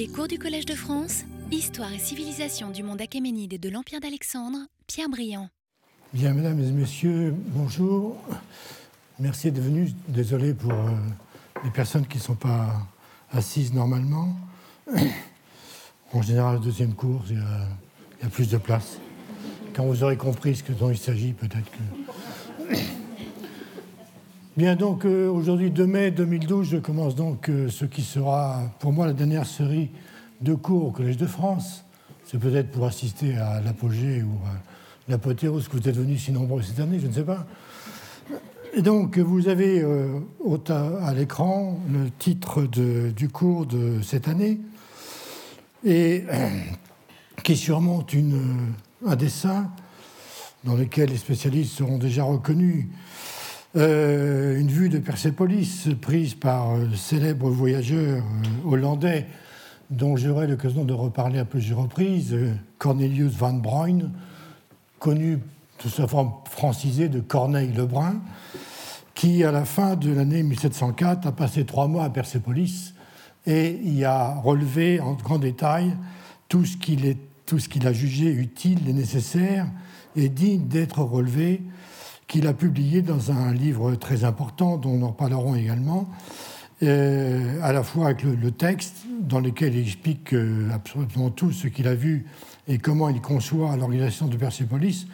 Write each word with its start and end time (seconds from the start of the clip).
Les 0.00 0.08
cours 0.08 0.28
du 0.28 0.38
Collège 0.38 0.64
de 0.64 0.74
France, 0.74 1.24
Histoire 1.52 1.92
et 1.92 1.98
civilisation 1.98 2.70
du 2.70 2.82
monde 2.82 3.02
achéménide 3.02 3.52
et 3.52 3.58
de 3.58 3.68
l'Empire 3.68 4.00
d'Alexandre, 4.00 4.56
Pierre 4.86 5.10
Briand. 5.10 5.50
Bien, 6.14 6.32
mesdames 6.32 6.58
et 6.58 6.70
messieurs, 6.70 7.34
bonjour. 7.48 8.16
Merci 9.18 9.52
d'être 9.52 9.62
venus. 9.62 9.92
Désolé 10.08 10.54
pour 10.54 10.72
euh, 10.72 10.92
les 11.64 11.70
personnes 11.70 12.06
qui 12.06 12.16
ne 12.16 12.22
sont 12.22 12.34
pas 12.34 12.80
assises 13.30 13.74
normalement. 13.74 14.34
En 16.14 16.22
général, 16.22 16.60
deuxième 16.60 16.94
cours, 16.94 17.22
il 17.28 17.36
y, 17.36 18.24
a, 18.24 18.28
plus 18.30 18.48
de 18.48 18.56
place. 18.56 18.96
Quand 19.74 19.84
vous 19.84 20.02
aurez 20.02 20.16
compris 20.16 20.56
ce 20.56 20.72
dont 20.72 20.90
il 20.90 20.96
s'agit, 20.96 21.34
peut-être 21.34 21.70
que. 21.70 22.74
Bien, 24.60 24.76
donc 24.76 25.06
euh, 25.06 25.30
aujourd'hui, 25.30 25.70
2 25.70 25.86
mai 25.86 26.10
2012, 26.10 26.68
je 26.68 26.76
commence 26.76 27.14
donc 27.14 27.48
euh, 27.48 27.70
ce 27.70 27.86
qui 27.86 28.02
sera 28.02 28.60
pour 28.78 28.92
moi 28.92 29.06
la 29.06 29.14
dernière 29.14 29.46
série 29.46 29.88
de 30.42 30.52
cours 30.52 30.84
au 30.84 30.90
Collège 30.90 31.16
de 31.16 31.24
France. 31.24 31.82
C'est 32.26 32.36
peut-être 32.36 32.70
pour 32.70 32.84
assister 32.84 33.38
à 33.38 33.62
l'apogée 33.62 34.22
ou 34.22 34.32
à 34.44 35.10
l'apothéose 35.10 35.66
que 35.66 35.78
vous 35.78 35.88
êtes 35.88 35.96
venus 35.96 36.24
si 36.24 36.30
nombreux 36.30 36.60
cette 36.60 36.78
année, 36.78 36.98
je 37.00 37.06
ne 37.06 37.12
sais 37.12 37.24
pas. 37.24 37.46
Et 38.74 38.82
donc, 38.82 39.16
vous 39.16 39.48
avez 39.48 39.80
euh, 39.80 40.18
à 41.06 41.14
l'écran 41.14 41.80
le 41.90 42.10
titre 42.10 42.64
du 42.64 43.30
cours 43.30 43.64
de 43.64 44.02
cette 44.02 44.28
année, 44.28 44.60
et 45.86 46.24
qui 47.44 47.56
surmonte 47.56 48.12
une, 48.12 48.74
un 49.06 49.16
dessin 49.16 49.70
dans 50.64 50.74
lequel 50.74 51.08
les 51.08 51.16
spécialistes 51.16 51.72
seront 51.78 51.96
déjà 51.96 52.24
reconnus 52.24 52.88
euh, 53.76 54.58
une 54.58 54.66
vue 54.66 54.88
de 54.88 54.98
Persépolis 54.98 55.88
prise 56.00 56.34
par 56.34 56.76
le 56.76 56.96
célèbre 56.96 57.48
voyageur 57.50 58.18
euh, 58.18 58.68
hollandais 58.68 59.28
dont 59.90 60.16
j'aurai 60.16 60.48
l'occasion 60.48 60.84
de 60.84 60.92
reparler 60.92 61.38
à 61.38 61.44
plusieurs 61.44 61.78
reprises, 61.78 62.32
euh, 62.32 62.52
Cornelius 62.78 63.32
van 63.32 63.52
Bruyn, 63.52 64.10
connu 64.98 65.38
de 65.84 65.88
sa 65.88 66.08
forme 66.08 66.32
francisée 66.46 67.08
de 67.08 67.20
Corneille 67.20 67.72
Lebrun, 67.72 68.20
qui, 69.14 69.44
à 69.44 69.52
la 69.52 69.64
fin 69.64 69.94
de 69.94 70.10
l'année 70.10 70.42
1704, 70.42 71.28
a 71.28 71.32
passé 71.32 71.64
trois 71.64 71.86
mois 71.86 72.04
à 72.04 72.10
Persépolis 72.10 72.94
et 73.46 73.78
y 73.84 74.04
a 74.04 74.34
relevé 74.34 74.98
en 74.98 75.12
grand 75.12 75.38
détail 75.38 75.96
tout 76.48 76.64
ce 76.64 76.76
qu'il 76.76 77.86
a 77.86 77.92
jugé 77.92 78.32
utile 78.32 78.88
et 78.88 78.92
nécessaire 78.92 79.68
et 80.16 80.28
digne 80.28 80.66
d'être 80.66 81.02
relevé 81.02 81.62
qu'il 82.30 82.46
a 82.46 82.54
publié 82.54 83.02
dans 83.02 83.32
un 83.32 83.52
livre 83.52 83.96
très 83.96 84.22
important, 84.22 84.76
dont 84.76 84.96
nous 84.96 85.06
en 85.06 85.10
parlerons 85.10 85.56
également, 85.56 86.08
euh, 86.84 87.60
à 87.60 87.72
la 87.72 87.82
fois 87.82 88.06
avec 88.06 88.22
le, 88.22 88.50
texte, 88.52 89.04
dans 89.20 89.40
lequel 89.40 89.74
il 89.74 89.82
explique 89.82 90.32
euh, 90.32 90.70
absolument 90.72 91.30
tout 91.30 91.50
ce 91.50 91.66
qu'il 91.66 91.88
a 91.88 91.94
vu 91.96 92.26
et 92.68 92.78
comment 92.78 93.08
il 93.08 93.20
conçoit 93.20 93.76
l'organisation 93.76 94.28
de 94.28 94.36
Persépolis, 94.36 95.08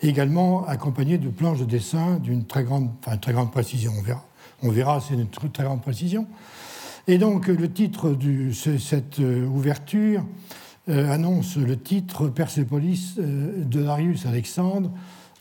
également 0.00 0.64
accompagné 0.64 1.18
de 1.18 1.28
planches 1.28 1.58
de 1.58 1.64
dessin 1.64 2.20
d'une 2.20 2.46
très 2.46 2.62
grande, 2.62 2.90
enfin, 3.04 3.16
très 3.16 3.32
grande 3.32 3.50
précision. 3.50 3.92
On 3.98 4.02
verra, 4.02 4.24
on 4.62 4.70
verra 4.70 5.00
c'est 5.00 5.14
une 5.14 5.26
très 5.26 5.64
grande 5.64 5.82
précision. 5.82 6.28
Et 7.08 7.18
donc, 7.18 7.48
le 7.48 7.72
titre 7.72 8.10
de 8.10 8.52
cette 8.52 9.18
euh, 9.18 9.44
ouverture 9.44 10.24
annonce 10.88 11.56
le 11.56 11.76
titre 11.76 12.28
Persépolis 12.28 13.14
de 13.16 13.82
Darius 13.82 14.26
Alexandre 14.26 14.90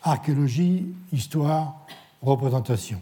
archéologie, 0.03 0.87
histoire, 1.11 1.85
représentation. 2.21 3.01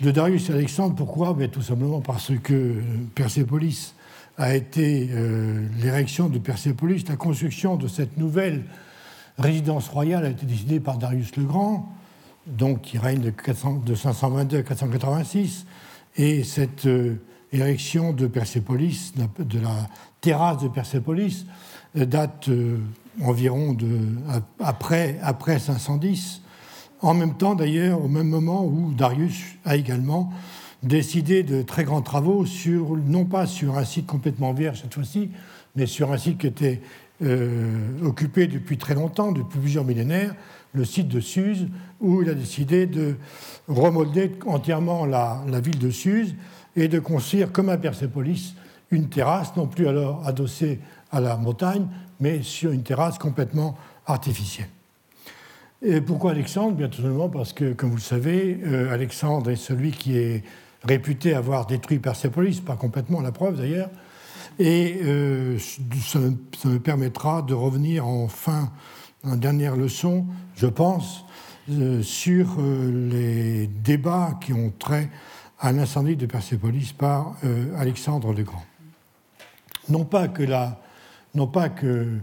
De 0.00 0.10
Darius 0.10 0.50
Alexandre, 0.50 0.94
pourquoi? 0.94 1.34
Ben, 1.34 1.50
Tout 1.50 1.62
simplement 1.62 2.00
parce 2.00 2.32
que 2.42 2.82
Persépolis 3.14 3.94
a 4.36 4.54
été 4.54 5.08
euh, 5.10 5.66
l'érection 5.82 6.28
de 6.28 6.38
Persépolis, 6.38 7.04
la 7.08 7.16
construction 7.16 7.76
de 7.76 7.88
cette 7.88 8.16
nouvelle 8.16 8.64
résidence 9.36 9.88
royale 9.88 10.24
a 10.24 10.30
été 10.30 10.46
décidée 10.46 10.78
par 10.78 10.98
Darius 10.98 11.34
le 11.36 11.44
Grand, 11.44 11.92
donc 12.46 12.82
qui 12.82 12.98
règne 12.98 13.20
de, 13.20 13.94
522 13.94 14.58
à 14.58 14.62
486, 14.62 15.66
et 16.16 16.44
cette 16.44 16.86
euh, 16.86 17.20
érection 17.52 18.12
de 18.12 18.28
Persépolis, 18.28 19.12
de 19.16 19.58
la 19.58 19.88
terrasse 20.20 20.62
de 20.62 20.68
Persépolis, 20.68 21.44
euh, 21.96 22.06
date 22.06 22.48
environ 23.22 23.76
après, 24.60 25.18
après 25.22 25.58
510, 25.58 26.42
en 27.00 27.14
même 27.14 27.34
temps 27.34 27.54
d'ailleurs, 27.54 28.04
au 28.04 28.08
même 28.08 28.28
moment 28.28 28.64
où 28.64 28.92
Darius 28.92 29.42
a 29.64 29.76
également 29.76 30.32
décidé 30.82 31.42
de 31.42 31.62
très 31.62 31.84
grands 31.84 32.02
travaux, 32.02 32.46
sur, 32.46 32.96
non 32.96 33.24
pas 33.24 33.46
sur 33.46 33.78
un 33.78 33.84
site 33.84 34.06
complètement 34.06 34.52
vierge 34.52 34.82
cette 34.82 34.94
fois-ci, 34.94 35.30
mais 35.76 35.86
sur 35.86 36.12
un 36.12 36.18
site 36.18 36.38
qui 36.38 36.46
était 36.46 36.80
euh, 37.22 38.04
occupé 38.04 38.46
depuis 38.46 38.78
très 38.78 38.94
longtemps, 38.94 39.32
depuis 39.32 39.58
plusieurs 39.60 39.84
millénaires, 39.84 40.34
le 40.72 40.84
site 40.84 41.08
de 41.08 41.20
Suse, 41.20 41.68
où 42.00 42.22
il 42.22 42.28
a 42.28 42.34
décidé 42.34 42.86
de 42.86 43.16
remolder 43.66 44.32
entièrement 44.46 45.06
la, 45.06 45.42
la 45.48 45.60
ville 45.60 45.78
de 45.78 45.90
Suse 45.90 46.36
et 46.76 46.88
de 46.88 46.98
construire, 47.00 47.50
comme 47.50 47.68
à 47.70 47.76
Persépolis, 47.76 48.54
une 48.90 49.08
terrasse, 49.08 49.56
non 49.56 49.66
plus 49.66 49.88
alors 49.88 50.26
adossée 50.26 50.80
à 51.10 51.20
la 51.20 51.36
montagne, 51.36 51.86
mais 52.20 52.42
sur 52.42 52.72
une 52.72 52.82
terrasse 52.82 53.18
complètement 53.18 53.76
artificielle. 54.06 54.68
Et 55.80 56.00
pourquoi 56.00 56.32
Alexandre? 56.32 56.76
Bien 56.76 56.88
tout 56.88 57.02
simplement 57.02 57.28
parce 57.28 57.52
que, 57.52 57.72
comme 57.72 57.90
vous 57.90 57.96
le 57.96 58.02
savez, 58.02 58.58
euh, 58.64 58.92
Alexandre 58.92 59.50
est 59.50 59.56
celui 59.56 59.92
qui 59.92 60.16
est 60.16 60.42
réputé 60.82 61.34
avoir 61.34 61.66
détruit 61.66 62.00
Persépolis, 62.00 62.60
pas 62.60 62.74
complètement 62.74 63.20
la 63.20 63.30
preuve 63.30 63.58
d'ailleurs, 63.58 63.90
et 64.58 64.98
euh, 65.04 65.56
ça, 66.02 66.18
me, 66.18 66.78
permettra 66.78 67.42
de 67.42 67.54
revenir 67.54 68.08
en 68.08 68.26
fin, 68.26 68.72
en 69.22 69.36
dernière 69.36 69.76
leçon, 69.76 70.26
je 70.56 70.66
pense, 70.66 71.24
euh, 71.70 72.02
sur 72.02 72.56
les 72.60 73.68
débats 73.68 74.36
qui 74.40 74.52
ont 74.52 74.72
trait 74.76 75.08
à 75.60 75.70
l'incendie 75.70 76.16
de 76.16 76.26
Persépolis 76.26 76.92
par 76.92 77.34
Alexandre 77.76 78.32
le 78.32 78.44
Grand. 78.44 78.64
Non 79.88 80.04
pas 80.04 80.28
que 80.28 80.44
la 80.44 80.80
non 81.38 81.46
pas 81.46 81.68
que 81.68 82.18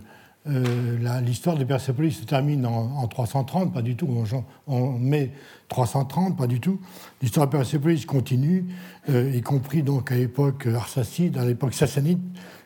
euh, 0.47 1.21
l'histoire 1.21 1.55
de 1.55 1.63
Persépolis 1.63 2.11
se 2.11 2.25
termine 2.25 2.65
en, 2.65 3.07
330, 3.07 3.73
pas 3.73 3.81
du 3.81 3.95
tout, 3.95 4.07
en, 4.67 4.91
mai 4.99 5.31
330, 5.69 6.37
pas 6.37 6.47
du 6.47 6.59
tout. 6.59 6.79
L'histoire 7.21 7.47
de 7.47 7.51
Persépolis 7.51 8.05
continue, 8.05 8.65
euh, 9.09 9.31
y 9.33 9.41
compris 9.41 9.83
donc 9.83 10.11
à 10.11 10.15
l'époque 10.15 10.67
arsacide, 10.67 11.37
à 11.37 11.45
l'époque 11.45 11.73
sassanide 11.73 12.19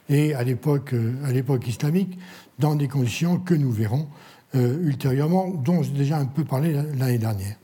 et 0.09 0.33
à 0.33 0.43
l'époque 0.43 0.93
euh, 0.93 1.59
islamique, 1.67 2.17
dans 2.57 2.75
des 2.75 2.87
conditions 2.87 3.37
que 3.37 3.53
nous 3.53 3.71
verrons 3.71 4.07
ultérieurement, 4.55 5.49
dont 5.49 5.83
j'ai 5.83 5.91
déjà 5.91 6.17
un 6.17 6.25
peu 6.25 6.43
parlé 6.43 6.73
l'année 6.73 7.19
dernière. 7.19 7.55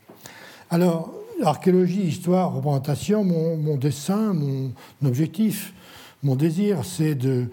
Alors, 0.69 1.11
archéologie, 1.43 2.03
histoire, 2.03 2.53
représentation, 2.53 3.23
mon 3.23 3.75
dessin, 3.75 4.33
mon 4.33 4.71
objectif, 5.03 5.73
mon 6.25 6.35
désir, 6.35 6.83
c'est 6.83 7.15
de 7.15 7.49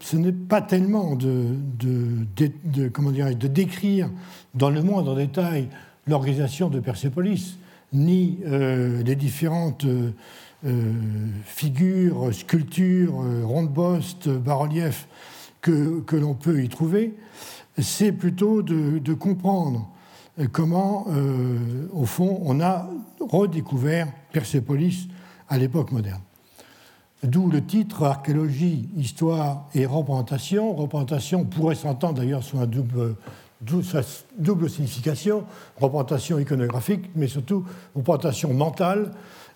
ce 0.00 0.16
n'est 0.16 0.32
pas 0.32 0.62
tellement 0.62 1.14
de, 1.16 1.54
de 1.78 3.46
décrire 3.46 4.10
dans 4.54 4.70
le 4.70 4.82
moindre 4.82 5.14
détail 5.14 5.68
l'organisation 6.06 6.70
de 6.70 6.80
Persépolis, 6.80 7.58
ni 7.92 8.38
euh, 8.46 9.02
les 9.02 9.16
différentes 9.16 9.84
euh, 9.84 10.12
euh, 10.66 10.92
figures, 11.44 12.34
sculptures, 12.34 13.14
ronde-bostes, 13.44 14.28
bas-reliefs 14.28 15.08
que, 15.60 16.00
que 16.00 16.16
l'on 16.16 16.34
peut 16.34 16.62
y 16.62 16.68
trouver, 16.68 17.14
c'est 17.78 18.12
plutôt 18.12 18.62
de, 18.62 19.14
comprendre 19.14 19.88
comment, 20.50 21.06
au 21.92 22.06
fond, 22.06 22.40
on 22.44 22.60
a 22.60 22.90
redécouvert 23.20 24.08
Persépolis 24.32 25.08
à 25.48 25.58
l'époque 25.58 25.92
moderne. 25.92 26.20
D'où 27.24 27.50
le 27.50 27.64
titre 27.64 28.04
Archéologie, 28.04 28.88
Histoire 28.96 29.66
et 29.74 29.86
Représentation. 29.86 30.72
Représentation 30.72 31.44
pourrait 31.44 31.74
s'entendre 31.74 32.14
d'ailleurs 32.14 32.44
sous 32.44 32.64
double, 32.64 33.16
double 33.60 34.70
signification, 34.70 35.44
représentation 35.80 36.38
iconographique, 36.38 37.10
mais 37.16 37.26
surtout 37.26 37.64
représentation 37.96 38.54
mentale 38.54 39.10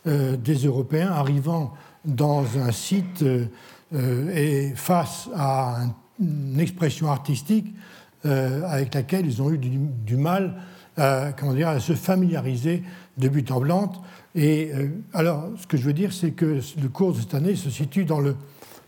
euh, 0.08 0.36
des 0.36 0.66
Européens 0.66 1.12
arrivant 1.12 1.72
dans 2.04 2.44
un 2.58 2.72
site 2.72 3.22
euh, 3.22 3.46
et 4.34 4.72
face 4.74 5.28
à 5.36 5.82
une 6.18 6.58
expression 6.58 7.12
artistique 7.12 7.72
euh, 8.26 8.64
avec 8.66 8.92
laquelle 8.92 9.24
ils 9.24 9.40
ont 9.40 9.52
eu 9.52 9.58
du, 9.58 10.16
mal 10.16 10.56
comment 11.38 11.54
dire, 11.54 11.68
à 11.68 11.80
se 11.80 11.94
familiariser 11.94 12.82
de 13.16 13.28
but 13.28 13.50
en 13.52 13.60
blanc 13.60 13.92
et 14.34 14.70
euh, 14.74 14.88
alors, 15.12 15.50
ce 15.58 15.66
que 15.66 15.76
je 15.76 15.82
veux 15.82 15.92
dire, 15.92 16.12
c'est 16.12 16.30
que 16.30 16.60
le 16.80 16.88
cours 16.88 17.12
de 17.12 17.20
cette 17.20 17.34
année 17.34 17.54
se 17.54 17.70
situe 17.70 18.04
dans 18.04 18.20
le 18.20 18.36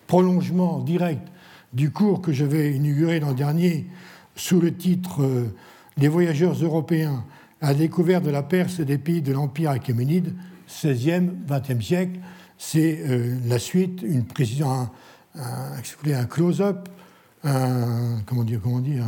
prolongement 0.06 0.80
direct 0.80 1.28
du 1.72 1.90
cours 1.90 2.22
que 2.22 2.32
je 2.32 2.44
vais 2.44 2.74
inaugurer 2.74 3.20
l'an 3.20 3.32
dernier 3.32 3.86
sous 4.36 4.60
le 4.60 4.74
titre 4.74 5.22
euh, 5.22 5.54
Les 5.98 6.08
voyageurs 6.08 6.54
européens 6.54 7.24
à 7.60 7.68
la 7.68 7.74
découverte 7.74 8.24
de 8.24 8.30
la 8.30 8.42
Perse 8.42 8.78
et 8.78 8.84
des 8.84 8.98
pays 8.98 9.22
de 9.22 9.32
l'Empire 9.32 9.70
achéménide, 9.70 10.34
16e, 10.68 11.30
20e 11.46 11.82
siècle. 11.82 12.20
c'est 12.58 13.00
la 13.46 13.58
suite, 13.58 14.02
une 14.02 14.24
précision, 14.24 14.70
un, 14.70 14.90
un, 15.36 16.24
close-up, 16.24 16.88
un, 17.42 18.20
comment 18.26 18.44
dire, 18.44 18.60
comment 18.62 18.80
dire, 18.80 19.04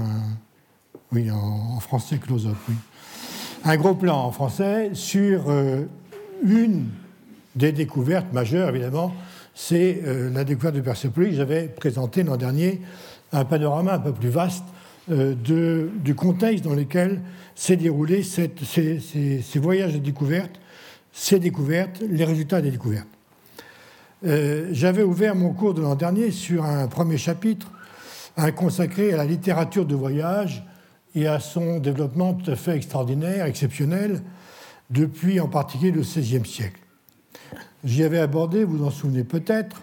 oui, 1.12 1.30
en, 1.30 1.80
français 1.80 2.18
close-up, 2.18 2.56
oui. 2.68 2.74
Un 3.64 3.76
gros 3.76 3.94
plan 3.94 4.24
en 4.24 4.30
français 4.30 4.90
sur 4.94 5.50
une 6.44 6.86
des 7.54 7.72
découvertes 7.72 8.32
majeures, 8.32 8.68
évidemment, 8.68 9.14
c'est 9.54 10.02
la 10.32 10.44
découverte 10.44 10.74
de 10.74 10.82
Persepolis. 10.82 11.34
J'avais 11.34 11.68
présenté 11.68 12.22
l'an 12.22 12.36
dernier 12.36 12.82
un 13.32 13.44
panorama 13.44 13.94
un 13.94 13.98
peu 13.98 14.12
plus 14.12 14.28
vaste 14.28 14.64
euh, 15.10 15.34
du 15.34 16.14
contexte 16.16 16.64
dans 16.64 16.74
lequel 16.74 17.20
s'est 17.54 17.76
déroulé 17.76 18.24
ces, 18.24 18.50
voyages 19.56 19.94
de 19.94 19.98
découverte, 19.98 20.60
ces 21.12 21.38
découvertes, 21.38 22.02
les 22.08 22.24
résultats 22.24 22.60
des 22.60 22.72
découvertes. 22.72 23.06
Euh, 24.24 24.68
j'avais 24.72 25.04
ouvert 25.04 25.36
mon 25.36 25.52
cours 25.52 25.74
de 25.74 25.82
l'an 25.82 25.94
dernier 25.94 26.32
sur 26.32 26.64
un 26.64 26.88
premier 26.88 27.18
chapitre, 27.18 27.70
un 28.36 28.50
consacré 28.50 29.12
à 29.12 29.18
la 29.18 29.24
littérature 29.24 29.86
de 29.86 29.94
voyage 29.94 30.64
et 31.14 31.28
à 31.28 31.38
son 31.38 31.78
développement 31.78 32.34
tout 32.34 32.50
à 32.50 32.56
fait 32.56 32.74
extraordinaire, 32.74 33.46
exceptionnel, 33.46 34.22
depuis 34.90 35.40
en 35.40 35.48
particulier 35.48 35.90
le 35.90 36.02
XVIe 36.02 36.46
siècle. 36.46 36.80
J'y 37.84 38.02
avais 38.02 38.18
abordé, 38.18 38.64
vous 38.64 38.84
en 38.84 38.90
souvenez 38.90 39.24
peut-être, 39.24 39.82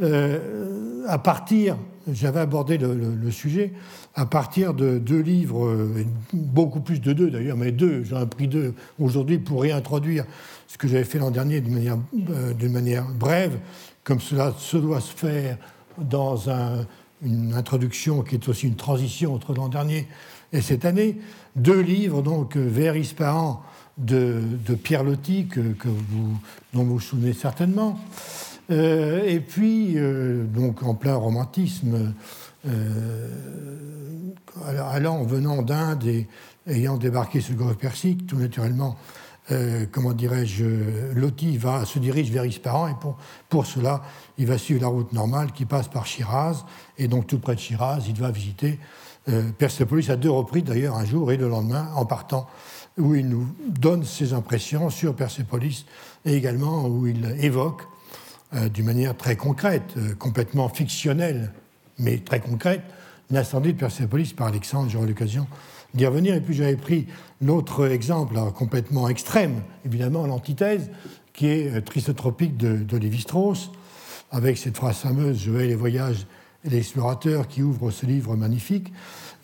euh, 0.00 1.04
à 1.06 1.18
partir, 1.18 1.76
j'avais 2.10 2.40
abordé 2.40 2.78
le, 2.78 3.30
sujet, 3.30 3.72
à 4.14 4.24
partir 4.24 4.72
de 4.72 4.98
deux 4.98 5.20
livres, 5.20 5.66
euh, 5.66 6.06
beaucoup 6.32 6.80
plus 6.80 7.00
de 7.00 7.12
deux 7.12 7.30
d'ailleurs, 7.30 7.56
mais 7.56 7.72
deux, 7.72 8.02
j'en 8.04 8.22
ai 8.22 8.26
pris 8.26 8.48
deux 8.48 8.74
aujourd'hui 8.98 9.38
pour 9.38 9.62
réintroduire 9.62 10.24
ce 10.66 10.78
que 10.78 10.88
j'avais 10.88 11.04
fait 11.04 11.18
l'an 11.18 11.30
dernier 11.30 11.60
d'une 11.60 11.74
manière, 11.74 11.98
euh, 12.30 12.68
manière, 12.70 13.06
brève, 13.08 13.58
comme 14.02 14.20
cela 14.20 14.54
se 14.56 14.78
doit 14.78 15.00
se 15.00 15.14
faire 15.14 15.58
dans 15.98 16.48
une 17.22 17.52
introduction 17.52 18.22
qui 18.22 18.36
est 18.36 18.48
aussi 18.48 18.66
une 18.66 18.76
transition 18.76 19.34
entre 19.34 19.54
l'an 19.54 19.68
dernier 19.68 20.08
et 20.52 20.62
cette 20.62 20.86
année. 20.86 21.18
Deux 21.54 21.80
livres, 21.80 22.22
donc, 22.22 22.56
Vers 22.56 22.96
Ispahan 22.96 23.62
de, 24.02 24.74
Pierre 24.82 25.04
Loti, 25.04 25.46
que, 25.46 25.60
vous, 25.60 26.38
dont 26.72 26.84
vous 26.84 26.94
vous 26.94 27.00
souvenez 27.00 27.32
certainement. 27.32 27.98
Euh, 28.70 29.22
et 29.24 29.40
puis, 29.40 29.94
euh, 29.96 30.44
donc 30.44 30.82
en 30.82 30.94
plein 30.94 31.14
romantisme, 31.14 32.14
euh, 32.66 33.28
allant, 34.90 35.24
venant 35.24 35.62
d'Inde 35.62 36.04
et 36.06 36.28
ayant 36.66 36.96
débarqué 36.96 37.40
sur 37.40 37.54
le 37.54 37.58
golfe 37.58 37.78
Persique, 37.78 38.26
tout 38.26 38.36
naturellement, 38.36 38.96
comment 39.90 40.12
dirais-je, 40.12 40.64
Loti 41.14 41.58
va, 41.58 41.84
se 41.84 41.98
dirige 41.98 42.30
vers 42.30 42.46
Ispahan 42.46 42.88
et 42.88 42.94
pour, 42.98 43.18
pour, 43.50 43.66
cela, 43.66 44.02
il 44.38 44.46
va 44.46 44.56
suivre 44.56 44.80
la 44.80 44.86
route 44.86 45.12
normale 45.12 45.52
qui 45.52 45.66
passe 45.66 45.88
par 45.88 46.06
Shiraz. 46.06 46.64
Et 46.96 47.08
donc, 47.08 47.26
tout 47.26 47.38
près 47.38 47.54
de 47.54 47.60
Shiraz, 47.60 48.04
il 48.08 48.18
va 48.18 48.30
visiter 48.30 48.78
Persepolis 49.58 50.08
à 50.10 50.16
deux 50.16 50.30
reprises 50.30 50.64
d'ailleurs, 50.64 50.96
un 50.96 51.04
jour 51.04 51.32
et 51.32 51.36
le 51.36 51.48
lendemain, 51.48 51.90
en 51.96 52.06
partant, 52.06 52.46
où 52.98 53.14
il 53.14 53.28
nous 53.28 53.46
donne 53.66 54.04
ses 54.04 54.32
impressions 54.32 54.90
sur 54.90 55.14
Persepolis 55.14 55.86
et 56.24 56.34
également 56.34 56.86
où 56.86 57.06
il 57.06 57.36
évoque 57.40 57.82
euh, 58.54 58.68
d'une 58.68 58.84
manière 58.84 59.16
très 59.16 59.36
concrète, 59.36 59.94
euh, 59.96 60.14
complètement 60.14 60.68
fictionnelle, 60.68 61.52
mais 61.98 62.18
très 62.18 62.40
concrète, 62.40 62.82
l'incendie 63.30 63.72
de 63.72 63.78
Persépolis 63.78 64.34
par 64.34 64.48
Alexandre. 64.48 64.90
J'aurai 64.90 65.06
l'occasion 65.06 65.46
d'y 65.94 66.06
revenir. 66.06 66.34
Et 66.34 66.40
puis 66.40 66.54
j'avais 66.54 66.76
pris 66.76 67.06
l'autre 67.40 67.86
exemple 67.86 68.38
complètement 68.54 69.08
extrême, 69.08 69.62
évidemment 69.86 70.26
l'antithèse, 70.26 70.90
qui 71.32 71.46
est 71.46 71.74
euh, 71.74 71.80
Tristotropique 71.80 72.56
de, 72.56 72.96
Lévi-Strauss, 72.96 73.70
avec 74.30 74.58
cette 74.58 74.76
phrase 74.76 74.96
fameuse 74.96 75.38
Je 75.38 75.50
vais 75.50 75.66
les 75.66 75.74
voyages 75.74 76.26
et 76.64 76.70
l'explorateur 76.70 77.48
qui 77.48 77.62
ouvre 77.62 77.90
ce 77.90 78.06
livre 78.06 78.36
magnifique. 78.36 78.92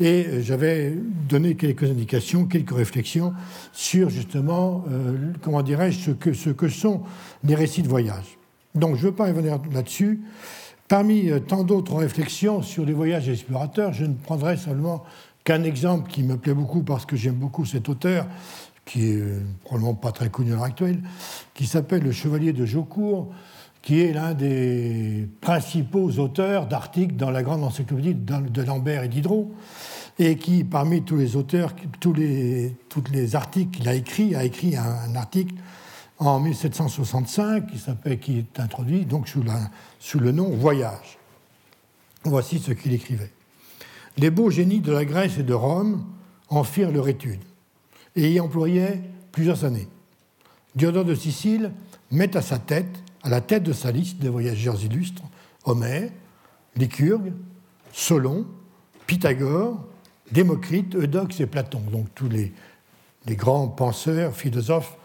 Et 0.01 0.43
j'avais 0.43 0.95
donné 1.29 1.57
quelques 1.57 1.85
indications, 1.85 2.47
quelques 2.47 2.75
réflexions 2.75 3.35
sur 3.73 4.11
justement, 4.11 4.85
comment 5.43 5.63
dirais-je, 5.63 6.13
ce 6.33 6.51
que, 6.51 6.69
sont 6.69 7.03
les 7.43 7.57
récits 7.57 7.83
de 7.83 7.89
voyage. 7.89 8.39
Donc 8.75 8.97
je 8.97 9.03
ne 9.03 9.07
veux 9.11 9.15
pas 9.15 9.27
revenir 9.27 9.59
là-dessus. 9.73 10.21
Parmi 10.89 11.31
euh, 11.31 11.39
tant 11.39 11.65
d'autres 11.65 11.97
réflexions 11.97 12.63
sur 12.63 12.87
les 12.87 12.95
voyages 12.95 13.29
explorateurs, 13.29 13.93
je 13.93 14.07
ne 14.07 14.15
prendrai 14.15 14.57
seulement 14.57 15.05
qu'un 15.45 15.63
exemple 15.63 16.11
qui 16.11 16.23
me 16.23 16.37
plaît 16.39 16.55
beaucoup 16.55 16.83
parce 16.83 17.05
que 17.05 17.15
j'aime 17.15 17.35
beaucoup 17.35 17.67
cet 17.67 17.91
auteur, 17.91 18.27
qui 18.87 19.11
est 19.11 19.17
euh, 19.17 19.43
probablement 19.65 19.95
pas 19.95 20.13
très 20.13 20.31
connu 20.31 20.53
à 20.53 20.55
l'heure 20.55 20.65
actuelle, 20.65 21.01
qui 21.53 21.67
s'appelle 21.67 22.03
Le 22.03 22.13
Chevalier 22.13 22.55
de 22.55 22.65
Jaucourt, 22.65 23.29
qui 23.83 24.01
est 24.01 24.13
l'un 24.13 24.35
des 24.35 25.29
principaux 25.41 26.11
auteurs 26.19 26.67
d'articles 26.67 27.17
dans 27.17 27.31
la 27.31 27.43
grande 27.43 27.65
encyclopédie 27.65 28.15
de 28.15 28.63
Lambert 28.63 29.05
et 29.05 29.09
Diderot, 29.09 29.53
et 30.19 30.37
qui, 30.37 30.65
parmi 30.65 31.03
tous 31.03 31.17
les 31.17 31.37
auteurs, 31.37 31.75
tous 32.01 32.13
les, 32.13 32.75
les 33.13 33.37
articles 33.37 33.79
qu'il 33.79 33.89
a 33.89 33.95
écrits, 33.95 34.35
a 34.35 34.45
écrit 34.45 34.77
un 34.77 35.15
article 35.15 35.55
en 36.19 36.41
1765 36.41 37.67
qui, 37.67 38.19
qui 38.19 38.39
est 38.39 38.61
introduit 38.61 39.05
donc 39.05 39.29
sous, 39.29 39.45
sous 40.01 40.19
le 40.19 40.33
nom 40.33 40.51
Voyage. 40.51 41.19
Voici 42.25 42.59
ce 42.59 42.73
qu'il 42.73 42.93
écrivait. 42.93 43.31
Les 44.17 44.31
beaux 44.31 44.51
génies 44.51 44.81
de 44.81 44.93
la 44.93 45.05
Grèce 45.05 45.39
et 45.39 45.45
de 45.45 45.55
Rome 45.55 46.05
en 46.49 46.65
firent 46.65 46.91
leur 46.91 47.09
étude 47.09 47.41
et 48.17 48.33
y 48.33 48.41
employaient 48.41 49.01
plusieurs 49.31 49.65
années. 49.65 49.89
Diodore 50.75 51.05
de 51.05 51.15
Sicile 51.15 51.73
met 52.11 52.37
à 52.37 52.43
sa 52.43 52.59
tête, 52.59 53.03
à 53.29 53.31
la 53.31 53.41
tête 53.43 53.63
de 53.63 53.75
sa 53.75 53.93
liste 53.93 54.19
des 54.21 54.31
voyageurs 54.31 54.83
illustres, 54.83 55.23
Homère, 55.65 56.09
Lycurgue, 56.77 57.35
Solon, 57.93 58.47
Pythagore, 59.07 59.85
Démocrite, 60.33 60.95
Eudoxe 60.95 61.39
et 61.41 61.47
Platon, 61.47 61.83
donc 61.93 62.07
tous 62.15 62.31
les, 62.31 62.55
grands 63.37 63.69
penseurs, 63.69 64.35
philosophes 64.35 64.97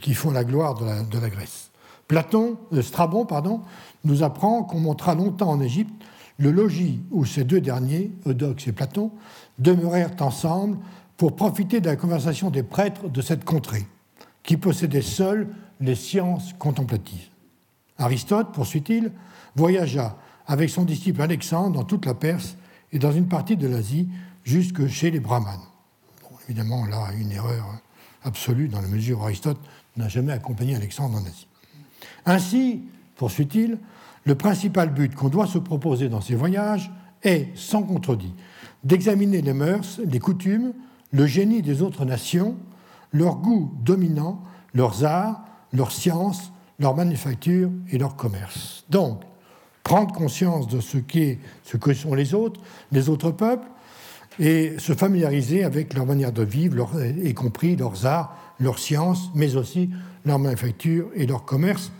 qui, 0.00 0.14
font 0.14 0.32
la 0.32 0.42
gloire 0.42 0.74
de 0.74 1.20
la, 1.20 1.30
Grèce. 1.30 1.70
Platon, 2.08 2.58
euh, 2.72 2.82
Strabon 2.82 3.24
pardon, 3.24 3.60
nous 4.02 4.24
apprend 4.24 4.64
qu'on 4.64 4.80
montra 4.80 5.14
longtemps 5.14 5.50
en 5.50 5.60
Égypte 5.60 5.92
le 6.40 6.50
logis 6.50 7.02
où 7.12 7.24
ces 7.24 7.44
deux 7.44 7.60
derniers, 7.60 8.10
Eudoxe 8.26 8.66
et 8.66 8.72
Platon, 8.72 9.12
demeurèrent 9.60 10.16
ensemble 10.18 10.78
pour 11.16 11.36
profiter 11.36 11.80
de 11.80 11.86
la 11.86 11.94
conversation 11.94 12.50
des 12.50 12.64
prêtres 12.64 13.08
de 13.08 13.20
cette 13.20 13.44
contrée, 13.44 13.86
qui 14.42 14.56
possédaient 14.56 15.02
seuls 15.02 15.46
les 15.80 15.94
sciences 15.94 16.52
contemplatives. 16.58 17.28
Aristote, 17.98 18.52
poursuit-il, 18.52 19.12
voyagea 19.56 20.16
avec 20.46 20.70
son 20.70 20.84
disciple 20.84 21.20
Alexandre 21.20 21.76
dans 21.76 21.84
toute 21.84 22.06
la 22.06 22.14
Perse 22.14 22.56
et 22.92 22.98
dans 22.98 23.12
une 23.12 23.28
partie 23.28 23.56
de 23.56 23.68
l'Asie 23.68 24.08
jusque 24.44 24.86
chez 24.88 25.10
les 25.10 25.20
brahmanes. 25.20 25.60
évidemment, 26.48 26.86
là, 26.86 27.08
une 27.18 27.32
erreur 27.32 27.66
absolue 28.24 28.68
dans 28.68 28.80
la 28.80 28.88
mesure 28.88 29.20
où 29.20 29.24
Aristote 29.24 29.60
n'a 29.96 30.08
jamais 30.08 30.32
accompagné 30.32 30.74
Alexandre 30.74 31.18
en 31.18 31.24
Asie. 31.26 31.46
Ainsi, 32.24 32.82
poursuit-il, 33.16 33.78
le 34.24 34.34
principal 34.34 34.92
but 34.92 35.14
qu'on 35.14 35.28
doit 35.28 35.46
se 35.46 35.58
proposer 35.58 36.08
dans 36.08 36.20
ces 36.20 36.34
voyages 36.34 36.90
est, 37.22 37.56
sans 37.56 37.82
contredit, 37.82 38.32
d'examiner 38.84 39.42
les 39.42 39.52
mœurs, 39.52 40.00
les 40.04 40.18
coutumes, 40.18 40.72
le 41.12 41.26
génie 41.26 41.62
des 41.62 41.82
autres 41.82 42.04
nations, 42.04 42.56
leurs 43.12 43.36
goûts 43.36 43.72
dominants, 43.82 44.42
leurs 44.74 45.04
arts, 45.04 45.44
leurs 45.72 45.92
sciences, 45.92 46.52
leurs 46.78 46.94
manufactures 46.94 47.70
et 47.90 47.98
leur 47.98 48.16
commerce. 48.16 48.84
Donc, 48.90 49.22
prendre 49.82 50.12
conscience 50.14 50.68
de 50.68 50.80
ce, 50.80 50.98
ce 51.64 51.76
que 51.76 51.94
sont 51.94 52.14
les 52.14 52.34
autres, 52.34 52.60
les 52.92 53.08
autres 53.08 53.30
peuples, 53.30 53.66
et 54.38 54.78
se 54.78 54.92
familiariser 54.92 55.64
avec 55.64 55.94
leur 55.94 56.06
manière 56.06 56.32
de 56.32 56.42
vivre, 56.42 56.88
y 57.02 57.34
compris 57.34 57.74
leurs 57.74 58.06
arts, 58.06 58.36
leurs 58.60 58.78
sciences, 58.78 59.30
mais 59.34 59.56
aussi 59.56 59.90
leur 60.24 60.38
manufacture 60.38 61.08
et 61.14 61.26
leur 61.26 61.44
commerce. 61.44 61.90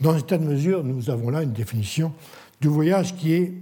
Dans 0.00 0.14
un 0.14 0.20
tas 0.20 0.38
de 0.38 0.44
mesure, 0.44 0.84
nous 0.84 1.10
avons 1.10 1.30
là 1.30 1.42
une 1.42 1.52
définition 1.52 2.12
du 2.60 2.68
voyage 2.68 3.16
qui 3.16 3.32
est 3.32 3.52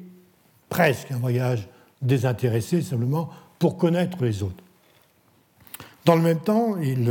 presque 0.69 1.11
un 1.13 1.19
voyage 1.19 1.69
désintéressé, 2.03 2.83
simplement 2.83 3.31
pour 3.59 3.79
connaître 3.79 4.23
les 4.23 4.43
autres. 4.43 4.63
Dans 6.05 6.15
le 6.15 6.23
même 6.23 6.41
temps, 6.41 6.77
il 6.77 7.11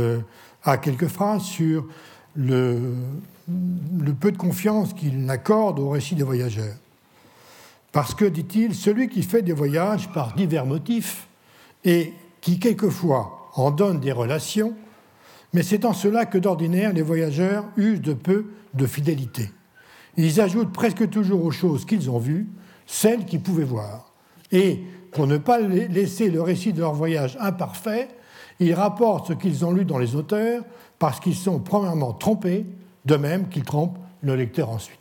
a 0.62 0.76
quelques 0.78 1.08
phrases 1.08 1.42
sur 1.42 1.86
le, 2.36 2.94
peu 4.20 4.32
de 4.32 4.36
confiance 4.36 4.92
qu'il 4.94 5.28
accorde 5.30 5.78
au 5.78 5.90
récit 5.90 6.14
des 6.14 6.22
voyageurs. 6.22 6.74
Parce 7.92 8.14
que, 8.14 8.24
dit-il, 8.24 8.74
celui 8.74 9.08
qui 9.08 9.22
fait 9.22 9.42
des 9.42 9.52
voyages 9.52 10.08
par 10.12 10.34
divers 10.34 10.66
motifs 10.66 11.28
et 11.84 12.12
qui 12.40 12.58
quelquefois 12.58 13.50
en 13.54 13.70
donne 13.70 14.00
des 14.00 14.12
relations, 14.12 14.74
mais 15.52 15.62
c'est 15.62 15.84
en 15.84 15.92
cela 15.92 16.26
que 16.26 16.36
d'ordinaire 16.36 16.92
les 16.92 17.02
voyageurs 17.02 17.64
usent 17.76 18.02
de 18.02 18.12
peu 18.12 18.46
de 18.74 18.86
fidélité. 18.86 19.50
Ils 20.16 20.40
ajoutent 20.40 20.72
presque 20.72 21.08
toujours 21.08 21.44
aux 21.44 21.50
choses 21.50 21.86
qu'ils 21.86 22.10
ont 22.10 22.18
vues 22.18 22.46
celles 22.86 23.24
qu'ils 23.24 23.40
pouvaient 23.40 23.64
voir. 23.64 24.12
Et 24.52 24.80
pour 25.12 25.26
ne 25.26 25.38
pas 25.38 25.58
laisser 25.58 26.30
le 26.30 26.40
récit 26.40 26.72
de 26.72 26.80
leur 26.80 26.94
voyage 26.94 27.36
imparfait, 27.40 28.08
ils 28.60 28.74
rapportent 28.74 29.28
ce 29.28 29.32
qu'ils 29.32 29.64
ont 29.64 29.72
lu 29.72 29.84
dans 29.84 29.98
les 29.98 30.14
auteurs 30.14 30.62
parce 30.98 31.20
qu'ils 31.20 31.36
sont 31.36 31.58
premièrement 31.58 32.12
trompés, 32.12 32.66
de 33.04 33.16
même 33.16 33.48
qu'il 33.48 33.62
trompe 33.62 33.98
le 34.22 34.34
lecteur 34.34 34.70
ensuite. 34.70 34.98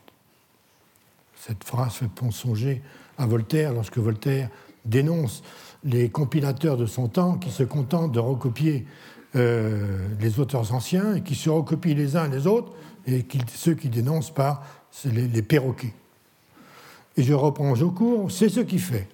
Cette 1.35 1.63
phrase 1.63 1.93
fait 1.93 2.09
songer 2.31 2.81
à 3.17 3.25
Voltaire 3.25 3.73
lorsque 3.73 3.97
Voltaire 3.97 4.49
dénonce 4.83 5.43
les 5.83 6.09
compilateurs 6.09 6.77
de 6.77 6.85
son 6.85 7.07
temps 7.07 7.37
qui 7.37 7.51
se 7.51 7.63
contentent 7.63 8.11
de 8.11 8.19
recopier 8.19 8.85
euh, 9.35 10.07
les 10.19 10.39
auteurs 10.39 10.73
anciens 10.73 11.15
et 11.15 11.21
qui 11.21 11.35
se 11.35 11.49
recopient 11.49 11.95
les 11.95 12.15
uns 12.15 12.27
les 12.27 12.47
autres 12.47 12.73
et 13.07 13.25
ceux 13.53 13.75
qui 13.75 13.89
dénoncent 13.89 14.33
par 14.33 14.63
les, 15.05 15.27
les 15.27 15.41
perroquets. 15.41 15.93
Et 17.17 17.23
je 17.23 17.33
reprends 17.33 17.79
au 17.79 17.91
cours, 17.91 18.31
c'est 18.31 18.49
ce 18.49 18.61
qui 18.61 18.79
fait 18.79 19.07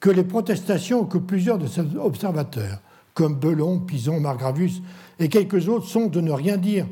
que 0.00 0.10
les 0.10 0.24
protestations 0.24 1.04
que 1.04 1.18
plusieurs 1.18 1.58
de 1.58 1.66
ces 1.66 1.82
observateurs, 1.96 2.80
comme 3.16 3.34
Belon, 3.34 3.80
Pison, 3.80 4.20
Margravus 4.20 4.82
et 5.18 5.28
quelques 5.28 5.68
autres, 5.68 5.86
sont 5.86 6.06
de 6.06 6.20
ne 6.20 6.30
rien 6.30 6.58
dire 6.58 6.86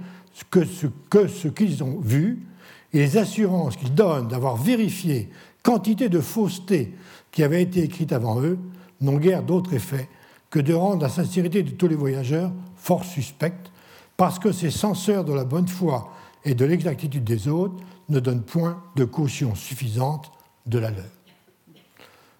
que 0.51 0.65
ce 0.65 0.87
que 1.11 1.29
ce 1.29 1.49
qu'ils 1.49 1.85
ont 1.85 2.01
vu, 2.01 2.47
et 2.95 2.99
les 2.99 3.19
assurances 3.19 3.77
qu'ils 3.77 3.95
donnent 3.95 4.29
d'avoir 4.29 4.57
vérifié 4.57 5.29
quantité 5.63 6.09
de 6.09 6.21
fausseté 6.21 6.95
qui 7.31 7.43
avait 7.43 7.63
été 7.63 7.83
écrite 7.83 8.13
avant 8.13 8.41
eux, 8.41 8.59
n'ont 9.01 9.19
guère 9.19 9.43
d'autre 9.43 9.75
effet 9.75 10.09
que 10.49 10.59
de 10.59 10.73
rendre 10.73 11.03
la 11.03 11.11
sincérité 11.11 11.63
de 11.63 11.71
tous 11.71 11.89
les 11.89 11.95
voyageurs 11.95 12.53
fort 12.75 13.05
suspecte, 13.05 13.71
parce 14.17 14.39
que 14.39 14.51
ces 14.51 14.71
censeurs 14.71 15.25
de 15.25 15.33
la 15.33 15.45
bonne 15.45 15.69
foi 15.69 16.11
et 16.45 16.55
de 16.55 16.65
l'exactitude 16.65 17.25
des 17.25 17.49
autres 17.49 17.77
ne 18.09 18.19
donnent 18.19 18.43
point 18.43 18.83
de 18.97 19.05
caution 19.05 19.55
suffisante 19.55 20.33
de 20.65 20.79
la 20.79 20.91
leur. 20.91 21.05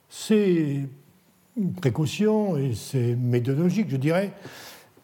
Ces 0.09 0.89
précautions 1.81 2.57
et 2.57 2.75
ces 2.75 3.15
méthodologiques, 3.17 3.91
je 3.91 3.97
dirais, 3.97 4.33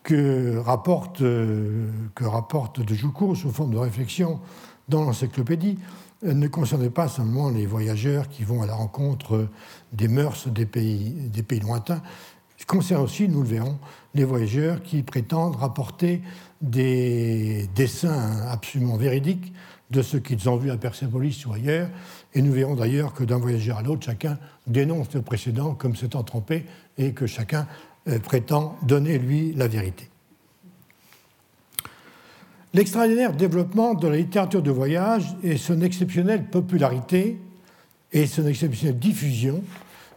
que 0.03 0.57
rapporte, 0.59 1.19
que 1.19 2.25
rapporte 2.25 2.81
de 2.81 2.95
Joucourt 2.95 3.37
sous 3.37 3.51
forme 3.51 3.73
de 3.73 3.79
réflexion 3.79 4.41
dans 4.89 5.05
l'encyclopédie 5.05 5.79
ne 6.23 6.49
concernaient 6.49 6.91
pas 6.91 7.09
seulement 7.09 7.51
les 7.51 7.67
voyageurs 7.67 8.29
qui 8.29 8.45
vont 8.45 8.63
à 8.63 8.67
la 8.67 8.75
rencontre 8.75 9.49
des 9.93 10.09
mœurs 10.09 10.49
des 10.49 10.67
pays, 10.67 11.29
des 11.33 11.43
pays 11.43 11.61
lointains, 11.61 12.03
concerne 12.71 13.03
aussi, 13.03 13.29
nous 13.29 13.43
le 13.43 13.49
verrons, 13.49 13.79
les 14.15 14.23
voyageurs 14.23 14.81
qui 14.81 15.03
prétendent 15.03 15.57
rapporter 15.57 16.23
des 16.61 17.69
dessins 17.75 18.47
absolument 18.49 18.97
véridiques 18.97 19.53
de 19.91 20.03
ce 20.03 20.17
qu'ils 20.17 20.49
ont 20.49 20.57
vu 20.57 20.71
à 20.71 20.77
Persépolis 20.77 21.45
ou 21.47 21.53
ailleurs. 21.53 21.89
Et 22.35 22.43
nous 22.43 22.53
verrons 22.53 22.77
d'ailleurs 22.77 23.13
que 23.13 23.25
d'un 23.25 23.39
voyageur 23.39 23.79
à 23.79 23.83
l'autre, 23.83 24.05
chacun 24.05 24.39
dénonce 24.67 25.13
le 25.15 25.23
précédent 25.23 25.75
comme 25.75 25.97
s'étant 25.97 26.23
trompé 26.23 26.65
et 26.97 27.13
que 27.13 27.27
chacun 27.27 27.67
euh, 28.09 28.19
prétend 28.19 28.77
donner, 28.83 29.19
lui, 29.19 29.53
la 29.55 29.67
vérité. 29.67 30.09
L'extraordinaire 32.73 33.33
développement 33.33 33.95
de 33.95 34.07
la 34.07 34.17
littérature 34.17 34.63
de 34.63 34.71
voyage 34.71 35.25
et 35.43 35.57
son 35.57 35.81
exceptionnelle 35.81 36.45
popularité 36.47 37.39
et 38.13 38.27
son 38.27 38.47
exceptionnelle 38.47 38.99
diffusion 38.99 39.65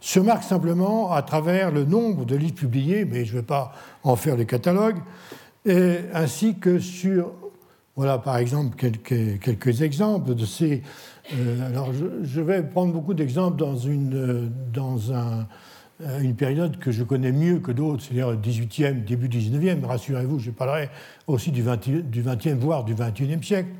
se 0.00 0.20
marquent 0.20 0.44
simplement 0.44 1.12
à 1.12 1.22
travers 1.22 1.72
le 1.72 1.84
nombre 1.84 2.24
de 2.24 2.36
livres 2.36 2.54
publiés, 2.54 3.04
mais 3.04 3.24
je 3.24 3.32
ne 3.34 3.40
vais 3.40 3.46
pas 3.46 3.72
en 4.04 4.14
faire 4.14 4.36
le 4.36 4.44
catalogue, 4.44 4.98
ainsi 5.66 6.56
que 6.58 6.78
sur, 6.78 7.32
voilà 7.96 8.18
par 8.18 8.38
exemple 8.38 8.76
quelques, 8.76 9.82
exemples 9.82 10.34
de 10.34 10.44
ces... 10.44 10.82
Euh, 11.34 11.66
alors 11.66 11.90
je, 11.92 12.40
vais 12.40 12.62
prendre 12.62 12.92
beaucoup 12.92 13.14
d'exemples 13.14 13.56
dans, 13.56 15.12
un, 15.12 15.46
euh, 16.02 16.20
une 16.20 16.34
période 16.34 16.78
que 16.78 16.90
je 16.90 17.04
connais 17.04 17.30
mieux 17.30 17.60
que 17.60 17.70
d'autres, 17.70 18.02
c'est-à-dire 18.02 18.32
le 18.32 18.36
18e, 18.36 19.04
début 19.04 19.28
19e. 19.28 19.84
Rassurez-vous, 19.84 20.40
je 20.40 20.50
parlerai 20.50 20.90
aussi 21.28 21.52
du 21.52 21.62
20e, 21.62 22.54
voire 22.54 22.82
du 22.82 22.94
21e 22.94 23.42
siècle. 23.44 23.70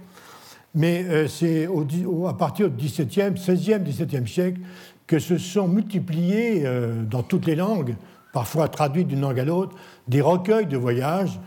Mais 0.77 1.05
euh, 1.09 1.27
c'est 1.27 1.67
à 1.67 2.35
partir 2.35 2.71
du 2.71 2.87
17e, 2.87 3.37
16e, 3.37 3.83
17e 3.85 4.27
siècle 4.29 4.61
que 5.09 5.19
se 5.19 5.39
sont 5.39 5.67
multipliés 5.67 6.63
euh, 6.65 7.03
dans 7.03 7.25
toutes 7.25 7.47
les 7.47 7.57
langues, 7.57 7.97
parfois 8.33 8.69
traduits 8.69 9.05
d'une 9.05 9.21
langue 9.21 9.41
à 9.41 9.45
l'autre, 9.45 9.77
des 10.07 10.21
recueils 10.21 10.67
de 10.67 10.77
voyages 10.77 11.41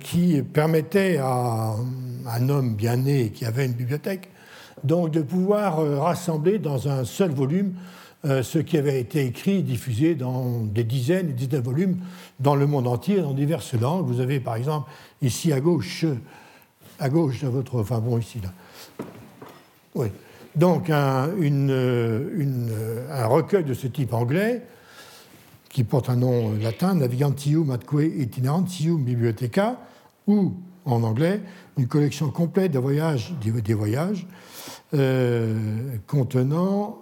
qui 0.00 0.42
permettaient 0.42 1.18
à 1.18 1.76
un 2.26 2.48
homme 2.48 2.74
bien 2.74 2.96
né 2.96 3.30
qui 3.30 3.44
avait 3.44 3.66
une 3.66 3.72
bibliothèque 3.72 4.28
donc 4.82 5.12
de 5.12 5.22
pouvoir 5.22 5.76
rassembler 6.00 6.58
dans 6.58 6.88
un 6.88 7.04
seul 7.04 7.30
volume 7.30 7.74
euh, 8.26 8.42
ce 8.42 8.58
qui 8.58 8.76
avait 8.76 9.00
été 9.00 9.24
écrit 9.24 9.60
et 9.60 9.62
diffusé 9.62 10.14
dans 10.14 10.60
des 10.60 10.84
dizaines 10.84 11.30
et 11.30 11.32
dizaines 11.32 11.62
de 11.62 11.64
volumes 11.64 11.96
dans 12.38 12.54
le 12.54 12.66
monde 12.66 12.86
entier, 12.86 13.22
dans 13.22 13.32
diverses 13.32 13.72
langues. 13.72 14.04
Vous 14.06 14.20
avez 14.20 14.40
par 14.40 14.56
exemple 14.56 14.90
ici 15.22 15.54
à 15.54 15.60
gauche, 15.60 16.04
à 16.98 17.08
gauche 17.08 17.40
de 17.40 17.48
votre. 17.48 17.80
Enfin 17.80 17.98
bon, 18.00 18.18
ici 18.18 18.38
là. 18.42 18.52
Oui. 19.94 20.08
Donc 20.54 20.90
un 20.90 21.28
recueil 23.26 23.64
de 23.64 23.72
ce 23.72 23.86
type 23.86 24.12
anglais 24.12 24.66
qui 25.70 25.84
porte 25.84 26.10
un 26.10 26.16
nom 26.16 26.52
latin, 26.60 26.94
Navigantium 26.94 27.70
atque 27.70 27.94
itinerantium 28.18 29.02
bibliotheca, 29.02 29.78
ou 30.26 30.52
en 30.84 31.02
anglais, 31.02 31.40
une 31.78 31.86
collection 31.86 32.30
complète 32.30 32.72
des 32.72 32.78
voyages, 32.78 33.32
des, 33.40 33.74
voyages 33.74 34.26
euh, 34.94 35.96
contenant 36.06 36.98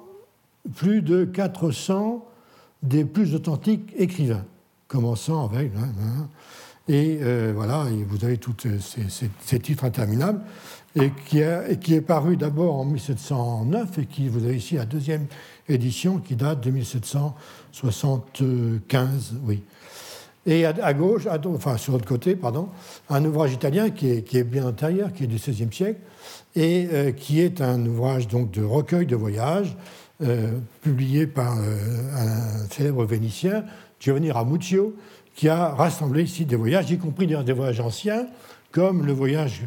plus 0.76 1.02
de 1.02 1.24
400 1.24 2.24
des 2.82 3.04
plus 3.04 3.34
authentiques 3.34 3.92
écrivains, 3.96 4.44
commençant 4.86 5.46
avec. 5.46 5.72
Hein, 5.74 5.88
hein. 6.02 6.28
et 6.88 7.18
euh, 7.22 7.52
voilà, 7.56 7.86
et 7.90 8.04
vous 8.04 8.22
avez 8.24 8.36
tous 8.36 8.54
ces, 8.80 9.58
titres 9.60 9.84
interminables, 9.84 10.42
et 10.94 11.10
qui, 11.26 11.42
qui 11.80 11.94
est 11.94 12.00
paru 12.00 12.36
d'abord 12.36 12.76
en 12.76 12.84
1709, 12.84 13.98
et 13.98 14.06
qui, 14.06 14.28
vous 14.28 14.44
avez 14.44 14.56
ici 14.56 14.74
la 14.74 14.84
deuxième 14.84 15.26
édition 15.68 16.18
qui 16.18 16.36
date 16.36 16.62
de 16.62 16.70
1775, 17.72 19.34
oui. 19.44 19.62
Et 20.46 20.64
à, 20.64 20.94
gauche, 20.94 21.26
enfin 21.46 21.76
sur 21.76 21.92
l'autre 21.92 22.06
côté, 22.06 22.34
pardon, 22.34 22.68
un 23.10 23.22
ouvrage 23.24 23.52
italien 23.52 23.90
qui 23.90 24.08
est, 24.08 24.44
bien 24.44 24.66
antérieur, 24.66 25.12
qui 25.12 25.24
est 25.24 25.26
du 25.26 25.36
XVIe 25.36 25.68
siècle, 25.70 26.00
et 26.56 26.88
euh, 26.90 27.12
qui 27.12 27.40
est 27.40 27.60
un 27.60 27.84
ouvrage 27.84 28.28
donc 28.28 28.50
de 28.52 28.64
recueil 28.64 29.04
de 29.04 29.14
voyages 29.14 29.76
euh, 30.22 30.52
publié 30.80 31.26
par 31.26 31.58
euh, 31.58 31.76
un 32.16 32.66
célèbre 32.70 33.04
vénitien, 33.04 33.64
Giovanni 34.00 34.30
Ramuccio, 34.30 34.96
qui 35.34 35.50
a 35.50 35.68
rassemblé 35.68 36.22
ici 36.22 36.46
des 36.46 36.56
voyages, 36.56 36.90
y 36.90 36.96
compris 36.96 37.26
des 37.26 37.52
voyages 37.52 37.80
anciens, 37.80 38.26
comme 38.72 39.04
le 39.04 39.12
voyage. 39.12 39.62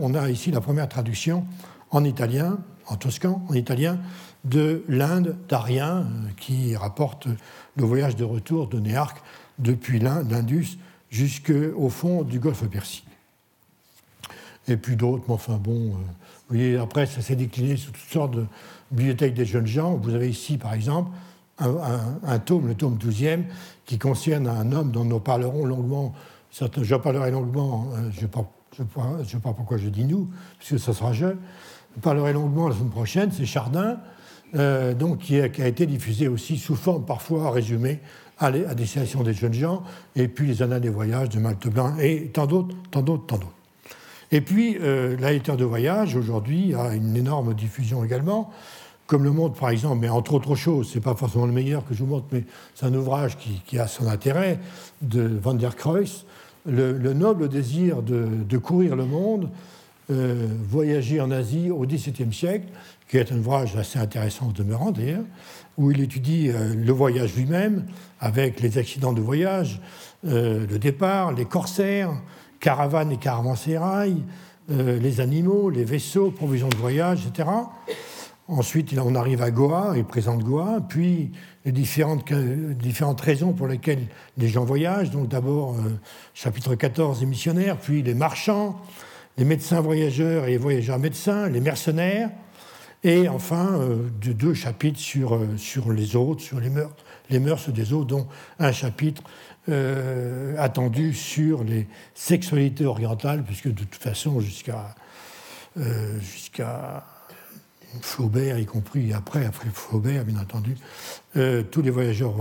On 0.00 0.14
a 0.14 0.30
ici 0.30 0.50
la 0.50 0.60
première 0.60 0.88
traduction 0.88 1.44
en 1.90 2.04
italien, 2.04 2.58
en 2.86 2.96
toscan, 2.96 3.44
en 3.48 3.54
italien, 3.54 3.98
de 4.44 4.84
l'Inde 4.88 5.36
d'Arien, 5.48 6.00
euh, 6.00 6.28
qui 6.36 6.76
rapporte 6.76 7.28
le 7.76 7.84
voyage 7.84 8.16
de 8.16 8.24
retour 8.24 8.68
de 8.68 8.78
Néarque 8.78 9.22
depuis 9.58 9.98
l'Indus 9.98 10.78
jusqu'au 11.10 11.88
fond 11.88 12.22
du 12.22 12.38
golfe 12.38 12.66
Persique. 12.68 13.06
Et 14.68 14.76
puis 14.76 14.96
d'autres, 14.96 15.24
mais 15.28 15.34
enfin 15.34 15.56
bon, 15.56 15.90
vous 15.90 15.98
voyez, 16.48 16.76
après 16.76 17.06
ça 17.06 17.20
s'est 17.20 17.36
décliné 17.36 17.76
sous 17.76 17.90
toutes 17.90 18.10
sortes 18.10 18.34
de, 18.34 18.46
Bibliothèque 18.92 19.34
des 19.34 19.46
jeunes 19.46 19.66
gens. 19.66 19.96
Vous 19.96 20.14
avez 20.14 20.28
ici, 20.28 20.58
par 20.58 20.74
exemple, 20.74 21.10
un, 21.58 22.38
tome, 22.38 22.68
le 22.68 22.74
tome 22.74 22.96
12e, 22.96 23.44
qui 23.86 23.98
concerne 23.98 24.46
un 24.46 24.70
homme 24.72 24.90
dont 24.90 25.04
nous 25.04 25.18
parlerons 25.18 25.64
longuement. 25.64 26.14
je 26.50 26.94
parlerai 26.96 27.30
longuement, 27.30 27.88
euh, 27.94 28.10
je 28.12 28.26
ne 28.82 29.24
sais 29.24 29.38
pas 29.38 29.52
pourquoi 29.52 29.78
je 29.78 29.88
dis 29.88 30.04
nous, 30.04 30.28
puisque 30.58 30.78
ce 30.78 30.92
sera 30.92 31.12
je. 31.12 31.26
Je 31.94 32.00
parlerai 32.00 32.32
longuement 32.32 32.68
la 32.68 32.74
semaine 32.74 32.90
prochaine, 32.90 33.30
c'est 33.32 33.46
Chardin, 33.46 33.98
euh, 34.54 34.94
donc, 34.94 35.18
qui 35.18 35.40
a, 35.40 35.46
été 35.46 35.86
diffusé 35.86 36.28
aussi 36.28 36.58
sous 36.58 36.76
forme 36.76 37.04
parfois 37.04 37.50
résumée 37.50 38.00
à, 38.38 38.46
à 38.46 38.74
destination 38.74 39.22
des 39.22 39.34
jeunes 39.34 39.54
gens, 39.54 39.82
et 40.16 40.28
puis 40.28 40.48
les 40.48 40.62
annales 40.62 40.80
des 40.80 40.88
voyages 40.88 41.28
de 41.28 41.38
Malte 41.38 41.68
Blanc, 41.68 41.96
et 41.98 42.30
tant 42.32 42.46
d'autres, 42.46 42.74
tant 42.90 43.02
d'autres, 43.02 43.26
tant 43.26 43.36
d'autres. 43.36 43.54
Et 44.30 44.40
puis, 44.40 44.78
euh, 44.80 45.16
lettre 45.16 45.56
de 45.56 45.64
voyage, 45.64 46.16
aujourd'hui, 46.16 46.74
a 46.74 46.94
une 46.94 47.16
énorme 47.16 47.54
diffusion 47.54 48.04
également 48.04 48.50
comme 49.12 49.24
le 49.24 49.30
montre 49.30 49.60
par 49.60 49.68
exemple, 49.68 49.98
mais 50.00 50.08
entre 50.08 50.32
autres 50.32 50.54
choses, 50.54 50.88
c'est 50.90 51.02
pas 51.02 51.14
forcément 51.14 51.44
le 51.44 51.52
meilleur 51.52 51.84
que 51.86 51.92
je 51.92 52.02
vous 52.02 52.08
montre, 52.08 52.24
mais 52.32 52.44
c'est 52.74 52.86
un 52.86 52.94
ouvrage 52.94 53.36
qui, 53.36 53.78
a 53.78 53.86
son 53.86 54.06
intérêt, 54.06 54.58
de 55.02 55.38
Van 55.42 55.52
der 55.52 55.76
Kreuz, 55.76 56.24
le, 56.64 57.12
noble 57.12 57.50
désir 57.50 58.00
de, 58.00 58.56
courir 58.56 58.96
le 58.96 59.04
monde, 59.04 59.50
euh, 60.12 60.46
voyager 60.68 61.20
en 61.20 61.30
Asie 61.30 61.70
au 61.70 61.86
XVIIe 61.86 62.32
siècle, 62.32 62.66
qui 63.08 63.16
est 63.16 63.32
un 63.32 63.38
ouvrage 63.38 63.76
assez 63.76 63.98
intéressant 63.98 64.48
de 64.48 64.52
demeurant 64.52 64.90
d'ailleurs, 64.90 65.24
où 65.76 65.90
il 65.90 66.00
étudie 66.00 66.50
euh, 66.50 66.74
le 66.74 66.92
voyage 66.92 67.34
lui-même, 67.34 67.86
avec 68.20 68.60
les 68.60 68.78
accidents 68.78 69.12
de 69.12 69.20
voyage, 69.20 69.80
euh, 70.26 70.66
le 70.70 70.78
départ, 70.78 71.32
les 71.32 71.44
corsaires, 71.44 72.12
caravanes 72.60 73.12
et 73.12 73.16
caravansérails, 73.16 74.22
les 74.68 75.20
animaux, 75.20 75.68
les 75.68 75.84
vaisseaux, 75.84 76.30
provisions 76.30 76.68
de 76.68 76.76
voyage, 76.76 77.26
etc. 77.26 77.48
Ensuite, 78.46 78.94
on 78.96 79.16
arrive 79.16 79.42
à 79.42 79.50
Goa, 79.50 79.94
il 79.96 80.04
présente 80.04 80.44
Goa, 80.44 80.78
puis 80.88 81.32
les 81.64 81.72
différentes, 81.72 82.32
différentes 82.32 83.20
raisons 83.20 83.52
pour 83.52 83.66
lesquelles 83.66 84.06
les 84.38 84.48
gens 84.48 84.64
voyagent. 84.64 85.10
Donc 85.10 85.28
d'abord, 85.28 85.74
chapitre 86.32 86.76
14, 86.76 87.20
les 87.20 87.26
missionnaires, 87.26 87.76
puis 87.76 88.02
les 88.02 88.14
marchands, 88.14 88.80
les 89.38 89.44
médecins 89.44 89.80
voyageurs 89.80 90.44
et 90.44 90.50
les 90.50 90.58
voyageurs 90.58 90.98
médecins, 90.98 91.48
les 91.48 91.60
mercenaires, 91.60 92.30
et 93.04 93.28
enfin 93.28 93.80
deux 94.20 94.54
chapitres 94.54 95.00
sur, 95.00 95.40
sur 95.56 95.90
les 95.90 96.14
autres, 96.14 96.40
sur 96.40 96.60
les 96.60 96.70
mœurs, 96.70 96.94
les 97.30 97.40
mœurs 97.40 97.68
des 97.68 97.92
autres, 97.92 98.06
dont 98.06 98.28
un 98.60 98.70
chapitre 98.70 99.22
attendu 100.56 101.12
sur 101.12 101.64
les 101.64 101.88
sexualités 102.14 102.84
orientales, 102.84 103.42
puisque 103.42 103.66
de 103.68 103.82
toute 103.82 103.96
façon, 103.96 104.38
jusqu'à 104.38 104.94
jusqu'à 106.20 107.04
Flaubert, 108.00 108.58
y 108.58 108.64
compris 108.64 109.12
après, 109.12 109.44
après 109.44 109.68
Flaubert, 109.72 110.24
bien 110.24 110.40
entendu, 110.40 110.76
euh, 111.36 111.62
tous 111.62 111.82
les 111.82 111.90
voyageurs, 111.90 112.34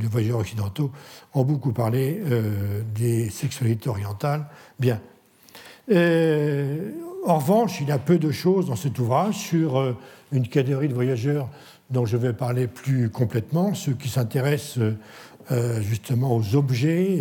les 0.00 0.08
voyageurs 0.08 0.38
occidentaux 0.38 0.90
ont 1.34 1.44
beaucoup 1.44 1.72
parlé 1.72 2.20
euh, 2.24 2.82
des 2.94 3.28
sexualités 3.28 3.90
orientales. 3.90 4.46
Bien. 4.78 5.00
Euh, 5.90 6.90
en 7.24 7.38
revanche, 7.38 7.80
il 7.80 7.88
y 7.88 7.92
a 7.92 7.98
peu 7.98 8.18
de 8.18 8.30
choses 8.30 8.66
dans 8.66 8.76
cet 8.76 8.98
ouvrage 8.98 9.36
sur 9.36 9.96
une 10.32 10.46
catégorie 10.48 10.88
de 10.88 10.94
voyageurs 10.94 11.48
dont 11.90 12.06
je 12.06 12.16
vais 12.16 12.32
parler 12.32 12.66
plus 12.66 13.10
complètement, 13.10 13.74
ceux 13.74 13.94
qui 13.94 14.08
s'intéressent 14.08 14.78
justement 15.80 16.36
aux 16.36 16.54
objets, 16.54 17.20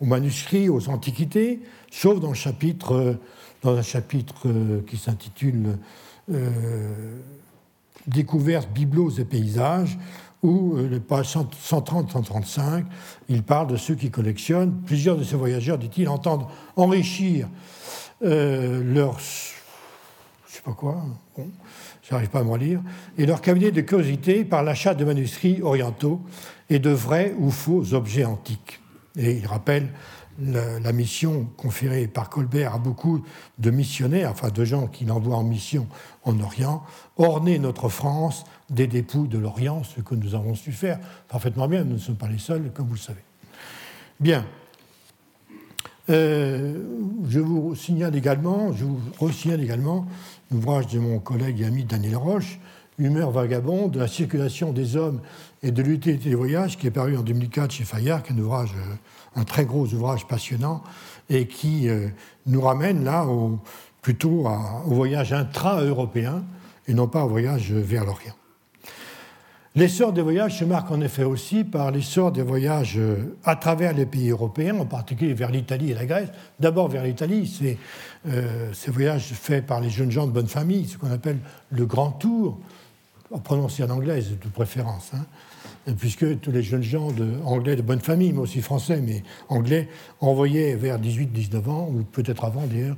aux 0.00 0.06
manuscrits, 0.06 0.68
aux 0.68 0.88
antiquités, 0.88 1.60
sauf 1.90 2.18
dans, 2.20 2.32
un 2.32 3.82
chapitre 3.82 4.82
qui 4.88 4.96
s'intitule 4.96 5.78
euh, 6.30 7.18
découvertes, 8.06 8.70
bibelots 8.72 9.10
et 9.18 9.24
paysages, 9.24 9.98
où, 10.42 10.76
euh, 10.76 10.88
les 10.88 11.00
pages 11.00 11.36
130-135, 11.36 12.84
il 13.28 13.42
parle 13.42 13.68
de 13.68 13.76
ceux 13.76 13.94
qui 13.94 14.10
collectionnent. 14.10 14.80
Plusieurs 14.86 15.16
de 15.16 15.24
ces 15.24 15.36
voyageurs, 15.36 15.78
dit-il, 15.78 16.08
entendent 16.08 16.46
enrichir 16.76 17.48
euh, 18.22 18.82
leur. 18.84 19.18
Je 19.18 20.54
sais 20.54 20.62
pas 20.64 20.72
quoi, 20.72 21.02
bon, 21.36 21.48
j'arrive 22.08 22.28
pas 22.28 22.40
à 22.40 22.44
me 22.44 22.50
relire, 22.50 22.80
et 23.16 23.26
leur 23.26 23.40
cabinet 23.40 23.70
de 23.70 23.80
curiosité 23.80 24.44
par 24.44 24.62
l'achat 24.62 24.94
de 24.94 25.04
manuscrits 25.04 25.60
orientaux 25.62 26.20
et 26.70 26.78
de 26.78 26.90
vrais 26.90 27.34
ou 27.38 27.50
faux 27.50 27.94
objets 27.94 28.24
antiques. 28.24 28.80
Et 29.16 29.32
il 29.38 29.46
rappelle 29.46 29.88
la, 30.40 30.92
mission 30.92 31.48
conférée 31.56 32.06
par 32.06 32.30
Colbert 32.30 32.74
à 32.74 32.78
beaucoup 32.78 33.22
de 33.58 33.70
missionnaires, 33.70 34.30
enfin 34.30 34.50
de 34.50 34.64
gens 34.64 34.86
qui 34.86 35.04
l'envoient 35.04 35.36
en 35.36 35.42
mission 35.42 35.86
en 36.24 36.38
Orient, 36.40 36.84
orner 37.16 37.58
notre 37.58 37.88
France 37.88 38.44
des 38.70 38.86
dépouilles 38.86 39.28
de 39.28 39.38
l'Orient, 39.38 39.82
ce 39.84 40.00
que 40.00 40.14
nous 40.14 40.34
avons 40.34 40.54
su 40.54 40.72
faire 40.72 40.98
parfaitement 41.28 41.68
bien, 41.68 41.84
nous 41.84 41.94
ne 41.94 41.98
sommes 41.98 42.16
pas 42.16 42.28
les 42.28 42.38
seuls, 42.38 42.70
comme 42.74 42.86
vous 42.86 42.94
le 42.94 43.00
savez. 43.00 43.22
Bien. 44.20 44.44
Euh, 46.10 46.82
je 47.28 47.40
vous 47.40 47.74
signale 47.74 48.16
également, 48.16 48.72
je 48.72 48.84
vous 48.84 48.98
resignale 49.20 49.62
également 49.62 50.06
l'ouvrage 50.50 50.86
de 50.86 50.98
mon 50.98 51.18
collègue 51.18 51.60
et 51.60 51.66
ami 51.66 51.84
Daniel 51.84 52.16
Roche, 52.16 52.58
Humeur 52.98 53.30
vagabonde, 53.30 53.92
de 53.92 54.00
la 54.00 54.08
circulation 54.08 54.72
des 54.72 54.96
hommes 54.96 55.20
et 55.62 55.70
de 55.70 55.82
l'utilité 55.82 56.30
des 56.30 56.34
voyages, 56.34 56.76
qui 56.76 56.88
est 56.88 56.90
paru 56.90 57.16
en 57.16 57.22
2004 57.22 57.70
chez 57.70 57.84
Fayard, 57.84 58.22
un 58.28 58.38
ouvrage 58.38 58.72
euh, 58.76 58.94
un 59.36 59.44
très 59.44 59.64
gros 59.64 59.86
ouvrage 59.86 60.26
passionnant 60.26 60.82
et 61.30 61.46
qui 61.46 61.88
euh, 61.88 62.08
nous 62.46 62.60
ramène 62.60 63.04
là 63.04 63.26
plutôt 64.02 64.46
au 64.48 64.94
voyage 64.94 65.32
intra-européen 65.32 66.42
et 66.86 66.94
non 66.94 67.06
pas 67.06 67.24
au 67.24 67.28
voyage 67.28 67.72
vers 67.72 68.04
l'Orient. 68.04 68.34
L'essor 69.78 70.12
des 70.12 70.22
voyages 70.22 70.58
se 70.58 70.64
marque 70.64 70.90
en 70.90 71.00
effet 71.00 71.22
aussi 71.22 71.62
par 71.62 71.92
l'essor 71.92 72.32
des 72.32 72.42
voyages 72.42 72.98
euh, 72.98 73.36
à 73.44 73.54
travers 73.54 73.92
les 73.92 74.06
pays 74.06 74.30
européens, 74.30 74.76
en 74.80 74.86
particulier 74.86 75.34
vers 75.34 75.52
l'Italie 75.52 75.92
et 75.92 75.94
la 75.94 76.04
Grèce. 76.04 76.30
D'abord 76.58 76.88
vers 76.88 77.04
l'Italie, 77.04 77.46
c'est 77.46 77.78
euh, 78.28 78.72
ces 78.72 78.90
voyages 78.90 79.28
faits 79.34 79.64
par 79.64 79.80
les 79.80 79.88
jeunes 79.88 80.10
gens 80.10 80.26
de 80.26 80.32
bonne 80.32 80.48
famille, 80.48 80.88
ce 80.88 80.98
qu'on 80.98 81.12
appelle 81.12 81.38
le 81.70 81.86
grand 81.86 82.10
tour, 82.10 82.58
prononcé 83.44 83.84
en 83.84 83.90
anglais 83.90 84.20
de 84.20 84.48
préférence. 84.48 85.12
Hein 85.14 85.24
puisque 85.96 86.40
tous 86.40 86.50
les 86.50 86.62
jeunes 86.62 86.82
gens 86.82 87.08
anglais 87.44 87.76
de 87.76 87.82
bonne 87.82 88.00
famille, 88.00 88.32
mais 88.32 88.40
aussi 88.40 88.60
français, 88.60 89.00
mais 89.00 89.22
anglais, 89.48 89.88
envoyaient 90.20 90.74
vers 90.74 90.98
18-19 91.00 91.68
ans, 91.68 91.88
ou 91.92 92.02
peut-être 92.02 92.44
avant 92.44 92.66
d'ailleurs, 92.66 92.96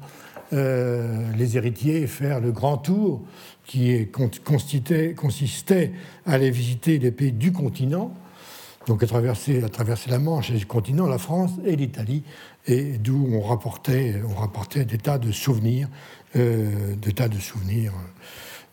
euh, 0.52 1.30
les 1.36 1.56
héritiers 1.56 2.08
faire 2.08 2.40
le 2.40 2.50
grand 2.50 2.78
tour 2.78 3.22
qui 3.64 4.08
consistait, 4.44 5.14
consistait 5.14 5.92
à 6.26 6.32
aller 6.32 6.50
visiter 6.50 6.98
les 6.98 7.12
pays 7.12 7.30
du 7.30 7.52
continent, 7.52 8.12
donc 8.88 9.02
à 9.04 9.06
traverser, 9.06 9.62
à 9.62 9.68
traverser 9.68 10.10
la 10.10 10.18
Manche 10.18 10.50
et 10.50 10.58
le 10.58 10.66
continent, 10.66 11.06
la 11.06 11.18
France 11.18 11.52
et 11.64 11.76
l'Italie, 11.76 12.24
et 12.66 12.98
d'où 12.98 13.28
on 13.32 13.40
rapportait, 13.40 14.20
on 14.28 14.34
rapportait 14.34 14.84
des 14.84 14.98
tas 14.98 15.18
de 15.18 15.30
souvenirs, 15.30 15.88
euh, 16.34 16.96
des 16.96 17.12
tas 17.12 17.28
de 17.28 17.38
souvenirs. 17.38 17.92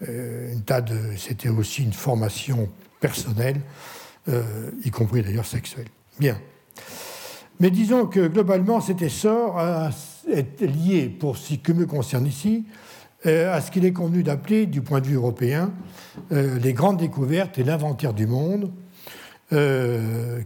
Euh, 0.07 0.53
une 0.53 0.61
tas 0.61 0.81
de, 0.81 0.97
c'était 1.15 1.49
aussi 1.49 1.83
une 1.83 1.93
formation 1.93 2.69
personnelle 2.99 3.61
y 4.83 4.89
compris 4.89 5.21
d'ailleurs 5.21 5.45
sexuel. 5.45 5.85
Bien. 6.19 6.37
Mais 7.61 7.71
disons 7.71 8.07
que 8.07 8.27
globalement, 8.27 8.81
cet 8.81 9.01
essor 9.01 9.57
est 10.29 10.61
lié, 10.61 11.09
pour 11.09 11.37
ce 11.37 11.55
qui 11.55 11.73
me 11.73 11.85
concerne 11.85 12.25
ici, 12.25 12.65
euh, 13.25 13.53
à 13.53 13.61
ce 13.61 13.71
qu'il 13.71 13.85
est 13.85 13.93
convenu 13.93 14.23
d'appeler, 14.23 14.65
du 14.65 14.81
point 14.81 15.01
de 15.01 15.07
vue 15.07 15.15
européen, 15.15 15.71
euh, 16.31 16.59
les 16.59 16.73
grandes 16.73 16.97
découvertes 16.97 17.57
et 17.57 17.63
l'inventaire 17.63 18.13
du 18.13 18.27
monde, 18.27 18.71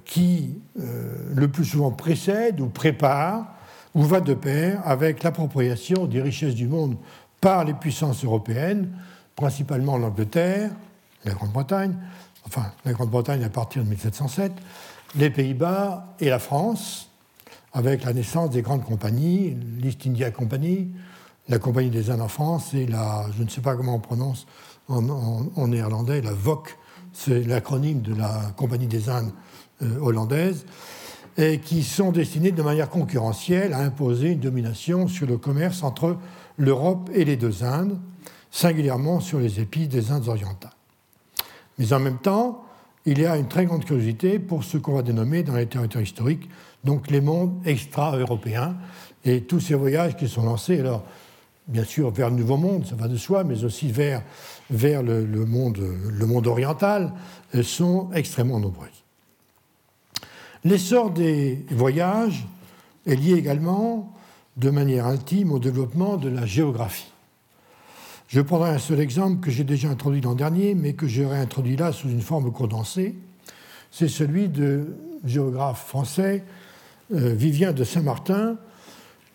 qui 0.05 0.59
le 0.75 1.47
plus 1.47 1.65
souvent 1.65 1.89
précède 1.89 2.61
ou 2.61 2.67
prépare 2.67 3.55
ou 3.93 4.03
va 4.03 4.21
de 4.21 4.33
pair 4.33 4.81
avec 4.85 5.23
l'appropriation 5.23 6.05
des 6.05 6.21
richesses 6.21 6.55
du 6.55 6.67
monde 6.67 6.97
par 7.39 7.65
les 7.65 7.73
puissances 7.73 8.23
européennes, 8.23 8.89
principalement 9.35 9.97
l'Angleterre, 9.97 10.71
la 11.25 11.33
Grande-Bretagne, 11.33 11.95
enfin 12.45 12.71
la 12.85 12.93
Grande-Bretagne 12.93 13.43
à 13.43 13.49
partir 13.49 13.83
de 13.83 13.89
1707, 13.89 14.51
les 15.15 15.29
Pays-Bas 15.29 16.15
et 16.19 16.29
la 16.29 16.39
France, 16.39 17.10
avec 17.73 18.03
la 18.03 18.13
naissance 18.13 18.49
des 18.49 18.61
grandes 18.61 18.83
compagnies, 18.83 19.57
l'East 19.79 20.05
India 20.05 20.31
Company, 20.31 20.91
la 21.49 21.59
Compagnie 21.59 21.89
des 21.89 22.09
Indes 22.09 22.21
en 22.21 22.27
France 22.27 22.73
et 22.73 22.85
la, 22.85 23.25
je 23.37 23.43
ne 23.43 23.49
sais 23.49 23.61
pas 23.61 23.75
comment 23.75 23.95
on 23.95 23.99
prononce 23.99 24.47
en, 24.87 25.67
néerlandais, 25.67 26.21
la 26.21 26.33
VOC, 26.33 26.77
c'est 27.13 27.43
l'acronyme 27.43 28.01
de 28.01 28.13
la 28.13 28.51
Compagnie 28.57 28.87
des 28.87 29.09
Indes 29.09 29.31
euh, 29.81 29.99
hollandaise, 29.99 30.65
et 31.37 31.59
qui 31.59 31.83
sont 31.83 32.11
destinées 32.11 32.51
de 32.51 32.61
manière 32.61 32.89
concurrentielle 32.89 33.73
à 33.73 33.79
imposer 33.79 34.31
une 34.31 34.39
domination 34.39 35.07
sur 35.07 35.27
le 35.27 35.37
commerce 35.37 35.81
entre 35.83 36.17
l'Europe 36.57 37.09
et 37.13 37.23
les 37.23 37.37
deux 37.37 37.63
Indes, 37.63 37.97
singulièrement 38.51 39.21
sur 39.21 39.39
les 39.39 39.59
épices 39.61 39.87
des 39.87 40.11
Indes 40.11 40.27
orientales. 40.27 40.71
Mais 41.77 41.93
en 41.93 41.99
même 41.99 42.17
temps, 42.17 42.65
il 43.05 43.19
y 43.19 43.25
a 43.25 43.37
une 43.37 43.47
très 43.47 43.65
grande 43.65 43.85
curiosité 43.85 44.39
pour 44.39 44.63
ce 44.63 44.77
qu'on 44.77 44.93
va 44.93 45.01
dénommer 45.01 45.41
dans 45.41 45.55
les 45.55 45.65
territoires 45.65 46.03
historiques, 46.03 46.49
donc 46.83 47.09
les 47.09 47.21
mondes 47.21 47.61
extra-européens, 47.65 48.75
et 49.23 49.41
tous 49.41 49.59
ces 49.59 49.75
voyages 49.75 50.15
qui 50.15 50.27
sont 50.27 50.43
lancés, 50.43 50.79
alors 50.79 51.03
bien 51.67 51.83
sûr 51.83 52.11
vers 52.11 52.29
le 52.29 52.35
Nouveau 52.35 52.57
Monde, 52.57 52.85
ça 52.85 52.95
va 52.95 53.07
de 53.07 53.17
soi, 53.17 53.43
mais 53.43 53.63
aussi 53.63 53.91
vers, 53.91 54.23
le, 54.69 55.45
monde, 55.45 55.77
le 55.77 56.25
monde 56.25 56.47
oriental, 56.47 57.13
euh, 57.55 57.63
sont 57.63 58.09
extrêmement 58.13 58.59
nombreuses. 58.59 58.89
L'essor 60.63 61.11
des 61.11 61.65
voyages 61.71 62.45
est 63.07 63.15
lié 63.15 63.33
également 63.33 64.13
de 64.57 64.69
manière 64.69 65.07
intime 65.07 65.51
au 65.51 65.59
développement 65.59 66.17
de 66.17 66.29
la 66.29 66.45
géographie. 66.45 67.11
Je 68.27 68.41
prendrai 68.41 68.69
un 68.69 68.77
seul 68.77 68.99
exemple 68.99 69.41
que 69.41 69.51
j'ai 69.51 69.63
déjà 69.63 69.89
introduit 69.89 70.21
l'an 70.21 70.35
dernier, 70.35 70.75
mais 70.75 70.93
que 70.93 71.07
j'ai 71.07 71.25
réintroduit 71.25 71.75
là 71.75 71.91
sous 71.91 72.09
une 72.09 72.21
forme 72.21 72.51
condensée. 72.51 73.15
C'est 73.91 74.07
celui 74.07 74.49
de 74.49 74.95
géographe 75.25 75.85
français 75.87 76.43
Vivien 77.11 77.73
de 77.73 77.83
Saint-Martin, 77.83 78.57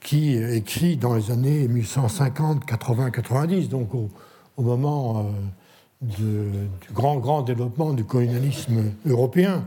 qui 0.00 0.36
écrit 0.36 0.96
dans 0.96 1.14
les 1.14 1.30
années 1.30 1.66
1150, 1.68 2.64
80, 2.64 3.10
90, 3.10 3.68
donc 3.68 3.94
au, 3.94 4.08
moment 4.62 5.18
euh, 5.18 5.24
du 6.00 6.92
grand, 6.94 7.16
grand 7.16 7.42
développement 7.42 7.92
du 7.92 8.04
colonialisme 8.04 8.92
européen, 9.04 9.64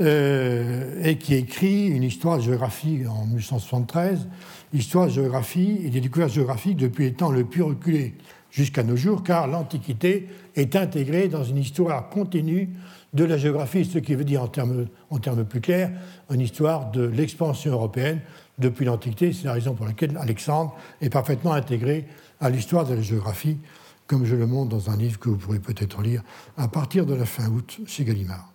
euh, 0.00 1.02
et 1.04 1.18
qui 1.18 1.34
écrit 1.34 1.88
une 1.88 2.02
histoire 2.02 2.38
de 2.38 2.42
géographie 2.42 3.02
en 3.06 3.26
1173 3.26 4.26
l'histoire 4.72 5.06
de 5.06 5.12
géographie 5.12 5.80
et 5.84 5.90
des 5.90 6.00
découvertes 6.00 6.32
géographiques 6.32 6.78
depuis 6.78 7.04
les 7.04 7.12
temps 7.12 7.30
le 7.30 7.44
plus 7.44 7.62
reculés 7.62 8.14
jusqu'à 8.50 8.82
nos 8.82 8.96
jours, 8.96 9.22
car 9.22 9.46
l'Antiquité 9.48 10.28
est 10.56 10.76
intégrée 10.76 11.28
dans 11.28 11.44
une 11.44 11.58
histoire 11.58 12.08
continue 12.08 12.70
de 13.12 13.24
la 13.24 13.36
géographie, 13.36 13.84
ce 13.84 13.98
qui 13.98 14.14
veut 14.14 14.24
dire 14.24 14.42
en 14.42 14.48
termes, 14.48 15.44
plus 15.44 15.60
clairs 15.60 15.90
une 16.30 16.40
histoire 16.40 16.90
de 16.90 17.02
l'expansion 17.02 17.72
européenne 17.72 18.20
depuis 18.58 18.84
l'Antiquité. 18.84 19.32
C'est 19.32 19.44
la 19.44 19.52
raison 19.52 19.74
pour 19.74 19.86
laquelle 19.86 20.16
Alexandre 20.16 20.74
est 21.00 21.10
parfaitement 21.10 21.52
intégré 21.52 22.06
à 22.40 22.48
l'histoire 22.48 22.86
de 22.86 22.94
la 22.94 23.02
géographie, 23.02 23.58
comme 24.06 24.24
je 24.24 24.34
le 24.34 24.46
montre 24.46 24.70
dans 24.70 24.90
un 24.90 24.96
livre 24.96 25.18
que 25.18 25.28
vous 25.28 25.36
pourrez 25.36 25.58
peut-être 25.58 26.00
lire 26.00 26.22
à 26.56 26.68
partir 26.68 27.04
de 27.04 27.14
la 27.14 27.26
fin 27.26 27.48
août 27.48 27.80
chez 27.86 28.04
Gallimard. 28.04 28.50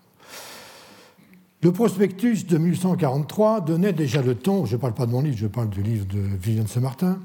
Le 1.63 1.71
prospectus 1.71 2.45
de 2.45 2.57
1143 2.57 3.61
donnait 3.61 3.93
déjà 3.93 4.21
le 4.21 4.35
ton, 4.35 4.65
je 4.65 4.75
ne 4.75 4.81
parle 4.81 4.93
pas 4.93 5.05
de 5.05 5.11
mon 5.11 5.21
livre, 5.21 5.37
je 5.37 5.47
parle 5.47 5.69
du 5.69 5.81
livre 5.81 6.05
de 6.05 6.19
Viviane 6.19 6.67
Saint-Martin, 6.67 7.19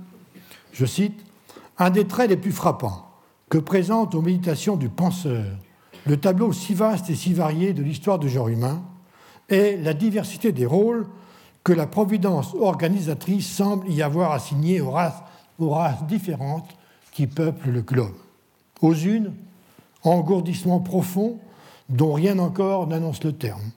je 0.72 0.86
cite, 0.86 1.24
Un 1.78 1.90
des 1.90 2.06
traits 2.06 2.30
les 2.30 2.36
plus 2.36 2.52
frappants 2.52 3.10
que 3.50 3.58
présente 3.58 4.14
aux 4.14 4.22
méditations 4.22 4.76
du 4.76 4.88
penseur 4.88 5.44
le 6.06 6.16
tableau 6.16 6.52
si 6.52 6.74
vaste 6.74 7.10
et 7.10 7.14
si 7.14 7.32
varié 7.32 7.72
de 7.72 7.82
l'histoire 7.82 8.18
du 8.18 8.28
genre 8.28 8.48
humain 8.48 8.82
est 9.48 9.76
la 9.82 9.94
diversité 9.94 10.52
des 10.52 10.66
rôles 10.66 11.06
que 11.64 11.72
la 11.72 11.86
providence 11.86 12.54
organisatrice 12.54 13.48
semble 13.48 13.88
y 13.88 14.02
avoir 14.02 14.32
assigné 14.32 14.80
aux 14.80 14.90
races, 14.90 15.22
différentes 16.08 16.68
qui 17.12 17.28
peuplent 17.28 17.70
le 17.70 17.82
globe. 17.82 18.14
Aux 18.80 18.94
unes, 18.94 19.32
engourdissement 20.02 20.80
profond 20.80 21.38
dont 21.88 22.14
rien 22.14 22.38
encore 22.40 22.88
n'annonce 22.88 23.22
le 23.22 23.32
terme. 23.32 23.70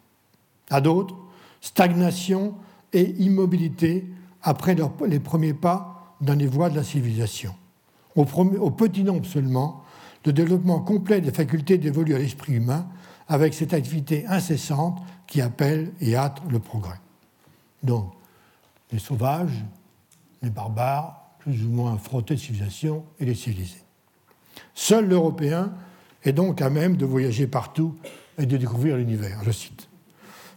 À 0.72 0.82
d'autres, 0.82 1.16
stagnation 1.62 2.56
et 2.92 3.04
immobilité 3.20 4.08
après 4.42 4.76
les 5.08 5.20
premiers 5.20 5.54
pas 5.54 6.16
dans 6.22 6.34
les 6.34 6.48
voies 6.48 6.70
de 6.70 6.76
la 6.76 6.84
civilisation. 6.84 7.54
Au 8.16 8.26
petit 8.26 9.04
nombre 9.04 9.26
seulement, 9.26 9.85
le 10.26 10.34
développement 10.34 10.80
complet 10.80 11.22
des 11.22 11.32
facultés 11.32 11.78
dévolues 11.78 12.16
à 12.16 12.20
l'esprit 12.20 12.54
humain 12.54 12.88
avec 13.28 13.54
cette 13.54 13.74
activité 13.74 14.26
incessante 14.28 15.00
qui 15.28 15.42
appelle 15.42 15.92
et 16.02 16.16
hâte 16.16 16.42
le 16.50 16.60
progrès. 16.60 17.00
Donc, 17.84 18.12
les 18.92 19.00
sauvages, 19.00 19.64
les 20.42 20.50
barbares, 20.50 21.22
plus 21.40 21.64
ou 21.64 21.70
moins 21.70 21.98
frottés 21.98 22.36
de 22.36 22.40
civilisation, 22.40 23.04
et 23.20 23.26
les 23.26 23.36
civilisés. 23.36 23.84
Seul 24.74 25.08
l'Européen 25.08 25.74
est 26.24 26.34
donc 26.34 26.62
à 26.62 26.70
même 26.70 26.98
de 26.98 27.06
voyager 27.06 27.48
partout 27.48 27.96
et 28.38 28.46
de 28.46 28.58
découvrir 28.58 28.98
l'univers, 28.98 29.42
je 29.44 29.52
cite. 29.52 29.88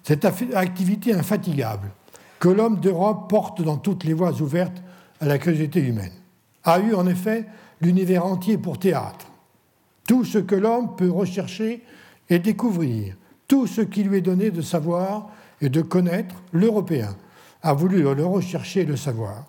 Cette 0.02 0.24
activité 0.24 1.12
infatigable 1.12 1.90
que 2.38 2.48
l'homme 2.48 2.81
d'Europe 2.81 3.28
porte 3.28 3.62
dans 3.62 3.76
toutes 3.76 4.04
les 4.04 4.14
voies 4.14 4.40
ouvertes 4.40 4.83
à 5.20 5.26
la 5.26 5.38
curiosité 5.38 5.81
humaine 5.81 6.12
a 6.64 6.78
eu 6.81 6.94
en 6.94 7.07
effet 7.07 7.46
l'univers 7.81 8.24
entier 8.24 8.57
pour 8.59 8.78
théâtre. 8.78 9.27
Tout 10.09 10.25
ce 10.25 10.38
que 10.38 10.55
l'homme 10.55 10.97
peut 10.97 11.11
rechercher 11.11 11.83
et 12.31 12.38
découvrir, 12.38 13.14
tout 13.47 13.66
ce 13.66 13.83
qui 13.83 14.03
lui 14.03 14.16
est 14.16 14.23
donné 14.23 14.51
de 14.51 14.62
savoir 14.62 15.29
et 15.61 15.68
de 15.68 15.83
connaître, 15.83 16.35
l'Européen 16.51 17.14
a 17.62 17.75
voulu 17.75 18.03
le 18.03 18.25
rechercher 18.25 18.81
et 18.81 18.87
le 18.87 18.97
savoir. 18.97 19.44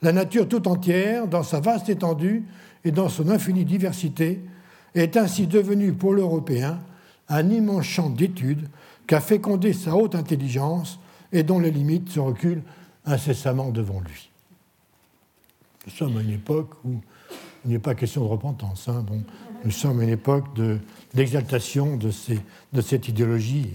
La 0.00 0.12
nature 0.12 0.48
tout 0.48 0.68
entière, 0.68 1.26
dans 1.26 1.42
sa 1.42 1.58
vaste 1.58 1.88
étendue 1.88 2.44
et 2.84 2.92
dans 2.92 3.08
son 3.08 3.28
infinie 3.28 3.64
diversité, 3.64 4.40
est 4.94 5.16
ainsi 5.16 5.48
devenue 5.48 5.92
pour 5.92 6.14
l'Européen 6.14 6.78
un 7.28 7.50
immense 7.50 7.86
champ 7.86 8.08
d'études 8.08 8.68
qu'a 9.08 9.20
fécondé 9.20 9.72
sa 9.72 9.96
haute 9.96 10.14
intelligence 10.14 11.00
et 11.32 11.42
dont 11.42 11.58
les 11.58 11.72
limites 11.72 12.10
se 12.10 12.20
reculent 12.20 12.62
incessamment 13.04 13.70
devant 13.70 14.00
lui. 14.00 14.30
Nous 15.86 15.92
sommes 15.92 16.18
à 16.18 16.20
une 16.20 16.30
époque 16.30 16.70
où 16.84 17.00
il 17.64 17.72
n'est 17.72 17.80
pas 17.80 17.96
question 17.96 18.22
de 18.22 18.28
repentance. 18.28 18.88
Hein, 18.88 19.04
nous 19.64 19.70
sommes 19.70 20.00
à 20.00 20.04
une 20.04 20.10
époque 20.10 20.46
d'exaltation 21.14 21.96
de, 21.96 22.10
cette 22.80 23.08
idéologie 23.08 23.70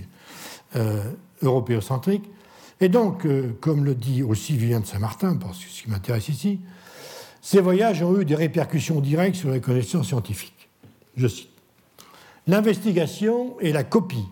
euh, 0.75 1.03
européocentrique. 1.41 2.23
Et 2.79 2.89
donc, 2.89 3.25
euh, 3.25 3.55
comme 3.61 3.85
le 3.85 3.95
dit 3.95 4.23
aussi 4.23 4.55
Vivien 4.55 4.79
de 4.79 4.85
Saint-Martin, 4.85 5.35
parce 5.37 5.63
que 5.63 5.69
ce 5.69 5.83
qui 5.83 5.89
m'intéresse 5.89 6.29
ici, 6.29 6.59
ces 7.41 7.61
voyages 7.61 8.03
ont 8.03 8.19
eu 8.19 8.25
des 8.25 8.35
répercussions 8.35 8.99
directes 8.99 9.37
sur 9.37 9.51
les 9.51 9.61
connaissances 9.61 10.07
scientifiques. 10.07 10.69
Je 11.15 11.27
cite. 11.27 11.49
L'investigation 12.45 13.59
et 13.59 13.71
la 13.71 13.83
copie 13.83 14.27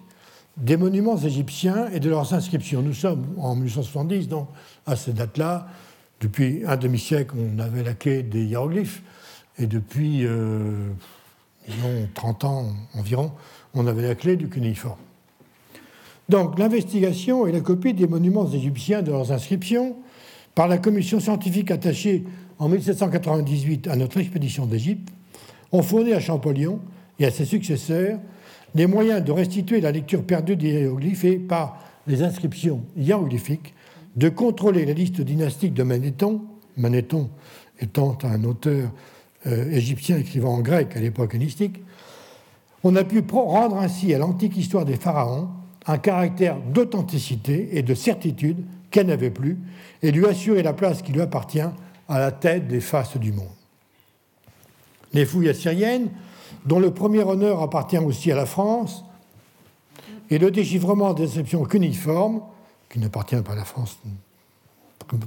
des 0.58 0.78
monuments 0.78 1.18
égyptiens 1.18 1.90
et 1.92 2.00
de 2.00 2.10
leurs 2.10 2.34
inscriptions. 2.34 2.82
Nous 2.82 2.94
sommes 2.94 3.26
en 3.38 3.56
1870, 3.56 4.28
donc 4.28 4.48
à 4.86 4.96
cette 4.96 5.16
date-là, 5.16 5.68
depuis 6.22 6.64
un 6.66 6.78
demi-siècle, 6.78 7.36
on 7.38 7.60
avait 7.60 7.84
la 7.84 7.94
quai 7.94 8.24
des 8.24 8.46
hiéroglyphes, 8.46 9.02
et 9.58 9.68
depuis, 9.68 10.26
euh, 10.26 10.90
disons, 11.68 12.08
30 12.14 12.44
ans 12.44 12.66
environ, 12.96 13.32
on 13.74 13.88
avait 13.88 14.08
la 14.08 14.16
clé 14.16 14.36
du 14.36 14.50
cunéiforme. 14.50 15.00
Donc 16.30 16.58
l'investigation 16.58 17.46
et 17.46 17.52
la 17.52 17.62
copie 17.62 17.94
des 17.94 18.08
monuments 18.08 18.50
égyptiens 18.50 19.02
de 19.02 19.12
leurs 19.12 19.32
inscriptions 19.32 19.96
par 20.56 20.68
la 20.68 20.78
commission 20.78 21.20
scientifique 21.20 21.70
attachée 21.70 22.24
en 22.58 22.70
1798 22.70 23.88
à 23.88 23.96
notre 23.96 24.18
expédition 24.20 24.66
d'Égypte 24.66 25.10
ont 25.72 25.84
fourni 25.84 26.14
à 26.14 26.20
Champollion 26.20 26.80
et 27.20 27.26
à 27.26 27.32
ses 27.32 27.46
successeurs 27.46 28.20
les 28.74 28.88
moyens 28.88 29.24
de 29.24 29.32
restituer 29.32 29.82
la 29.82 29.92
lecture 29.92 30.24
perdue 30.24 30.56
des 30.56 30.70
hiéroglyphes 30.70 31.26
et, 31.26 31.38
par 31.38 31.80
les 32.08 32.24
inscriptions 32.24 32.82
hiéroglyphiques, 32.98 33.74
de 34.16 34.30
contrôler 34.30 34.86
la 34.86 34.94
liste 34.94 35.22
dynastique 35.22 35.74
de 35.74 35.84
Manéthon, 35.84 36.42
Manéthon 36.78 37.30
étant 37.80 38.18
un 38.24 38.44
auteur 38.44 38.90
euh, 39.48 39.72
égyptien 39.72 40.18
écrivant 40.18 40.54
en 40.54 40.62
grec 40.62 40.96
à 40.96 41.00
l'époque 41.00 41.36
hellénistique, 41.36 41.82
on 42.84 42.96
a 42.96 43.04
pu 43.04 43.24
rendre 43.32 43.78
ainsi 43.78 44.14
à 44.14 44.18
l'antique 44.18 44.58
histoire 44.58 44.86
des 44.86 44.98
pharaons 44.98 45.50
un 45.88 45.98
caractère 45.98 46.58
d'authenticité 46.60 47.78
et 47.78 47.84
de 47.84 47.94
certitude 47.94 48.66
qu'elle 48.92 49.08
n'avait 49.08 49.32
plus, 49.32 49.58
et 50.02 50.12
lui 50.12 50.26
assurer 50.26 50.64
la 50.64 50.74
place 50.74 51.02
qui 51.02 51.12
lui 51.12 51.22
appartient 51.22 51.60
à 51.60 52.20
la 52.20 52.32
tête 52.32 52.68
des 52.68 52.80
faces 52.80 53.18
du 53.18 53.32
monde. 53.32 53.48
Les 55.14 55.26
fouilles 55.26 55.50
assyriennes, 55.50 56.10
dont 56.66 56.80
le 56.80 56.92
premier 56.92 57.24
honneur 57.24 57.62
appartient 57.62 57.98
aussi 57.98 58.32
à 58.32 58.36
la 58.36 58.46
France, 58.46 59.04
et 60.30 60.38
le 60.38 60.50
déchiffrement 60.50 61.14
des 61.14 61.26
inscriptions 61.26 61.64
cuniformes, 61.66 62.42
qui 62.90 63.00
n'appartient 63.00 63.36
pas 63.36 63.54
à 63.54 63.56
la 63.56 63.66
France 63.66 63.98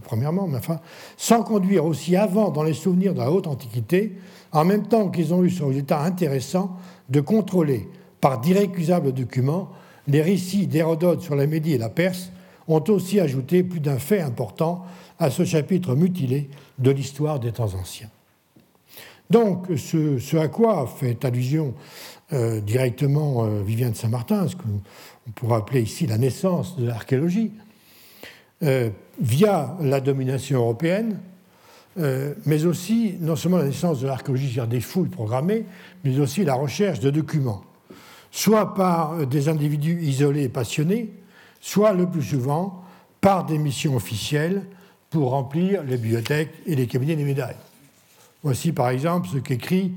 premièrement, 0.05 0.49
enfin, 0.55 0.81
sans 1.17 1.43
conduire 1.43 1.85
aussi 1.85 2.17
avant 2.17 2.51
dans 2.51 2.63
les 2.63 2.75
souvenirs 2.75 3.15
de 3.15 3.19
la 3.19 3.31
haute 3.31 3.47
antiquité, 3.47 4.17
en 4.53 4.65
même 4.65 4.87
temps 4.87 5.09
qu'ils 5.11 5.35
ont 5.35 5.45
eu 5.45 5.51
ce 5.51 5.63
résultat 5.63 6.01
intéressant 6.03 6.77
de 7.09 7.21
contrôler 7.21 7.89
par 8.21 8.41
d'irrécusables 8.41 9.13
documents 9.13 9.71
les 10.07 10.23
récits 10.23 10.67
d'Hérodote 10.67 11.21
sur 11.21 11.37
la 11.37 11.47
Médie 11.47 11.75
et 11.75 11.79
la 11.79 11.91
Perse, 11.91 12.31
ont 12.67 12.83
aussi 12.89 13.21
ajouté 13.21 13.63
plus 13.63 13.81
d'un 13.81 13.99
fait 13.99 14.21
important 14.21 14.85
à 15.19 15.31
ce 15.31 15.45
chapitre 15.45 15.95
mutilé 15.95 16.49
de 16.79 16.91
l'histoire 16.91 17.41
des 17.41 17.53
temps 17.53 17.75
anciens. 17.75 18.11
Donc, 19.31 19.67
ce, 19.77 20.37
à 20.37 20.49
quoi 20.49 20.87
fait 20.87 21.25
allusion 21.25 21.75
euh, 22.33 22.61
directement 22.61 23.45
euh, 23.45 23.63
Vivien 23.63 23.91
de 23.91 23.97
Saint-Martin, 23.97 24.49
ce 24.49 24.57
qu'on 24.57 24.81
pourrait 25.35 25.57
appeler 25.57 25.83
ici 25.83 26.07
la 26.07 26.19
naissance 26.19 26.77
de 26.77 26.87
l'archéologie, 26.87 27.53
euh, 28.63 28.91
via 29.21 29.77
la 29.81 30.01
domination 30.01 30.59
européenne, 30.59 31.19
mais 32.47 32.65
aussi 32.65 33.17
non 33.21 33.35
seulement 33.35 33.59
la 33.59 33.65
naissance 33.65 34.01
de 34.01 34.07
l'archéologie, 34.07 34.47
c'est-à-dire 34.53 34.69
des 34.69 34.81
fouilles 34.81 35.09
programmées, 35.09 35.65
mais 36.05 36.19
aussi 36.21 36.45
la 36.45 36.55
recherche 36.55 37.01
de 37.01 37.11
documents, 37.11 37.63
soit 38.31 38.75
par 38.75 39.27
des 39.27 39.49
individus 39.49 40.01
isolés 40.03 40.45
et 40.45 40.49
passionnés, 40.49 41.11
soit 41.61 41.93
le 41.93 42.09
plus 42.09 42.23
souvent 42.23 42.85
par 43.21 43.45
des 43.47 43.59
missions 43.59 43.97
officielles 43.97 44.63
pour 45.11 45.31
remplir 45.31 45.83
les 45.83 45.97
bibliothèques 45.97 46.53
et 46.67 46.77
les 46.77 46.87
cabinets 46.87 47.17
des 47.17 47.25
médailles. 47.25 47.57
Voici 48.45 48.71
par 48.71 48.91
exemple 48.91 49.27
ce 49.33 49.39
qu'écrit 49.39 49.93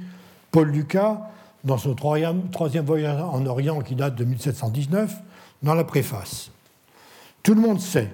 Paul 0.49 0.69
Lucas 0.69 1.29
dans 1.63 1.77
son 1.77 1.93
troisième, 1.93 2.41
voyage 2.83 3.21
en 3.21 3.45
Orient 3.45 3.81
qui 3.81 3.93
date 3.93 4.15
de 4.15 4.23
1719, 4.23 5.13
dans 5.61 5.75
la 5.75 5.83
préface. 5.83 6.49
Tout 7.43 7.53
le 7.53 7.61
monde 7.61 7.79
sait 7.79 8.09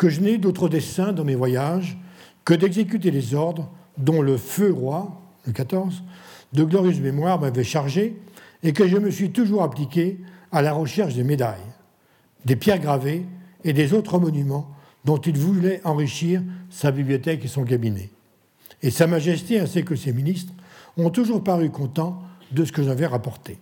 que 0.00 0.08
je 0.08 0.22
n'ai 0.22 0.38
d'autre 0.38 0.70
dessein 0.70 1.12
dans 1.12 1.24
mes 1.26 1.34
voyages 1.34 1.98
que 2.46 2.54
d'exécuter 2.54 3.10
les 3.10 3.34
ordres 3.34 3.70
dont 3.98 4.22
le 4.22 4.38
feu 4.38 4.72
roi, 4.72 5.20
le 5.44 5.52
14, 5.52 6.02
de 6.54 6.64
glorieuse 6.64 7.00
mémoire 7.00 7.38
m'avait 7.38 7.64
chargé 7.64 8.16
et 8.62 8.72
que 8.72 8.88
je 8.88 8.96
me 8.96 9.10
suis 9.10 9.30
toujours 9.30 9.62
appliqué 9.62 10.18
à 10.52 10.62
la 10.62 10.72
recherche 10.72 11.16
des 11.16 11.22
médailles, 11.22 11.60
des 12.46 12.56
pierres 12.56 12.78
gravées 12.78 13.26
et 13.62 13.74
des 13.74 13.92
autres 13.92 14.18
monuments 14.18 14.74
dont 15.04 15.18
il 15.18 15.36
voulait 15.36 15.82
enrichir 15.84 16.42
sa 16.70 16.92
bibliothèque 16.92 17.44
et 17.44 17.48
son 17.48 17.64
cabinet. 17.64 18.08
Et 18.82 18.90
Sa 18.90 19.06
Majesté 19.06 19.60
ainsi 19.60 19.84
que 19.84 19.96
ses 19.96 20.14
ministres 20.14 20.54
ont 20.96 21.10
toujours 21.10 21.44
paru 21.44 21.68
contents 21.68 22.22
de 22.52 22.64
ce 22.64 22.72
que 22.72 22.82
j'avais 22.82 23.04
rapporté. 23.04 23.58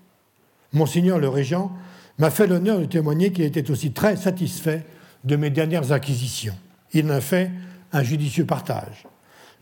Monseigneur 0.73 1.19
le 1.19 1.31
Régent 1.31 1.73
m'a 2.19 2.31
fait 2.31 2.47
l'honneur 2.47 2.79
de 2.79 2.85
témoigner 2.85 3.33
qu'il 3.33 3.45
était 3.45 3.73
aussi 3.73 3.91
très 3.91 4.15
satisfait 4.15 4.87
de 5.25 5.37
mes 5.37 5.51
dernières 5.51 5.93
acquisitions. 5.93 6.57
Il 6.93 7.07
en 7.07 7.11
a 7.11 7.21
fait 7.21 7.51
un 7.93 8.03
judicieux 8.03 8.45
partage. 8.45 9.05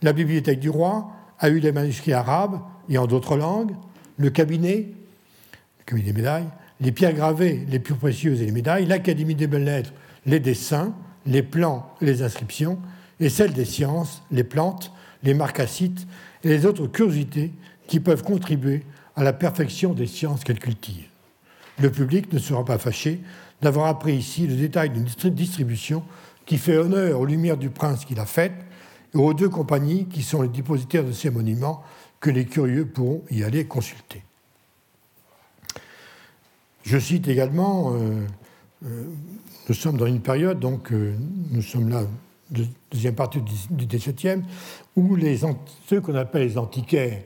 La 0.03 0.13
bibliothèque 0.13 0.61
du 0.61 0.71
roi 0.71 1.11
a 1.39 1.49
eu 1.49 1.59
les 1.59 1.73
manuscrits 1.73 2.13
arabes 2.13 2.61
et 2.89 2.99
en 2.99 3.07
d'autres 3.07 3.37
langues, 3.37 3.73
le 4.19 4.31
cabinet, 4.31 4.89
le 5.79 5.85
cabinet 5.85 6.07
des 6.07 6.13
médailles, 6.13 6.49
les 6.81 6.93
pierres 6.93 7.15
gravées 7.15 7.65
les 7.69 7.79
plus 7.79 7.95
précieuses 7.95 8.43
et 8.43 8.47
les 8.47 8.53
médailles, 8.53 8.87
l'Académie 8.87 9.35
des 9.35 9.47
belles-lettres, 9.47 9.93
les 10.27 10.41
dessins, 10.41 10.95
les 11.25 11.43
plans 11.43 11.91
et 12.01 12.05
les 12.05 12.23
inscriptions, 12.23 12.79
et 13.21 13.29
celle 13.29 13.53
des 13.53 13.65
sciences, 13.65 14.23
les 14.31 14.45
plantes, 14.45 14.93
les 15.23 15.35
marcassites 15.35 16.07
et 16.45 16.49
les 16.49 16.67
autres 16.67 16.87
curiosités 16.87 17.53
qui 17.87 18.01
peuvent 18.01 18.23
contribuer 18.23 18.85
à 19.17 19.25
la 19.25 19.33
perfection 19.33 19.95
des 19.95 20.07
sciences 20.07 20.45
qu'elle 20.45 20.59
cultive. 20.59 21.07
Le 21.81 21.91
public 21.91 22.33
ne 22.33 22.39
sera 22.39 22.65
pas 22.65 22.79
fâché 22.79 23.21
d'avoir 23.63 23.87
appris 23.87 24.15
ici 24.15 24.47
le 24.47 24.57
détail 24.57 24.91
d'une 24.91 25.05
distribution 25.05 26.03
qui 26.45 26.59
fait 26.59 26.77
honneur 26.77 27.21
aux 27.21 27.27
lumières 27.27 27.57
du 27.57 27.71
prince 27.71 28.05
qui 28.05 28.15
l'a 28.15 28.27
faite 28.27 28.55
et 29.15 29.19
aux 29.19 29.35
deux 29.35 29.49
compagnies 29.49 30.07
qui 30.07 30.23
sont 30.23 30.43
les 30.43 30.49
dépositaires 30.49 31.05
de 31.05 31.13
ces 31.13 31.31
monuments 31.31 31.83
que 32.21 32.31
les 32.31 32.45
curieux 32.45 32.87
pourront 32.87 33.23
y 33.31 33.43
aller 33.43 33.67
consulter. 33.67 34.23
Je 36.83 36.99
cite 36.99 37.27
également, 37.27 37.95
euh, 37.95 38.25
euh, 38.85 39.05
nous 39.69 39.75
sommes 39.75 39.97
dans 39.97 40.07
une 40.07 40.21
période, 40.21 40.61
donc 40.61 40.93
euh, 40.93 41.15
nous 41.51 41.63
sommes 41.63 41.89
là, 41.89 42.05
deuxième 42.93 43.17
partie 43.17 43.41
du 43.71 43.87
XVIIe, 43.87 44.43
où 44.95 45.17
les, 45.17 45.41
ceux 45.89 46.01
qu'on 46.01 46.15
appelle 46.15 46.47
les 46.47 46.59
antiquaires 46.59 47.23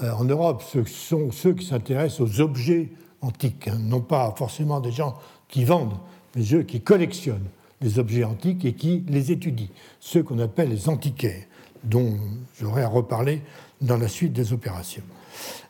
en 0.00 0.24
Europe, 0.24 0.62
sont 0.86 1.30
ceux 1.30 1.54
qui 1.54 1.66
s'intéressent 1.66 2.20
aux 2.20 2.40
objets 2.40 2.90
antiques, 3.22 3.68
hein, 3.68 3.78
non 3.80 4.00
pas 4.00 4.34
forcément 4.36 4.80
des 4.80 4.92
gens 4.92 5.16
qui 5.48 5.64
vendent, 5.64 5.98
mais 6.34 6.44
ceux 6.44 6.62
qui 6.62 6.80
collectionnent 6.80 7.48
les 7.80 7.98
objets 7.98 8.24
antiques 8.24 8.64
et 8.64 8.72
qui 8.72 9.04
les 9.08 9.32
étudient, 9.32 9.68
ceux 10.00 10.22
qu'on 10.22 10.38
appelle 10.38 10.70
les 10.70 10.88
antiquaires, 10.88 11.44
dont 11.84 12.16
j'aurai 12.58 12.82
à 12.82 12.88
reparler 12.88 13.42
dans 13.80 13.96
la 13.96 14.08
suite 14.08 14.32
des 14.32 14.52
opérations. 14.52 15.02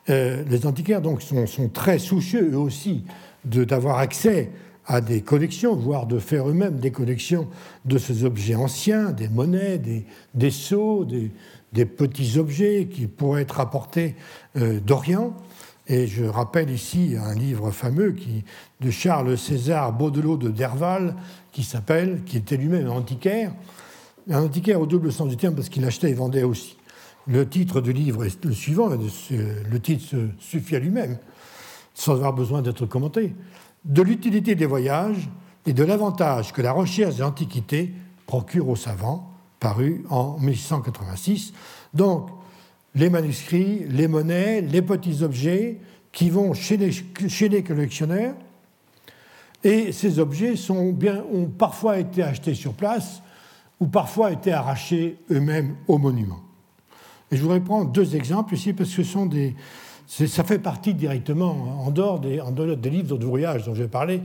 Euh, 0.09 0.43
les 0.49 0.65
antiquaires 0.65 1.01
donc, 1.01 1.21
sont, 1.21 1.69
très 1.73 1.99
soucieux 1.99 2.51
eux 2.53 2.57
aussi 2.57 3.03
d'avoir 3.43 3.97
accès 3.97 4.51
à 4.85 5.01
des 5.01 5.21
collections, 5.21 5.75
voire 5.75 6.07
de 6.07 6.17
faire 6.17 6.49
eux-mêmes 6.49 6.79
des 6.79 6.91
collections 6.91 7.47
de 7.83 7.97
ces 7.97 8.23
objets 8.23 8.55
anciens, 8.55 9.11
des 9.11 9.27
monnaies, 9.27 9.77
des, 9.77 10.05
des 10.33 10.51
sceaux, 10.51 11.05
des, 11.05 11.31
petits 11.85 12.39
objets 12.39 12.87
qui 12.91 13.05
pourraient 13.05 13.43
être 13.43 13.59
apportés 13.59 14.15
euh, 14.55 14.79
d'Orient. 14.79 15.35
Et 15.87 16.05
je 16.07 16.25
rappelle 16.25 16.69
ici 16.69 17.15
un 17.17 17.33
livre 17.33 17.71
fameux 17.71 18.13
de 18.81 18.91
Charles 18.91 19.37
César 19.37 19.93
Baudelot 19.93 20.35
de 20.35 20.49
Derval, 20.49 21.15
qui 21.53 21.63
s'appelle, 21.63 22.23
qui 22.25 22.37
était 22.37 22.57
lui-même 22.57 22.89
antiquaire, 22.89 23.53
un 24.29 24.43
antiquaire 24.43 24.81
au 24.81 24.85
double 24.85 25.13
sens 25.13 25.29
du 25.29 25.37
terme 25.37 25.55
parce 25.55 25.69
qu'il 25.69 25.85
achetait 25.85 26.09
et 26.09 26.13
vendait 26.13 26.43
aussi. 26.43 26.75
Le 27.25 27.47
titre 27.47 27.79
du 27.79 27.93
livre 27.93 28.25
est 28.25 28.43
le 28.43 28.51
suivant, 28.53 28.89
le 28.89 29.79
titre 29.79 30.15
suffit 30.39 30.75
à 30.75 30.79
lui-même, 30.79 31.17
sans 31.93 32.13
avoir 32.13 32.33
besoin 32.33 32.61
d'être 32.61 32.85
commenté. 32.85 33.33
De 33.85 34.01
l'utilité 34.01 34.55
des 34.55 34.65
voyages 34.65 35.29
et 35.65 35.73
de 35.73 35.83
l'avantage 35.83 36.51
que 36.51 36.61
la 36.61 36.73
recherche 36.73 37.15
des 37.15 37.23
antiquités 37.23 37.93
procure 38.25 38.67
aux 38.67 38.75
savants, 38.75 39.31
paru 39.59 40.03
en 40.09 40.37
1686. 40.39 41.53
Donc, 41.93 42.29
les 42.97 43.09
manuscrits, 43.09 43.85
les 43.89 44.07
monnaies, 44.07 44.61
les 44.61 44.81
petits 44.81 45.23
objets 45.23 45.77
qui 46.11 46.29
vont 46.29 46.53
chez 46.53 46.77
les, 46.77 47.63
collectionneurs. 47.63 48.35
Et 49.63 49.91
ces 49.91 50.19
objets 50.19 50.55
ont 50.71 51.45
parfois 51.57 51.99
été 51.99 52.23
achetés 52.23 52.55
sur 52.55 52.73
place 52.73 53.21
ou 53.79 53.87
parfois 53.87 54.31
été 54.31 54.51
arrachés 54.51 55.17
eux-mêmes 55.29 55.75
au 55.87 55.97
monument. 55.97 56.39
Et 57.29 57.37
je 57.37 57.41
voudrais 57.41 57.59
prendre 57.59 57.91
deux 57.91 58.15
exemples 58.15 58.55
ici 58.55 58.73
parce 58.73 58.95
que 58.95 59.03
ça 60.25 60.43
fait 60.43 60.59
partie 60.59 60.93
directement, 60.93 61.83
en 61.85 61.91
dehors 61.91 62.19
des, 62.19 62.39
en 62.39 62.51
dehors 62.51 62.77
des 62.77 62.89
livres 62.89 63.17
de 63.17 63.25
voyage 63.25 63.65
dont 63.65 63.75
j'ai 63.75 63.87
parlé, 63.87 64.21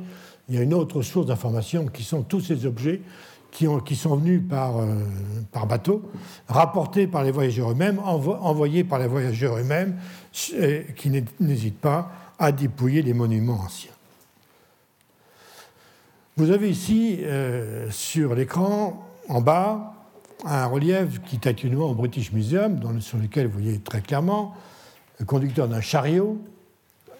il 0.48 0.54
y 0.54 0.58
a 0.58 0.62
une 0.62 0.74
autre 0.74 1.02
source 1.02 1.26
d'information 1.26 1.87
qui 1.87 2.04
sont 2.04 2.22
tous 2.22 2.40
ces 2.40 2.64
objets 2.64 3.02
qui, 3.52 3.68
ont, 3.68 3.78
qui 3.78 3.94
sont 3.94 4.16
venus 4.16 4.42
par, 4.48 4.78
euh, 4.78 4.86
par 5.52 5.66
bateau, 5.66 6.02
rapportés 6.48 7.06
par 7.06 7.22
les 7.22 7.30
voyageurs 7.30 7.70
eux-mêmes, 7.70 8.00
envoyés 8.00 8.82
par 8.82 8.98
les 8.98 9.06
voyageurs 9.06 9.58
eux-mêmes, 9.58 9.96
qui 10.32 11.10
n'hésitent 11.38 11.80
pas 11.80 12.10
à 12.38 12.50
dépouiller 12.50 13.02
les 13.02 13.14
monuments 13.14 13.60
anciens. 13.60 13.92
Vous 16.36 16.50
avez 16.50 16.70
ici 16.70 17.18
euh, 17.20 17.90
sur 17.90 18.34
l'écran, 18.34 19.06
en 19.28 19.42
bas, 19.42 19.94
un 20.44 20.66
relief 20.66 21.22
qui 21.26 21.36
est 21.36 21.46
actuellement 21.46 21.90
au 21.90 21.94
British 21.94 22.32
Museum, 22.32 23.00
sur 23.00 23.18
lequel 23.18 23.46
vous 23.46 23.60
voyez 23.60 23.78
très 23.78 24.00
clairement 24.00 24.54
le 25.20 25.26
conducteur 25.26 25.68
d'un 25.68 25.82
chariot, 25.82 26.38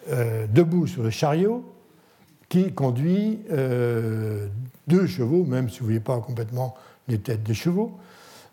euh, 0.09 0.47
debout 0.47 0.87
sur 0.87 1.03
le 1.03 1.11
chariot, 1.11 1.63
qui 2.53 2.71
conduit 2.71 3.39
deux 3.49 5.07
chevaux, 5.07 5.43
même 5.43 5.69
si 5.69 5.79
vous 5.79 5.85
ne 5.85 5.87
voyez 5.87 5.99
pas 5.99 6.19
complètement 6.19 6.75
les 7.07 7.17
têtes 7.17 7.41
des 7.41 7.55
chevaux. 7.55 7.97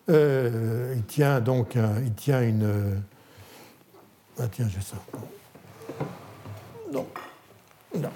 Euh, 0.09 0.95
il 0.97 1.05
tient 1.05 1.41
donc 1.41 1.77
il 1.77 2.13
tient 2.15 2.41
une. 2.41 3.03
Ah 4.39 4.49
tiens, 4.51 4.69
j'ai 4.71 4.81
ça. 4.81 4.97
Non. 6.91 7.07
Non. 7.95 8.09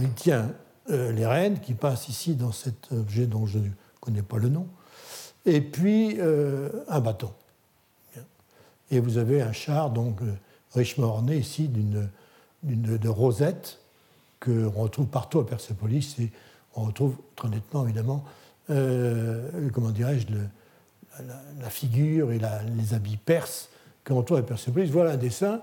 Il 0.00 0.12
tient 0.14 0.50
euh, 0.88 1.12
les 1.12 1.26
rênes 1.26 1.60
qui 1.60 1.74
passent 1.74 2.08
ici 2.08 2.36
dans 2.36 2.52
cet 2.52 2.90
objet 2.92 3.26
dont 3.26 3.44
je 3.44 3.58
ne 3.58 3.68
connais 4.00 4.22
pas 4.22 4.38
le 4.38 4.48
nom, 4.48 4.66
et 5.44 5.60
puis 5.60 6.16
euh, 6.20 6.70
un 6.88 7.00
bâton. 7.00 7.32
Et 8.90 8.98
vous 8.98 9.18
avez 9.18 9.42
un 9.42 9.52
char 9.52 9.90
donc 9.90 10.20
richement 10.72 11.08
orné 11.08 11.36
ici 11.36 11.68
d'une 11.68 12.08
de 12.62 13.08
rosette 13.08 13.78
qu'on 14.40 14.70
retrouve 14.70 15.06
partout 15.06 15.40
à 15.40 15.46
Persépolis 15.46 16.16
et 16.20 16.30
on 16.74 16.84
retrouve 16.84 17.16
très 17.36 17.48
nettement 17.48 17.84
évidemment, 17.84 18.24
euh, 18.70 19.68
comment 19.72 19.90
dirais-je, 19.90 20.26
la, 21.60 21.70
figure 21.70 22.32
et 22.32 22.38
les 22.38 22.94
habits 22.94 23.16
perses 23.16 23.70
qu'on 24.04 24.16
retrouve 24.16 24.38
à 24.38 24.42
Persépolis. 24.42 24.90
Voilà 24.90 25.12
un 25.12 25.16
dessin 25.16 25.60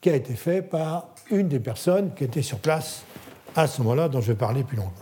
qui 0.00 0.10
a 0.10 0.16
été 0.16 0.34
fait 0.34 0.62
par 0.62 1.08
une 1.30 1.48
des 1.48 1.60
personnes 1.60 2.14
qui 2.14 2.24
était 2.24 2.42
sur 2.42 2.58
place 2.58 3.02
à 3.54 3.66
ce 3.66 3.80
moment-là, 3.82 4.08
dont 4.08 4.20
je 4.20 4.28
vais 4.28 4.38
parler 4.38 4.64
plus 4.64 4.76
longtemps. 4.76 4.92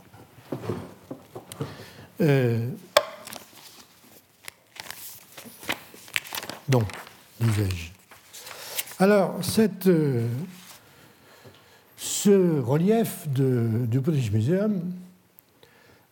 Euh, 2.21 2.69
donc, 6.69 6.85
disais-je. 7.41 7.91
Alors, 9.01 9.37
cette, 9.43 9.89
euh, 9.89 10.29
ce 12.05 12.61
relief 12.61 13.27
du 13.31 13.99
British 14.01 14.31
Museum, 14.31 14.83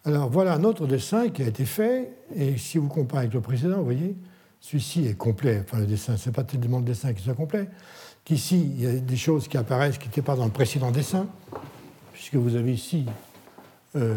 alors 0.07 0.31
voilà 0.31 0.55
un 0.55 0.65
autre 0.65 0.87
dessin 0.87 1.29
qui 1.29 1.43
a 1.43 1.47
été 1.47 1.67
fait, 1.67 2.11
et 2.35 2.57
si 2.57 2.79
vous 2.79 2.89
comparez 2.89 3.25
avec 3.25 3.35
le 3.35 3.43
précédent, 3.43 3.77
vous 3.77 3.85
voyez, 3.85 4.17
celui-ci 4.59 5.07
est 5.07 5.15
complet, 5.15 5.61
enfin 5.63 5.81
le 5.81 5.87
dessin, 5.87 6.17
ce 6.17 6.31
n'est 6.31 6.33
pas 6.33 6.45
tellement 6.45 6.79
le 6.79 6.87
dessin 6.87 7.13
qui 7.13 7.23
soit 7.23 7.35
complet, 7.35 7.69
qu'ici, 8.25 8.59
il 8.59 8.83
y 8.83 8.87
a 8.87 8.93
des 8.95 9.17
choses 9.19 9.49
qui 9.49 9.59
apparaissent 9.59 9.99
qui 9.99 10.09
n'étaient 10.09 10.23
pas 10.23 10.35
dans 10.35 10.47
le 10.47 10.51
précédent 10.51 10.91
dessin, 10.91 11.27
puisque 12.15 12.37
vous 12.37 12.57
avez 12.57 12.73
ici 12.73 13.05
euh, 13.95 14.17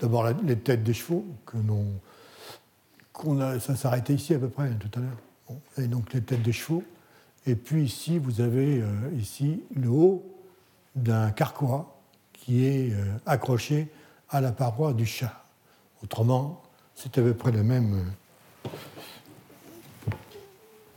d'abord 0.00 0.26
les 0.44 0.56
têtes 0.56 0.82
des 0.82 0.94
chevaux, 0.94 1.24
que 1.46 1.56
qu'on 3.12 3.40
a, 3.40 3.60
ça 3.60 3.76
s'arrêtait 3.76 4.14
ici 4.14 4.34
à 4.34 4.40
peu 4.40 4.48
près 4.48 4.70
tout 4.70 4.98
à 4.98 5.02
l'heure, 5.02 5.58
et 5.78 5.86
donc 5.86 6.12
les 6.14 6.20
têtes 6.20 6.42
des 6.42 6.52
chevaux, 6.52 6.82
et 7.46 7.54
puis 7.54 7.84
ici, 7.84 8.18
vous 8.18 8.40
avez 8.40 8.80
euh, 8.80 8.88
ici 9.16 9.60
le 9.76 9.88
haut 9.88 10.31
d'un 10.94 11.30
carquois 11.30 11.98
qui 12.32 12.66
est 12.66 12.92
euh, 12.92 13.04
accroché 13.26 13.88
à 14.28 14.40
la 14.40 14.52
paroi 14.52 14.92
du 14.92 15.06
chat. 15.06 15.44
Autrement, 16.02 16.62
c'est 16.94 17.18
à 17.18 17.22
peu 17.22 17.34
près 17.34 17.52
le 17.52 17.62
même. 17.62 18.12
Euh, 18.66 18.68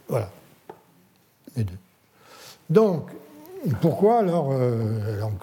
voilà. 0.08 0.32
Les 1.56 1.64
deux. 1.64 1.78
Donc, 2.70 3.10
pourquoi 3.82 4.20
alors, 4.20 4.54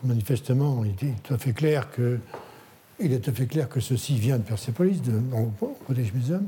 manifestement, 0.05 0.85
il 0.85 0.93
est 1.09 1.15
tout 1.23 1.35
à 1.35 1.39
fait 1.39 1.53
clair 1.53 1.89
que 1.91 2.21
ceci 3.81 4.19
vient 4.19 4.39
de 4.39 4.43
Persepolis, 4.43 5.01
de, 5.03 5.21
British 5.89 6.13
Museum. 6.13 6.47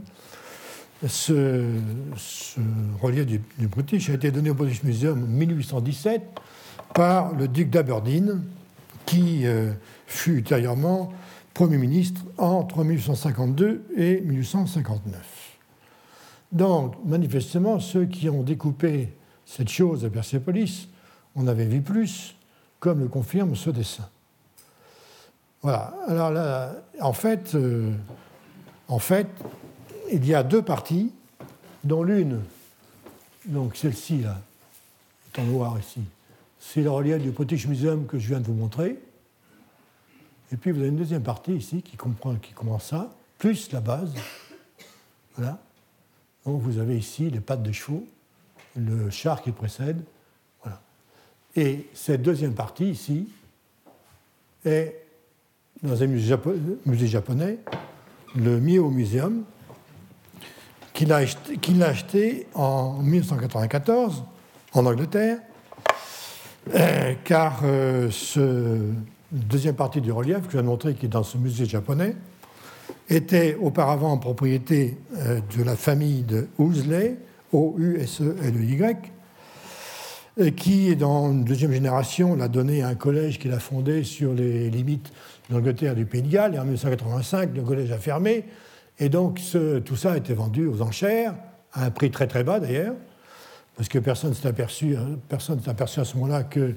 Ce, 1.06 1.64
ce 2.16 2.60
relief 3.02 3.26
du, 3.26 3.40
du, 3.58 3.66
British 3.66 4.08
a 4.10 4.14
été 4.14 4.30
donné 4.30 4.50
au 4.50 4.54
British 4.54 4.82
Museum 4.84 5.22
en 5.22 5.26
1817 5.26 6.22
par 6.94 7.34
le 7.34 7.48
duc 7.48 7.70
d'Aberdeen, 7.70 8.42
qui 9.04 9.46
euh, 9.46 9.72
fut 10.06 10.38
ultérieurement 10.38 11.12
Premier 11.52 11.76
ministre 11.76 12.22
entre 12.38 12.82
1852 12.82 13.84
et 13.96 14.20
1859. 14.22 15.58
Donc, 16.52 16.94
manifestement, 17.04 17.80
ceux 17.80 18.06
qui 18.06 18.28
ont 18.28 18.42
découpé 18.42 19.12
cette 19.44 19.68
chose 19.68 20.04
à 20.04 20.10
Persépolis 20.10 20.88
en 21.36 21.46
avaient 21.46 21.66
vu 21.66 21.80
plus, 21.80 22.34
comme 22.80 23.00
le 23.00 23.08
confirme 23.08 23.56
ce 23.56 23.70
dessin. 23.70 24.08
Voilà. 25.62 25.94
Alors 26.06 26.30
là, 26.30 26.74
en 27.00 27.12
fait, 27.12 27.54
euh, 27.54 27.92
en 28.88 28.98
fait, 28.98 29.26
il 30.12 30.24
y 30.26 30.34
a 30.34 30.42
deux 30.42 30.62
parties, 30.62 31.12
dont 31.82 32.02
l'une, 32.02 32.40
donc 33.46 33.76
celle-ci 33.76 34.22
là, 34.22 34.40
est 35.26 35.40
en 35.40 35.44
noir 35.44 35.78
ici, 35.78 36.00
c'est 36.66 36.82
le 36.82 36.90
relief 36.90 37.18
du 37.18 37.30
British 37.30 37.66
Museum 37.66 38.06
que 38.06 38.18
je 38.18 38.26
viens 38.26 38.40
de 38.40 38.46
vous 38.46 38.54
montrer. 38.54 38.98
Et 40.50 40.56
puis 40.56 40.70
vous 40.70 40.80
avez 40.80 40.88
une 40.88 40.96
deuxième 40.96 41.22
partie 41.22 41.52
ici 41.52 41.82
qui, 41.82 41.96
comprend, 41.96 42.34
qui 42.36 42.52
commence 42.52 42.86
ça, 42.86 43.10
plus 43.38 43.70
la 43.70 43.80
base. 43.80 44.12
Voilà. 45.36 45.60
Donc 46.46 46.62
vous 46.62 46.78
avez 46.78 46.96
ici 46.96 47.28
les 47.28 47.40
pattes 47.40 47.62
de 47.62 47.70
chevaux, 47.70 48.06
le 48.76 49.10
char 49.10 49.42
qui 49.42 49.52
précède. 49.52 50.02
Voilà. 50.62 50.80
Et 51.54 51.88
cette 51.92 52.22
deuxième 52.22 52.54
partie 52.54 52.90
ici 52.90 53.28
est 54.64 55.06
dans 55.82 56.02
un 56.02 56.06
musée, 56.06 57.06
japonais, 57.06 57.58
le 58.34 58.58
Mio 58.58 58.88
Museum, 58.90 59.44
qu'il 60.94 61.12
a, 61.12 61.16
a, 61.16 61.86
acheté 61.86 62.46
en 62.54 63.02
1994 63.02 64.24
en 64.72 64.86
Angleterre, 64.86 65.40
euh, 66.72 67.12
car 67.24 67.60
euh, 67.64 68.10
ce 68.10 68.78
deuxième 69.30 69.74
partie 69.74 70.00
du 70.00 70.12
relief 70.12 70.42
que 70.42 70.46
je 70.46 70.52
viens 70.52 70.62
de 70.62 70.66
montrer, 70.66 70.94
qui 70.94 71.06
est 71.06 71.10
dans 71.10 71.22
ce 71.22 71.36
musée 71.36 71.66
japonais, 71.66 72.16
était 73.10 73.56
auparavant 73.60 74.12
en 74.12 74.18
propriété 74.18 74.96
euh, 75.18 75.40
de 75.56 75.62
la 75.62 75.76
famille 75.76 76.22
de 76.22 76.48
Ousley, 76.58 77.16
O-U-S-E-L-E-Y, 77.52 78.96
qui, 80.56 80.96
dans 80.96 81.30
une 81.30 81.44
deuxième 81.44 81.70
génération, 81.70 82.34
l'a 82.34 82.48
donné 82.48 82.82
à 82.82 82.88
un 82.88 82.96
collège 82.96 83.38
qu'il 83.38 83.52
a 83.52 83.60
fondé 83.60 84.02
sur 84.02 84.32
les 84.32 84.68
limites 84.68 85.12
d'Angleterre 85.48 85.92
et 85.92 85.96
du 85.96 86.06
Pays 86.06 86.22
de 86.22 86.28
Galles. 86.28 86.56
Et 86.56 86.58
en 86.58 86.64
1985, 86.64 87.50
le 87.54 87.62
collège 87.62 87.92
a 87.92 87.98
fermé. 87.98 88.44
Et 88.98 89.08
donc, 89.08 89.40
tout 89.84 89.94
ça 89.94 90.12
a 90.12 90.16
été 90.16 90.34
vendu 90.34 90.66
aux 90.66 90.82
enchères, 90.82 91.36
à 91.72 91.84
un 91.84 91.90
prix 91.90 92.10
très 92.10 92.26
très 92.26 92.42
bas 92.42 92.58
d'ailleurs, 92.58 92.94
parce 93.76 93.88
que 93.88 93.98
personne 93.98 94.30
ne 94.30 94.34
s'est 94.34 94.48
aperçu, 94.48 94.96
personne 95.28 95.60
aperçu 95.66 96.00
à 96.00 96.04
ce 96.04 96.16
moment-là 96.16 96.44
que 96.44 96.74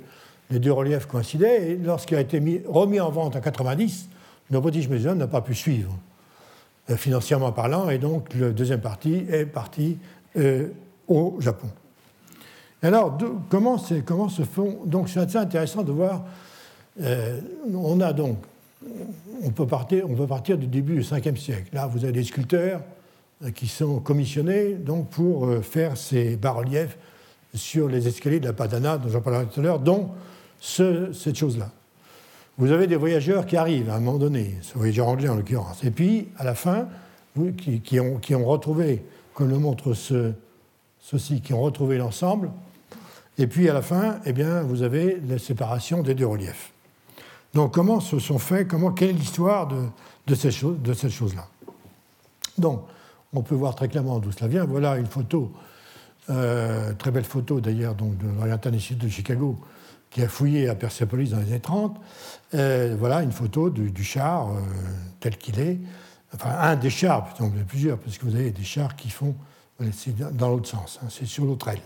les 0.49 0.59
deux 0.59 0.71
reliefs 0.71 1.05
coïncidaient. 1.05 1.71
Et 1.71 1.75
lorsqu'il 1.77 2.17
a 2.17 2.21
été 2.21 2.39
mis, 2.39 2.61
remis 2.67 2.99
en 2.99 3.11
vente 3.11 3.35
en 3.35 3.41
90, 3.41 4.09
le 4.49 4.59
British 4.59 4.87
Museum 4.87 5.17
n'a 5.17 5.27
pas 5.27 5.41
pu 5.41 5.53
suivre, 5.53 5.95
euh, 6.89 6.95
financièrement 6.95 7.51
parlant, 7.51 7.89
et 7.89 7.97
donc 7.97 8.33
le 8.33 8.53
deuxième 8.53 8.81
parti 8.81 9.25
est 9.29 9.45
parti 9.45 9.97
euh, 10.37 10.69
au 11.07 11.37
Japon. 11.39 11.67
Alors, 12.81 13.17
comment, 13.49 13.81
comment, 14.05 14.29
se 14.29 14.43
font. 14.43 14.79
Donc, 14.85 15.09
c'est 15.09 15.19
assez 15.19 15.37
intéressant 15.37 15.81
de 15.81 15.91
voir. 15.91 16.23
Euh, 17.01 17.41
on 17.73 17.99
a 18.01 18.13
donc. 18.13 18.37
On 19.43 19.49
peut, 19.49 19.65
partir, 19.65 20.05
on 20.07 20.13
peut 20.13 20.27
partir 20.27 20.57
du 20.57 20.67
début 20.67 20.95
du 20.95 21.01
5e 21.01 21.35
siècle. 21.35 21.69
Là, 21.73 21.87
vous 21.87 22.03
avez 22.03 22.13
des 22.13 22.23
sculpteurs 22.23 22.81
qui 23.53 23.67
sont 23.67 23.99
commissionnés 23.99 24.73
donc, 24.73 25.09
pour 25.09 25.63
faire 25.63 25.95
ces 25.95 26.35
bas-reliefs 26.35 26.97
sur 27.53 27.87
les 27.87 28.07
escaliers 28.07 28.39
de 28.39 28.47
la 28.47 28.53
Padana, 28.53 28.97
dont 28.97 29.09
j'en 29.09 29.21
parlerai 29.21 29.45
tout 29.45 29.59
à 29.59 29.63
l'heure, 29.63 29.79
dont 29.79 30.11
cette 30.59 31.35
chose-là. 31.35 31.69
Vous 32.57 32.71
avez 32.71 32.87
des 32.87 32.95
voyageurs 32.95 33.45
qui 33.45 33.55
arrivent 33.55 33.89
à 33.89 33.95
un 33.95 33.99
moment 33.99 34.17
donné, 34.17 34.57
ce 34.61 34.77
voyageur 34.77 35.07
anglais 35.07 35.29
en 35.29 35.35
l'occurrence, 35.35 35.83
et 35.83 35.91
puis 35.91 36.29
à 36.37 36.43
la 36.43 36.55
fin, 36.55 36.87
qui, 37.83 37.99
ont, 37.99 38.45
retrouvé, 38.45 39.03
comme 39.35 39.49
le 39.49 39.59
montre 39.59 39.93
ce, 39.93 40.33
ceci, 40.99 41.41
qui 41.41 41.53
ont 41.53 41.61
retrouvé 41.61 41.99
l'ensemble, 41.99 42.49
et 43.37 43.45
puis 43.45 43.69
à 43.69 43.73
la 43.73 43.83
fin, 43.83 44.19
eh 44.25 44.33
bien, 44.33 44.61
vous 44.63 44.81
avez 44.81 45.21
la 45.27 45.37
séparation 45.37 46.01
des 46.01 46.15
deux 46.15 46.25
reliefs. 46.25 46.71
Donc 47.53 47.73
comment 47.73 47.99
se 47.99 48.17
sont 48.17 48.39
faits, 48.39 48.67
comment, 48.67 48.91
quelle 48.91 49.09
est 49.09 49.13
l'histoire 49.13 49.67
de, 49.67 49.83
de, 50.25 50.35
ces 50.35 50.49
choses, 50.49 50.79
de 50.81 50.93
cette 50.93 51.11
chose-là? 51.11 51.47
Donc, 52.57 52.81
on 53.33 53.41
peut 53.41 53.55
voir 53.55 53.75
très 53.75 53.87
clairement 53.87 54.19
d'où 54.19 54.31
cela 54.31 54.47
vient. 54.47 54.65
Voilà 54.65 54.97
une 54.97 55.05
photo, 55.05 55.51
euh, 56.29 56.93
très 56.93 57.11
belle 57.11 57.23
photo 57.23 57.59
d'ailleurs, 57.59 57.95
de 57.95 58.05
l'Oriental 58.37 58.73
Institute 58.73 59.03
de 59.03 59.09
Chicago, 59.09 59.57
qui 60.09 60.21
a 60.21 60.27
fouillé 60.27 60.69
à 60.69 60.75
Persepolis 60.75 61.31
dans 61.31 61.39
les 61.39 61.47
années 61.47 61.59
30. 61.59 61.99
Euh, 62.53 62.95
voilà 62.97 63.21
une 63.23 63.31
photo 63.31 63.69
du, 63.69 64.03
char 64.03 64.49
euh, 64.49 64.59
tel 65.19 65.37
qu'il 65.37 65.59
est. 65.59 65.77
Enfin, 66.33 66.51
un 66.59 66.75
des 66.75 66.89
chars, 66.89 67.33
il 67.39 67.57
y 67.57 67.61
a 67.61 67.63
plusieurs, 67.63 67.97
parce 67.97 68.17
que 68.17 68.25
vous 68.25 68.35
avez 68.35 68.51
des 68.51 68.63
chars 68.63 68.95
qui 68.95 69.09
font. 69.09 69.35
C'est 69.91 70.17
dans 70.35 70.49
l'autre 70.49 70.67
sens, 70.67 70.99
hein, 71.03 71.07
c'est 71.09 71.27
sur 71.27 71.45
l'autre 71.45 71.67
aile. 71.67 71.81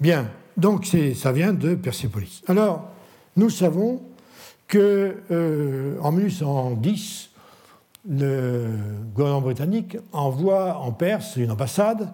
Bien, 0.00 0.30
donc 0.56 0.88
ça 1.14 1.30
vient 1.30 1.52
de 1.52 1.74
Persepolis. 1.74 2.42
Alors, 2.48 2.88
nous 3.36 3.50
savons 3.50 4.02
que 4.66 5.16
euh, 5.30 5.98
en 6.00 6.12
1810, 6.12 7.30
le 8.08 8.68
gouvernement 9.14 9.42
britannique 9.42 9.96
envoie 10.12 10.78
en 10.78 10.92
Perse 10.92 11.36
une 11.36 11.50
ambassade 11.50 12.12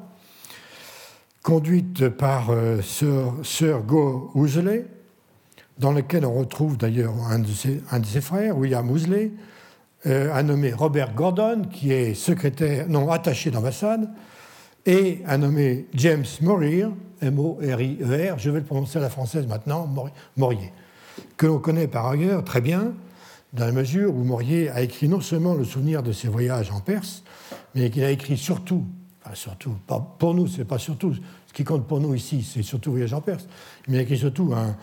conduite 1.42 2.08
par 2.10 2.50
Sir, 2.82 3.32
Sir 3.42 3.82
Go 3.82 4.30
Ouseley, 4.34 4.86
dans 5.78 5.92
lequel 5.92 6.26
on 6.26 6.34
retrouve 6.34 6.76
d'ailleurs 6.76 7.14
un, 7.30 7.38
de 7.38 7.46
ses 8.06 8.20
frères, 8.20 8.56
William 8.58 8.90
Ousley, 8.90 9.32
euh, 10.06 10.32
un 10.32 10.42
nommé 10.42 10.72
Robert 10.72 11.14
Gordon, 11.14 11.62
qui 11.70 11.92
est 11.92 12.14
secrétaire, 12.14 12.88
non, 12.88 13.10
attaché 13.10 13.50
d'ambassade, 13.50 14.08
et 14.86 15.22
un 15.26 15.38
nommé 15.38 15.86
James 15.94 16.24
Morier, 16.40 16.86
M-O-R-I-E-R, 17.20 18.34
e 18.34 18.38
je 18.38 18.50
vais 18.50 18.60
le 18.60 18.64
prononcer 18.64 18.98
à 18.98 19.02
la 19.02 19.10
française 19.10 19.46
maintenant, 19.46 19.88
Morier, 20.36 20.72
que 21.36 21.46
l'on 21.46 21.58
connaît 21.58 21.88
par 21.88 22.06
ailleurs 22.06 22.44
très 22.44 22.60
bien, 22.60 22.92
dans 23.52 23.64
la 23.64 23.72
mesure 23.72 24.14
où 24.14 24.24
Morier 24.24 24.68
a 24.70 24.82
écrit 24.82 25.08
non 25.08 25.20
seulement 25.20 25.54
le 25.54 25.64
souvenir 25.64 26.02
de 26.02 26.12
ses 26.12 26.28
voyages 26.28 26.70
en 26.70 26.80
Perse, 26.80 27.22
mais 27.74 27.90
qu'il 27.90 28.04
a 28.04 28.10
écrit 28.10 28.36
surtout, 28.36 28.84
surtout, 29.34 29.74
pour 30.18 30.34
nous, 30.34 30.46
c'est 30.46 30.64
pas 30.64 30.78
surtout, 30.78 31.14
ce 31.14 31.52
qui 31.52 31.64
compte 31.64 31.86
pour 31.86 32.00
nous 32.00 32.14
ici, 32.14 32.42
c'est 32.42 32.62
surtout 32.62 32.90
Voyage 32.90 33.14
en 33.14 33.20
Perse, 33.20 33.46
mais 33.86 33.96
il 33.96 33.98
a 34.00 34.02
écrit 34.02 34.18
surtout 34.18 34.52
un, 34.54 34.76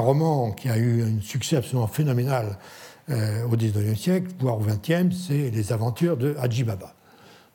roman 0.00 0.52
qui 0.52 0.68
a 0.68 0.78
eu 0.78 1.02
un 1.02 1.20
succès 1.20 1.56
absolument 1.56 1.88
phénoménal 1.88 2.58
euh, 3.10 3.44
au 3.44 3.56
XIXe 3.56 3.98
siècle, 3.98 4.28
voire 4.38 4.58
au 4.58 4.62
XXe, 4.62 5.16
c'est 5.16 5.50
Les 5.50 5.72
aventures 5.72 6.16
de 6.16 6.34
Baba. 6.64 6.94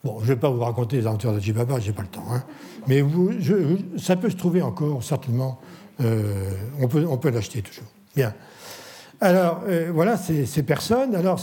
Bon, 0.04 0.18
je 0.20 0.24
ne 0.24 0.28
vais 0.30 0.36
pas 0.36 0.50
vous 0.50 0.60
raconter 0.60 0.98
les 0.98 1.08
aventures 1.08 1.32
d'Haji 1.32 1.54
Baba, 1.54 1.80
je 1.80 1.88
n'ai 1.88 1.94
pas 1.94 2.02
le 2.02 2.10
temps. 2.10 2.26
Hein. 2.30 2.44
Mais 2.88 3.04
ça 3.98 4.18
peut 4.18 4.30
se 4.30 4.36
trouver 4.36 4.62
encore, 4.62 5.02
certainement. 5.02 5.60
Euh, 6.02 6.52
on 6.82 6.88
peut, 6.88 7.06
on 7.08 7.18
peut 7.18 7.30
l'acheter 7.30 7.62
toujours. 7.62 7.88
Bien. 8.16 8.34
Alors, 9.24 9.62
euh, 9.70 9.90
voilà 9.94 10.18
ces, 10.18 10.64
personnes. 10.64 11.16
Alors, 11.16 11.40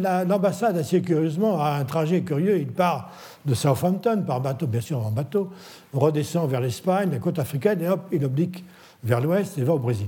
l'ambassade, 0.00 0.76
assez 0.76 1.02
curieusement, 1.02 1.60
a 1.60 1.72
un 1.72 1.84
trajet 1.84 2.20
curieux. 2.20 2.56
Il 2.56 2.68
part 2.68 3.10
de 3.44 3.52
Southampton 3.52 4.22
par 4.24 4.40
bateau, 4.40 4.68
bien 4.68 4.80
sûr 4.80 5.04
en 5.04 5.10
bateau, 5.10 5.50
redescend 5.92 6.48
vers 6.48 6.60
l'Espagne, 6.60 7.10
la 7.10 7.18
côte 7.18 7.40
africaine, 7.40 7.82
et 7.82 7.88
hop, 7.88 8.02
il 8.12 8.24
oblique 8.24 8.64
vers 9.02 9.20
l'ouest 9.20 9.58
et 9.58 9.64
va 9.64 9.74
au 9.74 9.80
Brésil. 9.80 10.06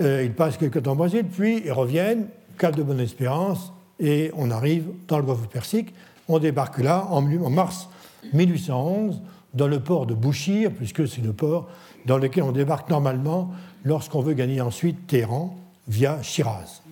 Euh, 0.00 0.22
ils 0.24 0.32
passent 0.32 0.56
quelques 0.56 0.82
temps 0.82 0.92
au 0.92 0.94
Brésil, 0.94 1.26
puis 1.30 1.60
ils 1.66 1.72
reviennent, 1.72 2.28
Cap 2.56 2.74
de 2.74 2.82
Bonne-Espérance, 2.82 3.74
et 4.00 4.32
on 4.34 4.50
arrive 4.50 4.86
dans 5.08 5.18
le 5.18 5.24
golfe 5.24 5.46
Persique. 5.46 5.92
On 6.26 6.38
débarque 6.38 6.78
là 6.78 7.06
en, 7.10 7.20
mars 7.50 7.90
1811 8.32 9.20
dans 9.52 9.68
le 9.68 9.80
port 9.80 10.06
de 10.06 10.14
Bouchir, 10.14 10.70
puisque 10.72 11.06
c'est 11.06 11.20
le 11.20 11.34
port 11.34 11.68
dans 12.06 12.16
lequel 12.16 12.44
on 12.44 12.52
débarque 12.52 12.88
normalement 12.88 13.50
lorsqu'on 13.84 14.22
veut 14.22 14.32
gagner 14.32 14.62
ensuite 14.62 15.06
Téhéran 15.06 15.54
via 15.88 16.22
Shiraz. 16.22 16.82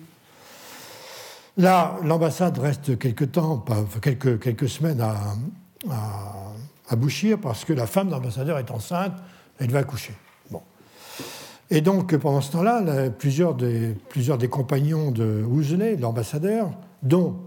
Là, 1.57 1.97
l'ambassade 2.03 2.57
reste 2.57 2.97
quelques 2.99 3.31
temps, 3.31 3.63
quelques, 4.01 4.39
quelques 4.39 4.69
semaines 4.69 5.01
à, 5.01 5.35
Bouchir 6.95 7.39
parce 7.39 7.65
que 7.65 7.73
la 7.73 7.87
femme 7.87 8.09
d'ambassadeur 8.09 8.59
est 8.59 8.71
enceinte, 8.71 9.13
elle 9.59 9.71
va 9.71 9.79
accoucher. 9.79 10.13
Et 11.71 11.81
donc, 11.81 12.15
pendant 12.17 12.41
ce 12.41 12.51
temps-là, 12.51 13.09
plusieurs 13.09 13.55
des, 13.55 13.95
compagnons 14.49 15.11
de 15.11 15.43
Ousley, 15.43 15.95
l'ambassadeur, 15.95 16.71
dont 17.01 17.37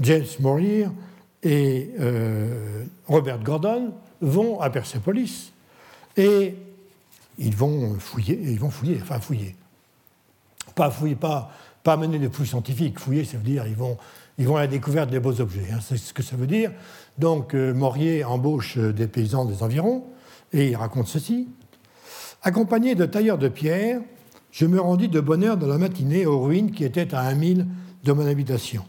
James 0.00 0.26
Morier 0.40 0.88
et 1.42 1.90
euh, 2.00 2.84
Robert 3.06 3.38
Gordon, 3.42 3.94
vont 4.20 4.60
à 4.60 4.70
Persepolis 4.70 5.52
et 6.16 6.56
ils 7.38 7.56
vont 7.56 7.94
fouiller, 7.98 8.38
ils 8.42 8.58
vont 8.58 8.70
fouiller, 8.70 8.98
enfin 9.00 9.20
fouiller. 9.20 9.54
Pas 10.80 10.90
fouiller, 10.90 11.14
pas, 11.14 11.50
pas 11.82 11.98
mener 11.98 12.18
des 12.18 12.30
fouilles 12.30 12.46
scientifiques. 12.46 12.98
Fouiller, 12.98 13.26
ça 13.26 13.36
veut 13.36 13.42
dire 13.42 13.66
ils 13.66 13.76
vont, 13.76 13.98
ils 14.38 14.48
vont 14.48 14.56
à 14.56 14.60
la 14.60 14.66
découverte 14.66 15.10
des 15.10 15.20
beaux 15.20 15.38
objets. 15.38 15.66
Hein, 15.70 15.76
c'est 15.82 15.98
ce 15.98 16.14
que 16.14 16.22
ça 16.22 16.36
veut 16.36 16.46
dire. 16.46 16.72
Donc, 17.18 17.54
euh, 17.54 17.74
Morier 17.74 18.24
embauche 18.24 18.78
des 18.78 19.06
paysans 19.06 19.44
des 19.44 19.62
environs 19.62 20.04
et 20.54 20.68
il 20.68 20.76
raconte 20.76 21.06
ceci. 21.06 21.48
Accompagné 22.42 22.94
de 22.94 23.04
tailleurs 23.04 23.36
de 23.36 23.48
pierre, 23.48 24.00
je 24.52 24.64
me 24.64 24.80
rendis 24.80 25.08
de 25.08 25.20
bonne 25.20 25.44
heure 25.44 25.58
dans 25.58 25.66
la 25.66 25.76
matinée 25.76 26.24
aux 26.24 26.40
ruines 26.40 26.70
qui 26.70 26.84
étaient 26.84 27.14
à 27.14 27.20
un 27.20 27.34
mille 27.34 27.66
de 28.02 28.12
mon 28.12 28.26
habitation. 28.26 28.82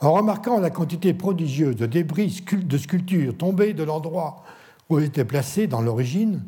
En 0.00 0.12
remarquant 0.12 0.58
la 0.58 0.70
quantité 0.70 1.14
prodigieuse 1.14 1.76
de 1.76 1.86
débris 1.86 2.42
de 2.50 2.78
sculptures 2.78 3.36
tombés 3.38 3.74
de 3.74 3.84
l'endroit 3.84 4.42
où 4.90 4.98
ils 4.98 5.04
étaient 5.04 5.24
placés 5.24 5.68
dans 5.68 5.82
l'origine, 5.82 6.42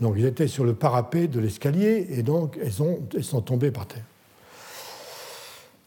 donc 0.00 0.14
ils 0.16 0.24
étaient 0.24 0.48
sur 0.48 0.64
le 0.64 0.74
parapet 0.74 1.26
de 1.26 1.40
l'escalier 1.40 2.06
et 2.10 2.22
donc 2.22 2.58
elles, 2.62 2.72
sont 2.72 3.40
tombées 3.42 3.70
par 3.70 3.86
terre. 3.86 4.04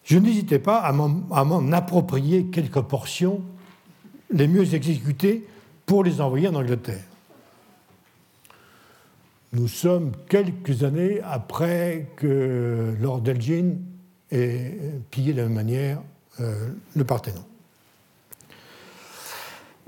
Je 0.04 0.18
n'hésitais 0.18 0.60
pas 0.60 0.80
à 0.80 0.92
m'en 0.92 1.72
approprier 1.72 2.46
quelques 2.46 2.82
portions 2.82 3.42
les 4.34 4.48
mieux 4.48 4.74
exécutées 4.74 5.46
pour 5.86 6.04
les 6.04 6.22
envoyer 6.22 6.48
en 6.48 6.56
Angleterre. 6.56 7.04
Nous 9.54 9.68
sommes 9.68 10.12
quelques 10.30 10.84
années 10.84 11.20
après 11.24 12.08
que 12.16 12.96
Lord 13.02 13.24
Elgin 13.28 13.76
ait 14.32 14.78
pillé 15.10 15.34
de 15.34 15.38
la 15.40 15.44
même 15.44 15.54
manière 15.54 16.02
euh, 16.40 16.70
le 16.96 17.04
Parthénon. 17.04 17.44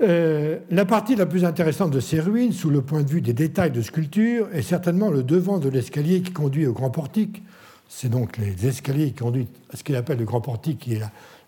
Euh, 0.02 0.58
la 0.70 0.84
partie 0.84 1.14
la 1.14 1.26
plus 1.26 1.44
intéressante 1.44 1.90
de 1.90 2.00
ces 2.00 2.20
ruines, 2.20 2.52
sous 2.52 2.70
le 2.70 2.82
point 2.82 3.02
de 3.02 3.10
vue 3.10 3.20
des 3.20 3.32
détails 3.32 3.70
de 3.70 3.80
sculpture, 3.80 4.48
est 4.52 4.62
certainement 4.62 5.10
le 5.10 5.22
devant 5.22 5.58
de 5.58 5.68
l'escalier 5.68 6.22
qui 6.22 6.32
conduit 6.32 6.66
au 6.66 6.72
grand 6.72 6.90
portique. 6.90 7.42
C'est 7.88 8.08
donc 8.08 8.36
les 8.38 8.66
escaliers 8.66 9.06
qui 9.08 9.22
conduisent 9.22 9.46
à 9.72 9.76
ce 9.76 9.84
qu'il 9.84 9.94
appelle 9.94 10.18
le 10.18 10.24
grand 10.24 10.40
portique, 10.40 10.80
qui 10.80 10.94
est 10.94 11.02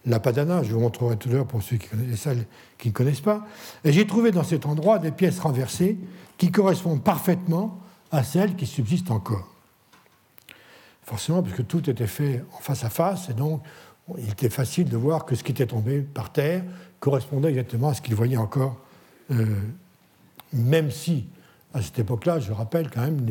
la 0.07 0.21
Padana, 0.21 0.63
je 0.63 0.73
vous 0.73 0.81
montrerai 0.81 1.17
tout 1.17 1.29
à 1.29 1.33
l'heure 1.33 1.47
pour 1.47 1.63
ceux 1.63 1.77
qui 1.77 1.89
connaissent, 1.89 2.29
ne 2.85 2.91
connaissent 2.93 3.21
pas. 3.21 3.45
Et 3.85 3.93
j'ai 3.93 4.07
trouvé 4.07 4.31
dans 4.31 4.45
cet 4.45 4.65
endroit 4.65 5.01
des 5.01 5.11
pièces 5.11 5.41
renversées 5.41 5.99
qui 6.39 6.53
correspondent 6.53 7.03
parfaitement 7.03 7.81
à 8.13 8.23
celles 8.23 8.55
qui 8.55 8.67
subsistent 8.67 9.11
encore. 9.11 9.49
Forcément, 11.03 11.43
puisque 11.43 11.67
tout 11.67 11.91
était 11.91 12.07
fait 12.07 12.45
en 12.57 12.61
face 12.61 12.85
à 12.85 12.91
face, 12.91 13.31
et 13.31 13.35
donc 13.35 13.63
il 14.19 14.31
était 14.31 14.51
facile 14.51 14.89
de 14.89 14.97
voir 14.97 15.25
que 15.25 15.35
ce 15.35 15.43
qui 15.43 15.51
était 15.51 15.67
tombé 15.67 16.01
par 16.01 16.33
terre 16.33 16.63
correspondait 17.01 17.51
exactement 17.51 17.89
à 17.89 17.95
ce 17.95 18.03
qu'il 18.03 18.15
voyait 18.15 18.37
encore, 18.37 18.77
euh, 19.31 19.45
même 20.53 20.91
si, 20.91 21.27
à 21.75 21.83
cette 21.83 21.99
époque-là, 21.99 22.41
je 22.41 22.53
rappelle 22.53 22.91
quand 22.91 23.03
même, 23.03 23.27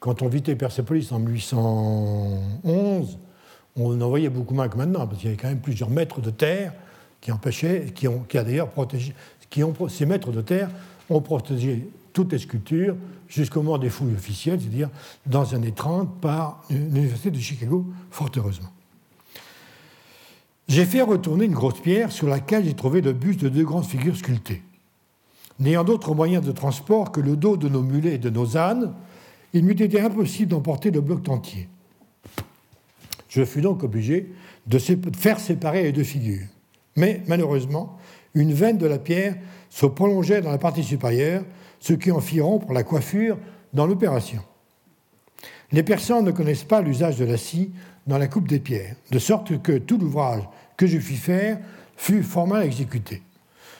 quand 0.00 0.22
on 0.22 0.28
vitait 0.28 0.56
Persépolis 0.56 1.12
en 1.12 1.18
1811, 1.18 3.18
on 3.76 4.00
en 4.00 4.08
voyait 4.08 4.28
beaucoup 4.28 4.54
moins 4.54 4.68
que 4.68 4.76
maintenant, 4.76 5.06
parce 5.06 5.20
qu'il 5.20 5.30
y 5.30 5.32
avait 5.32 5.40
quand 5.40 5.48
même 5.48 5.60
plusieurs 5.60 5.90
mètres 5.90 6.20
de 6.20 6.30
terre 6.30 6.72
qui 7.20 7.32
empêchaient, 7.32 7.92
qui, 7.94 8.08
ont, 8.08 8.24
qui 8.28 8.36
d'ailleurs 8.36 8.68
protégé, 8.68 9.14
qui 9.48 9.62
ont, 9.62 9.74
ces 9.88 10.06
mètres 10.06 10.32
de 10.32 10.42
terre 10.42 10.68
ont 11.08 11.20
protégé 11.20 11.88
toutes 12.12 12.32
les 12.32 12.38
sculptures 12.38 12.96
jusqu'au 13.28 13.62
moment 13.62 13.78
des 13.78 13.88
fouilles 13.88 14.14
officielles, 14.14 14.60
c'est-à-dire 14.60 14.90
dans 15.24 15.44
les 15.44 15.54
années 15.54 15.72
30 15.72 16.20
par 16.20 16.62
l'Université 16.68 17.30
de 17.30 17.38
Chicago, 17.38 17.86
fort 18.10 18.30
heureusement. 18.36 18.68
J'ai 20.72 20.86
fait 20.86 21.02
retourner 21.02 21.44
une 21.44 21.52
grosse 21.52 21.80
pierre 21.82 22.10
sur 22.10 22.28
laquelle 22.28 22.64
j'ai 22.64 22.72
trouvé 22.72 23.02
le 23.02 23.12
buste 23.12 23.42
de 23.42 23.50
deux 23.50 23.62
grandes 23.62 23.84
figures 23.84 24.16
sculptées. 24.16 24.62
N'ayant 25.58 25.84
d'autre 25.84 26.14
moyen 26.14 26.40
de 26.40 26.50
transport 26.50 27.12
que 27.12 27.20
le 27.20 27.36
dos 27.36 27.58
de 27.58 27.68
nos 27.68 27.82
mulets 27.82 28.14
et 28.14 28.18
de 28.18 28.30
nos 28.30 28.56
ânes, 28.56 28.94
il 29.52 29.66
m'eût 29.66 29.72
été 29.72 30.00
impossible 30.00 30.50
d'emporter 30.50 30.90
le 30.90 31.02
bloc 31.02 31.28
entier. 31.28 31.68
Je 33.28 33.44
fus 33.44 33.60
donc 33.60 33.82
obligé 33.82 34.32
de 34.66 34.78
faire 34.78 35.40
séparer 35.40 35.82
les 35.82 35.92
deux 35.92 36.04
figures. 36.04 36.46
Mais 36.96 37.20
malheureusement, 37.26 37.98
une 38.32 38.54
veine 38.54 38.78
de 38.78 38.86
la 38.86 38.98
pierre 38.98 39.36
se 39.68 39.84
prolongeait 39.84 40.40
dans 40.40 40.52
la 40.52 40.56
partie 40.56 40.84
supérieure, 40.84 41.44
ce 41.80 41.92
qui 41.92 42.10
en 42.10 42.20
fit 42.20 42.40
rompre 42.40 42.72
la 42.72 42.82
coiffure 42.82 43.36
dans 43.74 43.84
l'opération. 43.84 44.40
Les 45.72 45.82
personnes 45.82 46.24
ne 46.24 46.30
connaissent 46.30 46.62
pas 46.64 46.82
l'usage 46.82 47.16
de 47.16 47.24
la 47.24 47.36
scie 47.36 47.72
dans 48.06 48.18
la 48.18 48.28
coupe 48.28 48.48
des 48.48 48.60
pierres, 48.60 48.96
de 49.10 49.18
sorte 49.18 49.62
que 49.62 49.78
tout 49.78 49.96
l'ouvrage 49.96 50.42
que 50.76 50.86
je 50.86 50.98
fis 50.98 51.16
faire 51.16 51.58
fut 51.96 52.22
fort 52.22 52.46
mal 52.46 52.64
exécuté. 52.64 53.22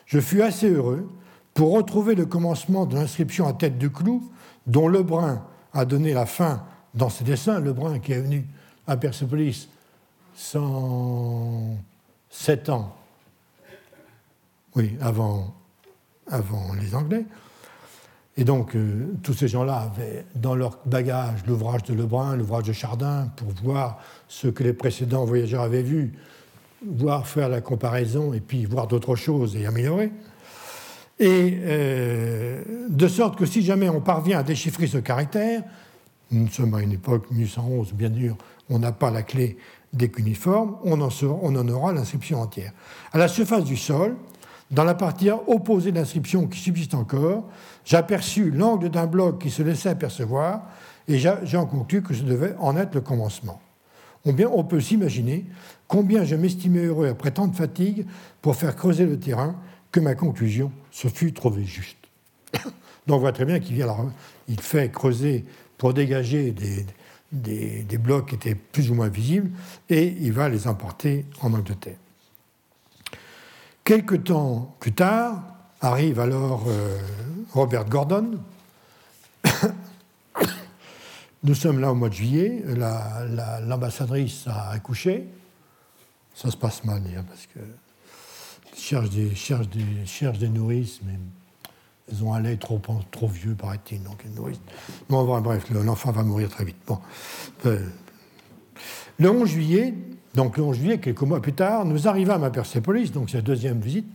Je 0.06 0.20
fus 0.20 0.40
assez 0.42 0.70
heureux 0.70 1.10
pour 1.54 1.72
retrouver 1.72 2.14
le 2.14 2.24
commencement 2.24 2.86
de 2.86 2.94
l'inscription 2.94 3.46
à 3.46 3.52
tête 3.52 3.76
de 3.78 3.88
clou, 3.88 4.30
dont 4.66 4.88
Lebrun 4.88 5.44
a 5.74 5.84
donné 5.84 6.14
la 6.14 6.26
fin 6.26 6.64
dans 6.94 7.10
ses 7.10 7.24
dessins. 7.24 7.60
Lebrun 7.60 7.98
qui 7.98 8.12
est 8.12 8.20
venu 8.20 8.46
à 8.86 8.96
Persepolis 8.96 9.68
107 10.34 12.70
ans, 12.70 12.96
oui, 14.76 14.96
avant 15.00 15.54
les 16.80 16.94
Anglais, 16.94 17.26
et 18.36 18.44
donc, 18.44 18.74
euh, 18.74 19.08
tous 19.22 19.34
ces 19.34 19.48
gens-là 19.48 19.90
avaient 19.92 20.24
dans 20.34 20.54
leur 20.54 20.78
bagage 20.86 21.44
l'ouvrage 21.46 21.82
de 21.82 21.92
Lebrun, 21.92 22.36
l'ouvrage 22.36 22.64
de 22.64 22.72
Chardin, 22.72 23.28
pour 23.36 23.48
voir 23.62 23.98
ce 24.26 24.48
que 24.48 24.64
les 24.64 24.72
précédents 24.72 25.26
voyageurs 25.26 25.62
avaient 25.62 25.82
vu, 25.82 26.12
voir 26.86 27.26
faire 27.26 27.50
la 27.50 27.60
comparaison 27.60 28.32
et 28.32 28.40
puis 28.40 28.64
voir 28.64 28.86
d'autres 28.86 29.16
choses 29.16 29.54
et 29.56 29.66
améliorer. 29.66 30.12
Et 31.20 31.58
euh, 31.60 32.62
de 32.88 33.06
sorte 33.06 33.36
que 33.36 33.44
si 33.44 33.62
jamais 33.62 33.90
on 33.90 34.00
parvient 34.00 34.38
à 34.38 34.42
déchiffrer 34.42 34.86
ce 34.86 34.98
caractère, 34.98 35.62
nous 36.30 36.48
sommes 36.48 36.74
à 36.74 36.80
une 36.80 36.92
époque 36.92 37.30
1811, 37.30 37.92
bien 37.92 38.12
sûr, 38.14 38.36
on 38.70 38.78
n'a 38.78 38.92
pas 38.92 39.10
la 39.10 39.22
clé 39.22 39.58
des 39.92 40.10
cuniformes, 40.10 40.76
on 40.84 41.02
en 41.02 41.68
aura 41.68 41.92
l'inscription 41.92 42.40
entière. 42.40 42.72
À 43.12 43.18
la 43.18 43.28
surface 43.28 43.64
du 43.64 43.76
sol, 43.76 44.16
dans 44.70 44.84
la 44.84 44.94
partie 44.94 45.28
opposée 45.30 45.92
de 45.92 45.98
l'inscription 45.98 46.46
qui 46.46 46.58
subsiste 46.58 46.94
encore, 46.94 47.44
j'aperçus 47.84 48.50
l'angle 48.50 48.90
d'un 48.90 49.06
bloc 49.06 49.40
qui 49.40 49.50
se 49.50 49.62
laissait 49.62 49.88
apercevoir 49.88 50.62
et 51.08 51.18
j'en 51.18 51.66
conclus 51.66 52.02
que 52.02 52.14
ce 52.14 52.22
devait 52.22 52.54
en 52.58 52.76
être 52.76 52.94
le 52.94 53.00
commencement. 53.00 53.60
On, 54.24 54.64
peut 54.64 54.80
s'imaginer 54.80 55.46
combien 55.88 56.24
je 56.24 56.36
m'estimais 56.36 56.84
heureux 56.84 57.08
après 57.08 57.32
tant 57.32 57.48
de 57.48 57.56
fatigue 57.56 58.06
pour 58.40 58.54
faire 58.54 58.76
creuser 58.76 59.04
le 59.04 59.18
terrain 59.18 59.56
que 59.90 59.98
ma 59.98 60.14
conclusion 60.14 60.70
se 60.92 61.08
fut 61.08 61.32
trouvée 61.32 61.64
juste. 61.64 61.98
Donc 63.06 63.16
on 63.16 63.18
voit 63.18 63.32
très 63.32 63.44
bien 63.44 63.58
qu'il 63.58 63.84
il 64.48 64.60
fait 64.60 64.90
creuser 64.90 65.44
pour 65.76 65.92
dégager 65.92 66.52
des, 66.52 66.86
des, 67.32 67.82
des, 67.82 67.98
blocs 67.98 68.28
qui 68.28 68.34
étaient 68.36 68.54
plus 68.54 68.92
ou 68.92 68.94
moins 68.94 69.08
visibles 69.08 69.50
et 69.90 70.14
il 70.20 70.32
va 70.32 70.48
les 70.48 70.68
emporter 70.68 71.26
en 71.40 71.52
Angleterre. 71.52 71.96
Quelque 73.82 74.14
temps 74.14 74.76
plus 74.78 74.92
tard, 74.92 75.51
arrive 75.82 76.20
alors 76.20 76.64
euh, 76.68 76.98
Robert 77.52 77.84
Gordon. 77.84 78.38
Nous 81.44 81.54
sommes 81.54 81.80
là 81.80 81.90
au 81.90 81.94
mois 81.94 82.08
de 82.08 82.14
juillet, 82.14 82.64
l'ambassadrice 83.66 84.46
a 84.46 84.70
accouché. 84.70 85.26
Ça 86.34 86.50
se 86.50 86.56
passe 86.56 86.84
mal, 86.84 87.02
parce 87.28 87.46
que 87.46 87.60
cherchent 88.74 89.10
des, 89.10 89.32
des 90.38 90.48
nourrices, 90.48 91.00
mais 91.04 91.18
elles 92.10 92.24
ont 92.24 92.34
un 92.34 92.56
trop, 92.56 92.80
vieux, 93.28 93.54
paraît-il, 93.54 94.02
donc 94.02 94.22
elles 94.24 94.34
nourrissent. 94.34 94.60
Bon, 95.08 95.40
bref, 95.40 95.70
l'enfant 95.70 96.12
va 96.12 96.22
mourir 96.22 96.48
très 96.48 96.64
vite. 96.64 96.76
Euh, 97.66 97.86
le 99.18 99.30
11 99.30 99.48
juillet, 99.48 99.94
donc 100.34 100.56
le 100.56 100.62
11 100.62 100.76
juillet, 100.76 100.98
quelques 100.98 101.22
mois 101.22 101.40
plus 101.40 101.52
tard, 101.52 101.84
nous 101.84 102.08
arrivâmes 102.08 102.44
à 102.44 102.50
Persépolis, 102.50 103.10
donc 103.12 103.30
c'est 103.30 103.38
la 103.38 103.42
deuxième 103.42 103.80
visite, 103.80 104.06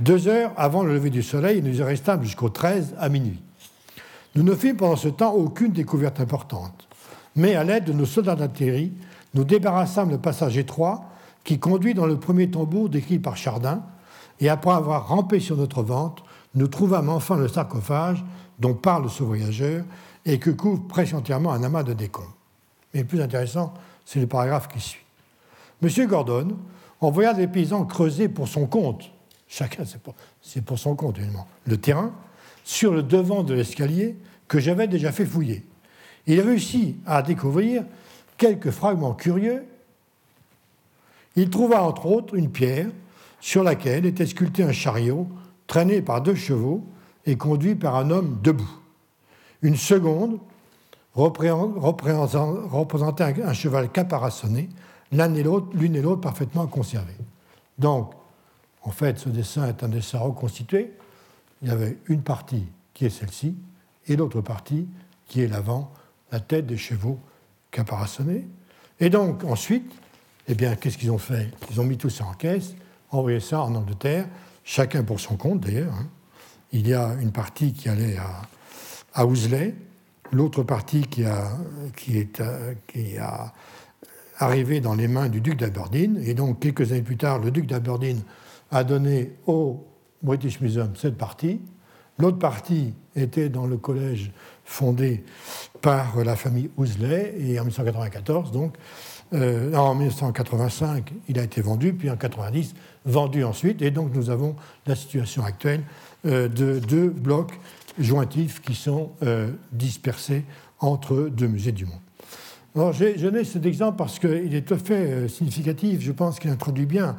deux 0.00 0.28
heures 0.28 0.52
avant 0.56 0.82
le 0.82 0.94
lever 0.94 1.10
du 1.10 1.22
soleil, 1.22 1.62
nous 1.62 1.78
y 1.78 1.82
restâmes 1.82 2.22
jusqu'au 2.22 2.48
13 2.48 2.94
à 2.98 3.08
minuit. 3.08 3.40
Nous 4.34 4.42
ne 4.42 4.54
fîmes 4.54 4.76
pendant 4.76 4.96
ce 4.96 5.08
temps 5.08 5.32
aucune 5.32 5.72
découverte 5.72 6.20
importante, 6.20 6.88
mais 7.36 7.54
à 7.54 7.64
l'aide 7.64 7.84
de 7.84 7.92
nos 7.92 8.06
soldats 8.06 8.36
d'artillerie, 8.36 8.92
nous 9.34 9.44
débarrassâmes 9.44 10.10
le 10.10 10.18
passage 10.18 10.56
étroit 10.56 11.04
qui 11.44 11.58
conduit 11.58 11.94
dans 11.94 12.06
le 12.06 12.18
premier 12.18 12.50
tombeau 12.50 12.88
décrit 12.88 13.18
par 13.18 13.36
Chardin, 13.36 13.82
et 14.40 14.48
après 14.48 14.72
avoir 14.72 15.08
rampé 15.08 15.38
sur 15.38 15.56
notre 15.56 15.82
ventre, 15.82 16.24
nous 16.54 16.68
trouvâmes 16.68 17.10
enfin 17.10 17.36
le 17.36 17.48
sarcophage 17.48 18.24
dont 18.58 18.74
parle 18.74 19.08
ce 19.10 19.22
voyageur 19.22 19.84
et 20.24 20.38
que 20.38 20.50
couvre 20.50 20.86
presque 20.88 21.14
entièrement 21.14 21.52
un 21.52 21.62
amas 21.62 21.82
de 21.82 21.92
décombres. 21.92 22.34
Mais 22.94 23.00
le 23.00 23.06
plus 23.06 23.20
intéressant, 23.20 23.74
c'est 24.04 24.20
le 24.20 24.26
paragraphe 24.26 24.68
qui 24.68 24.80
suit. 24.80 25.04
M. 25.82 26.06
Gordon 26.06 26.56
envoya 27.00 27.34
des 27.34 27.46
paysans 27.46 27.84
creuser 27.84 28.28
pour 28.28 28.48
son 28.48 28.66
compte, 28.66 29.10
chacun 29.50 29.84
c'est 30.40 30.64
pour, 30.64 30.78
son 30.78 30.94
compte 30.94 31.18
évidemment, 31.18 31.46
le 31.66 31.76
terrain 31.76 32.14
sur 32.64 32.94
le 32.94 33.02
devant 33.02 33.42
de 33.42 33.52
l'escalier 33.52 34.16
que 34.48 34.58
j'avais 34.58 34.88
déjà 34.88 35.12
fait 35.12 35.26
fouiller. 35.26 35.66
Il 36.26 36.40
réussit 36.40 36.96
à 37.04 37.22
découvrir 37.22 37.84
quelques 38.38 38.70
fragments 38.70 39.12
curieux. 39.12 39.64
Il 41.36 41.50
trouva 41.50 41.82
entre 41.82 42.06
autres 42.06 42.34
une 42.34 42.50
pierre 42.50 42.86
sur 43.40 43.64
laquelle 43.64 44.06
était 44.06 44.26
sculpté 44.26 44.62
un 44.62 44.72
chariot 44.72 45.28
traîné 45.66 46.00
par 46.00 46.22
deux 46.22 46.34
chevaux 46.34 46.84
et 47.26 47.36
conduit 47.36 47.74
par 47.74 47.96
un 47.96 48.10
homme 48.10 48.38
debout. 48.42 48.70
Une 49.62 49.76
seconde 49.76 50.38
représentait 51.14 53.42
un 53.42 53.52
cheval 53.52 53.90
caparaçonné 53.90 54.68
l'une 55.12 55.96
et 55.96 56.02
l'autre, 56.02 56.20
parfaitement 56.20 56.66
conservées. 56.66 57.12
Donc, 57.78 58.12
en 58.82 58.90
fait, 58.90 59.18
ce 59.18 59.28
dessin 59.28 59.68
est 59.68 59.82
un 59.82 59.88
dessin 59.88 60.18
reconstitué. 60.18 60.92
Il 61.62 61.68
y 61.68 61.70
avait 61.70 61.98
une 62.06 62.22
partie 62.22 62.66
qui 62.94 63.04
est 63.06 63.10
celle-ci 63.10 63.54
et 64.06 64.16
l'autre 64.16 64.40
partie 64.40 64.88
qui 65.26 65.42
est 65.42 65.48
l'avant, 65.48 65.92
la 66.32 66.40
tête 66.40 66.66
des 66.66 66.76
chevaux 66.76 67.18
caparaçonnés. 67.70 68.48
Et 68.98 69.10
donc, 69.10 69.44
ensuite, 69.44 69.92
eh 70.48 70.54
bien, 70.54 70.74
qu'est-ce 70.74 70.98
qu'ils 70.98 71.10
ont 71.10 71.18
fait? 71.18 71.50
Ils 71.70 71.80
ont 71.80 71.84
mis 71.84 71.96
tout 71.98 72.10
ça 72.10 72.24
en 72.24 72.34
caisse, 72.34 72.74
envoyé 73.10 73.40
ça 73.40 73.62
en 73.62 73.74
Angleterre, 73.74 74.26
chacun 74.64 75.04
pour 75.04 75.20
son 75.20 75.36
compte 75.36 75.60
d'ailleurs. 75.60 75.94
Hein. 75.94 76.08
Il 76.72 76.88
y 76.88 76.94
a 76.94 77.14
une 77.20 77.32
partie 77.32 77.72
qui 77.72 77.88
allait 77.88 78.16
à, 78.16 78.42
à 79.14 79.26
l'autre 80.32 80.62
partie 80.62 81.02
qui 81.02 81.24
a, 81.24 81.52
qui, 81.96 82.18
est, 82.18 82.42
qui 82.86 83.18
a 83.18 83.52
arrivé 84.38 84.80
dans 84.80 84.94
les 84.94 85.08
mains 85.08 85.28
du 85.28 85.40
duc 85.40 85.56
d'Aberdeen. 85.58 86.20
Et 86.24 86.34
donc, 86.34 86.60
quelques 86.60 86.92
années 86.92 87.02
plus 87.02 87.16
tard, 87.16 87.38
le 87.38 87.50
duc 87.50 87.66
d'Aberdeen 87.66 88.22
a 88.70 88.84
donné 88.84 89.32
au 89.46 89.86
British 90.22 90.60
Museum 90.60 90.92
cette 90.94 91.16
partie. 91.16 91.60
L'autre 92.18 92.38
partie 92.38 92.92
était 93.16 93.48
dans 93.48 93.66
le 93.66 93.76
collège 93.78 94.30
fondé 94.64 95.24
par 95.80 96.22
la 96.22 96.36
famille 96.36 96.70
Ousley, 96.76 97.34
et 97.38 97.58
en 97.58 97.64
1994, 97.64 98.52
donc, 98.52 98.76
euh, 99.32 99.74
en 99.74 99.94
1985, 99.94 101.12
il 101.28 101.38
a 101.38 101.42
été 101.42 101.60
vendu, 101.60 101.92
puis 101.92 102.08
en 102.08 102.14
1990, 102.14 102.74
vendu 103.06 103.44
ensuite, 103.44 103.80
et 103.80 103.90
donc 103.90 104.14
nous 104.14 104.28
avons 104.28 104.56
la 104.86 104.96
situation 104.96 105.44
actuelle 105.44 105.82
euh, 106.26 106.48
de 106.48 106.78
deux 106.78 107.08
blocs 107.08 107.58
jointifs 107.98 108.60
qui 108.60 108.74
sont 108.74 109.10
euh, 109.22 109.50
dispersés 109.72 110.44
entre 110.78 111.28
deux 111.28 111.46
musées 111.46 111.72
du 111.72 111.86
monde. 111.86 112.00
Alors, 112.76 112.92
j'ai 112.92 113.14
donné 113.14 113.44
cet 113.44 113.66
exemple 113.66 113.98
parce 113.98 114.18
qu'il 114.18 114.54
est 114.54 114.62
tout 114.62 114.74
à 114.74 114.78
fait 114.78 115.28
significatif. 115.28 116.00
Je 116.00 116.12
pense 116.12 116.38
qu'il 116.38 116.50
introduit 116.50 116.86
bien 116.86 117.16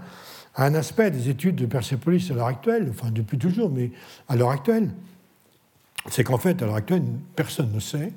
un 0.55 0.73
aspect 0.75 1.11
des 1.11 1.29
études 1.29 1.55
de 1.55 1.65
Persepolis 1.65 2.29
à 2.29 2.33
l'heure 2.33 2.47
actuelle, 2.47 2.87
enfin 2.89 3.09
depuis 3.11 3.37
toujours, 3.37 3.69
mais 3.69 3.91
à 4.27 4.35
l'heure 4.35 4.51
actuelle. 4.51 4.91
C'est 6.09 6.23
qu'en 6.23 6.37
fait, 6.37 6.61
à 6.61 6.65
l'heure 6.65 6.75
actuelle, 6.75 7.03
personne 7.35 7.71
ne 7.71 7.79
sait 7.79 8.11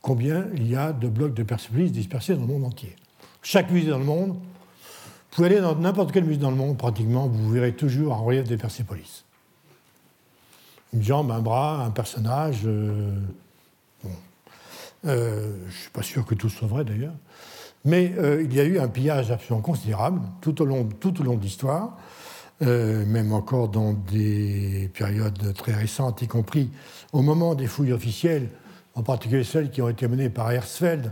combien 0.00 0.46
il 0.54 0.68
y 0.68 0.76
a 0.76 0.92
de 0.92 1.08
blocs 1.08 1.34
de 1.34 1.42
Persepolis 1.42 1.90
dispersés 1.90 2.34
dans 2.34 2.42
le 2.42 2.46
monde 2.46 2.64
entier. 2.64 2.96
Chaque 3.42 3.70
musée 3.70 3.90
dans 3.90 3.98
le 3.98 4.04
monde, 4.04 4.32
vous 4.32 5.36
pouvez 5.36 5.48
aller 5.48 5.60
dans 5.60 5.74
n'importe 5.76 6.12
quel 6.12 6.24
musée 6.24 6.40
dans 6.40 6.50
le 6.50 6.56
monde, 6.56 6.76
pratiquement, 6.76 7.28
vous 7.28 7.50
verrez 7.50 7.74
toujours 7.74 8.14
un 8.14 8.18
relief 8.18 8.48
de 8.48 8.56
Persepolis. 8.56 9.24
Une 10.92 11.02
jambe, 11.02 11.30
un 11.30 11.40
bras, 11.40 11.84
un 11.84 11.90
personnage. 11.90 12.62
Euh, 12.64 13.14
bon. 14.02 14.10
Euh, 15.06 15.56
je 15.62 15.66
ne 15.66 15.80
suis 15.80 15.90
pas 15.90 16.02
sûr 16.02 16.26
que 16.26 16.34
tout 16.34 16.48
soit 16.48 16.66
vrai 16.66 16.84
d'ailleurs. 16.84 17.14
Mais 17.84 18.12
euh, 18.18 18.42
il 18.42 18.54
y 18.54 18.60
a 18.60 18.64
eu 18.64 18.78
un 18.78 18.88
pillage 18.88 19.30
absolument 19.30 19.62
considérable 19.62 20.20
tout 20.40 20.60
au 20.60 20.64
long, 20.64 20.88
tout 21.00 21.20
au 21.20 21.24
long 21.24 21.36
de 21.36 21.42
l'histoire, 21.42 21.96
même 22.60 23.32
encore 23.32 23.70
dans 23.70 23.94
des 23.94 24.90
périodes 24.92 25.54
très 25.54 25.72
récentes, 25.72 26.20
y 26.20 26.28
compris 26.28 26.70
au 27.14 27.22
moment 27.22 27.54
des 27.54 27.66
fouilles 27.66 27.94
officielles, 27.94 28.50
en 28.94 29.02
particulier 29.02 29.44
celles 29.44 29.70
qui 29.70 29.80
ont 29.80 29.88
été 29.88 30.06
menées 30.08 30.28
par 30.28 30.52
Hersfeld 30.52 31.10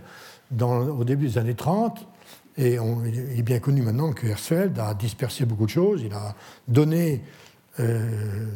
au 0.61 1.05
début 1.05 1.29
des 1.29 1.39
années 1.39 1.55
30. 1.55 2.07
Et 2.59 2.75
il 2.75 3.39
est 3.39 3.43
bien 3.43 3.61
connu 3.61 3.81
maintenant 3.81 4.13
que 4.13 4.27
Hersfeld 4.27 4.79
a 4.79 4.93
dispersé 4.93 5.47
beaucoup 5.47 5.65
de 5.65 5.71
choses. 5.71 6.03
Il 6.05 6.13
a 6.13 6.35
donné 6.67 7.23
euh, 7.81 8.47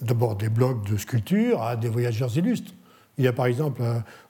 d'abord 0.00 0.36
des 0.36 0.48
blocs 0.48 0.88
de 0.88 0.96
sculpture 0.96 1.60
à 1.62 1.74
des 1.74 1.88
voyageurs 1.88 2.36
illustres. 2.36 2.72
Il 3.18 3.24
y 3.24 3.28
a 3.28 3.32
par 3.32 3.46
exemple 3.46 3.82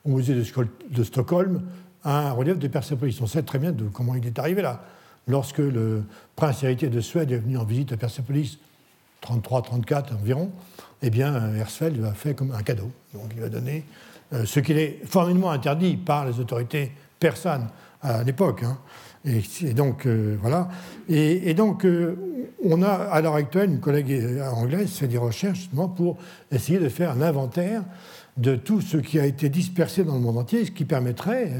au 0.04 0.10
musée 0.16 0.34
de, 0.34 1.04
Stockholm 1.04 1.62
un 2.04 2.32
relief 2.32 2.58
de 2.58 2.68
Persépolis. 2.68 3.18
On 3.20 3.26
sait 3.26 3.42
très 3.42 3.58
bien 3.58 3.72
de 3.72 3.84
comment 3.84 4.14
il 4.14 4.26
est 4.26 4.38
arrivé 4.38 4.62
là. 4.62 4.82
Lorsque 5.26 5.58
le 5.58 6.04
prince 6.34 6.62
héritier 6.62 6.88
de 6.88 7.00
Suède 7.00 7.30
est 7.30 7.38
venu 7.38 7.56
en 7.56 7.64
visite 7.64 7.92
à 7.92 7.96
Persépolis, 7.96 8.58
33-34 9.22 10.14
environ, 10.14 10.50
eh 11.02 11.10
bien 11.10 11.54
Hersfeld 11.54 11.96
lui 11.96 12.06
a 12.06 12.12
fait 12.12 12.34
comme 12.34 12.52
un 12.52 12.62
cadeau. 12.62 12.90
Donc 13.12 13.24
il 13.32 13.38
lui 13.38 13.44
a 13.44 13.48
donné 13.48 13.84
euh, 14.32 14.44
ce 14.44 14.60
qu'il 14.60 14.78
est 14.78 15.00
formellement 15.04 15.50
interdit 15.50 15.96
par 15.96 16.24
les 16.24 16.38
autorités 16.38 16.92
persanes 17.18 17.68
à 18.02 18.22
l'époque. 18.22 18.62
Hein. 18.62 18.78
Et, 19.24 19.74
donc, 19.74 20.06
euh, 20.06 20.38
voilà. 20.40 20.68
Et, 21.08 21.52
donc, 21.52 21.84
euh, 21.84 22.16
on 22.64 22.82
a 22.82 22.88
à 22.88 23.20
l'heure 23.20 23.34
actuelle 23.34 23.70
une 23.70 23.80
collègue 23.80 24.40
anglaise 24.52 24.90
fait 24.92 25.08
des 25.08 25.18
recherches 25.18 25.58
justement 25.58 25.88
pour 25.88 26.16
essayer 26.50 26.78
de 26.78 26.88
faire 26.88 27.10
un 27.10 27.20
inventaire 27.20 27.82
de 28.40 28.56
tout 28.56 28.80
ce 28.80 28.96
qui 28.96 29.20
a 29.20 29.26
été 29.26 29.48
dispersé 29.48 30.04
dans 30.04 30.14
le 30.14 30.20
monde 30.20 30.38
entier, 30.38 30.64
ce 30.64 30.70
qui 30.70 30.84
permettrait 30.84 31.52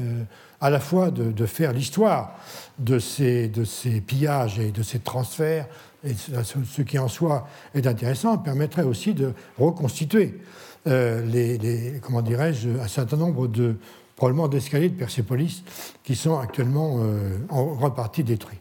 à 0.59 0.69
la 0.69 0.79
fois 0.79 1.11
de, 1.11 1.45
faire 1.45 1.73
l'histoire 1.73 2.35
de 2.79 2.99
ces, 2.99 3.47
de 3.47 3.63
ces 3.63 4.01
pillages 4.01 4.59
et 4.59 4.71
de 4.71 4.83
ces 4.83 4.99
transferts, 4.99 5.67
et 6.03 6.13
ce 6.15 6.81
qui 6.81 6.97
en 6.97 7.07
soi 7.07 7.47
est 7.75 7.85
intéressant, 7.85 8.37
permettrait 8.37 8.83
aussi 8.83 9.13
de 9.13 9.33
reconstituer 9.57 10.39
euh, 10.87 11.23
les, 11.25 11.99
comment 12.01 12.21
dirais-je, 12.21 12.69
un 12.69 12.87
certain 12.87 13.17
nombre 13.17 13.47
de 13.47 13.75
probablement 14.15 14.47
d'escaliers 14.47 14.89
de 14.89 14.97
Persépolis 14.97 15.63
qui 16.03 16.15
sont 16.15 16.39
actuellement 16.39 16.99
euh, 16.99 17.37
en 17.49 17.65
grande 17.75 17.95
partie 17.95 18.23
détruits. 18.23 18.57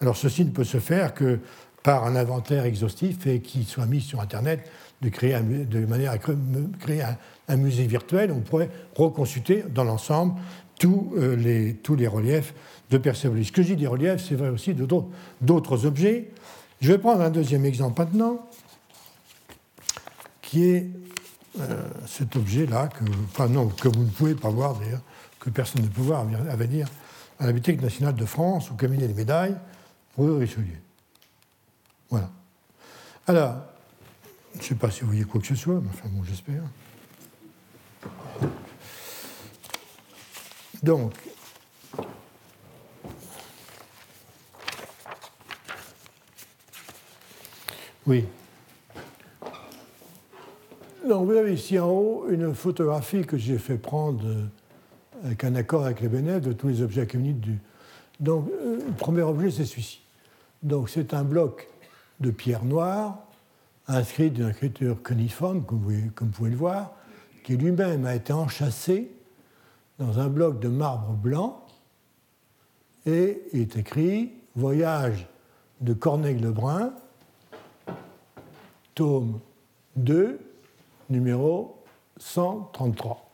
Alors 0.00 0.16
ceci 0.16 0.44
ne 0.44 0.50
peut 0.50 0.64
se 0.64 0.78
faire 0.78 1.14
que 1.14 1.38
par 1.82 2.04
un 2.04 2.16
inventaire 2.16 2.64
exhaustif 2.64 3.26
et 3.26 3.40
qui 3.40 3.64
soit 3.64 3.86
mis 3.86 4.00
sur 4.00 4.20
Internet, 4.20 4.68
de, 5.02 5.08
créer 5.08 5.38
de 5.40 5.86
manière 5.86 6.12
à 6.12 6.18
créer 6.18 7.02
un, 7.02 7.16
musée 7.54 7.86
virtuel. 7.86 8.32
On 8.32 8.40
pourrait 8.40 8.70
reconsulter 8.96 9.64
dans 9.72 9.84
l'ensemble 9.84 10.40
tous, 10.78 11.12
euh, 11.16 11.36
les, 11.36 11.74
tous 11.74 11.94
les 11.94 12.08
reliefs 12.08 12.54
de 12.90 12.98
Persépolis. 12.98 13.46
Ce 13.46 13.52
que 13.52 13.62
je 13.62 13.68
dis 13.68 13.76
des 13.76 13.86
reliefs, 13.86 14.24
c'est 14.26 14.34
vrai 14.34 14.48
aussi 14.48 14.74
d'autres 14.74 15.86
objets. 15.86 16.30
Je 16.80 16.92
vais 16.92 16.98
prendre 16.98 17.20
un 17.20 17.30
deuxième 17.30 17.64
exemple 17.64 18.00
maintenant, 18.00 18.46
qui 20.42 20.64
est 20.64 20.90
euh, 21.60 21.88
cet 22.06 22.36
objet-là, 22.36 22.88
que, 22.88 23.04
enfin 23.24 23.48
non, 23.48 23.68
que 23.68 23.88
vous 23.88 24.04
ne 24.04 24.10
pouvez 24.10 24.34
pas 24.34 24.50
voir 24.50 24.74
d'ailleurs, 24.74 25.00
que 25.40 25.50
personne 25.50 25.82
ne 25.82 25.88
peut 25.88 26.02
voir 26.02 26.20
à 26.20 26.56
venir 26.56 26.88
à 27.38 27.46
la 27.46 27.52
Bibliothèque 27.52 27.82
nationale 27.82 28.14
de 28.14 28.24
France, 28.24 28.70
au 28.70 28.74
cabinet 28.74 29.06
des 29.06 29.14
médailles, 29.14 29.56
Rue 30.16 30.36
Richelieu. 30.36 30.78
Voilà. 32.10 32.30
Alors, 33.26 33.56
je 34.54 34.58
ne 34.60 34.64
sais 34.64 34.74
pas 34.74 34.90
si 34.90 35.00
vous 35.00 35.08
voyez 35.08 35.24
quoi 35.24 35.40
que 35.40 35.46
ce 35.46 35.54
soit, 35.54 35.80
mais 35.80 35.88
enfin 35.88 36.08
bon, 36.10 36.22
j'espère. 36.24 36.62
Donc, 40.82 41.12
oui, 48.06 48.24
donc, 51.06 51.26
vous 51.26 51.36
avez 51.36 51.54
ici 51.54 51.78
en 51.78 51.88
haut 51.88 52.26
une 52.28 52.52
photographie 52.52 53.24
que 53.24 53.36
j'ai 53.36 53.58
fait 53.58 53.78
prendre 53.78 54.26
euh, 54.26 54.44
avec 55.24 55.44
un 55.44 55.54
accord 55.54 55.84
avec 55.84 56.00
les 56.00 56.08
bénéfices 56.08 56.48
de 56.48 56.52
tous 56.52 56.66
les 56.66 56.82
objets 56.82 57.02
accueillis 57.02 57.32
du. 57.32 57.60
Donc, 58.18 58.48
euh, 58.50 58.80
le 58.84 58.92
premier 58.92 59.22
objet, 59.22 59.52
c'est 59.52 59.64
celui-ci. 59.64 60.00
Donc, 60.64 60.90
c'est 60.90 61.14
un 61.14 61.22
bloc 61.22 61.68
de 62.18 62.32
pierre 62.32 62.64
noire, 62.64 63.18
inscrit 63.86 64.30
d'une 64.30 64.48
écriture 64.48 65.00
cuniforme, 65.00 65.62
comme 65.62 65.78
vous, 65.78 66.10
comme 66.12 66.28
vous 66.28 66.34
pouvez 66.34 66.50
le 66.50 66.56
voir, 66.56 66.95
qui 67.46 67.56
lui-même 67.56 68.04
a 68.06 68.16
été 68.16 68.32
enchâssé 68.32 69.08
dans 70.00 70.18
un 70.18 70.26
bloc 70.26 70.58
de 70.58 70.66
marbre 70.66 71.12
blanc, 71.12 71.64
et 73.06 73.40
il 73.52 73.60
est 73.60 73.76
écrit 73.76 74.32
Voyage 74.56 75.28
de 75.80 75.92
Corneille-Lebrun, 75.92 76.92
tome 78.96 79.38
2, 79.94 80.40
numéro 81.08 81.76
133. 82.18 83.30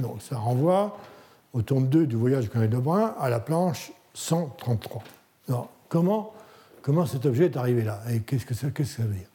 Donc 0.00 0.20
ça 0.20 0.36
renvoie 0.36 0.98
au 1.54 1.62
tome 1.62 1.88
2 1.88 2.06
du 2.06 2.16
voyage 2.16 2.44
du 2.44 2.50
Corneille 2.50 2.68
de 2.68 2.76
Brun 2.76 3.14
à 3.18 3.30
la 3.30 3.40
planche 3.40 3.90
133. 4.12 5.02
Alors, 5.48 5.70
comment, 5.88 6.34
comment 6.82 7.06
cet 7.06 7.24
objet 7.24 7.46
est 7.46 7.56
arrivé 7.56 7.84
là? 7.84 8.02
Et 8.10 8.20
qu'est-ce 8.20 8.44
que 8.44 8.52
ça, 8.52 8.70
que 8.70 8.84
ça 8.84 9.02
veut 9.02 9.14
dire? 9.14 9.28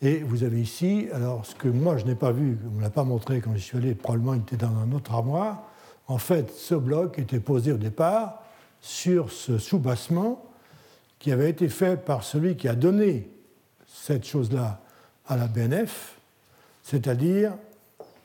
Et 0.00 0.18
vous 0.18 0.44
avez 0.44 0.60
ici, 0.60 1.08
alors 1.12 1.44
ce 1.44 1.54
que 1.56 1.68
moi 1.68 1.96
je 1.96 2.04
n'ai 2.04 2.14
pas 2.14 2.30
vu, 2.30 2.56
on 2.72 2.76
ne 2.76 2.82
l'a 2.82 2.90
pas 2.90 3.02
montré 3.02 3.40
quand 3.40 3.52
je 3.54 3.58
suis 3.58 3.76
allé, 3.76 3.94
probablement 3.94 4.34
il 4.34 4.42
était 4.42 4.56
dans 4.56 4.76
un 4.76 4.92
autre 4.92 5.12
armoire. 5.12 5.64
En 6.06 6.18
fait, 6.18 6.52
ce 6.52 6.74
bloc 6.74 7.18
était 7.18 7.40
posé 7.40 7.72
au 7.72 7.76
départ 7.76 8.42
sur 8.80 9.32
ce 9.32 9.58
soubassement 9.58 10.44
qui 11.18 11.32
avait 11.32 11.50
été 11.50 11.68
fait 11.68 11.96
par 11.96 12.22
celui 12.22 12.56
qui 12.56 12.68
a 12.68 12.76
donné 12.76 13.28
cette 13.86 14.24
chose-là 14.24 14.80
à 15.26 15.36
la 15.36 15.48
BNF, 15.48 16.16
c'est-à-dire 16.84 17.54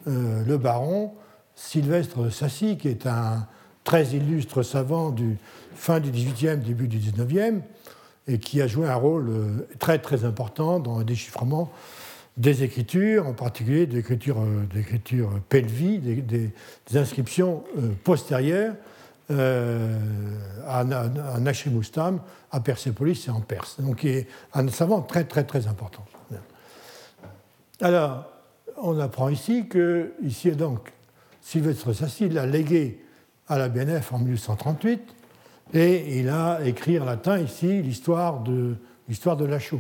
euh, 0.07 0.43
le 0.45 0.57
baron 0.57 1.13
Sylvestre 1.55 2.24
de 2.24 2.30
Sassy, 2.30 2.78
qui 2.78 2.88
est 2.88 3.07
un 3.07 3.47
très 3.84 4.05
illustre 4.09 4.61
savant 4.61 5.09
du 5.09 5.38
fin 5.76 5.99
du 5.99 6.11
XVIIIe, 6.11 6.57
début 6.57 6.88
du 6.88 6.99
XIXe, 6.99 7.63
et 8.28 8.39
qui 8.39 8.61
a 8.61 8.67
joué 8.67 8.88
un 8.88 8.95
rôle 8.95 9.30
euh, 9.30 9.67
très 9.80 9.99
très 9.99 10.26
important 10.26 10.80
dans 10.80 10.99
le 10.99 11.05
déchiffrement 11.05 11.71
des 12.38 12.63
écritures, 12.63 13.28
en 13.28 13.34
particulier 13.34 13.86
des 13.86 13.99
écritures, 13.99 14.39
euh, 14.39 15.39
pelvis, 15.49 15.99
des, 15.99 16.51
inscriptions 16.95 17.63
postérieures 18.03 18.76
à, 19.30 20.80
à 20.80 21.39
Nachemustam, 21.39 22.19
à 22.51 22.59
Persépolis 22.59 23.26
et 23.28 23.32
en 23.32 23.41
Perse. 23.41 23.80
Donc 23.80 24.03
il 24.03 24.09
est 24.11 24.28
un 24.53 24.67
savant 24.67 25.01
très 25.01 25.24
très 25.24 25.43
très 25.43 25.67
important. 25.67 26.05
Alors, 27.82 28.26
on 28.78 28.97
apprend 28.99 29.30
ici 29.30 29.67
que, 29.67 30.13
ici 30.21 30.51
donc, 30.51 30.91
Sylvestre 31.41 31.93
Sassy 31.93 32.30
l'a 32.30 32.45
légué 32.45 33.03
à 33.47 33.57
la 33.57 33.67
BNF 33.67 34.13
en 34.13 34.19
1838 34.19 35.01
et 35.74 36.19
il 36.19 36.30
a 36.30 36.59
écrit 36.63 36.99
en 36.99 37.05
latin 37.05 37.39
ici 37.39 37.82
l'histoire 37.82 38.41
de, 38.41 38.76
l'histoire 39.07 39.36
de 39.38 39.45
la 39.45 39.59
chose. 39.59 39.80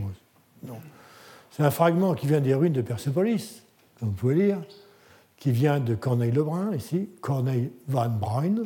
C'est 1.51 1.63
un 1.63 1.71
fragment 1.71 2.15
qui 2.15 2.25
vient 2.25 2.41
des 2.41 2.55
ruines 2.55 2.73
de 2.73 2.81
Persepolis, 2.81 3.63
comme 3.99 4.09
vous 4.09 4.15
pouvez 4.15 4.35
lire, 4.35 4.61
qui 5.37 5.51
vient 5.51 5.79
de 5.79 5.93
Corneille 5.93 6.31
Lebrun, 6.31 6.73
ici, 6.73 7.09
Corneille 7.21 7.71
van 7.87 8.09
Bruyn, 8.09 8.63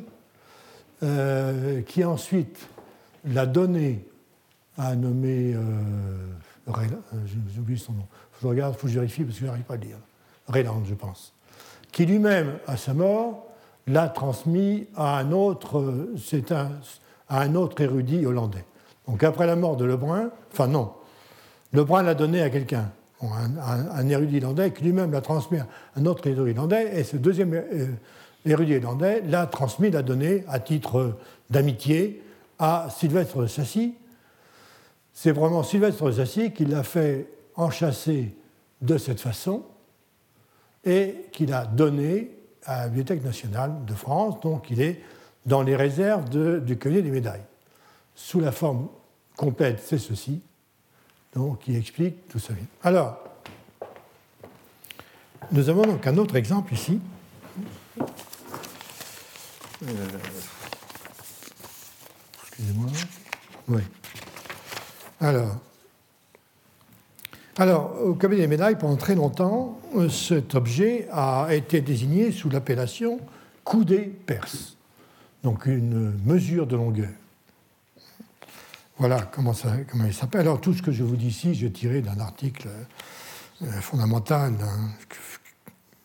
euh, 1.03 1.81
qui 1.81 2.05
ensuite 2.05 2.69
l'a 3.25 3.45
donné 3.45 4.05
à 4.77 4.91
un 4.91 4.95
nommé, 4.95 5.53
euh, 5.53 5.61
euh 6.69 6.73
j'ai 7.25 7.59
oublié 7.59 7.77
son 7.77 7.93
nom, 7.93 8.07
je 8.41 8.47
regarde, 8.47 8.75
il 8.75 8.79
faut 8.79 8.87
que 8.87 8.93
je 8.93 8.99
vérifie 8.99 9.23
parce 9.23 9.35
que 9.35 9.41
je 9.41 9.45
n'arrive 9.47 9.63
pas 9.63 9.73
à 9.73 9.77
le 9.77 9.85
dire. 9.85 9.97
Rayland, 10.47 10.83
je 10.85 10.93
pense. 10.93 11.33
Qui 11.91 12.05
lui-même, 12.05 12.59
à 12.67 12.77
sa 12.77 12.93
mort, 12.93 13.47
l'a 13.85 14.07
transmis 14.07 14.87
à 14.95 15.17
un 15.17 15.31
autre, 15.31 16.07
c'est 16.17 16.51
un, 16.51 16.71
à 17.29 17.41
un 17.41 17.55
autre 17.55 17.81
érudit 17.81 18.25
hollandais. 18.25 18.65
Donc 19.07 19.23
après 19.23 19.45
la 19.45 19.55
mort 19.55 19.77
de 19.77 19.85
Lebrun, 19.85 20.31
enfin 20.51 20.67
non, 20.67 20.93
Lebrun 21.73 22.03
l'a 22.03 22.15
donné 22.15 22.41
à 22.41 22.49
quelqu'un, 22.49 22.91
un, 23.21 24.07
érudit 24.07 24.37
hollandais 24.37 24.71
qui 24.71 24.83
lui-même 24.83 25.11
l'a 25.11 25.21
transmis 25.21 25.59
à 25.59 25.67
un 25.95 26.05
autre 26.05 26.27
érudit 26.27 26.51
hollandais, 26.51 26.99
et 26.99 27.03
ce 27.03 27.17
deuxième 27.17 27.53
euh, 27.53 27.87
l'érudit 28.45 28.73
irlandais 28.73 29.21
l'a 29.21 29.45
transmis, 29.45 29.91
l'a 29.91 30.03
donné 30.03 30.43
à 30.47 30.59
titre 30.59 31.17
d'amitié 31.49 32.23
à 32.59 32.87
Sylvestre 32.89 33.47
Sassy. 33.47 33.95
C'est 35.13 35.31
vraiment 35.31 35.63
Sylvestre 35.63 36.11
Sassy 36.11 36.51
qui 36.51 36.65
l'a 36.65 36.83
fait 36.83 37.27
enchasser 37.55 38.35
de 38.81 38.97
cette 38.97 39.19
façon 39.19 39.63
et 40.85 41.25
qu'il 41.31 41.53
a 41.53 41.65
donné 41.65 42.31
à 42.65 42.81
la 42.81 42.87
Bibliothèque 42.87 43.23
nationale 43.23 43.73
de 43.85 43.93
France. 43.93 44.39
Donc 44.41 44.69
il 44.69 44.81
est 44.81 45.01
dans 45.47 45.63
les 45.63 45.75
réserves 45.75 46.29
du 46.63 46.77
collier 46.77 47.01
des 47.01 47.09
médailles. 47.09 47.43
Sous 48.13 48.39
la 48.39 48.51
forme 48.51 48.87
complète, 49.35 49.81
c'est 49.83 49.97
ceci, 49.97 50.41
donc 51.33 51.59
qui 51.59 51.75
explique 51.75 52.27
tout 52.27 52.39
ça. 52.39 52.53
Alors, 52.83 53.17
nous 55.51 55.69
avons 55.69 55.83
donc 55.83 56.05
un 56.05 56.17
autre 56.17 56.35
exemple 56.35 56.73
ici. 56.73 56.99
Euh, 59.83 60.07
excusez-moi. 62.43 62.89
Oui. 63.69 63.81
Alors, 65.19 65.57
alors, 67.59 67.95
au 68.03 68.13
cabinet 68.13 68.41
des 68.41 68.47
médailles, 68.47 68.77
pendant 68.77 68.97
très 68.97 69.15
longtemps, 69.15 69.79
cet 70.11 70.53
objet 70.53 71.07
a 71.11 71.47
été 71.51 71.81
désigné 71.81 72.31
sous 72.31 72.49
l'appellation 72.49 73.19
coudée 73.63 74.03
perse, 74.03 74.76
donc 75.47 75.65
une 75.65 76.11
mesure 76.25 76.67
de 76.67 76.75
longueur. 76.75 77.09
Voilà 78.97 79.21
comment, 79.21 79.53
il 80.05 80.13
s'appelle. 80.13 80.41
Alors, 80.41 80.59
tout 80.59 80.73
ce 80.73 80.81
que 80.81 80.91
je 80.91 81.05
vous 81.05 81.15
dis 81.15 81.27
ici, 81.27 81.55
j'ai 81.55 81.71
tiré 81.71 82.01
d'un 82.01 82.19
article 82.19 82.67
euh, 83.61 83.71
fondamental, 83.79 84.55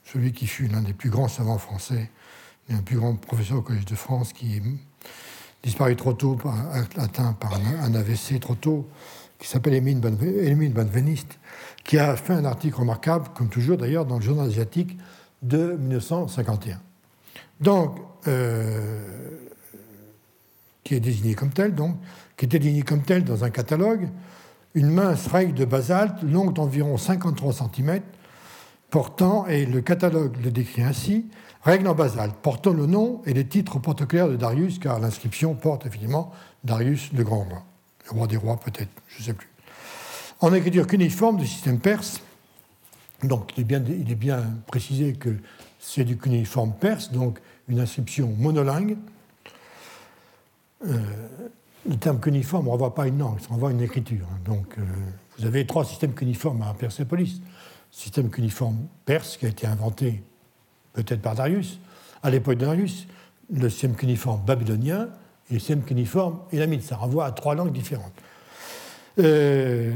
celui 0.05 0.33
qui 0.33 0.47
fut 0.47 0.69
l'un 0.69 0.83
des 0.83 0.93
plus 0.93 1.11
grands 1.11 1.27
savants 1.27 1.59
français, 1.59 2.09
un 2.71 2.83
plus 2.83 2.97
grand 2.99 3.17
professeur 3.17 3.59
au 3.59 3.63
Collège 3.63 3.85
de 3.85 3.97
France, 3.97 4.33
qui 4.33 4.59
est 4.59 4.63
disparu 5.65 5.97
trop 5.97 6.13
tôt, 6.13 6.39
atteint 6.97 7.33
par 7.33 7.55
un 7.55 7.95
AVC 7.97 8.39
trop 8.39 8.55
tôt, 8.55 8.89
qui 9.41 9.49
s'appelle 9.49 9.75
Émile 9.75 9.99
Benveniste, 10.73 11.41
qui 11.83 11.99
a 11.99 12.15
fait 12.15 12.35
un 12.35 12.45
article 12.45 12.77
remarquable, 12.77 13.27
comme 13.35 13.49
toujours 13.49 13.77
d'ailleurs, 13.77 14.07
dans 14.07 14.19
le 14.19 14.23
journal 14.23 14.47
asiatique 14.47 14.97
de 15.43 15.77
1951. 15.81 16.81
Donc, 17.61 18.12
euh, 18.27 19.01
qui 20.85 20.95
est 20.95 21.01
désigné 21.01 21.35
comme 21.35 21.51
tel, 21.51 21.75
donc, 21.75 21.97
qui 22.37 22.45
était 22.45 22.59
désigné 22.59 22.83
comme 22.83 23.03
tel 23.03 23.25
dans 23.25 23.45
un 23.45 23.51
catalogue, 23.51 24.09
une 24.75 24.91
mince 24.91 25.27
règle 25.27 25.55
de 25.55 25.65
basalte 25.65 26.23
longue 26.23 26.55
d'environ 26.55 26.97
53 26.97 27.53
cm, 27.53 28.01
portant, 28.91 29.47
et 29.47 29.67
le 29.67 29.81
catalogue 29.81 30.37
le 30.43 30.51
décrit 30.51 30.83
ainsi, 30.83 31.27
règle 31.63 31.89
en 31.89 31.95
basalte, 31.95 32.35
portant 32.37 32.73
le 32.73 32.87
nom 32.87 33.23
et 33.27 33.33
les 33.33 33.47
titres 33.47 33.79
protocolaires 33.79 34.29
de 34.29 34.37
Darius, 34.37 34.79
car 34.79 34.99
l'inscription 34.99 35.55
porte 35.55 35.87
effectivement 35.87 36.33
Darius 36.65 37.13
le 37.13 37.25
Grand 37.25 37.45
Roi. 37.45 37.63
Le 38.07 38.19
roi 38.19 38.27
des 38.27 38.37
rois 38.37 38.59
peut-être, 38.59 38.91
je 39.09 39.21
ne 39.21 39.25
sais 39.27 39.35
plus 39.35 39.53
en 40.43 40.53
écriture 40.53 40.87
cuniforme 40.87 41.39
du 41.39 41.47
système 41.47 41.79
perse. 41.79 42.21
Donc 43.23 43.53
il 43.57 43.63
est 43.73 44.15
bien, 44.15 44.43
précisé 44.67 45.15
que 45.15 45.37
c'est 45.79 46.05
du 46.05 46.19
cuniforme 46.19 46.73
perse, 46.79 47.13
donc 47.13 47.39
une 47.69 47.81
inscription 47.81 48.35
monolingue. 48.39 48.97
Euh, 50.87 50.99
le 51.89 51.97
terme 51.97 52.21
cuniforme 52.21 52.67
ne 52.67 52.71
renvoie 52.71 52.95
pas 52.95 53.07
une 53.07 53.19
langue, 53.19 53.41
ça 53.41 53.49
renvoie 53.49 53.71
à 53.71 53.73
une 53.73 53.81
écriture. 53.81 54.27
Hein. 54.31 54.39
Donc 54.45 54.67
euh, 54.79 54.83
vous 55.39 55.47
avez 55.47 55.67
trois 55.67 55.85
systèmes 55.85 56.15
cuniformes 56.15 56.63
à 56.63 56.75
Persépolis. 56.75 57.41
Système 57.91 58.31
cuniforme 58.31 58.79
perse 59.05 59.37
qui 59.37 59.47
a 59.47 59.49
été 59.49 59.67
inventé 59.67 60.23
peut-être 60.93 61.21
par 61.21 61.35
Darius, 61.35 61.79
à 62.23 62.31
l'époque 62.31 62.55
de 62.55 62.65
Darius, 62.65 63.07
le 63.53 63.69
système 63.69 63.95
cuniforme 63.95 64.41
babylonien 64.45 65.09
et 65.51 65.55
le 65.55 65.59
système 65.59 65.83
cuniforme 65.83 66.39
élamite. 66.53 66.83
Ça 66.83 66.97
renvoie 66.97 67.27
à 67.27 67.33
trois 67.33 67.55
langues 67.55 67.73
différentes. 67.73 68.15
Euh, 69.19 69.93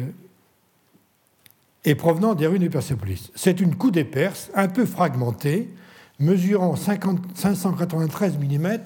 et 1.85 1.95
provenant 1.95 2.35
des 2.35 2.47
ruines 2.47 2.63
de 2.63 2.69
Persépolis. 2.69 3.31
C'est 3.35 3.61
une 3.61 3.77
coudée 3.77 4.05
perse 4.05 4.51
un 4.55 4.69
peu 4.69 4.85
fragmentée, 4.85 5.71
mesurant 6.19 6.77
593 6.77 8.39
mm 8.39 8.81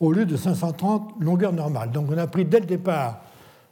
au 0.00 0.12
lieu 0.12 0.26
de 0.26 0.36
530 0.36 1.14
longueur 1.20 1.52
normale. 1.52 1.90
Donc 1.90 2.08
on 2.10 2.18
a 2.18 2.26
pris 2.26 2.44
dès 2.44 2.60
le 2.60 2.66
départ 2.66 3.22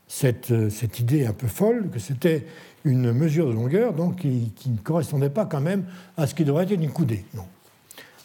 cette, 0.07 0.51
euh, 0.51 0.71
cette 0.71 0.99
idée 0.99 1.27
un 1.27 1.33
peu 1.33 1.47
folle 1.47 1.89
que 1.91 1.99
c'était 1.99 2.47
une 2.85 3.13
mesure 3.13 3.47
de 3.47 3.53
longueur 3.53 3.93
donc 3.93 4.17
qui, 4.17 4.53
ne 4.67 4.77
correspondait 4.79 5.31
pas 5.31 5.47
quand 5.47 5.61
même 5.61 5.85
à 6.17 6.27
ce 6.27 6.35
qui 6.35 6.45
devrait 6.45 6.65
être 6.65 6.73
une 6.73 6.91
coudée. 6.91 7.25
Non. 7.35 7.45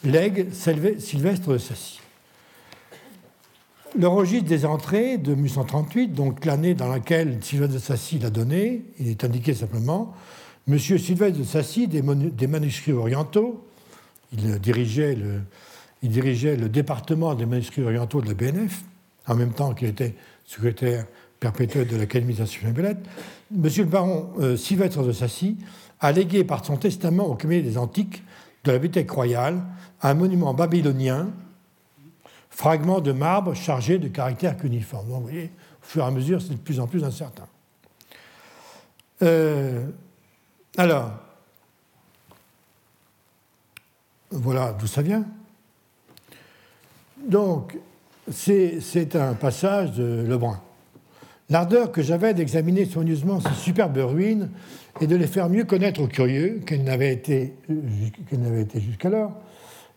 L'aigle 0.04 0.52
Sylvestre 0.52 1.52
de 1.52 1.58
Sassy. 1.58 2.00
Le 3.98 4.06
registre 4.06 4.48
des 4.48 4.66
entrées 4.66 5.16
de 5.16 5.34
1838, 5.34 6.08
donc 6.08 6.44
l'année 6.44 6.74
dans 6.74 6.88
laquelle 6.88 7.38
Sylvestre 7.40 7.74
de 7.74 7.78
Sassy 7.80 8.18
l'a 8.18 8.30
donné, 8.30 8.84
il 8.98 9.08
est 9.08 9.24
indiqué 9.24 9.54
simplement 9.54 10.14
M. 10.68 10.78
Sylvestre 10.78 11.38
de 11.38 11.44
Sassy, 11.44 11.88
des, 11.88 12.02
manuscrits 12.02 12.92
orientaux, 12.92 13.64
il 14.32 14.58
dirigeait, 14.58 15.14
le, 15.14 16.68
département 16.68 17.34
des 17.34 17.46
manuscrits 17.46 17.82
orientaux 17.82 18.20
de 18.20 18.28
la 18.28 18.34
BNF, 18.34 18.82
en 19.26 19.34
même 19.34 19.52
temps 19.52 19.74
qu'il 19.74 19.88
était 19.88 20.14
secrétaire 20.44 21.06
perpétuel 21.40 21.86
de 21.86 21.96
l'Académie 21.96 22.34
des 22.34 22.46
sciences 22.46 22.64
M. 22.64 22.96
le 23.52 23.84
baron 23.84 24.30
euh, 24.40 24.56
Sylvestre 24.56 25.02
de 25.02 25.12
Sassy 25.12 25.56
a 26.00 26.12
légué 26.12 26.44
par 26.44 26.64
son 26.64 26.76
testament 26.76 27.26
au 27.26 27.34
comité 27.34 27.62
des 27.62 27.78
Antiques 27.78 28.22
de 28.64 28.72
la 28.72 28.78
Bibliothèque 28.78 29.10
royale 29.10 29.62
un 30.02 30.14
monument 30.14 30.54
babylonien, 30.54 31.28
fragment 32.50 33.00
de 33.00 33.12
marbre 33.12 33.54
chargé 33.54 33.98
de 33.98 34.08
caractères 34.08 34.56
cuniformes. 34.56 35.06
Vous 35.08 35.20
voyez, 35.20 35.50
au 35.82 35.86
fur 35.86 36.02
et 36.02 36.06
à 36.06 36.10
mesure, 36.10 36.40
c'est 36.40 36.50
de 36.50 36.58
plus 36.58 36.80
en 36.80 36.86
plus 36.86 37.04
incertain. 37.04 37.46
Euh, 39.22 39.86
alors, 40.76 41.12
voilà 44.30 44.74
d'où 44.78 44.86
ça 44.86 45.02
vient. 45.02 45.24
Donc, 47.26 47.76
c'est 48.30 49.16
un 49.16 49.34
passage 49.34 49.92
de 49.92 50.24
Lebrun. 50.26 50.60
L'ardeur 51.50 51.92
que 51.92 52.02
j'avais 52.02 52.34
d'examiner 52.34 52.84
soigneusement 52.84 53.40
ces 53.40 53.54
superbes 53.54 53.96
ruines 53.96 54.50
et 55.00 55.06
de 55.06 55.16
les 55.16 55.26
faire 55.26 55.48
mieux 55.48 55.64
connaître 55.64 56.02
aux 56.02 56.06
curieux 56.06 56.60
qu'elles 56.66 56.84
n'avaient 56.84 57.12
été, 57.12 57.54
jusqu'alors 58.74 59.32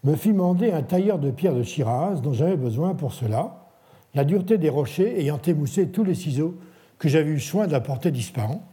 me 0.03 0.15
fit 0.15 0.34
mander 0.34 0.71
un 0.71 0.82
tailleur 0.82 1.19
de 1.19 1.29
pierre 1.29 1.53
de 1.53 1.63
Shiraz 1.63 2.21
dont 2.21 2.34
j'avais 2.34 2.55
besoin 2.55 2.95
pour 2.95 3.13
cela, 3.13 3.67
la 4.15 4.23
dureté 4.23 4.57
des 4.57 4.69
rochers 4.69 5.19
ayant 5.19 5.39
émoussé 5.45 5.88
tous 5.88 6.03
les 6.03 6.15
ciseaux 6.15 6.55
que 6.97 7.07
j'avais 7.07 7.32
eu 7.32 7.39
soin 7.39 7.67
d'apporter 7.67 8.11
disparants, 8.11 8.65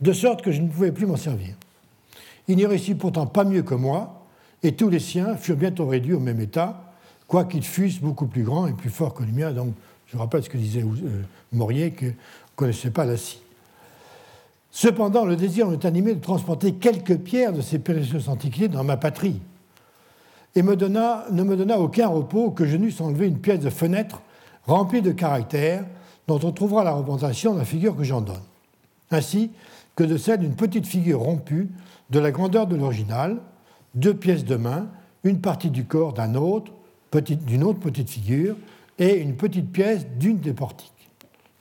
de 0.00 0.12
sorte 0.12 0.42
que 0.42 0.50
je 0.50 0.60
ne 0.60 0.68
pouvais 0.68 0.92
plus 0.92 1.06
m'en 1.06 1.16
servir. 1.16 1.54
Il 2.48 2.56
n'y 2.56 2.66
réussit 2.66 2.96
pourtant 2.96 3.26
pas 3.26 3.44
mieux 3.44 3.62
que 3.62 3.74
moi, 3.74 4.21
et 4.62 4.72
tous 4.72 4.88
les 4.88 5.00
siens 5.00 5.36
furent 5.36 5.56
bientôt 5.56 5.86
réduits 5.86 6.14
au 6.14 6.20
même 6.20 6.40
état, 6.40 6.92
quoiqu'ils 7.26 7.64
fussent 7.64 8.00
beaucoup 8.00 8.26
plus 8.26 8.42
grands 8.42 8.66
et 8.66 8.72
plus 8.72 8.90
forts 8.90 9.14
que 9.14 9.24
les 9.24 9.32
miens. 9.32 9.52
Donc, 9.52 9.74
je 10.06 10.16
rappelle 10.16 10.42
ce 10.42 10.48
que 10.48 10.58
disait 10.58 10.82
euh, 10.82 11.22
Maurier, 11.52 11.92
que 11.92 12.06
ne 12.06 12.12
connaissait 12.54 12.90
pas 12.90 13.04
la 13.04 13.16
scie. 13.16 13.40
Cependant, 14.70 15.24
le 15.24 15.36
désir 15.36 15.68
m'est 15.68 15.84
animé 15.84 16.14
de 16.14 16.20
transporter 16.20 16.74
quelques 16.74 17.18
pierres 17.18 17.52
de 17.52 17.60
ces 17.60 17.78
précieuses 17.78 18.28
antiquités 18.28 18.68
dans 18.68 18.84
ma 18.84 18.96
patrie, 18.96 19.40
et 20.54 20.62
ne 20.62 20.68
me 20.68 21.56
donna 21.56 21.78
aucun 21.78 22.08
repos 22.08 22.50
que 22.50 22.66
je 22.66 22.76
n'eusse 22.76 23.00
enlevé 23.00 23.26
une 23.26 23.38
pièce 23.38 23.60
de 23.60 23.70
fenêtre 23.70 24.22
remplie 24.66 25.02
de 25.02 25.12
caractères 25.12 25.84
dont 26.28 26.40
on 26.42 26.52
trouvera 26.52 26.84
la 26.84 26.92
représentation 26.92 27.54
de 27.54 27.58
la 27.58 27.64
figure 27.64 27.96
que 27.96 28.04
j'en 28.04 28.20
donne. 28.20 28.42
Ainsi, 29.10 29.50
que 29.96 30.04
de 30.04 30.16
celle 30.16 30.40
d'une 30.40 30.54
petite 30.54 30.86
figure 30.86 31.20
rompue 31.20 31.70
de 32.10 32.18
la 32.18 32.30
grandeur 32.30 32.66
de 32.66 32.76
l'original, 32.76 33.38
deux 33.94 34.14
pièces 34.14 34.44
de 34.44 34.56
main, 34.56 34.88
une 35.24 35.40
partie 35.40 35.70
du 35.70 35.84
corps 35.84 36.12
d'un 36.12 36.34
autre, 36.34 36.72
d'une 37.12 37.62
autre 37.62 37.80
petite 37.80 38.10
figure, 38.10 38.56
et 38.98 39.16
une 39.16 39.36
petite 39.36 39.70
pièce 39.72 40.06
d'une 40.18 40.38
des 40.38 40.52
portiques, 40.52 41.10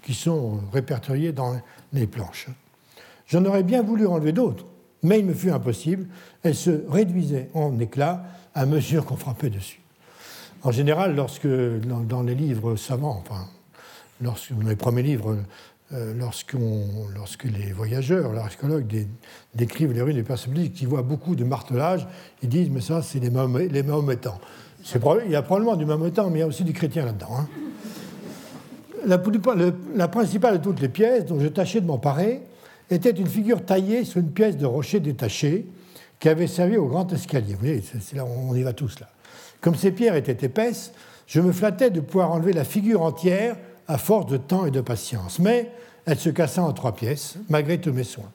qui 0.01 0.13
sont 0.13 0.61
répertoriées 0.71 1.31
dans 1.31 1.59
les 1.93 2.07
planches. 2.07 2.47
J'en 3.27 3.45
aurais 3.45 3.63
bien 3.63 3.81
voulu 3.81 4.05
enlever 4.07 4.31
d'autres, 4.31 4.65
mais 5.03 5.19
il 5.19 5.25
me 5.25 5.33
fut 5.33 5.51
impossible. 5.51 6.07
Elles 6.43 6.55
se 6.55 6.83
réduisaient 6.89 7.49
en 7.53 7.79
éclats 7.79 8.23
à 8.53 8.65
mesure 8.65 9.05
qu'on 9.05 9.15
frappait 9.15 9.49
dessus. 9.49 9.79
En 10.63 10.71
général, 10.71 11.15
lorsque 11.15 11.47
dans, 11.47 12.23
les 12.23 12.35
livres 12.35 12.75
savants, 12.75 13.23
enfin, 13.25 13.47
dans 14.19 14.35
les 14.67 14.75
premiers 14.75 15.01
livres 15.01 15.37
euh, 15.93 16.13
lorsque 16.15 17.43
les 17.43 17.73
voyageurs, 17.73 18.31
l'archéologue 18.31 18.85
décrivent 19.53 19.91
les 19.91 20.01
ruines 20.01 20.15
des 20.15 20.23
Persépolis, 20.23 20.71
qui 20.71 20.85
voient 20.85 21.01
beaucoup 21.01 21.35
de 21.35 21.43
martelage, 21.43 22.07
ils 22.41 22.47
disent 22.47 22.69
Mais 22.69 22.79
ça, 22.79 23.01
c'est 23.01 23.19
les, 23.19 23.29
Mahométans. 23.29 24.39
Il 25.25 25.31
y 25.31 25.35
a 25.35 25.41
probablement 25.41 25.75
du 25.75 25.85
Mahométan, 25.85 26.29
mais 26.29 26.39
il 26.39 26.41
y 26.41 26.43
a 26.43 26.47
aussi 26.47 26.63
du 26.63 26.71
chrétien 26.71 27.05
là-dedans. 27.05 27.35
Hein. 27.37 27.47
La, 29.05 30.07
principale 30.07 30.59
de 30.59 30.63
toutes 30.63 30.79
les 30.79 30.89
pièces 30.89 31.25
dont 31.25 31.39
je 31.39 31.47
tâchais 31.47 31.81
de 31.81 31.87
m'emparer 31.87 32.41
était 32.89 33.11
une 33.11 33.27
figure 33.27 33.65
taillée 33.65 34.05
sur 34.05 34.21
une 34.21 34.31
pièce 34.31 34.57
de 34.57 34.65
rocher 34.65 35.01
détaché, 35.01 35.65
qui 36.21 36.29
avait 36.29 36.47
servi 36.47 36.77
au 36.77 36.85
grand 36.85 37.11
escalier. 37.11 37.53
Vous 37.53 37.59
voyez, 37.65 37.83
là, 38.15 38.25
on 38.25 38.55
y 38.55 38.61
va 38.61 38.73
tous 38.73 38.99
là. 38.99 39.09
Comme 39.59 39.75
ces 39.75 39.91
pierres 39.91 40.15
étaient 40.15 40.45
épaisses, 40.45 40.93
je 41.27 41.41
me 41.41 41.51
flattais 41.51 41.89
de 41.89 41.99
pouvoir 41.99 42.31
enlever 42.31 42.53
la 42.53 42.63
figure 42.63 43.01
entière 43.01 43.57
à 43.87 43.97
force 43.97 44.27
de 44.27 44.37
temps 44.37 44.65
et 44.65 44.71
de 44.71 44.81
patience. 44.81 45.39
Mais 45.39 45.71
elle 46.05 46.17
se 46.17 46.29
cassa 46.29 46.63
en 46.63 46.73
trois 46.73 46.93
pièces, 46.93 47.35
malgré 47.49 47.79
tous 47.79 47.93
mes 47.93 48.03
soins. 48.03 48.31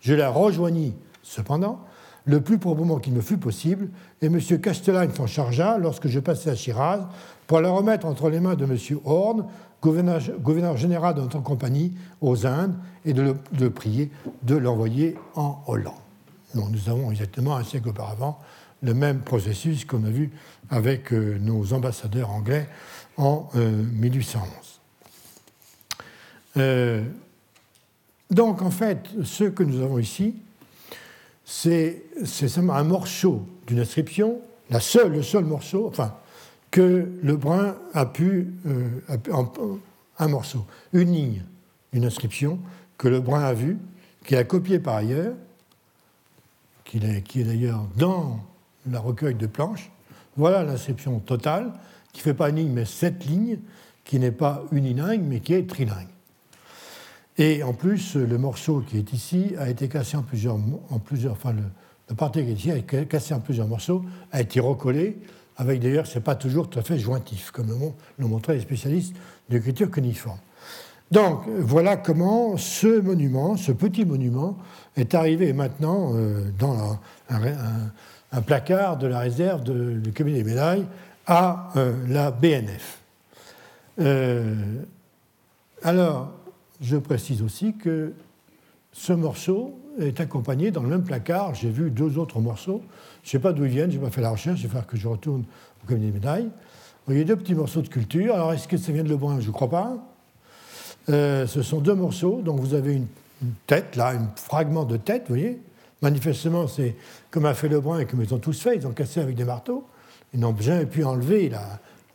Je 0.00 0.14
la 0.14 0.30
rejoignis, 0.30 0.94
cependant, 1.22 1.80
le 2.24 2.40
plus 2.40 2.58
probablement 2.58 2.98
qu'il 2.98 3.12
me 3.12 3.20
fut 3.20 3.38
possible, 3.38 3.88
et 4.22 4.26
M. 4.26 4.40
Castellane 4.60 5.12
s'en 5.14 5.26
chargea 5.26 5.78
lorsque 5.78 6.08
je 6.08 6.20
passai 6.20 6.50
à 6.50 6.54
Shiraz 6.54 7.08
pour 7.46 7.60
la 7.60 7.70
remettre 7.70 8.06
entre 8.06 8.30
les 8.30 8.40
mains 8.40 8.54
de 8.54 8.64
M. 8.64 8.76
Horn, 9.04 9.46
gouverneur, 9.82 10.76
général 10.76 11.14
de 11.14 11.20
notre 11.20 11.42
compagnie 11.42 11.92
aux 12.20 12.46
Indes, 12.46 12.76
et 13.04 13.12
de 13.12 13.34
le 13.58 13.70
prier 13.70 14.10
de 14.42 14.54
l'envoyer 14.56 15.16
en 15.34 15.62
Hollande. 15.66 15.94
nous 16.54 16.90
avons 16.90 17.10
exactement 17.10 17.56
un 17.56 17.64
siècle 17.64 17.88
auparavant 17.88 18.38
le 18.82 18.94
même 18.94 19.20
processus 19.20 19.84
qu'on 19.84 20.04
a 20.04 20.10
vu 20.10 20.30
avec 20.70 21.12
euh, 21.12 21.38
nos 21.38 21.72
ambassadeurs 21.72 22.30
anglais 22.30 22.68
en 23.16 23.48
1811. 23.54 24.69
Euh, 26.56 26.60
euh, 26.60 27.02
donc 28.30 28.62
en 28.62 28.70
fait, 28.70 29.08
ce 29.24 29.44
que 29.44 29.62
nous 29.62 29.82
avons 29.82 29.98
ici, 29.98 30.36
c'est 31.44 32.04
seulement 32.24 32.74
un 32.74 32.84
morceau 32.84 33.44
d'une 33.66 33.80
inscription, 33.80 34.40
la 34.70 34.78
seule, 34.78 35.12
le 35.12 35.22
seul 35.22 35.44
morceau, 35.44 35.88
enfin, 35.88 36.14
que 36.70 37.08
Lebrun 37.24 37.74
a 37.92 38.06
pu, 38.06 38.52
un 40.18 40.28
morceau, 40.28 40.64
une 40.92 41.12
ligne 41.12 41.42
d'une 41.92 42.04
inscription 42.04 42.60
que 42.98 43.08
Lebrun 43.08 43.42
a 43.42 43.52
vue, 43.52 43.78
qu'il 44.24 44.36
a 44.36 44.44
copiée 44.44 44.78
par 44.78 44.94
ailleurs, 44.94 45.34
qui 46.84 46.98
est 46.98 47.44
d'ailleurs 47.44 47.84
dans 47.96 48.38
la 48.88 49.00
recueil 49.00 49.34
de 49.34 49.46
planches. 49.46 49.90
Voilà 50.36 50.62
l'inscription 50.62 51.18
totale, 51.18 51.72
qui 52.12 52.20
ne 52.20 52.24
fait 52.24 52.34
pas 52.34 52.50
une 52.50 52.56
ligne, 52.56 52.72
mais 52.72 52.84
sept 52.84 53.24
lignes, 53.26 53.58
qui 54.04 54.18
n'est 54.18 54.32
pas 54.32 54.64
unilingue, 54.72 55.22
mais 55.22 55.40
qui 55.40 55.54
est 55.54 55.68
trilingue. 55.68 56.08
Et 57.38 57.62
en 57.62 57.72
plus, 57.72 58.16
le 58.16 58.38
morceau 58.38 58.80
qui 58.80 58.98
est 58.98 59.12
ici 59.12 59.54
a 59.58 59.70
été 59.70 59.88
cassé 59.88 60.16
en 60.16 60.22
plusieurs, 60.22 60.56
en 60.90 60.98
plusieurs 60.98 61.32
enfin 61.32 61.52
le 62.08 62.14
partie 62.14 62.42
qui 62.44 62.50
est 62.50 62.54
ici 62.54 62.70
a 62.70 62.76
été 62.76 63.06
cassé 63.06 63.34
en 63.34 63.40
plusieurs 63.40 63.68
morceaux, 63.68 64.04
a 64.32 64.40
été 64.40 64.60
recollé, 64.60 65.18
avec 65.56 65.80
d'ailleurs, 65.80 66.06
ce 66.06 66.18
n'est 66.18 66.24
pas 66.24 66.34
toujours 66.34 66.68
tout 66.68 66.78
à 66.78 66.82
fait 66.82 66.98
jointif, 66.98 67.50
comme 67.50 67.68
l'ont 68.18 68.28
montré 68.28 68.54
les 68.54 68.60
spécialistes 68.60 69.14
d'écriture 69.48 69.90
cuniforme. 69.90 70.38
Donc 71.10 71.42
voilà 71.58 71.96
comment 71.96 72.56
ce 72.56 73.00
monument, 73.00 73.56
ce 73.56 73.72
petit 73.72 74.04
monument, 74.04 74.56
est 74.96 75.14
arrivé 75.14 75.52
maintenant 75.52 76.12
euh, 76.14 76.44
dans 76.58 76.98
un, 77.30 77.40
un 78.32 78.42
placard 78.42 78.96
de 78.96 79.06
la 79.06 79.20
réserve 79.20 79.62
du 79.64 80.12
cabinet 80.12 80.38
des 80.38 80.50
médailles 80.50 80.86
à 81.26 81.70
euh, 81.76 81.94
la 82.08 82.30
BNF. 82.30 82.98
Euh, 84.00 84.54
alors, 85.82 86.32
je 86.80 86.96
précise 86.96 87.42
aussi 87.42 87.74
que 87.74 88.12
ce 88.92 89.12
morceau 89.12 89.78
est 89.98 90.20
accompagné 90.20 90.70
dans 90.70 90.82
le 90.82 90.88
même 90.88 91.04
placard. 91.04 91.54
J'ai 91.54 91.70
vu 91.70 91.90
deux 91.90 92.18
autres 92.18 92.40
morceaux. 92.40 92.82
Je 93.22 93.28
ne 93.28 93.30
sais 93.32 93.38
pas 93.38 93.52
d'où 93.52 93.64
ils 93.64 93.70
viennent, 93.70 93.90
je 93.90 93.98
n'ai 93.98 94.02
pas 94.04 94.10
fait 94.10 94.22
la 94.22 94.30
recherche, 94.30 94.60
il 94.60 94.64
va 94.64 94.70
falloir 94.70 94.86
que 94.86 94.96
je 94.96 95.06
retourne 95.06 95.44
au 95.82 95.86
cabinet 95.86 96.08
des 96.08 96.14
médailles. 96.14 96.44
Vous 96.44 97.14
voyez 97.14 97.24
deux 97.24 97.36
petits 97.36 97.54
morceaux 97.54 97.82
de 97.82 97.88
culture. 97.88 98.34
Alors, 98.34 98.52
est-ce 98.52 98.68
que 98.68 98.76
ça 98.76 98.92
vient 98.92 99.02
de 99.02 99.08
Lebrun? 99.08 99.40
Je 99.40 99.48
ne 99.48 99.52
crois 99.52 99.70
pas. 99.70 99.96
Euh, 101.08 101.46
ce 101.46 101.62
sont 101.62 101.80
deux 101.80 101.94
morceaux. 101.94 102.40
Donc, 102.42 102.60
vous 102.60 102.74
avez 102.74 102.94
une, 102.94 103.06
tête, 103.66 103.96
là, 103.96 104.10
un 104.10 104.28
fragment 104.36 104.84
de 104.84 104.96
tête, 104.96 105.22
vous 105.22 105.34
voyez, 105.34 105.58
Manifestement, 106.02 106.66
c'est 106.66 106.96
comme 107.30 107.44
a 107.44 107.52
fait 107.52 107.68
Lebrun 107.68 107.98
et 108.00 108.06
comme 108.06 108.22
ils 108.22 108.32
ont 108.32 108.38
tous 108.38 108.58
fait, 108.58 108.76
ils 108.76 108.86
ont 108.86 108.92
cassé 108.92 109.20
avec 109.20 109.34
des 109.34 109.44
marteaux. 109.44 109.86
Ils 110.32 110.40
n'ont 110.40 110.56
jamais 110.58 110.86
pu 110.86 111.04
enlever 111.04 111.50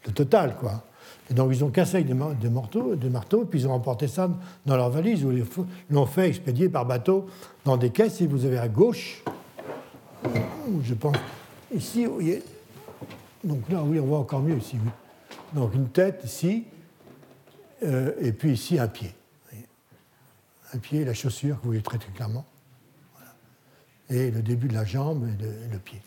le 0.05 0.11
total, 0.11 0.55
quoi. 0.59 0.83
Et 1.29 1.33
donc 1.33 1.51
ils 1.51 1.63
ont 1.63 1.69
cassé 1.69 1.95
avec 1.95 2.07
des, 2.07 2.49
marteaux, 2.49 2.95
des 2.95 3.09
marteaux, 3.09 3.45
puis 3.45 3.61
ils 3.61 3.67
ont 3.67 3.73
emporté 3.73 4.07
ça 4.07 4.29
dans 4.65 4.77
leur 4.77 4.89
valise, 4.89 5.25
ou 5.25 5.31
ils 5.31 5.45
l'ont 5.89 6.05
fait 6.05 6.27
expédier 6.27 6.69
par 6.69 6.85
bateau 6.85 7.27
dans 7.63 7.77
des 7.77 7.89
caisses. 7.89 8.21
Et 8.21 8.27
vous 8.27 8.45
avez 8.45 8.57
à 8.57 8.67
gauche, 8.67 9.23
je 10.83 10.93
pense, 10.93 11.17
ici, 11.73 12.05
voyez, 12.05 12.43
donc 13.43 13.61
là, 13.69 13.81
oui, 13.83 13.99
on 13.99 14.05
voit 14.05 14.19
encore 14.19 14.41
mieux 14.41 14.57
ici. 14.57 14.77
Donc 15.53 15.73
une 15.73 15.89
tête 15.89 16.21
ici, 16.23 16.65
euh, 17.83 18.11
et 18.19 18.31
puis 18.31 18.53
ici 18.53 18.77
un 18.79 18.87
pied. 18.87 19.11
Un 20.73 20.77
pied, 20.77 21.05
la 21.05 21.13
chaussure, 21.13 21.55
vous 21.55 21.69
voyez 21.69 21.81
très, 21.81 21.97
très 21.97 22.11
clairement 22.11 22.45
et 24.09 24.31
le 24.31 24.41
début 24.41 24.67
de 24.67 24.73
la 24.73 24.85
jambe 24.85 25.27
et, 25.27 25.71
le 25.71 25.79
pied. 25.79 26.01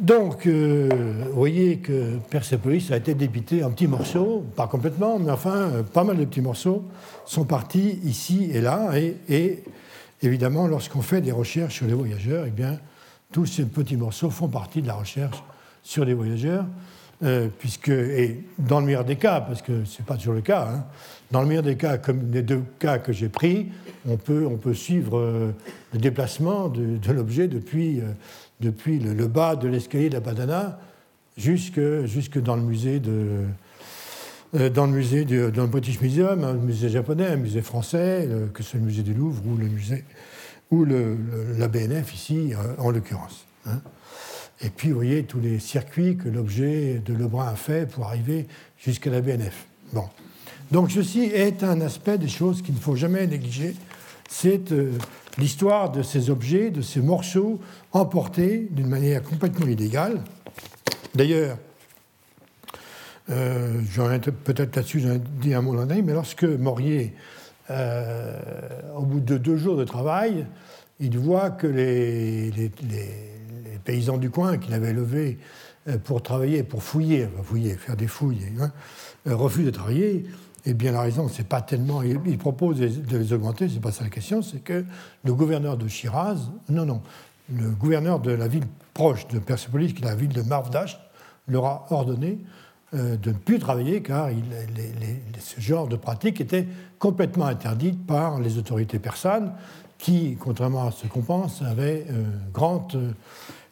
Donc, 0.00 0.46
euh, 0.46 0.88
vous 1.26 1.36
voyez 1.36 1.76
que 1.76 2.16
Persepolis 2.30 2.90
a 2.90 2.96
été 2.96 3.12
débité 3.12 3.62
en 3.62 3.70
petits 3.70 3.86
morceaux, 3.86 4.42
pas 4.56 4.66
complètement, 4.66 5.18
mais 5.18 5.30
enfin, 5.30 5.84
pas 5.92 6.04
mal 6.04 6.16
de 6.16 6.24
petits 6.24 6.40
morceaux 6.40 6.84
sont 7.26 7.44
partis 7.44 8.00
ici 8.04 8.50
et 8.50 8.62
là. 8.62 8.92
Et, 9.28 9.62
évidemment, 10.22 10.66
lorsqu'on 10.66 11.02
fait 11.02 11.20
des 11.20 11.32
recherches 11.32 11.74
sur 11.74 11.86
les 11.86 11.92
voyageurs, 11.92 12.46
eh 12.46 12.50
bien, 12.50 12.78
tous 13.30 13.44
ces 13.44 13.66
petits 13.66 13.98
morceaux 13.98 14.30
font 14.30 14.48
partie 14.48 14.80
de 14.80 14.86
la 14.86 14.94
recherche 14.94 15.44
sur 15.82 16.06
les 16.06 16.14
voyageurs. 16.14 16.64
Euh, 17.22 17.48
puisque, 17.58 17.90
et 17.90 18.42
dans 18.58 18.80
le 18.80 18.86
meilleur 18.86 19.04
des 19.04 19.16
cas, 19.16 19.42
parce 19.42 19.60
que 19.60 19.84
ce 19.84 19.98
n'est 19.98 20.06
pas 20.06 20.16
toujours 20.16 20.32
le 20.32 20.40
cas, 20.40 20.66
hein, 20.72 20.84
dans 21.30 21.42
le 21.42 21.46
meilleur 21.46 21.62
des 21.62 21.76
cas, 21.76 21.98
comme 21.98 22.32
les 22.32 22.40
deux 22.40 22.64
cas 22.78 22.96
que 22.96 23.12
j'ai 23.12 23.28
pris, 23.28 23.66
on 24.08 24.16
peut, 24.16 24.46
on 24.50 24.56
peut 24.56 24.72
suivre 24.72 25.18
euh, 25.18 25.52
le 25.92 25.98
déplacement 25.98 26.70
de, 26.70 27.12
l'objet 27.12 27.46
depuis, 27.46 28.00
depuis 28.60 28.98
le, 28.98 29.26
bas 29.26 29.56
de 29.56 29.68
l'escalier 29.68 30.08
de 30.08 30.14
la 30.14 30.20
Badana 30.20 30.78
jusque, 31.36 31.80
jusque 32.04 32.40
dans 32.40 32.56
le 32.56 32.62
musée 32.62 33.00
de, 33.00 33.44
dans 34.70 34.86
le 34.86 34.92
musée 34.92 35.24
dans 35.24 35.62
le 35.62 35.68
British 35.68 36.00
Museum, 36.00 36.44
un 36.44 36.54
musée 36.54 36.88
japonais, 36.88 37.26
un 37.26 37.36
musée 37.36 37.62
français, 37.62 38.28
que 38.52 38.62
ce 38.62 38.70
soit 38.70 38.80
le 38.80 38.86
musée 38.86 39.02
du 39.02 39.14
Louvre 39.14 39.42
ou 39.46 39.56
le 39.56 39.66
musée 39.66 40.04
ou 40.70 40.84
le, 40.84 41.16
la 41.58 41.68
BNF 41.68 42.14
ici 42.14 42.52
en 42.78 42.90
l'occurrence. 42.90 43.44
Hein. 43.66 43.80
Et 44.62 44.68
puis, 44.68 44.90
vous 44.90 44.96
voyez 44.96 45.24
tous 45.24 45.40
les 45.40 45.58
circuits 45.58 46.16
que 46.16 46.28
l'objet 46.28 47.00
de 47.04 47.14
Lebrun 47.14 47.48
a 47.48 47.56
fait 47.56 47.90
pour 47.90 48.06
arriver 48.06 48.46
jusqu'à 48.78 49.10
la 49.10 49.22
BNF. 49.22 49.66
Bon. 49.92 50.04
Donc, 50.70 50.90
ceci 50.90 51.22
est 51.22 51.64
un 51.64 51.80
aspect 51.80 52.18
des 52.18 52.28
choses 52.28 52.60
qu'il 52.62 52.74
ne 52.74 52.80
faut 52.80 52.94
jamais 52.94 53.26
négliger. 53.26 53.74
C'est 54.32 54.70
euh, 54.70 54.92
l'histoire 55.38 55.90
de 55.90 56.02
ces 56.02 56.30
objets, 56.30 56.70
de 56.70 56.82
ces 56.82 57.00
morceaux 57.00 57.60
emportés 57.92 58.68
d'une 58.70 58.86
manière 58.86 59.22
complètement 59.22 59.66
illégale. 59.66 60.20
D'ailleurs, 61.14 61.58
euh, 63.28 63.80
peut-être 64.44 64.76
là-dessus, 64.76 65.00
j'en 65.00 65.18
dit 65.40 65.52
un 65.52 65.60
mot 65.60 65.74
l'an 65.74 65.86
mais 65.86 66.12
lorsque 66.12 66.44
Morier, 66.44 67.12
euh, 67.70 68.38
au 68.96 69.02
bout 69.02 69.20
de 69.20 69.36
deux 69.36 69.56
jours 69.56 69.76
de 69.76 69.84
travail, 69.84 70.46
il 71.00 71.18
voit 71.18 71.50
que 71.50 71.66
les, 71.66 72.70
paysans 73.84 74.18
du 74.18 74.30
coin 74.30 74.58
qu'il 74.58 74.74
avait 74.74 74.92
levés 74.92 75.38
euh, 75.88 75.98
pour 75.98 76.22
travailler, 76.22 76.62
pour 76.62 76.82
fouiller, 76.82 77.28
fouiller 77.42 77.74
faire 77.74 77.96
des 77.96 78.06
fouilles, 78.06 78.52
hein, 78.60 78.70
refusent 79.26 79.66
de 79.66 79.70
travailler, 79.70 80.24
eh 80.64 80.74
bien 80.74 80.92
la 80.92 81.02
raison, 81.02 81.28
c'est 81.28 81.46
pas 81.46 81.62
tellement. 81.62 82.02
Il, 82.02 82.38
propose 82.38 82.78
de 82.78 83.16
les 83.16 83.32
augmenter, 83.32 83.68
c'est 83.68 83.80
pas 83.80 83.92
ça 83.92 84.04
la 84.04 84.10
question, 84.10 84.42
c'est 84.42 84.60
que 84.60 84.84
le 85.24 85.34
gouverneur 85.34 85.76
de 85.76 85.88
Shiraz, 85.88 86.50
non, 86.68 86.86
non, 86.86 87.02
le 87.54 87.70
gouverneur 87.70 88.20
de 88.20 88.30
la 88.30 88.48
ville 88.48 88.66
proche 88.94 89.26
de 89.28 89.38
Persepolis, 89.38 89.94
qui 89.94 90.02
est 90.02 90.06
la 90.06 90.14
ville 90.14 90.32
de 90.32 90.42
Marvdash, 90.42 91.00
leur 91.48 91.64
a 91.64 91.86
ordonné 91.90 92.38
euh, 92.94 93.16
de 93.16 93.30
ne 93.30 93.36
plus 93.36 93.58
travailler 93.58 94.02
car 94.02 94.28
ce 95.38 95.60
genre 95.60 95.88
de 95.88 95.96
pratique 95.96 96.40
était 96.40 96.68
complètement 96.98 97.46
interdite 97.46 98.06
par 98.06 98.40
les 98.40 98.58
autorités 98.58 98.98
persanes 98.98 99.52
qui, 99.98 100.36
contrairement 100.38 100.88
à 100.88 100.90
ce 100.90 101.06
qu'on 101.06 101.22
pense, 101.22 101.62
avaient 101.62 102.06
grande 102.52 103.14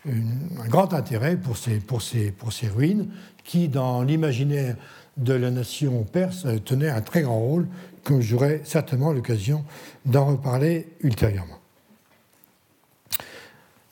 un 0.06 0.68
grand 0.68 0.94
intérêt 0.94 1.36
pour 1.36 1.56
ces 1.56 2.68
ruines 2.68 3.08
qui, 3.44 3.68
dans 3.68 4.02
l'imaginaire 4.02 4.76
de 5.18 5.34
la 5.34 5.50
nation 5.50 6.04
perse, 6.04 6.46
tenaient 6.64 6.88
un 6.88 7.00
très 7.00 7.22
grand 7.22 7.38
rôle, 7.38 7.66
comme 8.04 8.20
j'aurai 8.20 8.62
certainement 8.64 9.12
l'occasion 9.12 9.64
d'en 10.06 10.26
reparler 10.26 10.88
ultérieurement. 11.02 11.58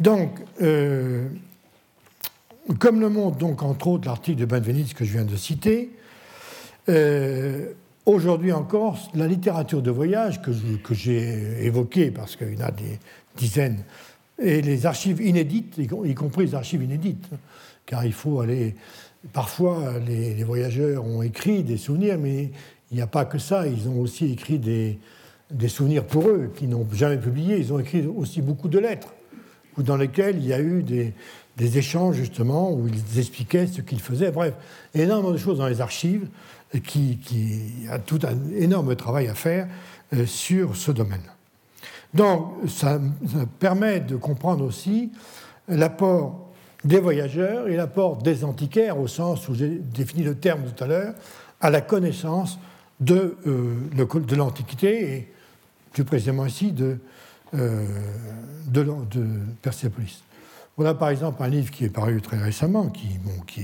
Donc, 0.01 0.41
euh, 0.63 1.29
comme 2.79 3.01
le 3.01 3.09
montre 3.09 3.39
donc 3.39 3.63
entre 3.63 3.89
autres 3.89 4.07
l'article 4.07 4.41
de 4.41 4.45
Benveniste 4.45 4.95
que 4.95 5.05
je 5.05 5.13
viens 5.13 5.25
de 5.25 5.37
citer, 5.37 5.91
euh, 6.89 7.73
aujourd'hui 8.05 8.53
encore, 8.53 8.99
la 9.15 9.27
littérature 9.27 9.83
de 9.83 9.91
voyage 9.91 10.43
que, 10.43 10.51
que 10.83 10.95
j'ai 10.95 11.65
évoquée, 11.65 12.11
parce 12.11 12.37
qu'il 12.37 12.55
y 12.55 12.57
en 12.63 12.67
a 12.67 12.71
des 12.71 12.99
dizaines 13.37 13.83
et 14.39 14.61
les 14.61 14.87
archives 14.87 15.21
inédites, 15.21 15.79
y 15.79 16.15
compris 16.15 16.47
les 16.47 16.55
archives 16.55 16.83
inédites, 16.83 17.29
car 17.87 18.05
il 18.05 18.13
faut 18.13 18.41
aller. 18.41 18.75
Parfois, 19.33 19.95
les, 20.07 20.43
voyageurs 20.45 21.05
ont 21.05 21.23
écrit 21.23 21.63
des 21.63 21.77
souvenirs, 21.77 22.19
mais 22.19 22.51
il 22.91 22.97
n'y 22.97 23.03
a 23.03 23.07
pas 23.07 23.25
que 23.25 23.39
ça. 23.39 23.67
Ils 23.67 23.89
ont 23.89 24.01
aussi 24.01 24.33
écrit 24.33 24.59
des, 24.59 24.99
des 25.51 25.69
souvenirs 25.69 26.05
pour 26.05 26.29
eux, 26.29 26.53
qui 26.57 26.67
n'ont 26.67 26.87
jamais 26.93 27.19
publié. 27.19 27.59
Ils 27.59 27.73
ont 27.73 27.79
écrit 27.79 28.07
aussi 28.07 28.43
beaucoup 28.43 28.69
de 28.69 28.79
lettres, 28.79 29.15
dans 29.79 29.97
lesquelles 29.97 30.37
il 30.37 30.47
y 30.47 30.53
a 30.53 30.61
eu 30.61 30.83
des, 30.83 31.13
échanges, 31.79 32.17
justement, 32.17 32.73
où 32.73 32.87
ils 32.89 33.19
expliquaient 33.19 33.67
ce 33.67 33.81
qu'ils 33.81 34.01
faisaient. 34.01 34.31
Bref, 34.31 34.55
énormément 34.95 35.33
de 35.33 35.39
choses 35.39 35.59
dans 35.59 35.69
les 35.69 35.81
archives 35.81 36.29
qui, 36.85 37.19
qui 37.19 37.63
a 37.91 37.99
tout 37.99 38.19
un 38.25 38.55
énorme 38.55 38.95
travail 38.97 39.29
à 39.29 39.35
faire 39.35 39.67
euh, 40.15 40.27
sur 40.27 40.77
ce 40.77 40.93
domaine. 40.93 41.23
Donc, 42.15 42.53
ça, 42.69 43.01
permet 43.59 44.01
de 44.01 44.17
comprendre 44.17 44.65
aussi 44.65 45.11
l'apport 45.69 46.46
des 46.87 47.01
voyageurs 47.01 47.69
et 47.69 47.77
l'apport 47.77 48.19
des 48.19 48.45
antiquaires, 48.45 48.99
au 48.99 49.09
sens 49.09 49.49
où 49.49 49.55
j'ai 49.55 49.69
défini 49.69 50.23
le 50.23 50.37
terme 50.37 50.63
tout 50.65 50.85
à 50.85 50.87
l'heure, 50.87 51.15
à 51.61 51.71
la 51.71 51.81
connaissance 51.81 52.59
de, 53.01 53.37
euh, 53.47 54.37
l'Antiquité 54.37 55.13
et 55.13 55.33
plus 55.93 56.05
précisément 56.05 56.47
ici 56.47 56.73
de, 56.73 56.99
euh, 57.55 57.85
de, 58.69 58.87
Persépolis. 59.63 60.23
Voilà 60.77 60.95
par 60.95 61.09
exemple 61.09 61.43
un 61.43 61.49
livre 61.49 61.71
qui 61.71 61.85
est 61.85 61.91
paru 61.91 62.21
très 62.21 62.37
récemment, 62.37 62.89
qui, 62.89 63.09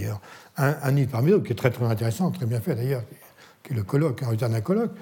est 0.02 0.08
un, 0.56 0.90
livre 0.90 1.10
parmi 1.10 1.30
d'autres, 1.30 1.44
qui 1.44 1.52
est 1.52 1.56
très 1.56 1.72
intéressant, 1.84 2.30
très 2.30 2.46
bien 2.46 2.60
fait 2.60 2.74
d'ailleurs, 2.74 3.02
qui 3.62 3.74
est 3.74 3.76
le 3.76 3.82
colloque, 3.82 4.22
un 4.22 4.28
return 4.28 4.60
colloque, 4.62 4.92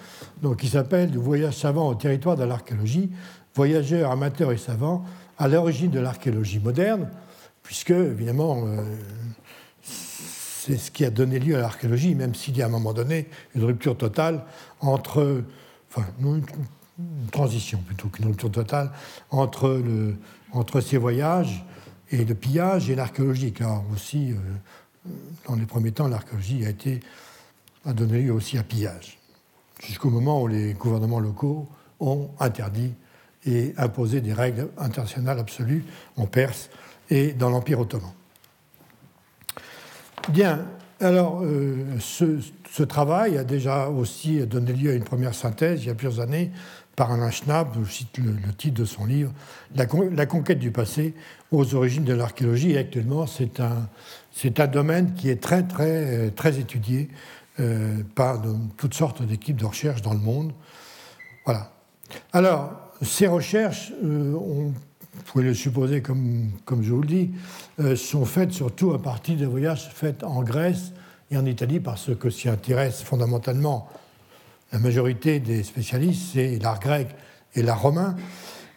donc 0.42 0.58
qui 0.58 0.68
s'appelle 0.68 1.12
Le 1.12 1.20
voyage 1.20 1.56
savant 1.56 1.88
au 1.88 1.94
territoire 1.94 2.36
de 2.36 2.44
l'archéologie, 2.44 3.10
voyageurs, 3.54 4.10
amateurs 4.10 4.52
et 4.52 4.58
savants 4.58 5.04
à 5.38 5.46
l'origine 5.46 5.90
de 5.90 6.00
l'archéologie 6.00 6.58
moderne, 6.58 7.08
puisque 7.70 7.90
évidemment 7.90 8.64
euh, 8.66 8.82
c'est 9.80 10.76
ce 10.76 10.90
qui 10.90 11.04
a 11.04 11.10
donné 11.10 11.38
lieu 11.38 11.54
à 11.56 11.60
l'archéologie, 11.60 12.16
même 12.16 12.34
s'il 12.34 12.56
y 12.56 12.62
a 12.62 12.64
à 12.64 12.68
un 12.68 12.70
moment 12.72 12.92
donné 12.92 13.28
une 13.54 13.62
rupture 13.62 13.96
totale 13.96 14.44
entre, 14.80 15.44
enfin, 15.88 16.04
une, 16.20 16.42
transition 17.30 17.78
plutôt 17.78 18.08
qu'une 18.08 18.26
rupture 18.26 18.50
totale 18.50 18.90
entre, 19.30 19.68
le, 19.68 20.16
entre 20.50 20.80
ces 20.80 20.96
voyages 20.96 21.64
et 22.10 22.24
le 22.24 22.34
pillage 22.34 22.90
et 22.90 22.96
l'archéologie, 22.96 23.52
car 23.52 23.84
aussi, 23.94 24.32
euh, 24.32 25.10
dans 25.46 25.54
les 25.54 25.64
premiers 25.64 25.92
temps, 25.92 26.08
l'archéologie 26.08 26.64
a, 26.66 27.88
a 27.88 27.92
donné 27.92 28.22
lieu 28.22 28.32
aussi 28.32 28.58
à 28.58 28.64
pillage, 28.64 29.20
jusqu'au 29.80 30.10
moment 30.10 30.42
où 30.42 30.48
les 30.48 30.72
gouvernements 30.72 31.20
locaux 31.20 31.68
ont 32.00 32.30
interdit 32.40 32.94
et 33.46 33.74
imposé 33.76 34.20
des 34.20 34.32
règles 34.32 34.70
internationales 34.76 35.38
absolues 35.38 35.84
en 36.16 36.26
Perse 36.26 36.68
et 37.10 37.32
dans 37.32 37.50
l'Empire 37.50 37.80
ottoman. 37.80 38.12
Bien, 40.28 40.66
alors 41.00 41.40
euh, 41.42 41.84
ce, 41.98 42.82
travail 42.82 43.36
a 43.38 43.44
déjà 43.44 43.88
aussi 43.88 44.46
donné 44.46 44.72
lieu 44.72 44.90
à 44.90 44.94
une 44.94 45.04
première 45.04 45.34
synthèse 45.34 45.82
il 45.82 45.88
y 45.88 45.90
a 45.90 45.94
plusieurs 45.94 46.20
années 46.20 46.50
par 46.96 47.12
Alain 47.12 47.30
Schnapp, 47.30 47.76
je 47.82 47.90
cite 47.90 48.18
le, 48.18 48.52
titre 48.58 48.80
de 48.80 48.84
son 48.84 49.06
livre, 49.06 49.32
la, 49.74 49.86
conquête 50.26 50.58
du 50.58 50.70
passé 50.70 51.14
aux 51.50 51.74
origines 51.74 52.04
de 52.04 52.12
l'archéologie. 52.12 52.76
Actuellement, 52.76 53.26
c'est 53.26 53.58
un, 53.60 53.88
un, 54.44 54.66
domaine 54.66 55.14
qui 55.14 55.30
est 55.30 55.40
très, 55.40 55.62
très, 55.62 56.30
très 56.32 56.58
étudié 56.58 57.08
euh, 57.58 58.02
par 58.14 58.42
toutes 58.76 58.94
sortes 58.94 59.22
d'équipes 59.22 59.56
de 59.56 59.64
recherche 59.64 60.02
dans 60.02 60.12
le 60.12 60.18
monde. 60.18 60.52
Voilà. 61.46 61.72
Alors, 62.32 62.70
ces 63.02 63.26
recherches, 63.26 63.92
euh, 64.04 64.34
on 65.20 65.32
pouvez 65.32 65.44
le 65.44 65.54
supposer 65.54 66.00
comme, 66.00 66.50
comme 66.64 66.82
je 66.82 66.92
vous 66.92 67.02
le 67.02 67.06
dis, 67.06 67.30
euh, 67.78 67.94
sont 67.94 68.24
faites 68.24 68.52
surtout 68.52 68.92
à 68.92 69.00
partir 69.00 69.36
des 69.36 69.46
voyages 69.46 69.90
faits 69.90 70.24
en 70.24 70.42
Grèce 70.42 70.92
et 71.30 71.36
en 71.36 71.46
Italie, 71.46 71.78
parce 71.78 72.14
que 72.16 72.30
s'y 72.30 72.48
intéresse 72.48 73.02
fondamentalement 73.02 73.88
la 74.72 74.78
majorité 74.78 75.40
des 75.40 75.62
spécialistes, 75.62 76.32
c'est 76.32 76.58
l'art 76.58 76.80
grec 76.80 77.08
et 77.54 77.62
l'art 77.62 77.82
romain. 77.82 78.16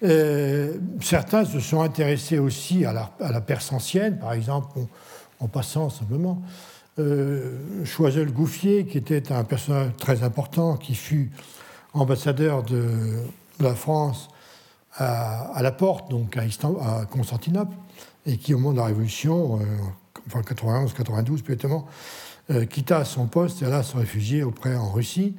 Euh, 0.03 0.73
certains 1.01 1.45
se 1.45 1.59
sont 1.59 1.81
intéressés 1.81 2.39
aussi 2.39 2.85
à 2.85 2.93
la, 2.93 3.41
Perse 3.41 3.71
ancienne, 3.71 4.19
par 4.19 4.33
exemple, 4.33 4.79
en, 5.39 5.47
passant 5.47 5.89
simplement. 5.89 6.41
Euh, 6.99 7.85
Choiseul-Gouffier, 7.85 8.85
qui 8.85 8.97
était 8.97 9.31
un 9.31 9.43
personnage 9.43 9.91
très 9.97 10.23
important, 10.23 10.77
qui 10.77 10.95
fut 10.95 11.31
ambassadeur 11.93 12.63
de, 12.63 13.23
la 13.59 13.75
France 13.75 14.29
à, 14.95 15.59
la 15.61 15.71
porte, 15.71 16.09
donc 16.09 16.37
à, 16.37 17.05
Constantinople, 17.09 17.75
et 18.25 18.37
qui, 18.37 18.53
au 18.53 18.57
moment 18.57 18.73
de 18.73 18.77
la 18.77 18.85
Révolution, 18.85 19.59
euh, 19.59 19.65
enfin 20.27 20.41
91-92 20.41 21.41
peut-être, 21.41 21.85
euh, 22.51 22.65
quitta 22.65 23.03
son 23.05 23.27
poste 23.27 23.61
et 23.61 23.65
alla 23.65 23.83
se 23.83 23.97
réfugier 23.97 24.43
auprès 24.43 24.75
en 24.75 24.91
Russie, 24.91 25.35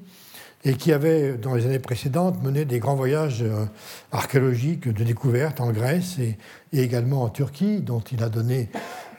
et 0.66 0.74
qui 0.74 0.92
avait, 0.92 1.34
dans 1.34 1.54
les 1.54 1.66
années 1.66 1.78
précédentes, 1.78 2.42
mené 2.42 2.64
des 2.64 2.78
grands 2.78 2.94
voyages 2.94 3.42
euh, 3.42 3.66
archéologiques 4.12 4.88
de 4.88 5.04
découverte 5.04 5.60
en 5.60 5.72
Grèce 5.72 6.18
et, 6.18 6.38
également 6.72 7.22
en 7.22 7.28
Turquie, 7.28 7.80
dont 7.80 8.00
il 8.00 8.22
a 8.22 8.28
donné 8.28 8.68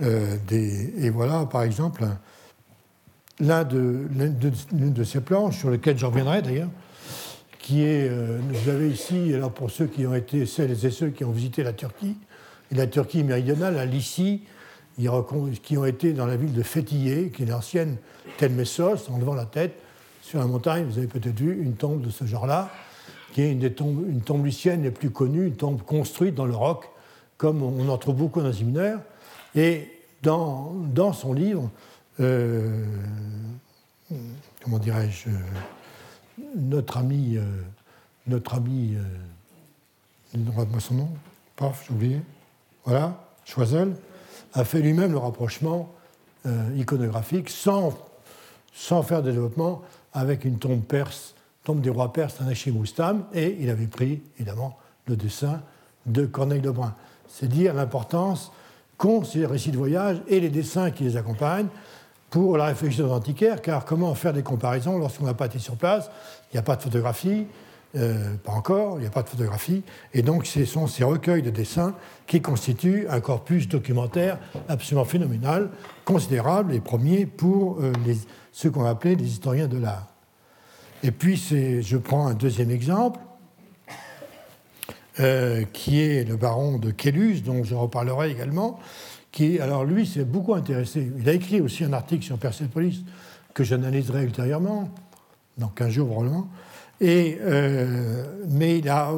des... 0.01 0.93
Et 0.97 1.09
voilà, 1.09 1.45
par 1.45 1.63
exemple, 1.63 2.05
l'un 3.39 3.63
de, 3.63 4.07
l'une 4.11 4.91
de, 4.91 5.03
ces 5.05 5.21
planches, 5.21 5.59
sur 5.59 5.69
lesquelles 5.69 5.97
je 5.97 6.05
reviendrai 6.05 6.41
d'ailleurs, 6.41 6.69
qui 7.65 7.81
est, 7.81 8.07
euh, 8.07 8.37
vous 8.47 8.69
avez 8.69 8.91
ici, 8.91 9.33
alors 9.33 9.51
pour 9.51 9.71
ceux 9.71 9.87
qui 9.87 10.05
ont 10.05 10.13
été, 10.13 10.45
celles 10.45 10.85
et 10.85 10.91
ceux 10.91 11.09
qui 11.09 11.23
ont 11.23 11.31
visité 11.31 11.63
la 11.63 11.73
Turquie, 11.73 12.15
la 12.71 12.85
Turquie 12.85 13.23
méridionale, 13.23 13.79
à 13.79 13.85
Lycie, 13.85 14.43
qui 15.63 15.75
ont 15.75 15.85
été 15.85 16.13
dans 16.13 16.27
la 16.27 16.37
ville 16.37 16.53
de 16.53 16.61
Fétillé, 16.61 17.31
qui 17.31 17.41
est 17.41 17.47
l'ancienne 17.47 17.97
Telmessos, 18.37 19.09
en 19.09 19.17
levant 19.17 19.33
la 19.33 19.45
tête, 19.45 19.73
sur 20.21 20.37
la 20.37 20.45
montagne, 20.45 20.85
vous 20.85 20.99
avez 20.99 21.07
peut-être 21.07 21.39
vu 21.39 21.59
une 21.59 21.73
tombe 21.73 22.01
de 22.01 22.11
ce 22.11 22.25
genre-là, 22.25 22.69
qui 23.33 23.41
est 23.41 23.51
une, 23.51 23.59
des 23.59 23.73
tombes, 23.73 24.05
une 24.07 24.21
tombe 24.21 24.45
lycienne 24.45 24.83
les 24.83 24.91
plus 24.91 25.09
connues, 25.09 25.47
une 25.47 25.55
tombe 25.55 25.81
construite 25.81 26.35
dans 26.35 26.45
le 26.45 26.55
roc, 26.55 26.87
comme 27.37 27.63
on 27.63 27.89
en 27.89 27.97
trouve 27.97 28.17
beaucoup 28.17 28.41
en 28.41 28.45
Asie 28.45 28.63
mineure. 28.63 28.99
Et 29.55 29.89
dans, 30.21 30.71
dans 30.93 31.13
son 31.13 31.33
livre, 31.33 31.71
euh, 32.19 32.85
comment 34.63 34.77
dirais-je, 34.77 35.29
notre 36.55 36.97
ami, 36.97 37.37
euh, 37.37 37.43
notre 38.27 38.55
ami, 38.55 38.95
euh, 38.95 40.37
moi 40.53 40.79
son 40.79 40.95
nom, 40.95 41.09
paf, 41.55 41.85
j'ai 41.87 41.93
oublié, 41.93 42.21
voilà, 42.83 43.25
Choiseul, 43.45 43.95
a 44.53 44.63
fait 44.63 44.79
lui-même 44.79 45.11
le 45.11 45.17
rapprochement 45.17 45.91
euh, 46.45 46.69
iconographique 46.75 47.49
sans, 47.49 47.93
faire 49.03 49.21
de 49.21 49.31
développement 49.31 49.81
avec 50.13 50.45
une 50.45 50.57
tombe 50.57 50.81
perse, 50.81 51.35
tombe 51.63 51.81
des 51.81 51.89
rois 51.89 52.13
perses, 52.13 52.39
Moustam, 52.67 53.25
et 53.33 53.57
il 53.59 53.69
avait 53.69 53.87
pris 53.87 54.21
évidemment 54.37 54.77
le 55.07 55.15
dessin 55.15 55.61
de 56.05 56.25
Corneille 56.25 56.61
Lebrun. 56.61 56.95
C'est 57.27 57.47
dire 57.47 57.73
l'importance 57.73 58.51
qu'ont 58.97 59.23
ces 59.23 59.45
récits 59.45 59.71
de 59.71 59.77
voyage 59.77 60.21
et 60.27 60.39
les 60.39 60.49
dessins 60.49 60.91
qui 60.91 61.03
les 61.03 61.17
accompagnent 61.17 61.67
pour 62.35 62.57
la 62.57 62.65
réflexion 62.65 63.13
antiquaire, 63.13 63.61
car 63.61 63.85
comment 63.85 64.13
faire 64.13 64.33
des 64.33 64.43
comparaisons 64.43 64.97
lorsqu'on 64.97 65.23
n'a 65.23 65.33
pas 65.33 65.45
été 65.45 65.57
sur 65.57 65.77
place? 65.77 66.11
Il 66.51 66.55
n'y 66.55 66.59
a 66.59 66.63
pas 66.63 66.75
de 66.75 66.81
photographie, 66.81 67.47
euh, 67.95 68.35
pas 68.43 68.51
encore, 68.51 68.97
il 68.97 69.03
n'y 69.03 69.07
a 69.07 69.09
pas 69.09 69.23
de 69.23 69.29
photographie, 69.29 69.83
et 70.13 70.21
donc 70.21 70.45
ce 70.45 70.65
sont 70.65 70.85
ces 70.85 71.05
recueils 71.05 71.43
de 71.43 71.49
dessins 71.49 71.95
qui 72.27 72.41
constituent 72.41 73.07
un 73.09 73.21
corpus 73.21 73.69
documentaire 73.69 74.37
absolument 74.67 75.05
phénoménal, 75.05 75.69
considérable 76.03 76.73
et 76.73 76.81
premier 76.81 77.25
pour 77.25 77.79
euh, 77.79 77.93
ceux 78.51 78.69
qu'on 78.69 78.83
appelait 78.83 79.15
les 79.15 79.27
historiens 79.27 79.69
de 79.69 79.77
l'art. 79.77 80.07
Et 81.03 81.11
puis 81.11 81.37
je 81.37 81.95
prends 81.95 82.27
un 82.27 82.33
deuxième 82.33 82.69
exemple, 82.69 83.21
euh, 85.21 85.63
qui 85.71 86.01
est 86.01 86.27
le 86.27 86.35
baron 86.35 86.79
de 86.79 86.91
Kélus, 86.91 87.39
dont 87.39 87.63
je 87.63 87.75
reparlerai 87.75 88.29
également, 88.29 88.77
alors 89.61 89.83
lui, 89.83 90.05
s'est 90.05 90.23
beaucoup 90.23 90.53
intéressé. 90.53 91.11
Il 91.19 91.27
a 91.27 91.33
écrit 91.33 91.61
aussi 91.61 91.83
un 91.83 91.93
article 91.93 92.23
sur 92.23 92.37
Persepolis 92.37 93.03
que 93.53 93.63
j'analyserai 93.63 94.23
ultérieurement, 94.23 94.89
dans 95.57 95.67
15 95.67 95.89
jours 95.89 96.07
probablement. 96.09 96.47
Euh, 97.01 98.23
mais 98.47 98.79
il 98.79 98.89
a, 98.89 99.11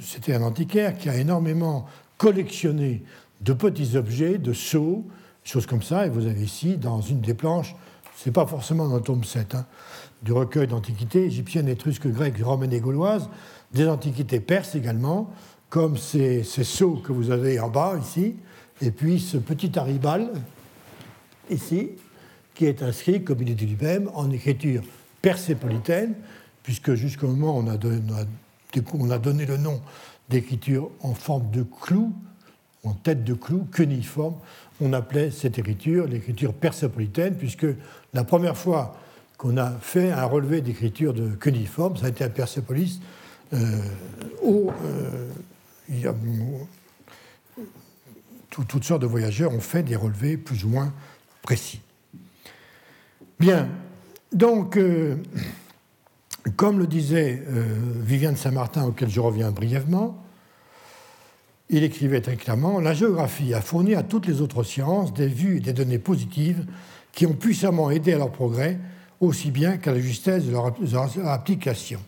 c'était 0.00 0.34
un 0.34 0.42
antiquaire 0.42 0.96
qui 0.98 1.08
a 1.08 1.16
énormément 1.16 1.86
collectionné 2.18 3.02
de 3.40 3.52
petits 3.52 3.96
objets, 3.96 4.38
de 4.38 4.52
sceaux, 4.52 5.06
choses 5.44 5.66
comme 5.66 5.82
ça. 5.82 6.06
Et 6.06 6.10
vous 6.10 6.26
avez 6.26 6.42
ici, 6.42 6.76
dans 6.76 7.00
une 7.00 7.20
des 7.20 7.34
planches, 7.34 7.74
c'est 8.16 8.32
pas 8.32 8.46
forcément 8.46 8.88
dans 8.88 8.96
le 8.96 9.02
tome 9.02 9.24
7, 9.24 9.54
hein, 9.54 9.66
du 10.22 10.32
recueil 10.32 10.66
d'antiquités 10.66 11.24
égyptiennes, 11.24 11.68
étrusques, 11.68 12.06
grecques, 12.06 12.42
romaines 12.42 12.72
et 12.72 12.80
gauloises, 12.80 13.28
des 13.72 13.88
antiquités 13.88 14.40
perses 14.40 14.74
également, 14.74 15.30
comme 15.70 15.96
ces, 15.96 16.42
ces 16.42 16.64
sceaux 16.64 17.00
que 17.02 17.12
vous 17.12 17.30
avez 17.30 17.58
en 17.58 17.70
bas 17.70 17.94
ici, 18.00 18.36
et 18.82 18.90
puis 18.90 19.20
ce 19.20 19.36
petit 19.36 19.78
aribal, 19.78 20.30
ici, 21.48 21.90
qui 22.54 22.66
est 22.66 22.82
inscrit, 22.82 23.22
comme 23.22 23.40
il 23.40 23.50
est 23.50 23.54
dit 23.54 23.66
lui-même, 23.66 24.10
en 24.14 24.30
écriture 24.30 24.82
persépolitaine, 25.22 26.14
puisque 26.62 26.94
jusqu'au 26.94 27.28
moment 27.28 27.56
on 27.56 27.68
a 27.68 27.76
donné, 27.76 28.02
on 28.94 29.10
a 29.10 29.18
donné 29.18 29.46
le 29.46 29.56
nom 29.56 29.80
d'écriture 30.28 30.90
en 31.00 31.14
forme 31.14 31.50
de 31.50 31.62
clou, 31.62 32.12
en 32.84 32.92
tête 32.94 33.22
de 33.24 33.34
clou, 33.34 33.66
cuniforme, 33.70 34.34
on 34.80 34.92
appelait 34.92 35.30
cette 35.30 35.58
écriture 35.58 36.06
l'écriture 36.06 36.52
persépolitaine, 36.52 37.36
puisque 37.36 37.66
la 38.12 38.24
première 38.24 38.56
fois 38.56 38.96
qu'on 39.38 39.56
a 39.56 39.70
fait 39.70 40.10
un 40.10 40.24
relevé 40.24 40.60
d'écriture 40.60 41.14
de 41.14 41.30
cuniforme, 41.30 41.96
ça 41.96 42.06
a 42.06 42.08
été 42.08 42.24
à 42.24 42.28
Persépolis, 42.28 43.00
il 43.52 43.60
y 45.90 46.06
toutes 48.68 48.84
sortes 48.84 49.02
de 49.02 49.06
voyageurs 49.06 49.52
ont 49.52 49.60
fait 49.60 49.82
des 49.82 49.96
relevés 49.96 50.36
plus 50.36 50.64
ou 50.64 50.68
moins 50.68 50.92
précis. 51.42 51.80
Bien, 53.40 53.68
donc, 54.32 54.78
comme 56.56 56.78
le 56.78 56.86
disait 56.86 57.42
Viviane 58.00 58.36
Saint-Martin, 58.36 58.84
auquel 58.84 59.08
je 59.08 59.20
reviens 59.20 59.50
brièvement, 59.50 60.22
il 61.72 61.82
écrivait 61.84 62.20
très 62.20 62.36
clairement 62.36 62.80
La 62.80 62.94
géographie 62.94 63.54
a 63.54 63.60
fourni 63.60 63.94
à 63.94 64.02
toutes 64.02 64.26
les 64.26 64.40
autres 64.40 64.62
sciences 64.62 65.12
des 65.12 65.26
vues 65.26 65.56
et 65.56 65.60
des 65.60 65.72
données 65.72 65.98
positives 65.98 66.66
qui 67.12 67.26
ont 67.26 67.32
puissamment 67.32 67.90
aidé 67.90 68.12
à 68.12 68.18
leur 68.18 68.30
progrès, 68.30 68.78
aussi 69.20 69.50
bien 69.50 69.76
qu'à 69.78 69.92
la 69.92 70.00
justesse 70.00 70.44
de 70.44 70.50
leur, 70.50 70.72
application. 71.26 72.00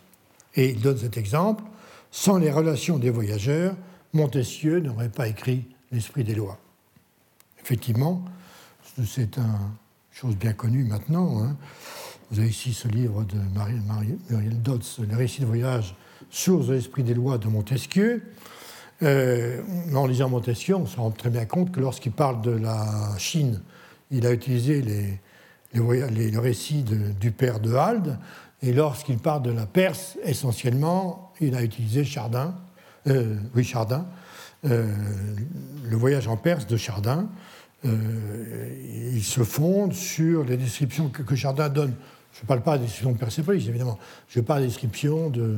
Et 0.55 0.69
il 0.69 0.81
donne 0.81 0.97
cet 0.97 1.17
exemple 1.17 1.63
Sans 2.11 2.37
les 2.37 2.51
relations 2.51 2.97
des 2.97 3.09
voyageurs, 3.09 3.75
Montesquieu 4.13 4.79
n'aurait 4.79 5.09
pas 5.09 5.27
écrit 5.27 5.65
L'esprit 5.91 6.23
des 6.23 6.35
lois. 6.35 6.57
Effectivement, 7.61 8.23
c'est 9.05 9.37
une 9.37 9.57
chose 10.11 10.35
bien 10.35 10.53
connue 10.53 10.83
maintenant. 10.83 11.43
Hein. 11.43 11.55
Vous 12.31 12.39
avez 12.39 12.49
ici 12.49 12.73
ce 12.73 12.87
livre 12.87 13.23
de 13.23 13.37
Muriel 14.29 14.61
Dodds, 14.61 14.81
Le 15.07 15.15
récit 15.15 15.41
de 15.41 15.45
voyage, 15.45 15.95
source 16.29 16.67
de 16.67 16.73
l'esprit 16.73 17.03
des 17.03 17.13
lois 17.13 17.37
de 17.37 17.47
Montesquieu. 17.47 18.23
Euh, 19.03 19.61
en 19.93 20.07
lisant 20.07 20.29
Montesquieu, 20.29 20.75
on 20.75 20.85
se 20.85 20.97
rend 20.97 21.11
très 21.11 21.29
bien 21.29 21.45
compte 21.45 21.71
que 21.71 21.79
lorsqu'il 21.79 22.13
parle 22.13 22.41
de 22.41 22.51
la 22.51 23.15
Chine, 23.17 23.61
il 24.09 24.25
a 24.25 24.31
utilisé 24.31 24.81
les, 24.81 25.19
les, 25.73 26.37
récits 26.37 26.83
du 26.83 27.31
père 27.31 27.59
de 27.59 27.73
Halde, 27.73 28.17
et 28.61 28.73
lorsqu'il 28.73 29.17
parle 29.17 29.43
de 29.43 29.51
la 29.51 29.65
Perse, 29.65 30.17
essentiellement, 30.23 31.33
il 31.41 31.55
a 31.55 31.63
utilisé 31.63 32.05
Chardin, 32.05 32.55
euh, 33.07 33.35
oui, 33.53 33.63
Chardin, 33.63 34.07
le 34.65 35.95
voyage 35.95 36.27
en 36.27 36.37
Perse 36.37 36.67
de 36.67 36.77
Chardin. 36.77 37.29
il 37.83 39.23
se 39.23 39.43
fonde 39.43 39.93
sur 39.93 40.43
les 40.43 40.57
descriptions 40.57 41.09
que, 41.09 41.35
Chardin 41.35 41.69
donne. 41.69 41.93
Je 42.33 42.41
ne 42.41 42.47
parle 42.47 42.61
pas 42.61 42.77
des 42.77 42.85
descriptions 42.85 43.11
de 43.11 43.17
Persépolis, 43.17 43.67
évidemment. 43.69 43.97
Je 44.27 44.39
parle 44.41 44.61
des 44.61 44.67
descriptions 44.67 45.29
de, 45.29 45.57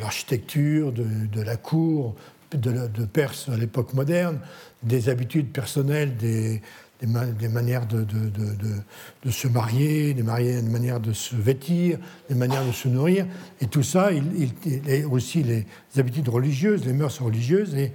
l'architecture, 0.00 0.92
de, 0.92 1.06
de, 1.32 1.42
la 1.42 1.56
cour, 1.56 2.14
de, 2.52 3.04
Perse 3.04 3.48
à 3.48 3.56
l'époque 3.56 3.94
moderne, 3.94 4.38
des 4.82 5.08
habitudes 5.08 5.50
personnelles, 5.50 6.16
des, 6.16 6.62
manières 7.06 7.86
de, 7.86 9.30
se 9.30 9.48
marier, 9.48 10.14
des, 10.14 10.22
manières 10.22 11.00
de 11.00 11.12
se 11.12 11.34
vêtir, 11.34 11.98
des 12.28 12.34
manières 12.34 12.64
de 12.66 12.72
se 12.72 12.88
nourrir. 12.88 13.26
Et 13.60 13.66
tout 13.66 13.82
ça, 13.82 14.10
il, 14.12 14.52
et 14.86 15.04
aussi 15.04 15.42
les 15.42 15.66
habitudes 15.98 16.28
religieuses, 16.28 16.84
les 16.84 16.92
mœurs 16.92 17.20
religieuses. 17.20 17.74
Et, 17.76 17.92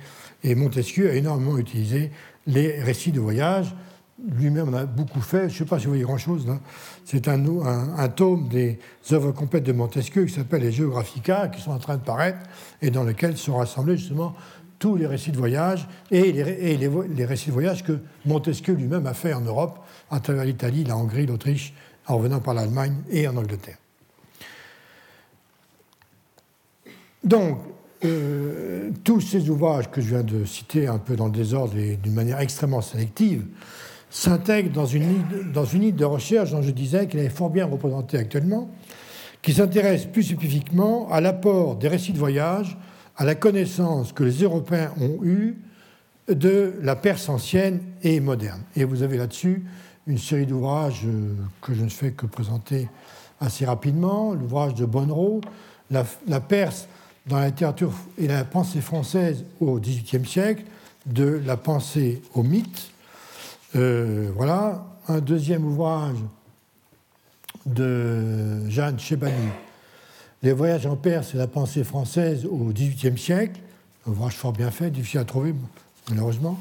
Montesquieu 0.55 1.09
a 1.09 1.13
énormément 1.13 1.57
utilisé 1.57 2.11
les 2.45 2.79
récits 2.79 3.11
de 3.11 3.19
voyage. 3.19 3.75
Lui-même 4.23 4.69
en 4.69 4.77
a 4.77 4.85
beaucoup 4.85 5.21
fait. 5.21 5.49
Je 5.49 5.53
ne 5.53 5.57
sais 5.59 5.65
pas 5.65 5.79
si 5.79 5.85
vous 5.85 5.91
voyez 5.91 6.03
grand-chose. 6.03 6.45
C'est 7.03 7.27
un, 7.27 7.43
un, 7.97 8.09
tome 8.09 8.47
des 8.47 8.79
œuvres 9.11 9.31
complètes 9.31 9.63
de 9.63 9.71
Montesquieu 9.71 10.23
qui 10.25 10.33
s'appelle 10.33 10.61
les 10.61 10.71
Geographica, 10.71 11.47
qui 11.47 11.61
sont 11.61 11.71
en 11.71 11.79
train 11.79 11.97
de 11.97 12.03
paraître 12.03 12.39
et 12.81 12.91
dans 12.91 13.03
lesquels 13.03 13.37
sont 13.37 13.57
rassemblés 13.57 13.97
justement 13.97 14.35
tous 14.85 14.97
les 14.97 15.07
récits 15.07 15.31
de 15.31 15.37
voyage 15.37 15.87
et, 16.11 16.31
les, 16.31 17.25
récits 17.25 17.47
de 17.47 17.53
voyage 17.53 17.83
que 17.83 17.97
Montesquieu 18.23 18.75
lui-même 18.75 19.07
a 19.07 19.15
fait 19.15 19.33
en 19.33 19.41
Europe, 19.41 19.79
à 20.11 20.19
travers 20.19 20.45
l'Italie, 20.45 20.83
la 20.83 20.95
Hongrie, 20.95 21.25
l'Autriche, 21.25 21.73
en 22.05 22.17
revenant 22.17 22.39
par 22.39 22.53
l'Allemagne 22.53 22.97
et 23.09 23.27
en 23.27 23.35
Angleterre. 23.35 23.79
Donc, 27.23 27.61
euh, 28.03 28.91
tous 29.03 29.21
ces 29.21 29.49
ouvrages 29.49 29.89
que 29.89 30.01
je 30.01 30.09
viens 30.09 30.21
de 30.21 30.45
citer 30.45 30.85
un 30.85 30.99
peu 30.99 31.15
dans 31.15 31.25
le 31.25 31.31
désordre 31.31 31.75
et 31.77 31.95
d'une 31.95 32.13
manière 32.13 32.39
extrêmement 32.39 32.81
sélective 32.81 33.43
s'intègrent 34.11 34.71
dans 34.71 34.85
une, 34.85 35.23
dans 35.51 35.63
de 35.63 36.05
recherche 36.05 36.51
dont 36.51 36.61
je 36.61 36.69
disais 36.69 37.07
qu'elle 37.07 37.21
est 37.21 37.29
fort 37.29 37.49
bien 37.49 37.65
représentée 37.65 38.19
actuellement, 38.19 38.69
qui 39.41 39.51
s'intéresse 39.51 40.05
plus 40.05 40.21
spécifiquement 40.21 41.09
à 41.09 41.21
l'apport 41.21 41.75
des 41.75 41.87
récits 41.87 42.13
de 42.13 42.19
voyage 42.19 42.77
à 43.17 43.25
la 43.25 43.35
connaissance 43.35 44.13
que 44.13 44.23
les 44.23 44.43
Européens 44.43 44.91
ont 44.99 45.23
eue 45.23 45.57
de 46.27 46.73
la 46.81 46.95
Perse 46.95 47.29
ancienne 47.29 47.81
et 48.03 48.19
moderne. 48.19 48.61
Et 48.75 48.83
vous 48.83 49.03
avez 49.03 49.17
là-dessus 49.17 49.63
une 50.07 50.17
série 50.17 50.45
d'ouvrages 50.45 51.03
euh, 51.05 51.33
que 51.61 51.73
je 51.73 51.83
ne 51.83 51.89
fais 51.89 52.11
que 52.11 52.25
présenter 52.25 52.89
assez 53.39 53.65
rapidement. 53.65 54.33
L'ouvrage 54.33 54.75
de 54.75 54.85
Bonnereau, 54.85 55.41
la, 55.91 56.03
Perse 56.39 56.87
dans 57.25 57.39
la 57.39 57.47
littérature 57.47 57.91
et 58.17 58.27
la 58.27 58.43
pensée 58.43 58.81
française 58.81 59.45
au 59.59 59.79
XVIIIe 59.79 60.25
siècle, 60.25 60.63
de 61.05 61.41
la 61.45 61.57
pensée 61.57 62.21
au 62.33 62.43
mythe. 62.43 62.91
Euh, 63.75 64.31
voilà. 64.35 64.85
Un 65.07 65.19
deuxième 65.19 65.65
ouvrage 65.65 66.17
de 67.67 68.67
Jeanne 68.69 68.99
Chebani, 68.99 69.49
les 70.45 70.53
voyages 70.53 70.85
en 70.85 70.95
Perse 70.95 71.33
et 71.33 71.37
la 71.37 71.47
pensée 71.47 71.83
française 71.83 72.45
au 72.45 72.71
XVIIIe 72.71 73.17
siècle, 73.17 73.59
ouvrage 74.05 74.35
fort 74.35 74.53
bien 74.53 74.69
fait, 74.69 74.91
difficile 74.91 75.21
à 75.21 75.25
trouver 75.25 75.55
malheureusement, 76.11 76.59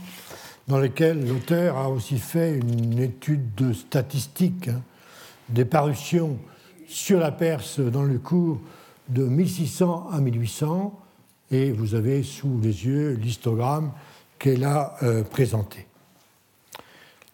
dans 0.68 0.78
lequel 0.78 1.28
l'auteur 1.28 1.76
a 1.76 1.91
aussi 1.91 2.16
fait 2.16 2.57
une 2.57 2.99
étude 2.99 3.55
de 3.57 3.74
statistiques 3.74 4.68
hein, 4.68 4.80
des 5.51 5.66
parutions 5.66 6.39
sur 6.89 7.20
la 7.20 7.30
Perse 7.30 7.78
dans 7.78 8.05
le 8.05 8.18
cours 8.18 8.59
de 9.11 9.22
1600 9.22 10.09
à 10.11 10.18
1800, 10.18 10.99
et 11.51 11.70
vous 11.70 11.95
avez 11.95 12.22
sous 12.22 12.59
les 12.62 12.87
yeux 12.87 13.11
l'histogramme 13.20 13.93
qu'elle 14.39 14.64
a 14.64 14.97
euh, 15.03 15.24
présenté. 15.24 15.87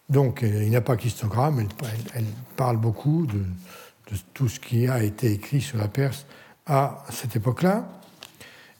Donc 0.09 0.41
il 0.43 0.69
n'y 0.69 0.75
a 0.75 0.81
pas 0.81 0.97
qu'histogramme, 0.97 1.65
elle, 2.13 2.25
parle 2.57 2.75
beaucoup 2.75 3.25
de, 3.25 3.41
tout 4.33 4.49
ce 4.49 4.59
qui 4.59 4.89
a 4.89 5.01
été 5.01 5.31
écrit 5.31 5.61
sur 5.61 5.77
la 5.77 5.87
Perse 5.87 6.25
à 6.65 7.03
cette 7.09 7.35
époque-là. 7.35 7.87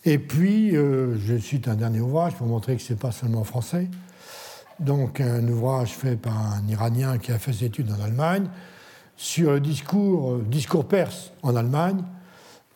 Et 0.03 0.17
puis, 0.17 0.75
euh, 0.75 1.17
je 1.19 1.37
cite 1.37 1.67
un 1.67 1.75
dernier 1.75 1.99
ouvrage 1.99 2.33
pour 2.33 2.47
montrer 2.47 2.75
que 2.75 2.81
ce 2.81 2.93
n'est 2.93 2.99
pas 2.99 3.11
seulement 3.11 3.43
français. 3.43 3.87
Donc, 4.79 5.21
un 5.21 5.47
ouvrage 5.47 5.91
fait 5.91 6.15
par 6.15 6.35
un 6.37 6.67
Iranien 6.67 7.19
qui 7.19 7.31
a 7.31 7.37
fait 7.37 7.53
ses 7.53 7.65
études 7.65 7.91
en 7.91 8.03
Allemagne 8.03 8.47
sur 9.15 9.51
le 9.51 9.59
discours, 9.59 10.31
euh, 10.31 10.45
discours 10.49 10.87
perse 10.87 11.33
en 11.43 11.55
Allemagne 11.55 12.03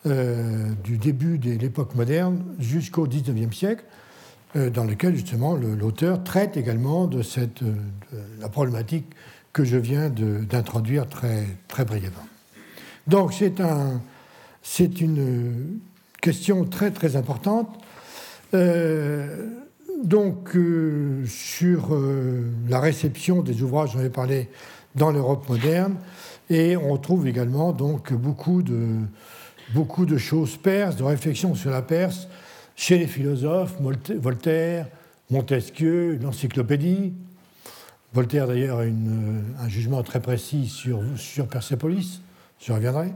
euh, 0.06 0.70
du 0.84 0.98
début 0.98 1.38
de 1.38 1.58
l'époque 1.58 1.96
moderne 1.96 2.44
jusqu'au 2.60 3.06
XIXe 3.06 3.54
siècle, 3.56 3.84
dans 4.54 4.84
lequel 4.84 5.14
justement 5.14 5.54
l'auteur 5.54 6.24
traite 6.24 6.56
également 6.56 7.06
de, 7.06 7.20
cette, 7.20 7.60
la 8.40 8.48
problématique 8.48 9.04
que 9.52 9.64
je 9.64 9.76
viens 9.76 10.08
d'introduire 10.08 11.06
très, 11.06 11.44
très 11.68 11.84
brièvement. 11.84 12.26
Donc, 13.06 13.34
c'est 13.34 13.60
un 13.60 14.00
c'est 14.68 15.00
une 15.00 15.78
question 16.20 16.64
très 16.64 16.90
très 16.90 17.14
importante. 17.14 17.78
Euh, 18.52 19.48
donc, 20.02 20.56
euh, 20.56 21.24
sur 21.26 21.94
euh, 21.94 22.50
la 22.68 22.80
réception 22.80 23.42
des 23.42 23.62
ouvrages, 23.62 23.92
j'en 23.92 24.00
ai 24.00 24.10
parlé 24.10 24.48
dans 24.96 25.12
l'Europe 25.12 25.48
moderne, 25.48 25.94
et 26.50 26.76
on 26.76 26.96
trouve 26.98 27.28
également 27.28 27.72
donc 27.72 28.12
beaucoup 28.12 28.62
de, 28.62 28.98
beaucoup 29.72 30.04
de 30.04 30.18
choses 30.18 30.56
perses, 30.56 30.96
de 30.96 31.04
réflexions 31.04 31.54
sur 31.54 31.70
la 31.70 31.82
Perse 31.82 32.28
chez 32.74 32.98
les 32.98 33.06
philosophes, 33.06 33.76
Voltaire, 33.80 34.88
Montesquieu, 35.30 36.18
l'encyclopédie. 36.20 37.14
Voltaire 38.12 38.48
d'ailleurs 38.48 38.80
a 38.80 39.62
un 39.62 39.68
jugement 39.68 40.02
très 40.02 40.20
précis 40.20 40.66
sur, 40.66 41.02
sur 41.16 41.46
Persépolis, 41.46 42.20
j'y 42.60 42.72
reviendrai. 42.72 43.12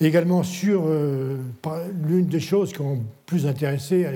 Également 0.00 0.42
sur 0.42 0.84
euh, 0.86 1.38
l'une 2.04 2.26
des 2.26 2.40
choses 2.40 2.72
qui 2.72 2.82
ont 2.82 3.02
plus 3.24 3.46
intéressé 3.46 4.06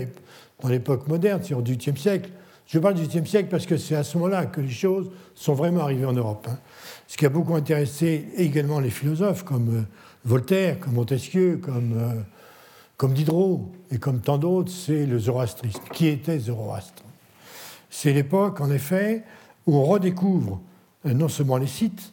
dans 0.61 0.69
l'époque 0.69 1.09
moderne, 1.09 1.41
c'est 1.43 1.55
au 1.55 1.63
XVIIIe 1.63 1.97
siècle. 1.97 2.31
Je 2.67 2.79
parle 2.79 2.95
du 2.95 3.03
XVIIIe 3.03 3.27
siècle 3.27 3.49
parce 3.51 3.65
que 3.65 3.79
c'est 3.79 3.95
à 3.95 4.03
ce 4.03 4.19
moment-là 4.19 4.47
que 4.47 4.61
les 4.61 4.71
choses 4.71 5.11
sont 5.35 5.55
vraiment 5.55 5.81
arrivées 5.81 6.05
en 6.05 6.13
Europe. 6.13 6.47
Hein. 6.51 6.59
Ce 7.09 7.17
qui 7.17 7.25
a 7.25 7.31
beaucoup 7.31 7.55
intéressé 7.55 8.27
également 8.37 8.79
les 8.79 8.91
philosophes 8.91 9.43
comme 9.43 9.79
euh, 9.79 9.83
Voltaire, 10.25 10.79
comme 10.79 10.93
Montesquieu, 10.93 11.57
comme, 11.57 11.95
euh, 11.97 12.21
comme 12.99 13.15
Diderot 13.15 13.73
et 13.91 13.99
comme 13.99 14.21
tant 14.21 14.37
d'autres, 14.37 14.71
c'est 14.71 15.07
le 15.07 15.19
zoroastrisme. 15.19 15.81
Qui 15.95 16.09
était 16.09 16.39
Zoroastre? 16.39 17.03
C'est 17.89 18.13
l'époque, 18.13 18.61
en 18.61 18.71
effet, 18.71 19.25
où 19.67 19.77
on 19.77 19.85
redécouvre 19.85 20.61
non 21.05 21.29
seulement 21.29 21.57
les 21.57 21.67
sites, 21.67 22.13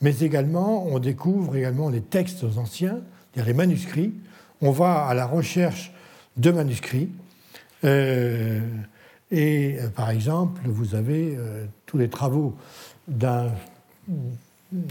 mais 0.00 0.20
également 0.20 0.86
on 0.86 0.98
découvre 0.98 1.56
également 1.56 1.88
les 1.88 2.00
textes 2.00 2.44
anciens, 2.56 3.00
les 3.46 3.52
manuscrits. 3.52 4.12
On 4.60 4.70
va 4.70 5.06
à 5.06 5.14
la 5.14 5.26
recherche 5.26 5.92
de 6.36 6.50
manuscrits. 6.50 7.10
Euh, 7.84 8.60
et 9.30 9.78
euh, 9.78 9.88
par 9.88 10.10
exemple, 10.10 10.62
vous 10.64 10.94
avez 10.94 11.36
euh, 11.36 11.66
tous 11.86 11.98
les 11.98 12.08
travaux 12.08 12.56
d'un 13.06 13.50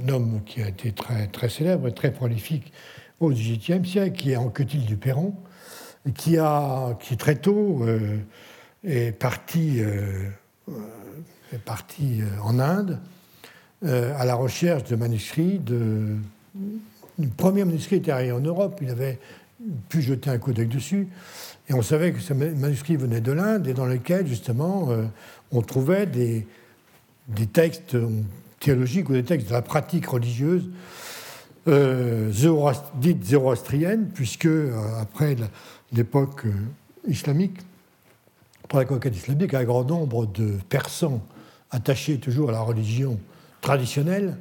homme 0.08 0.42
qui 0.46 0.62
a 0.62 0.70
été 0.70 0.92
très, 0.92 1.28
très 1.28 1.50
célèbre 1.50 1.88
et 1.88 1.94
très 1.94 2.12
prolifique 2.12 2.72
au 3.20 3.32
XVIIIe 3.32 3.86
siècle, 3.86 4.16
qui 4.16 4.32
est 4.32 4.38
Anquetil 4.38 4.86
du 4.86 4.96
Perron, 4.96 5.34
qui, 6.16 6.38
a, 6.38 6.98
qui 7.00 7.18
très 7.18 7.36
tôt 7.36 7.86
est 8.84 9.12
parti, 9.12 9.80
est 9.80 11.58
parti 11.66 12.22
en 12.44 12.60
Inde 12.60 13.00
à 13.86 14.26
la 14.26 14.36
recherche 14.36 14.86
de 14.86 14.96
manuscrits 14.96 15.60
de, 15.60 16.18
le 17.20 17.28
premier 17.30 17.66
manuscrit 17.66 17.98
était 17.98 18.12
arrivé 18.12 18.32
en 18.32 18.40
Europe, 18.40 18.80
il 18.82 18.90
avait 18.90 19.20
pu 19.90 20.02
jeter 20.02 20.30
un 20.30 20.38
coup 20.38 20.54
d'œil 20.54 20.68
dessus, 20.68 21.08
et 21.70 21.74
on 21.74 21.82
savait 21.82 22.14
que 22.14 22.20
ce 22.20 22.34
manuscrit 22.34 22.96
venait 22.96 23.22
de 23.22 23.32
l'Inde 23.32 23.68
et 23.68 23.74
dans 23.74 23.86
lequel, 23.86 24.28
justement, 24.28 24.92
euh, 24.92 25.06
on 25.52 25.62
trouvait 25.62 26.06
des, 26.06 26.46
textes 27.52 27.98
théologiques 28.60 29.10
ou 29.10 29.14
des 29.14 29.24
textes 29.24 29.48
de 29.48 29.54
la 29.54 29.62
pratique 29.62 30.08
religieuse 30.08 30.70
euh, 31.68 32.32
dite 32.96 33.26
zoroastrienne, 33.26 34.10
puisque 34.14 34.46
euh, 34.46 34.72
après 35.02 35.36
l'époque 35.92 36.46
islamique, 37.08 37.58
pour 38.70 38.80
la 38.80 38.86
conquête 38.86 39.16
islamique, 39.16 39.54
un 39.54 39.64
grand 39.64 39.84
nombre 39.84 40.26
de 40.28 40.54
Persans 40.70 41.22
attachés 41.72 42.20
toujours 42.20 42.50
à 42.50 42.52
la 42.52 42.62
religion 42.62 43.20
traditionnelle 43.62 44.38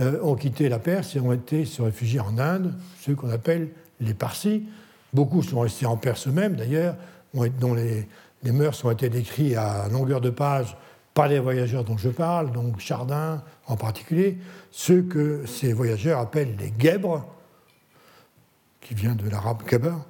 euh, 0.00 0.20
ont 0.22 0.34
quitté 0.34 0.68
la 0.68 0.78
Perse 0.78 1.16
et 1.16 1.20
ont 1.20 1.32
été 1.32 1.64
se 1.64 1.82
réfugier 1.82 2.20
en 2.20 2.38
Inde, 2.38 2.74
ceux 3.00 3.14
qu'on 3.14 3.30
appelle 3.30 3.68
les 4.00 4.14
Parsis. 4.14 4.64
Beaucoup 5.12 5.42
sont 5.42 5.60
restés 5.60 5.86
en 5.86 5.96
Perse 5.96 6.28
eux-mêmes, 6.28 6.56
d'ailleurs, 6.56 6.96
dont 7.34 7.74
les, 7.74 8.08
les, 8.42 8.52
mœurs 8.52 8.82
ont 8.84 8.90
été 8.90 9.08
décrites 9.08 9.56
à 9.56 9.88
longueur 9.88 10.20
de 10.20 10.30
page 10.30 10.76
par 11.14 11.28
les 11.28 11.38
voyageurs 11.38 11.84
dont 11.84 11.98
je 11.98 12.08
parle, 12.08 12.52
donc 12.52 12.80
Chardin 12.80 13.42
en 13.66 13.76
particulier, 13.76 14.38
ceux 14.70 15.02
que 15.02 15.44
ces 15.46 15.72
voyageurs 15.72 16.18
appellent 16.18 16.56
les 16.58 16.70
Guèbres, 16.70 17.26
qui 18.80 18.94
vient 18.94 19.14
de 19.14 19.28
l'arabe 19.28 19.62
Gabr, 19.66 20.04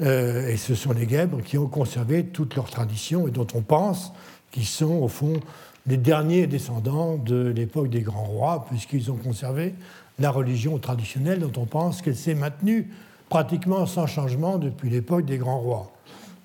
euh, 0.00 0.48
et 0.48 0.56
ce 0.56 0.74
sont 0.74 0.92
les 0.92 1.06
Guèbres 1.06 1.42
qui 1.42 1.58
ont 1.58 1.66
conservé 1.66 2.26
toutes 2.26 2.56
leurs 2.56 2.70
traditions 2.70 3.28
et 3.28 3.30
dont 3.30 3.46
on 3.54 3.60
pense 3.60 4.12
qu'ils 4.50 4.66
sont 4.66 4.94
au 4.94 5.08
fond 5.08 5.40
les 5.86 5.96
derniers 5.96 6.46
descendants 6.46 7.16
de 7.16 7.48
l'époque 7.48 7.90
des 7.90 8.02
grands 8.02 8.24
rois, 8.24 8.66
puisqu'ils 8.68 9.10
ont 9.10 9.16
conservé 9.16 9.74
la 10.18 10.30
religion 10.30 10.78
traditionnelle 10.78 11.40
dont 11.40 11.60
on 11.60 11.66
pense 11.66 12.02
qu'elle 12.02 12.16
s'est 12.16 12.34
maintenue 12.34 12.88
pratiquement 13.28 13.86
sans 13.86 14.06
changement 14.06 14.58
depuis 14.58 14.90
l'époque 14.90 15.24
des 15.24 15.38
grands 15.38 15.58
rois. 15.58 15.90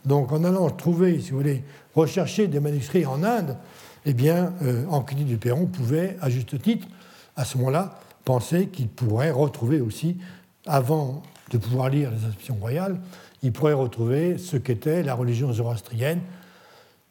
Donc 0.06 0.32
en 0.32 0.44
allant 0.44 0.70
trouver, 0.70 1.20
si 1.20 1.32
vous 1.32 1.38
voulez, 1.38 1.64
rechercher 1.94 2.48
des 2.48 2.60
manuscrits 2.60 3.06
en 3.06 3.24
Inde, 3.24 3.58
eh 4.06 4.14
bien, 4.14 4.54
euh, 4.64 4.86
du 5.12 5.38
Perron 5.38 5.66
pouvait, 5.66 6.16
à 6.22 6.30
juste 6.30 6.62
titre, 6.62 6.88
à 7.36 7.44
ce 7.44 7.58
moment-là, 7.58 8.00
penser 8.24 8.68
qu'il 8.68 8.88
pourrait 8.88 9.32
retrouver 9.32 9.82
aussi, 9.82 10.18
avant 10.66 11.22
de 11.52 11.58
pouvoir 11.58 11.90
lire 11.90 12.12
les 12.12 12.26
inscriptions 12.26 12.56
royales, 12.56 13.00
il 13.44 13.52
pourrait 13.52 13.74
retrouver 13.74 14.38
ce 14.38 14.58
qu'était 14.58 15.04
la 15.04 15.14
religion 15.14 15.52
zoroastrienne, 15.52 16.22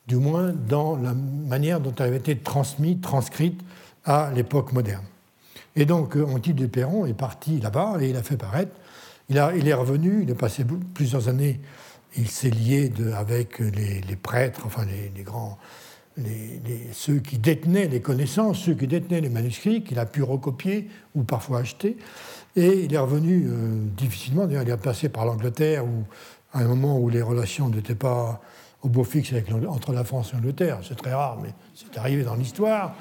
du 0.07 0.17
moins 0.17 0.53
dans 0.53 0.97
la 0.97 1.15
manière 1.15 1.81
dont 1.81 1.95
elle 1.99 2.07
avait 2.07 2.17
été 2.17 2.37
transmise, 2.37 3.01
transcrite 3.01 3.61
à 4.05 4.31
l'époque 4.35 4.73
moderne. 4.73 5.05
Et 5.75 5.85
donc, 5.85 6.17
euh, 6.17 6.25
Antique 6.25 6.57
de 6.57 6.67
Perron 6.67 7.07
est 7.07 7.15
parti 7.15 7.61
là-bas 7.61 7.99
et 8.01 8.11
il 8.11 8.17
a 8.17 8.23
fait 8.23 8.37
paraître. 8.37 8.73
Il, 9.29 9.37
est 9.37 9.75
revenu, 9.75 10.23
il 10.23 10.31
a 10.31 10.37
passé 10.37 10.65
plusieurs 10.95 11.29
années, 11.29 11.61
il 12.17 12.29
s'est 12.29 12.51
lié 12.51 12.93
avec 13.17 13.59
les, 13.59 14.17
prêtres, 14.17 14.63
enfin 14.65 14.85
les, 14.85 15.23
grands, 15.25 15.59
ceux 16.93 17.19
qui 17.19 17.37
détenaient 17.39 17.89
les 17.89 18.01
connaissances, 18.01 18.61
ceux 18.61 18.75
qui 18.75 18.87
détenaient 18.87 19.21
les 19.21 19.29
manuscrits, 19.29 19.83
qu'il 19.83 19.99
a 19.99 20.07
pu 20.07 20.23
recopier 20.23 20.89
ou 21.17 21.25
parfois 21.25 21.59
acheter. 21.59 21.97
Et 22.55 22.85
il 22.85 22.95
est 22.95 22.99
revenu 22.99 23.49
euh, 23.49 23.83
difficilement, 23.97 24.47
il 24.49 24.57
est 24.57 24.77
passé 24.77 25.09
par 25.09 25.27
l'Angleterre, 25.27 25.85
à 26.53 26.61
un 26.61 26.69
moment 26.69 26.97
où 26.97 27.09
les 27.09 27.21
relations 27.21 27.69
n'étaient 27.69 27.97
pas 27.97 28.41
au 28.87 28.89
beau 28.89 29.03
fixe 29.03 29.33
entre 29.69 29.93
la 29.93 30.05
France 30.05 30.31
et 30.33 30.37
l'Angleterre. 30.37 30.79
C'est 30.87 30.95
très 30.95 31.13
rare, 31.13 31.39
mais 31.43 31.53
c'est 31.75 31.99
arrivé 31.99 32.23
dans 32.23 32.37
l'histoire. 32.37 32.95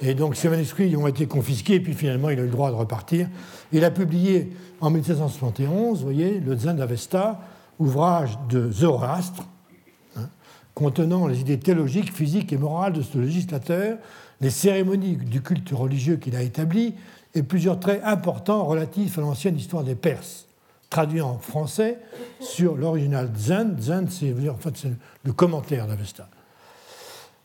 Et 0.00 0.14
donc 0.14 0.34
ces 0.34 0.48
manuscrits 0.48 0.96
ont 0.96 1.06
été 1.06 1.26
confisqués, 1.26 1.74
et 1.74 1.80
puis 1.80 1.94
finalement 1.94 2.30
il 2.30 2.38
a 2.40 2.42
eu 2.42 2.46
le 2.46 2.50
droit 2.50 2.70
de 2.70 2.76
repartir. 2.76 3.28
Il 3.72 3.84
a 3.84 3.92
publié 3.92 4.52
en 4.80 4.90
1771, 4.90 5.98
vous 5.98 6.04
voyez, 6.04 6.40
le 6.40 6.56
Zen 6.56 6.80
Avesta, 6.80 7.40
ouvrage 7.78 8.36
de 8.48 8.70
Zoroastre, 8.70 9.46
hein, 10.16 10.28
contenant 10.74 11.28
les 11.28 11.40
idées 11.40 11.58
théologiques, 11.58 12.12
physiques 12.12 12.52
et 12.52 12.58
morales 12.58 12.92
de 12.92 13.02
ce 13.02 13.18
législateur, 13.18 13.98
les 14.40 14.50
cérémonies 14.50 15.16
du 15.16 15.40
culte 15.40 15.70
religieux 15.70 16.16
qu'il 16.16 16.34
a 16.34 16.42
établi, 16.42 16.94
et 17.34 17.44
plusieurs 17.44 17.78
traits 17.78 18.02
importants 18.04 18.64
relatifs 18.64 19.18
à 19.18 19.20
l'ancienne 19.20 19.56
histoire 19.56 19.84
des 19.84 19.94
Perses 19.94 20.46
traduit 20.92 21.22
en 21.22 21.38
français 21.38 21.98
sur 22.38 22.76
l'original 22.76 23.30
Zen. 23.34 23.76
Zen, 23.80 24.08
c'est 24.10 24.34
en 24.48 24.56
fait, 24.56 24.86
le 25.24 25.32
commentaire 25.32 25.86
d'Avesta. 25.86 26.28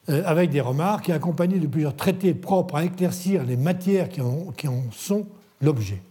Euh, 0.10 0.22
avec 0.26 0.50
des 0.50 0.60
remarques 0.60 1.08
et 1.08 1.14
accompagné 1.14 1.58
de 1.58 1.66
plusieurs 1.68 1.96
traités 1.96 2.34
propres 2.34 2.76
à 2.76 2.84
éclaircir 2.84 3.44
les 3.44 3.56
matières 3.56 4.10
qui 4.10 4.22
en, 4.22 4.92
sont 4.92 5.28
l'objet. 5.62 6.02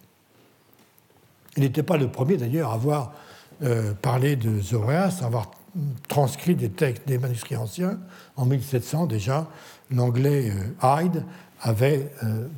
Il 1.58 1.62
n'était 1.62 1.82
pas 1.82 1.98
le 1.98 2.08
premier 2.08 2.38
d'ailleurs 2.38 2.70
à 2.70 2.74
avoir 2.74 3.12
euh, 3.62 3.92
parlé 4.00 4.36
de 4.36 4.58
Zoroastre, 4.58 5.22
à 5.22 5.26
avoir 5.26 5.50
transcrit 6.08 6.54
des 6.54 6.70
textes, 6.70 7.06
des 7.06 7.18
manuscrits 7.18 7.56
anciens. 7.56 7.98
En 8.36 8.46
1700 8.46 9.06
déjà, 9.06 9.46
l'anglais 9.90 10.50
euh, 10.50 11.02
Hyde 11.02 11.22
avait 11.60 12.10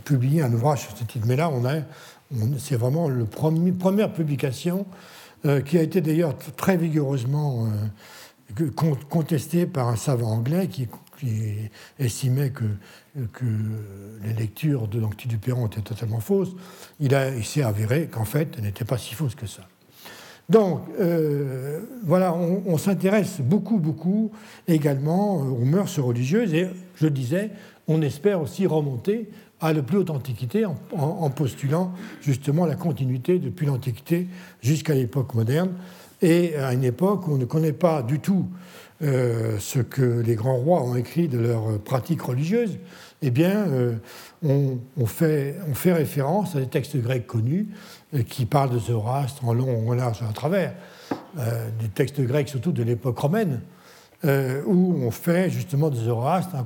publié 0.05 0.43
un 0.43 0.53
ouvrage 0.53 0.81
sur 0.81 0.97
ce 0.97 1.05
titre. 1.05 1.25
Mais 1.29 1.37
là, 1.37 1.49
on 1.51 1.65
a 1.65 1.83
c'est 2.59 2.77
vraiment 2.77 3.09
la 3.09 3.25
première 3.25 4.13
publication 4.13 4.87
euh, 5.47 5.61
qui 5.61 5.79
a 5.79 5.83
été 5.83 6.01
d'ailleurs 6.01 6.37
très 6.57 6.77
vigoureusement 6.77 7.69
euh, 8.59 8.71
contestée 9.09 9.67
par 9.67 9.89
un 9.89 9.97
savant 9.97 10.31
anglais 10.33 10.69
qui, 10.69 10.89
estimait 11.99 12.51
que, 12.51 12.65
les 14.25 14.33
lectures 14.35 14.87
de 14.89 15.01
l'Anctil 15.01 15.29
du 15.29 15.39
Perron 15.39 15.67
étaient 15.67 15.81
totalement 15.81 16.21
fausses. 16.21 16.55
Il, 17.01 17.13
s'est 17.45 17.63
avéré 17.63 18.07
qu'en 18.07 18.25
fait, 18.25 18.55
elles 18.57 18.65
n'étaient 18.65 18.85
pas 18.85 18.99
si 18.99 19.15
fausses 19.15 19.35
que 19.35 19.47
ça. 19.47 19.67
Donc, 20.49 20.83
euh, 20.99 21.81
voilà, 22.05 22.33
on, 22.35 22.63
on 22.67 22.79
s'intéresse 22.79 23.41
beaucoup, 23.41 23.79
beaucoup 23.79 24.31
également 24.67 25.37
aux 25.37 25.65
mœurs 25.65 25.99
religieuses 25.99 26.55
et, 26.55 26.69
je 26.95 27.07
disais, 27.09 27.51
on 27.89 28.03
espère 28.03 28.41
aussi 28.41 28.67
remonter 28.67 29.31
à 29.61 29.73
la 29.73 29.83
plus 29.83 29.99
haute 29.99 30.11
antiquité 30.11 30.65
en, 30.67 31.31
postulant 31.31 31.93
justement 32.21 32.67
la 32.67 32.77
continuité 32.77 33.39
depuis 33.39 33.67
l'Antiquité 33.67 34.29
jusqu'à 34.61 34.95
l'époque 34.95 35.35
moderne 35.35 35.73
et 36.23 36.57
à 36.57 36.73
une 36.73 36.85
époque 36.85 37.27
où 37.29 37.33
on 37.33 37.39
ne 37.39 37.45
connaît 37.45 37.73
pas 37.73 38.03
du 38.03 38.21
tout 38.21 38.47
euh, 39.01 39.59
ce 39.61 39.79
que 39.79 40.21
les 40.21 40.35
grands 40.35 40.57
rois 40.57 40.83
ont 40.83 40.97
écrit 40.97 41.29
de 41.29 41.39
leurs 41.39 41.79
pratiques 41.79 42.23
religieuses, 42.23 42.79
eh 43.23 43.31
bien, 43.31 43.69
euh, 43.69 43.95
on, 44.43 45.07
fait, 45.07 45.55
référence 45.85 46.57
à 46.57 46.61
des 46.61 46.67
textes 46.67 46.97
grecs 46.97 47.25
connus 47.25 47.69
euh, 48.15 48.23
qui 48.23 48.45
parlent 48.45 48.71
de 48.71 48.79
Zoroastre 48.79 49.45
en 49.45 49.55
long, 49.55 49.89
en 49.89 49.95
large 49.95 50.23
en 50.29 50.33
travers, 50.33 50.75
des 51.37 51.89
textes 51.95 52.21
grecs 52.21 52.49
surtout 52.49 52.73
de 52.73 52.83
l'époque 52.83 53.19
romaine, 53.19 53.61
où 54.25 54.95
on 55.01 55.11
fait 55.11 55.51
justement 55.51 55.89
de 55.91 55.97
Zoroastre 55.97 56.57
un 56.57 56.65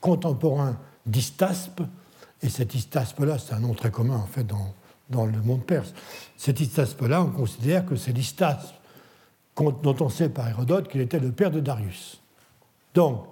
contemporain 0.00 0.76
d'Istaspe, 1.06 1.82
et 2.42 2.48
cet 2.48 2.74
Istaspe-là, 2.74 3.38
c'est 3.38 3.54
un 3.54 3.60
nom 3.60 3.74
très 3.74 3.90
commun 3.90 4.16
en 4.16 4.26
fait 4.26 4.46
dans, 4.46 5.26
le 5.26 5.40
monde 5.42 5.64
perse. 5.64 5.92
Cet 6.36 6.60
Istaspe-là, 6.60 7.22
on 7.22 7.30
considère 7.30 7.86
que 7.86 7.96
c'est 7.96 8.12
l'Istaspe 8.12 8.74
dont 9.56 9.96
on 10.00 10.08
sait 10.08 10.28
par 10.28 10.48
Hérodote 10.48 10.88
qu'il 10.88 11.00
était 11.00 11.20
le 11.20 11.30
père 11.30 11.50
de 11.50 11.60
Darius. 11.60 12.20
Donc, 12.94 13.24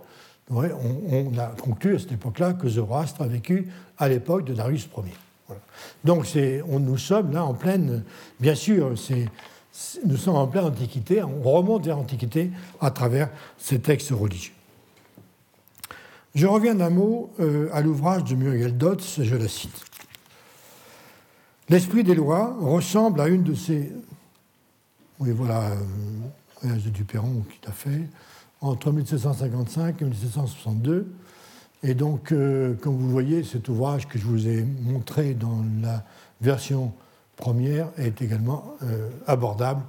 on, 0.50 1.38
a 1.38 1.46
conclu 1.46 1.96
à 1.96 1.98
cette 1.98 2.12
époque-là 2.12 2.54
que 2.54 2.68
Zoroastre 2.68 3.22
a 3.22 3.26
vécu 3.26 3.70
à 3.98 4.08
l'époque 4.08 4.44
de 4.44 4.54
Darius 4.54 4.88
Ier. 4.96 5.56
Donc 6.04 6.26
on, 6.68 6.78
nous 6.78 6.98
sommes 6.98 7.32
là 7.32 7.44
en 7.44 7.54
pleine, 7.54 8.04
bien 8.40 8.54
sûr, 8.54 8.94
nous 10.04 10.16
sommes 10.16 10.36
en 10.36 10.46
pleine 10.46 10.64
Antiquité, 10.64 11.22
on 11.22 11.42
remonte 11.42 11.84
vers 11.86 11.96
l'Antiquité 11.96 12.50
à 12.80 12.90
travers 12.90 13.28
ces 13.58 13.80
textes 13.80 14.10
religieux. 14.10 14.52
Je 16.34 16.46
reviens 16.46 16.74
d'un 16.74 16.88
mot 16.88 17.30
euh, 17.40 17.68
à 17.74 17.82
l'ouvrage 17.82 18.24
de 18.24 18.34
Muriel 18.34 18.78
Dotz, 18.78 19.20
je 19.22 19.36
la 19.36 19.48
cite. 19.48 19.84
L'esprit 21.68 22.04
des 22.04 22.14
lois 22.14 22.56
ressemble 22.58 23.20
à 23.20 23.28
une 23.28 23.42
de 23.42 23.54
ces. 23.54 23.92
Oui, 25.20 25.30
voilà, 25.32 25.72
euh, 26.64 26.74
de 26.74 26.88
Duperron 26.88 27.44
qui 27.50 27.58
l'a 27.66 27.72
fait, 27.72 28.08
entre 28.62 28.92
1755 28.92 30.00
et 30.00 30.04
1762. 30.06 31.12
Et 31.82 31.94
donc, 31.94 32.32
euh, 32.32 32.74
comme 32.80 32.96
vous 32.96 33.10
voyez, 33.10 33.44
cet 33.44 33.68
ouvrage 33.68 34.08
que 34.08 34.18
je 34.18 34.24
vous 34.24 34.48
ai 34.48 34.62
montré 34.62 35.34
dans 35.34 35.62
la 35.82 36.02
version 36.40 36.94
première 37.36 37.88
est 37.98 38.22
également 38.22 38.76
abordable, 39.26 39.82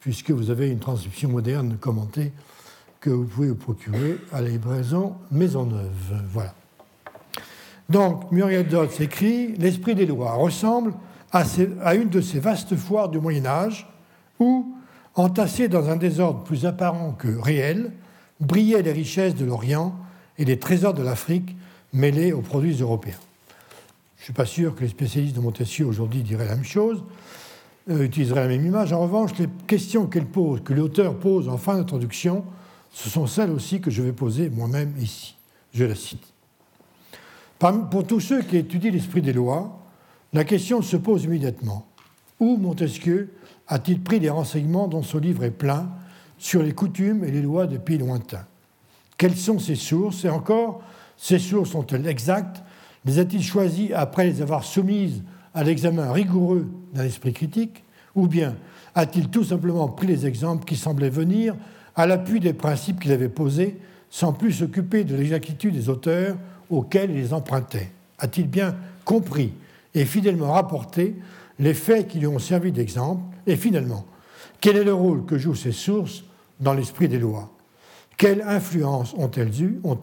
puisque 0.00 0.30
vous 0.30 0.50
avez 0.50 0.70
une 0.70 0.78
transcription 0.78 1.28
moderne 1.28 1.76
commentée 1.78 2.32
que 3.02 3.10
vous 3.10 3.24
pouvez 3.24 3.48
vous 3.48 3.56
procurer 3.56 4.16
à 4.32 4.40
la 4.40 4.48
livraison 4.48 5.16
Maisonneuve. 5.32 6.22
Voilà. 6.30 6.54
Donc, 7.90 8.30
Muriel 8.30 8.66
Dodds 8.66 9.00
écrit 9.00 9.54
L'esprit 9.56 9.96
des 9.96 10.06
lois 10.06 10.32
ressemble 10.34 10.94
à, 11.32 11.44
une 11.96 12.08
de 12.08 12.20
ces 12.20 12.38
vastes 12.38 12.76
foires 12.76 13.08
du 13.08 13.18
Moyen-Âge 13.18 13.88
où, 14.38 14.76
entassés 15.16 15.66
dans 15.66 15.90
un 15.90 15.96
désordre 15.96 16.44
plus 16.44 16.64
apparent 16.64 17.12
que 17.12 17.28
réel, 17.28 17.90
brillaient 18.40 18.82
les 18.82 18.92
richesses 18.92 19.34
de 19.34 19.44
l'Orient 19.44 19.96
et 20.38 20.44
les 20.44 20.60
trésors 20.60 20.94
de 20.94 21.02
l'Afrique 21.02 21.56
mêlés 21.92 22.32
aux 22.32 22.40
produits 22.40 22.80
européens. 22.80 23.18
Je 24.16 24.22
ne 24.22 24.24
suis 24.26 24.32
pas 24.32 24.46
sûr 24.46 24.76
que 24.76 24.82
les 24.82 24.88
spécialistes 24.88 25.34
de 25.34 25.40
Montesquieu 25.40 25.86
aujourd'hui 25.86 26.22
diraient 26.22 26.46
la 26.46 26.54
même 26.54 26.64
chose, 26.64 27.02
euh, 27.90 28.04
utiliseraient 28.04 28.42
la 28.42 28.48
même 28.48 28.64
image. 28.64 28.92
En 28.92 29.00
revanche, 29.00 29.32
les 29.40 29.48
questions 29.66 30.06
qu'elle 30.06 30.26
pose, 30.26 30.62
que 30.62 30.72
l'auteur 30.72 31.16
pose 31.16 31.48
en 31.48 31.58
fin 31.58 31.76
d'introduction, 31.76 32.44
ce 32.92 33.08
sont 33.08 33.26
celles 33.26 33.50
aussi 33.50 33.80
que 33.80 33.90
je 33.90 34.02
vais 34.02 34.12
poser 34.12 34.50
moi-même 34.50 34.94
ici. 35.00 35.36
Je 35.74 35.84
la 35.84 35.94
cite. 35.94 36.32
Pour 37.58 38.06
tous 38.06 38.20
ceux 38.20 38.42
qui 38.42 38.56
étudient 38.56 38.90
l'esprit 38.90 39.22
des 39.22 39.32
lois, 39.32 39.78
la 40.32 40.44
question 40.44 40.82
se 40.82 40.96
pose 40.96 41.24
immédiatement. 41.24 41.86
Où 42.40 42.56
Montesquieu 42.56 43.32
a-t-il 43.68 44.00
pris 44.00 44.18
les 44.18 44.30
renseignements 44.30 44.88
dont 44.88 45.02
ce 45.02 45.16
livre 45.16 45.44
est 45.44 45.50
plein 45.50 45.88
sur 46.38 46.62
les 46.62 46.72
coutumes 46.72 47.24
et 47.24 47.30
les 47.30 47.42
lois 47.42 47.66
de 47.66 47.78
pays 47.78 47.98
lointains? 47.98 48.46
Quelles 49.16 49.36
sont 49.36 49.58
ses 49.58 49.76
sources? 49.76 50.24
Et 50.24 50.28
encore, 50.28 50.82
ces 51.16 51.38
sources 51.38 51.70
sont-elles 51.70 52.06
exactes? 52.06 52.62
Les 53.04 53.18
a-t-il 53.18 53.42
choisies 53.42 53.92
après 53.94 54.26
les 54.26 54.42
avoir 54.42 54.64
soumises 54.64 55.22
à 55.54 55.62
l'examen 55.62 56.10
rigoureux 56.12 56.68
d'un 56.92 57.04
esprit 57.04 57.32
critique? 57.32 57.84
Ou 58.14 58.26
bien 58.26 58.56
a-t-il 58.94 59.28
tout 59.28 59.44
simplement 59.44 59.88
pris 59.88 60.08
les 60.08 60.26
exemples 60.26 60.64
qui 60.64 60.76
semblaient 60.76 61.10
venir 61.10 61.54
à 61.96 62.06
l'appui 62.06 62.40
des 62.40 62.52
principes 62.52 63.00
qu'il 63.00 63.12
avait 63.12 63.28
posés 63.28 63.78
sans 64.10 64.32
plus 64.32 64.52
s'occuper 64.52 65.04
de 65.04 65.16
l'exactitude 65.16 65.74
des 65.74 65.88
auteurs 65.88 66.36
auxquels 66.70 67.10
il 67.10 67.16
les 67.16 67.32
empruntait 67.32 67.90
A-t-il 68.18 68.48
bien 68.48 68.76
compris 69.04 69.52
et 69.94 70.04
fidèlement 70.04 70.52
rapporté 70.52 71.16
les 71.58 71.74
faits 71.74 72.08
qui 72.08 72.18
lui 72.18 72.26
ont 72.26 72.38
servi 72.38 72.72
d'exemple 72.72 73.22
Et 73.46 73.56
finalement, 73.56 74.06
quel 74.60 74.76
est 74.76 74.84
le 74.84 74.94
rôle 74.94 75.24
que 75.24 75.38
jouent 75.38 75.54
ces 75.54 75.72
sources 75.72 76.24
dans 76.60 76.74
l'esprit 76.74 77.08
des 77.08 77.18
lois 77.18 77.50
Quelle 78.16 78.42
influence 78.42 79.14
ont-elles 79.14 79.62
eu, 79.62 79.80
ont 79.84 79.98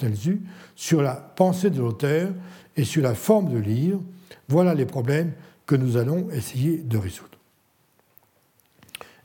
sur 0.75 1.01
la 1.01 1.13
pensée 1.13 1.69
de 1.69 1.79
l'auteur 1.79 2.29
et 2.75 2.83
sur 2.83 3.01
la 3.01 3.15
forme 3.15 3.51
de 3.51 3.57
lire 3.57 3.99
Voilà 4.47 4.73
les 4.73 4.85
problèmes 4.85 5.33
que 5.65 5.75
nous 5.75 5.97
allons 5.97 6.29
essayer 6.31 6.77
de 6.77 6.97
résoudre. 6.97 7.29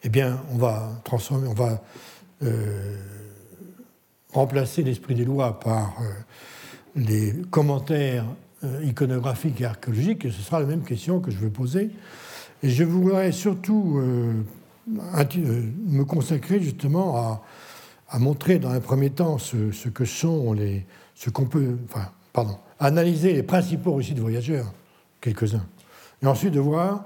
Eh 0.02 0.10
bien, 0.10 0.42
on 0.52 0.58
va 0.58 1.00
transformer, 1.04 1.48
on 1.48 1.54
va 1.54 1.82
remplacer 4.32 4.82
l'esprit 4.82 5.14
des 5.14 5.24
lois 5.24 5.60
par 5.60 5.94
euh, 6.00 6.04
les 6.96 7.32
commentaires 7.50 8.26
euh, 8.64 8.84
iconographiques 8.84 9.60
et 9.60 9.64
archéologiques, 9.64 10.24
ce 10.24 10.42
sera 10.42 10.60
la 10.60 10.66
même 10.66 10.82
question 10.82 11.20
que 11.20 11.30
je 11.30 11.38
vais 11.38 11.50
poser. 11.50 11.90
Et 12.62 12.68
je 12.68 12.82
voudrais 12.84 13.30
surtout 13.30 14.00
me 14.86 16.02
consacrer 16.04 16.60
justement 16.60 17.42
à, 18.08 18.18
montrer 18.18 18.58
dans 18.58 18.70
un 18.70 18.80
premier 18.80 19.10
temps 19.10 19.36
ce, 19.36 19.88
que 19.88 20.06
sont 20.06 20.54
les. 20.54 20.86
ce 21.14 21.28
qu'on 21.28 21.44
peut. 21.44 21.76
Enfin, 21.90 22.08
pardon, 22.32 22.56
analyser 22.80 23.34
les 23.34 23.42
principaux 23.42 23.96
récits 23.96 24.14
de 24.14 24.22
voyageurs, 24.22 24.72
quelques-uns, 25.20 25.66
et 26.22 26.26
ensuite 26.26 26.54
de 26.54 26.60
voir, 26.60 27.04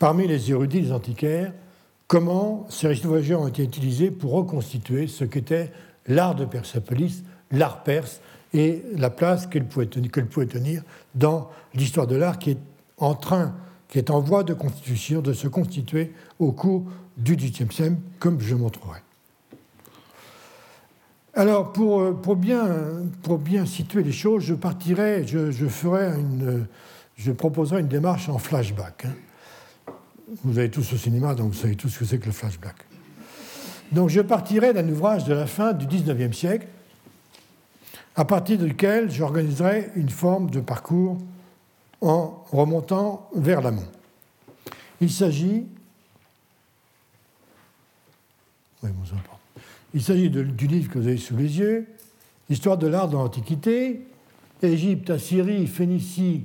parmi 0.00 0.26
les 0.26 0.50
érudits, 0.50 0.80
les 0.80 0.92
antiquaires, 0.92 1.52
comment 2.06 2.66
ces 2.68 2.88
récits 2.88 3.06
voyageurs 3.06 3.40
ont 3.40 3.48
été 3.48 3.62
utilisés 3.62 4.10
pour 4.10 4.32
reconstituer 4.32 5.06
ce 5.06 5.24
qu'était 5.24 5.72
l'art 6.06 6.34
de 6.34 6.44
Persepolis, 6.44 7.24
l'art 7.50 7.82
perse, 7.82 8.20
et 8.52 8.84
la 8.96 9.10
place 9.10 9.48
qu'elle 9.48 9.66
pouvait, 9.66 9.86
tenir 9.86 10.82
dans 11.14 11.50
l'histoire 11.74 12.06
de 12.06 12.14
l'art 12.14 12.38
qui 12.38 12.52
est 12.52 12.58
en 12.98 13.14
train, 13.14 13.54
qui 13.88 13.98
est 13.98 14.10
en 14.10 14.20
voie 14.20 14.44
de 14.44 14.54
constitution, 14.54 15.20
de 15.20 15.32
se 15.32 15.48
constituer 15.48 16.12
au 16.38 16.52
cours 16.52 16.84
du 17.16 17.34
XVIIIe 17.34 17.72
siècle, 17.72 17.96
comme 18.20 18.40
je 18.40 18.54
montrerai. 18.54 19.00
Alors, 21.34 21.72
pour, 21.72 22.36
bien, 22.36 23.66
situer 23.66 24.04
les 24.04 24.12
choses, 24.12 24.44
je 24.44 24.54
partirai, 24.54 25.26
je, 25.26 25.50
ferai 25.66 26.12
je 27.16 27.32
proposerai 27.32 27.80
une 27.80 27.88
démarche 27.88 28.28
en 28.28 28.38
flashback. 28.38 29.06
Hein. 29.06 29.14
Vous 30.42 30.58
avez 30.58 30.70
tous 30.70 30.92
au 30.92 30.96
cinéma, 30.96 31.34
donc 31.34 31.52
vous 31.52 31.58
savez 31.58 31.76
tous 31.76 31.88
ce 31.88 31.98
que 31.98 32.04
c'est 32.04 32.18
que 32.18 32.26
le 32.26 32.32
flashback. 32.32 32.76
Donc 33.92 34.08
je 34.08 34.20
partirai 34.20 34.72
d'un 34.72 34.88
ouvrage 34.88 35.24
de 35.24 35.34
la 35.34 35.46
fin 35.46 35.72
du 35.72 35.86
XIXe 35.86 36.36
siècle, 36.36 36.66
à 38.16 38.24
partir 38.24 38.58
duquel 38.58 39.10
j'organiserai 39.10 39.90
une 39.96 40.08
forme 40.08 40.50
de 40.50 40.60
parcours 40.60 41.18
en 42.00 42.44
remontant 42.50 43.28
vers 43.34 43.60
l'amont. 43.60 43.88
Il 45.00 45.10
s'agit 45.10 45.66
il 49.94 50.02
s'agit 50.02 50.28
du 50.28 50.66
livre 50.66 50.90
que 50.90 50.98
vous 50.98 51.06
avez 51.06 51.16
sous 51.16 51.36
les 51.36 51.58
yeux, 51.58 51.86
Histoire 52.50 52.76
de 52.76 52.86
l'art 52.86 53.08
dans 53.08 53.22
l'Antiquité, 53.22 54.02
Égypte, 54.62 55.08
Assyrie, 55.08 55.66
Phénicie, 55.66 56.42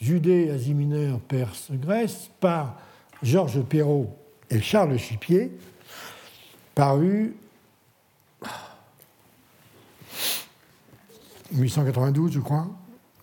Judée, 0.00 0.50
Asie 0.50 0.74
mineure, 0.74 1.18
Perse, 1.20 1.68
Grèce, 1.72 2.30
par 2.40 2.80
Georges 3.22 3.62
Perrault 3.62 4.16
et 4.48 4.60
Charles 4.60 4.96
Chipier, 4.98 5.50
paru 6.74 7.34
1892, 11.50 12.32
je 12.32 12.40
crois, 12.40 12.68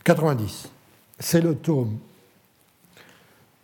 90. 0.03 0.69
C'est 1.19 1.41
le 1.41 1.55
tome 1.55 1.97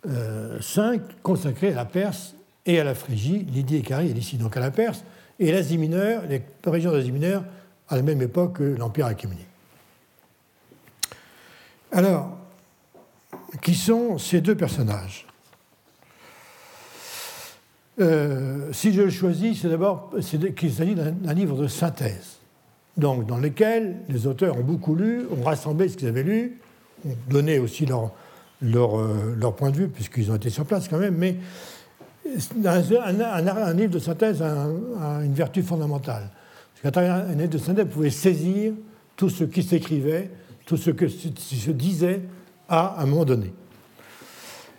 5 0.04 0.08
euh, 0.10 0.98
consacré 1.22 1.72
à 1.72 1.74
la 1.74 1.84
Perse 1.84 2.34
et 2.64 2.80
à 2.80 2.84
la 2.84 2.94
Phrygie, 2.94 3.40
Lydie 3.40 3.76
et 3.76 3.82
Carie, 3.82 4.08
ici 4.08 4.36
donc 4.36 4.56
à 4.56 4.60
la 4.60 4.70
Perse, 4.70 5.04
et 5.38 5.52
l'Asie 5.52 5.78
mineure, 5.78 6.22
les 6.28 6.42
régions 6.64 6.92
d'Asie 6.92 7.12
mineure, 7.12 7.44
à 7.88 7.96
la 7.96 8.02
même 8.02 8.22
époque 8.22 8.54
que 8.54 8.62
l'Empire 8.62 9.06
achéménide. 9.06 9.44
Alors, 11.90 12.38
qui 13.60 13.74
sont 13.74 14.18
ces 14.18 14.40
deux 14.40 14.54
personnages 14.54 15.26
euh, 18.00 18.72
Si 18.72 18.92
je 18.92 19.02
le 19.02 19.10
choisis, 19.10 19.60
c'est 19.60 19.68
d'abord 19.68 20.10
qu'il 20.56 20.72
s'agit 20.72 20.94
d'un 20.94 21.34
livre 21.34 21.56
de 21.56 21.68
synthèse 21.68 22.38
donc, 22.96 23.26
dans 23.26 23.38
lesquels 23.38 23.96
les 24.08 24.26
auteurs 24.26 24.58
ont 24.58 24.62
beaucoup 24.62 24.94
lu, 24.94 25.22
ont 25.30 25.42
rassemblé 25.42 25.88
ce 25.88 25.96
qu'ils 25.96 26.08
avaient 26.08 26.22
lu, 26.22 26.58
ont 27.06 27.14
donné 27.30 27.58
aussi 27.58 27.86
leur, 27.86 28.12
leur, 28.60 28.98
euh, 28.98 29.34
leur 29.38 29.56
point 29.56 29.70
de 29.70 29.76
vue, 29.76 29.88
puisqu'ils 29.88 30.30
ont 30.30 30.36
été 30.36 30.50
sur 30.50 30.66
place 30.66 30.88
quand 30.88 30.98
même, 30.98 31.16
mais 31.16 31.36
un, 32.64 33.72
livre 33.72 33.90
de 33.90 33.98
synthèse 33.98 34.42
a, 34.42 34.66
une 35.24 35.32
vertu 35.32 35.62
fondamentale. 35.62 36.28
Parce 36.82 36.94
qu'un 36.94 37.32
livre 37.32 37.48
de 37.48 37.58
synthèse, 37.58 37.86
vous 37.86 37.92
pouvez 37.92 38.10
saisir 38.10 38.74
tout 39.16 39.30
ce 39.30 39.44
qui 39.44 39.62
s'écrivait, 39.62 40.30
tout 40.66 40.76
ce 40.76 40.90
qui 40.90 41.56
se 41.56 41.70
disait 41.70 42.20
à 42.72 43.02
un 43.02 43.06
moment 43.06 43.24
donné. 43.24 43.52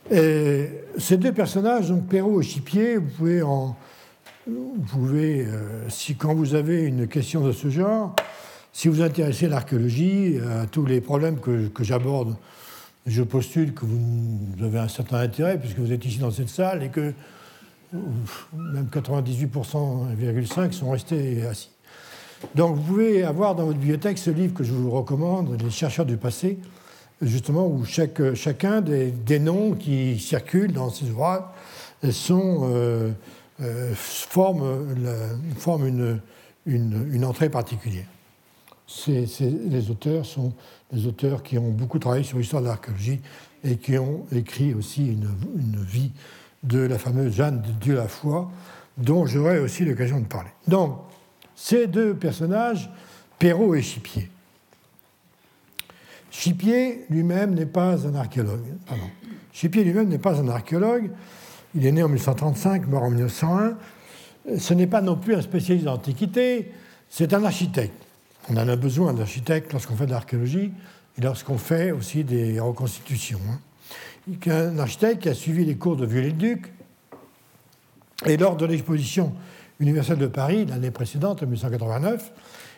Ces 0.10 1.18
deux 1.18 1.32
personnages, 1.32 1.90
donc 1.90 2.07
Perrault 2.07 2.41
et 2.41 2.44
Chipier, 2.44 2.98
vous 2.98 3.10
pouvez 3.10 3.41
en, 3.44 3.76
euh, 4.48 5.86
si 5.90 6.15
quand 6.15 6.34
vous 6.34 6.56
avez 6.56 6.84
une 6.84 7.07
question 7.07 7.41
de 7.41 7.52
ce 7.52 7.70
genre, 7.70 8.15
si 8.74 8.88
vous 8.88 9.02
intéressez 9.02 9.48
l'archéologie, 9.48 10.40
à 10.40 10.65
tous 10.65 10.86
les 10.86 11.02
problèmes 11.02 11.40
que, 11.40 11.70
j'aborde, 11.82 12.36
je 13.06 13.22
postule 13.22 13.74
que 13.74 13.86
vous 13.86 14.64
avez 14.64 14.80
un 14.80 14.88
certain 14.88 15.18
intérêt 15.18 15.60
puisque 15.60 15.78
vous 15.78 15.91
êtes 15.91 16.03
ici 16.06 16.18
dans 16.18 16.32
cette 16.32 16.49
salle 16.49 16.82
et 16.84 16.90
que 16.90 17.14
même 17.94 18.88
98,5% 18.91 20.72
sont 20.72 20.90
restés 20.90 21.45
assis. 21.45 21.70
Donc 22.56 22.76
vous 22.76 22.82
pouvez 22.82 23.24
avoir 23.24 23.53
dans 23.56 23.65
votre 23.65 23.78
bibliothèque 23.78 24.18
ce 24.18 24.32
livre 24.32 24.56
que 24.56 24.64
je 24.64 24.74
vous 24.74 24.90
recommande, 24.90 25.61
Les 25.61 25.70
chercheurs 25.70 26.07
du 26.07 26.18
passé, 26.18 26.57
justement 27.23 27.67
où 27.67 27.85
chacun 27.85 28.81
des, 28.81 29.39
noms 29.39 29.73
qui 29.73 30.19
circulent 30.19 30.73
dans 30.73 30.89
ces 30.89 31.09
ouvrages 31.09 31.43
sont... 32.11 32.69
Euh, 32.71 33.11
euh, 33.61 33.93
forme, 33.95 34.95
forme 35.57 36.19
une, 36.65 37.25
entrée 37.25 37.49
particulière. 37.49 38.07
les 39.07 39.91
auteurs 39.91 40.25
sont 40.25 40.53
des 40.91 41.05
auteurs 41.05 41.43
qui 41.43 41.59
ont 41.59 41.69
beaucoup 41.69 41.99
travaillé 41.99 42.23
sur 42.23 42.39
l'histoire 42.39 42.63
de 42.63 42.67
l'archéologie 42.67 43.21
et 43.63 43.77
qui 43.77 43.97
ont 43.99 44.25
écrit 44.31 44.73
aussi 44.73 45.05
une, 45.05 45.29
une, 45.55 45.83
vie 45.83 46.11
de 46.63 46.79
la 46.79 46.97
fameuse 46.97 47.35
Jeanne 47.35 47.61
de 47.61 47.71
Dieu 47.73 47.95
la 47.95 48.07
foi, 48.07 48.51
dont 48.97 49.27
j'aurai 49.27 49.59
aussi 49.59 49.85
l'occasion 49.85 50.19
de 50.19 50.25
parler. 50.25 50.49
Donc, 50.67 50.97
ces 51.55 51.85
deux 51.85 52.15
personnages, 52.15 52.89
Perrault 53.37 53.75
et 53.75 53.83
Chipier. 53.83 54.29
Chipier 56.34 57.05
lui-même 57.11 57.53
n'est 57.53 57.68
pas 57.68 58.07
un 58.07 58.15
archéologue. 58.15 58.65
Chipier 59.53 59.84
lui-même 59.84 60.10
n'est 60.10 60.18
pas 60.18 60.41
un 60.41 60.47
archéologue. 60.47 61.11
Il 61.76 61.85
est 61.85 61.91
né 61.91 62.01
en 62.01 62.10
1135, 62.10 62.88
mort 62.88 63.03
en 63.03 63.11
1901. 63.11 64.57
Ce 64.57 64.73
n'est 64.73 64.88
pas 64.88 65.01
non 65.01 65.15
plus 65.15 65.35
un 65.35 65.43
spécialiste 65.43 65.85
d'antiquité, 65.85 66.72
c'est 67.07 67.35
un 67.35 67.45
architecte. 67.45 67.93
On 68.49 68.57
en 68.57 68.68
a 68.68 68.76
besoin 68.76 69.14
d'architectes 69.14 69.72
lorsqu'on 69.72 69.95
fait 69.95 70.07
de 70.07 70.11
l'archéologie 70.11 70.73
et 71.18 71.22
lorsqu'on 71.22 71.60
fait 71.60 71.91
aussi 71.91 72.23
des 72.23 72.60
reconstitutions. 72.60 73.39
Hein. 73.49 73.60
Un 74.47 74.80
architecte 74.80 75.22
qui 75.22 75.30
a 75.30 75.35
suivi 75.35 75.64
les 75.65 75.76
cours 75.76 75.95
de 75.95 76.05
Viollet-le-Duc 76.07 76.73
Et 78.26 78.38
lors 78.38 78.57
de 78.57 78.65
l'exposition 78.65 79.34
universelle 79.80 80.18
de 80.18 80.27
Paris, 80.27 80.65
l'année 80.65 80.91
précédente, 80.91 81.43
en 81.43 81.45
1889, 81.45 82.31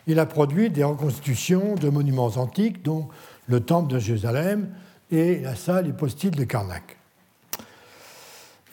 il 0.08 0.20
a 0.20 0.26
produit 0.26 0.70
des 0.70 0.84
reconstitutions 0.84 1.76
de 1.76 1.90
monuments 1.90 2.34
antiques, 2.36 2.84
dont 2.84 3.08
le 3.48 3.60
temple 3.60 3.94
de 3.94 4.00
Jérusalem 4.00 4.70
et 5.12 5.40
la 5.40 5.56
salle 5.56 5.88
hypostyle 5.88 6.32
de 6.32 6.44
Karnak. 6.44 6.98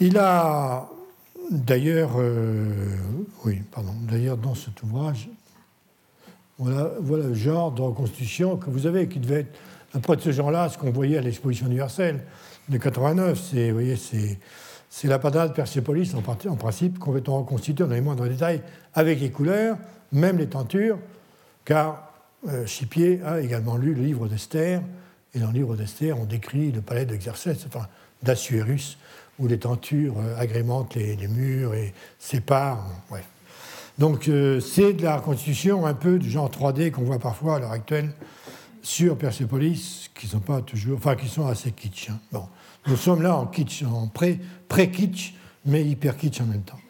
Il 0.00 0.18
a 0.18 0.88
d'ailleurs, 1.50 2.12
euh, 2.18 2.72
oui, 3.44 3.62
pardon, 3.70 3.92
d'ailleurs 4.02 4.36
dans 4.36 4.54
cet 4.54 4.82
ouvrage, 4.82 5.28
voilà, 6.58 6.92
voilà, 7.00 7.26
le 7.26 7.34
genre 7.34 7.72
de 7.72 7.82
reconstitution 7.82 8.56
que 8.56 8.70
vous 8.70 8.86
avez, 8.86 9.08
qui 9.08 9.18
devait 9.18 9.40
être 9.40 9.58
un 9.94 10.00
peu 10.00 10.16
de 10.16 10.20
ce 10.20 10.32
genre-là, 10.32 10.68
ce 10.68 10.78
qu'on 10.78 10.90
voyait 10.90 11.18
à 11.18 11.20
l'exposition 11.20 11.66
universelle 11.66 12.24
de 12.68 12.78
89. 12.78 13.38
C'est, 13.38 13.68
vous 13.68 13.74
voyez, 13.74 13.96
c'est, 13.96 14.38
c'est 14.88 15.08
la 15.08 15.18
panade 15.18 15.54
Persepolis 15.54 16.14
en, 16.14 16.50
en, 16.50 16.56
principe 16.56 16.98
complètement 16.98 17.38
reconstituée 17.38 17.84
dans 17.84 17.92
les 17.92 18.00
moindres 18.00 18.28
détails, 18.28 18.62
avec 18.94 19.20
les 19.20 19.30
couleurs, 19.30 19.76
même 20.12 20.38
les 20.38 20.48
tentures, 20.48 20.98
car 21.64 22.11
Chipier 22.66 23.20
a 23.24 23.40
également 23.40 23.77
lu 23.77 23.94
le 23.94 24.02
livre 24.02 24.28
d'Esther, 24.28 24.82
et 25.35 25.39
dans 25.39 25.48
le 25.48 25.55
livre 25.55 25.77
d'Esther, 25.77 26.19
on 26.19 26.24
décrit 26.24 26.73
le 26.73 26.82
palais 26.82 27.06
d'Exercès, 27.06 27.56
enfin, 27.66 27.86
d'Assuérus, 28.23 28.98
où 29.39 29.47
les 29.47 29.59
tentures 29.59 30.14
euh, 30.19 30.36
agrémentent 30.39 30.94
les, 30.94 31.28
murs 31.28 31.74
et 31.74 31.93
séparent. 32.19 32.86
Donc 33.98 34.28
euh, 34.28 34.60
c'est 34.60 34.93
de 34.93 35.02
la 35.02 35.16
reconstitution 35.16 35.86
un 35.86 35.94
peu 35.94 36.19
du 36.19 36.31
genre 36.31 36.51
3D 36.51 36.90
qu'on 36.90 37.02
voit 37.02 37.19
parfois 37.19 37.56
à 37.56 37.59
l'heure 37.59 37.73
actuelle 37.73 38.10
sur 38.82 39.16
Persepolis, 39.16 40.10
qui 40.14 40.27
sont 40.27 40.40
pas 40.40 40.60
toujours, 40.60 40.98
enfin 40.98 41.14
qui 41.14 41.28
sont 41.28 41.47
assez 41.47 41.73
kitsch. 41.73 42.10
Hein. 42.10 42.19
Bon, 42.31 42.48
nous 42.86 42.97
sommes 42.97 43.23
là 43.23 43.36
en 43.36 43.47
kitsch, 43.47 43.85
en 43.85 44.09
pré-kitsch, 44.69 45.35
mais 45.64 45.85
hyper 45.85 46.16
kitsch 46.16 46.40
en 46.40 46.47
même 46.47 46.62
temps. 46.62 46.81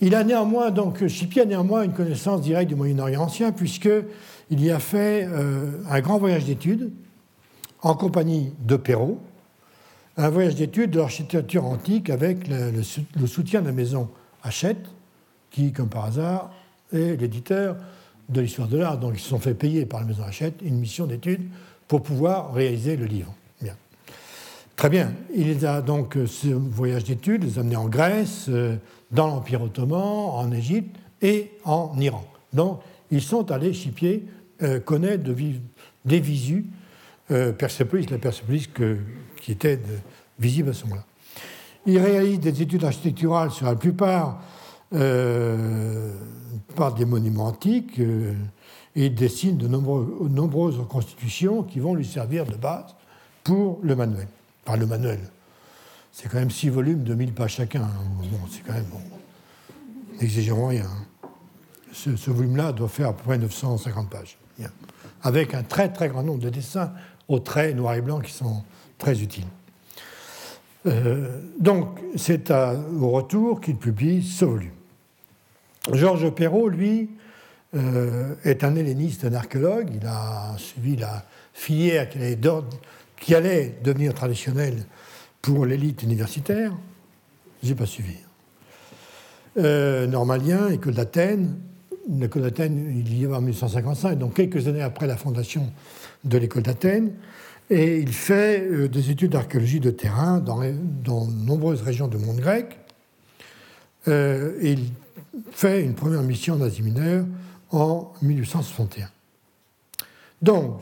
Il 0.00 0.14
a 0.14 0.22
néanmoins, 0.22 0.70
donc, 0.70 1.02
néanmoins 1.46 1.82
une 1.82 1.92
connaissance 1.92 2.40
directe 2.40 2.68
du 2.68 2.76
Moyen-Orient 2.76 3.22
ancien, 3.22 3.52
puisqu'il 3.52 4.64
y 4.64 4.70
a 4.70 4.78
fait 4.78 5.26
euh, 5.26 5.72
un 5.88 6.00
grand 6.00 6.18
voyage 6.18 6.44
d'études 6.44 6.92
en 7.82 7.94
compagnie 7.94 8.52
de 8.60 8.76
Perrault, 8.76 9.18
un 10.16 10.28
voyage 10.30 10.54
d'études 10.54 10.90
de 10.90 10.98
l'architecture 10.98 11.64
antique 11.64 12.10
avec 12.10 12.48
le, 12.48 12.82
soutien 13.26 13.60
de 13.60 13.66
la 13.66 13.72
maison 13.72 14.08
Hachette, 14.42 14.86
qui, 15.50 15.72
comme 15.72 15.88
par 15.88 16.04
hasard, 16.04 16.50
est 16.92 17.20
l'éditeur 17.20 17.76
de 18.28 18.40
l'histoire 18.40 18.68
de 18.68 18.78
l'art. 18.78 18.98
Donc 18.98 19.14
ils 19.16 19.20
se 19.20 19.28
sont 19.28 19.38
fait 19.38 19.54
payer 19.54 19.86
par 19.86 20.00
la 20.00 20.06
maison 20.06 20.22
Hachette 20.24 20.60
une 20.62 20.78
mission 20.78 21.06
d'études 21.06 21.48
pour 21.86 22.02
pouvoir 22.02 22.52
réaliser 22.52 22.96
le 22.96 23.06
livre. 23.06 23.34
Très 24.78 24.90
bien. 24.90 25.12
Il 25.34 25.66
a 25.66 25.82
donc 25.82 26.16
euh, 26.16 26.28
ce 26.28 26.46
voyage 26.46 27.02
d'études, 27.02 27.42
les 27.42 27.58
a 27.58 27.62
amenés 27.62 27.74
en 27.74 27.88
Grèce, 27.88 28.46
euh, 28.48 28.76
dans 29.10 29.26
l'Empire 29.26 29.62
ottoman, 29.62 30.00
en 30.02 30.50
Égypte 30.52 30.96
et 31.22 31.52
en 31.64 31.92
Iran. 31.98 32.24
Donc 32.52 32.80
ils 33.10 33.22
sont 33.22 33.50
allés, 33.50 33.72
Chipier 33.72 34.26
euh, 34.62 34.80
connaît 34.80 35.18
de 35.18 35.34
des 36.04 36.20
visus 36.20 36.66
Persepolis, 37.58 38.06
la 38.10 38.16
Persepolis 38.16 38.68
qui 39.42 39.52
était 39.52 39.78
visible 40.38 40.70
à 40.70 40.72
ce 40.72 40.84
moment-là. 40.84 41.04
Il 41.84 41.98
réalise 41.98 42.40
des 42.40 42.62
études 42.62 42.84
architecturales 42.84 43.50
sur 43.50 43.66
la 43.66 43.74
plupart 43.74 44.40
euh, 44.94 46.14
par 46.76 46.94
des 46.94 47.04
monuments 47.04 47.46
antiques 47.46 47.98
euh, 48.00 48.32
et 48.96 49.06
il 49.06 49.14
dessine 49.14 49.58
de 49.58 49.68
nombreuses 49.68 50.78
reconstitutions 50.78 51.62
qui 51.62 51.78
vont 51.78 51.94
lui 51.94 52.06
servir 52.06 52.46
de 52.46 52.54
base 52.54 52.94
pour 53.44 53.80
le 53.82 53.94
manuel. 53.94 54.28
Enfin, 54.66 54.78
le 54.78 54.86
manuel. 54.86 55.20
C'est 56.20 56.28
quand 56.28 56.38
même 56.38 56.50
six 56.50 56.68
volumes 56.68 57.04
de 57.04 57.14
1000 57.14 57.32
pages 57.32 57.54
chacun. 57.54 57.82
Hein. 57.82 57.92
Bon, 58.18 58.40
c'est 58.50 58.66
quand 58.66 58.72
même 58.72 58.88
bon. 58.90 59.00
N'exagérons 60.20 60.66
rien. 60.66 60.84
Hein. 60.84 61.28
Ce, 61.92 62.30
volume-là 62.30 62.72
doit 62.72 62.88
faire 62.88 63.10
à 63.10 63.12
peu 63.12 63.22
près 63.22 63.38
950 63.38 64.10
pages. 64.10 64.36
Avec 65.22 65.54
un 65.54 65.62
très 65.62 65.92
très 65.92 66.08
grand 66.08 66.24
nombre 66.24 66.40
de 66.40 66.50
dessins 66.50 66.92
au 67.28 67.38
trait 67.38 67.72
noir 67.72 67.94
et 67.94 68.00
blanc 68.00 68.18
qui 68.18 68.32
sont 68.32 68.64
très 68.98 69.20
utiles. 69.20 69.46
Euh, 70.86 71.40
donc, 71.60 72.00
c'est 72.16 72.50
au 72.50 73.10
retour 73.10 73.60
qu'il 73.60 73.76
publie 73.76 74.24
ce 74.24 74.44
volume. 74.44 74.72
Georges 75.92 76.30
Perrault, 76.30 76.68
lui, 76.68 77.10
euh, 77.76 78.34
est 78.42 78.64
un 78.64 78.74
helléniste, 78.74 79.24
un 79.24 79.34
archéologue. 79.34 79.90
Il 79.94 80.06
a 80.06 80.56
suivi 80.58 80.96
la 80.96 81.24
filière 81.52 82.08
qui 83.20 83.34
allait 83.36 83.78
devenir 83.84 84.14
traditionnelle 84.14 84.84
pour 85.42 85.66
l'élite 85.66 86.02
universitaire. 86.02 86.72
Je 87.62 87.68
n'ai 87.68 87.74
pas 87.74 87.86
suivi. 87.86 88.14
Euh, 89.58 90.06
normalien, 90.06 90.68
école 90.68 90.94
d'Athènes. 90.94 91.58
L'école 92.08 92.42
d'Athènes, 92.42 92.92
il 92.96 93.18
y 93.18 93.24
va 93.24 93.36
en 93.36 93.40
1855, 93.40 94.18
donc 94.18 94.34
quelques 94.34 94.66
années 94.68 94.82
après 94.82 95.06
la 95.06 95.16
fondation 95.16 95.70
de 96.24 96.38
l'école 96.38 96.62
d'Athènes. 96.62 97.12
Et 97.70 97.98
il 97.98 98.12
fait 98.12 98.62
euh, 98.62 98.88
des 98.88 99.10
études 99.10 99.32
d'archéologie 99.32 99.80
de 99.80 99.90
terrain 99.90 100.38
dans, 100.38 100.60
dans, 101.04 101.26
nombreuses 101.26 101.82
régions 101.82 102.08
du 102.08 102.16
monde 102.16 102.38
grec. 102.38 102.78
Euh, 104.06 104.58
il 104.62 104.90
fait 105.50 105.82
une 105.82 105.94
première 105.94 106.22
mission 106.22 106.54
en 106.54 106.62
Asie 106.62 106.82
mineure 106.82 107.26
en 107.70 108.12
1861. 108.22 109.10
Donc, 110.40 110.80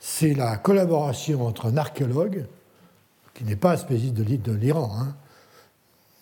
c'est 0.00 0.34
la 0.34 0.56
collaboration 0.56 1.46
entre 1.46 1.66
un 1.66 1.76
archéologue, 1.76 2.46
qui 3.34 3.44
n'est 3.44 3.56
pas 3.56 3.76
spécialiste 3.76 4.14
de 4.14 4.52
l'Iran, 4.52 4.92
hein, 4.98 5.14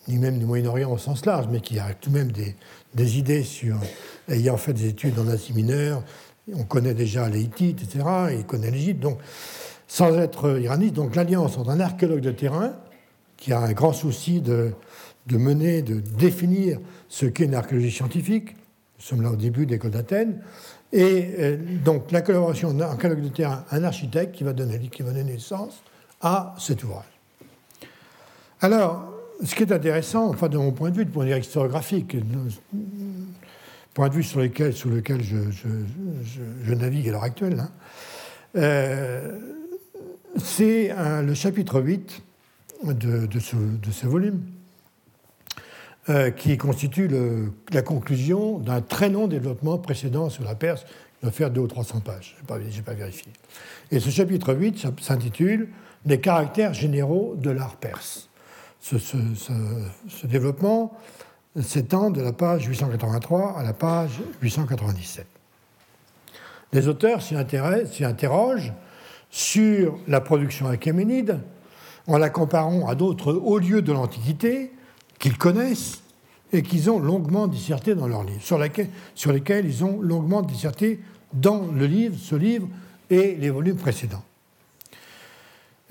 ni 0.07 0.17
même 0.17 0.39
du 0.39 0.45
Moyen-Orient 0.45 0.91
au 0.91 0.97
sens 0.97 1.25
large, 1.25 1.47
mais 1.49 1.59
qui 1.59 1.79
a 1.79 1.93
tout 1.93 2.09
de 2.09 2.17
même 2.17 2.31
des, 2.31 3.17
idées 3.17 3.43
sur, 3.43 3.77
ayant 4.29 4.57
fait 4.57 4.73
des 4.73 4.87
études 4.87 5.19
en 5.19 5.27
Asie 5.27 5.53
mineure, 5.53 6.03
on 6.53 6.63
connaît 6.63 6.93
déjà 6.93 7.27
les 7.27 7.43
etc., 7.43 7.85
il 8.37 8.45
connaît 8.45 8.71
l'Égypte, 8.71 9.01
donc 9.01 9.19
sans 9.87 10.17
être 10.17 10.59
iraniste, 10.59 10.93
donc 10.93 11.15
l'alliance 11.15 11.57
entre 11.57 11.71
un 11.71 11.79
archéologue 11.79 12.21
de 12.21 12.31
terrain, 12.31 12.73
qui 13.35 13.53
a 13.53 13.59
un 13.59 13.73
grand 13.73 13.93
souci 13.93 14.41
de, 14.41 14.73
de 15.27 15.37
mener, 15.37 15.81
de 15.81 15.99
définir 15.99 16.79
ce 17.09 17.25
qu'est 17.25 17.45
une 17.45 17.55
archéologie 17.55 17.91
scientifique, 17.91 18.55
nous 18.99 19.05
sommes 19.05 19.21
là 19.21 19.31
au 19.31 19.35
début 19.35 19.65
de 19.65 19.71
l'école 19.71 19.91
d'Athènes, 19.91 20.41
et 20.93 21.29
euh, 21.39 21.57
donc 21.83 22.11
la 22.11 22.21
collaboration 22.21 22.73
d'un 22.73 22.85
archéologue 22.85 23.21
de 23.21 23.29
terrain, 23.29 23.65
un 23.71 23.83
architecte 23.83 24.35
qui 24.35 24.43
va 24.43 24.53
donner, 24.53 24.79
qui 24.89 25.03
va 25.03 25.11
donner 25.11 25.23
naissance 25.23 25.81
à 26.21 26.55
cet 26.59 26.83
ouvrage. 26.83 27.05
Alors, 28.61 29.13
ce 29.43 29.53
qui 29.53 29.63
est 29.63 29.71
intéressant, 29.71 30.29
enfin 30.29 30.49
de 30.49 30.57
mon 30.57 30.71
point 30.71 30.89
de 30.89 30.95
vue, 30.95 31.05
de 31.05 31.11
point 31.11 31.25
de 31.25 31.33
vue 31.33 31.39
historiographique, 31.39 32.17
point 33.93 34.09
de 34.09 34.13
vue 34.13 34.23
sur, 34.23 34.39
lequel 34.39 34.73
je, 34.73 36.73
navigue 36.73 37.09
à 37.09 37.11
l'heure 37.11 37.23
actuelle, 37.23 37.59
hein. 37.59 37.71
euh, 38.55 39.39
c'est 40.37 40.93
le 41.23 41.33
chapitre 41.33 41.81
8 41.81 42.21
de, 42.83 43.39
ce, 43.39 44.07
volume, 44.07 44.41
euh, 46.09 46.31
qui 46.31 46.57
constitue 46.57 47.09
la 47.71 47.81
conclusion 47.81 48.59
d'un 48.59 48.81
très 48.81 49.09
long 49.09 49.27
développement 49.27 49.77
précédent 49.77 50.29
sur 50.29 50.45
la 50.45 50.55
Perse, 50.55 50.83
qui 50.83 51.23
doit 51.23 51.31
faire 51.31 51.51
200 51.51 51.65
ou 51.65 51.67
300 51.67 51.99
pages, 51.99 52.35
je 52.37 52.77
n'ai 52.77 52.81
pas, 52.81 52.93
vérifié. 52.93 53.31
Et 53.91 53.99
ce 53.99 54.09
chapitre 54.09 54.53
8 54.53 54.87
s'intitule 55.01 55.67
Les 56.05 56.21
caractères 56.21 56.73
généraux 56.73 57.35
de 57.37 57.49
l'art 57.49 57.75
perse. 57.75 58.29
ce 58.81 60.27
développement 60.27 60.93
s'étend 61.61 62.09
de 62.09 62.21
la 62.21 62.31
page 62.33 62.65
883 62.65 63.57
à 63.57 63.63
la 63.63 63.73
page 63.73 64.21
897. 64.41 65.25
Les 66.73 66.87
auteurs 66.87 67.21
s'y 67.21 67.35
interrogent 67.35 68.73
sur 69.29 69.99
la 70.07 70.21
production 70.21 70.67
achéménide 70.67 71.39
en 72.07 72.17
la 72.17 72.29
comparant 72.29 72.87
à 72.87 72.95
d'autres 72.95 73.33
hauts 73.33 73.59
lieux 73.59 73.81
de 73.81 73.91
l'Antiquité 73.91 74.71
qu'ils 75.19 75.37
connaissent 75.37 76.01
et 76.53 76.61
qu'ils 76.61 76.89
ont 76.89 76.99
longuement 76.99 77.47
disserté 77.47 77.95
dans 77.95 78.07
leurs 78.07 78.23
livres, 78.23 78.41
sur, 78.41 78.57
lesquels 79.31 79.65
ils 79.65 79.83
ont 79.83 79.99
longuement 80.01 80.41
disserté 80.41 80.99
dans 81.33 81.67
le 81.67 81.85
livre, 81.85 82.15
ce 82.17 82.35
livre 82.35 82.67
et 83.09 83.35
les 83.35 83.49
volumes 83.49 83.77
précédents. 83.77 84.23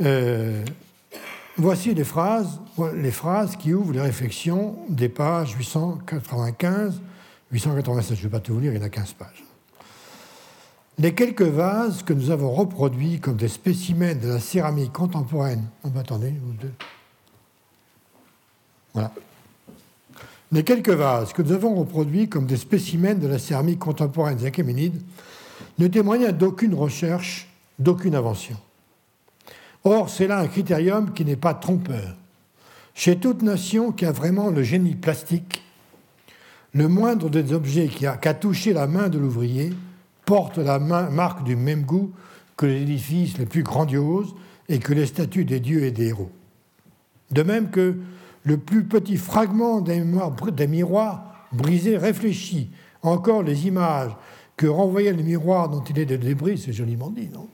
Euh, 0.01 0.65
Voici 1.59 1.95
les 1.95 2.05
phrases, 2.05 2.61
les 2.95 3.11
phrases 3.11 3.57
qui 3.57 3.73
ouvrent 3.73 3.95
les 3.95 4.01
réflexions 4.01 4.77
des 4.91 5.09
pages 5.09 5.53
895, 5.53 7.01
887. 7.51 8.15
Je 8.15 8.21
ne 8.21 8.29
vais 8.29 8.31
pas 8.31 8.41
tout 8.41 8.53
vous 8.53 8.61
lire, 8.61 8.73
il 8.73 8.79
y 8.79 8.83
en 8.83 8.85
a 8.85 8.91
15 8.91 9.15
pages. 9.15 9.43
Les 10.99 11.15
quelques 11.15 11.41
vases 11.41 12.03
que 12.03 12.13
nous 12.13 12.31
avons 12.31 12.53
reproduits 12.53 13.21
comme 13.21 13.37
des 13.37 13.49
spécimens 13.49 14.15
de 14.15 14.29
la 14.29 14.41
céramique 14.41 14.93
contemporaine. 14.93 15.65
Oh, 15.85 15.89
attendez, 15.99 16.35
Les 20.53 20.63
quelques 20.63 20.91
vases 20.91 21.33
que 21.33 21.43
nous 21.43 21.53
avons 21.53 21.75
reproduits 21.75 22.29
comme 22.29 22.47
des 22.47 22.57
spécimens 22.57 23.15
de 23.15 23.27
la 23.27 23.39
céramique 23.39 23.81
contemporaine 23.81 24.37
des 24.37 24.47
Achéménides 24.47 25.03
ne 25.79 25.89
témoignent 25.89 26.33
d'aucune 26.33 26.75
recherche, 26.75 27.49
d'aucune 27.79 28.15
invention. 28.15 28.57
Or, 29.85 30.09
c'est 30.09 30.27
là 30.27 30.39
un 30.39 30.49
critérium 30.49 31.13
qui 31.13 31.25
n'est 31.25 31.37
pas 31.37 31.55
trompeur. 31.55 32.17
Chez 32.95 33.19
toute 33.19 33.43
nation 33.43 33.93
qui 33.93 34.05
a 34.05 34.13
vraiment 34.13 34.51
le 34.51 34.63
génie 34.63 34.95
plastique, 34.95 35.63
le 36.73 36.89
moindre 36.89 37.29
des 37.29 37.53
objets 37.53 37.89
qui 37.89 38.07
a, 38.07 38.17
touché 38.35 38.73
la 38.73 38.87
main 38.87 39.09
de 39.09 39.19
l'ouvrier 39.19 39.73
porte 40.25 40.59
la 40.59 40.79
marque 40.79 41.45
du 41.45 41.57
même 41.57 41.83
goût 41.83 42.13
que 42.57 42.67
les 42.67 42.83
édifices 42.83 43.39
les 43.39 43.47
plus 43.47 43.63
grandioses 43.63 44.35
et 44.69 44.79
que 44.79 44.93
les 44.93 45.07
statues 45.07 45.45
des 45.45 45.61
dieux 45.61 45.85
et 45.85 45.91
des 45.91 46.09
héros. 46.09 46.31
De 47.31 47.43
même 47.43 47.71
que 47.71 47.97
le 48.47 48.57
plus 48.57 48.85
petit 48.85 49.17
fragment 49.17 49.81
des 49.81 50.67
miroirs 50.69 51.49
brisés 51.53 51.99
réfléchit 51.99 52.71
encore 53.03 53.43
les 53.43 53.67
images 53.67 54.17
que 54.57 54.69
renvoyait 54.69 55.13
le 55.13 55.23
miroir 55.23 55.69
dont 55.69 55.83
il 55.83 55.99
est 55.99 56.07
de 56.07 56.17
débris, 56.17 56.57
c'est 56.57 56.73
joliment 56.73 57.11
dit, 57.11 57.29
non? 57.33 57.49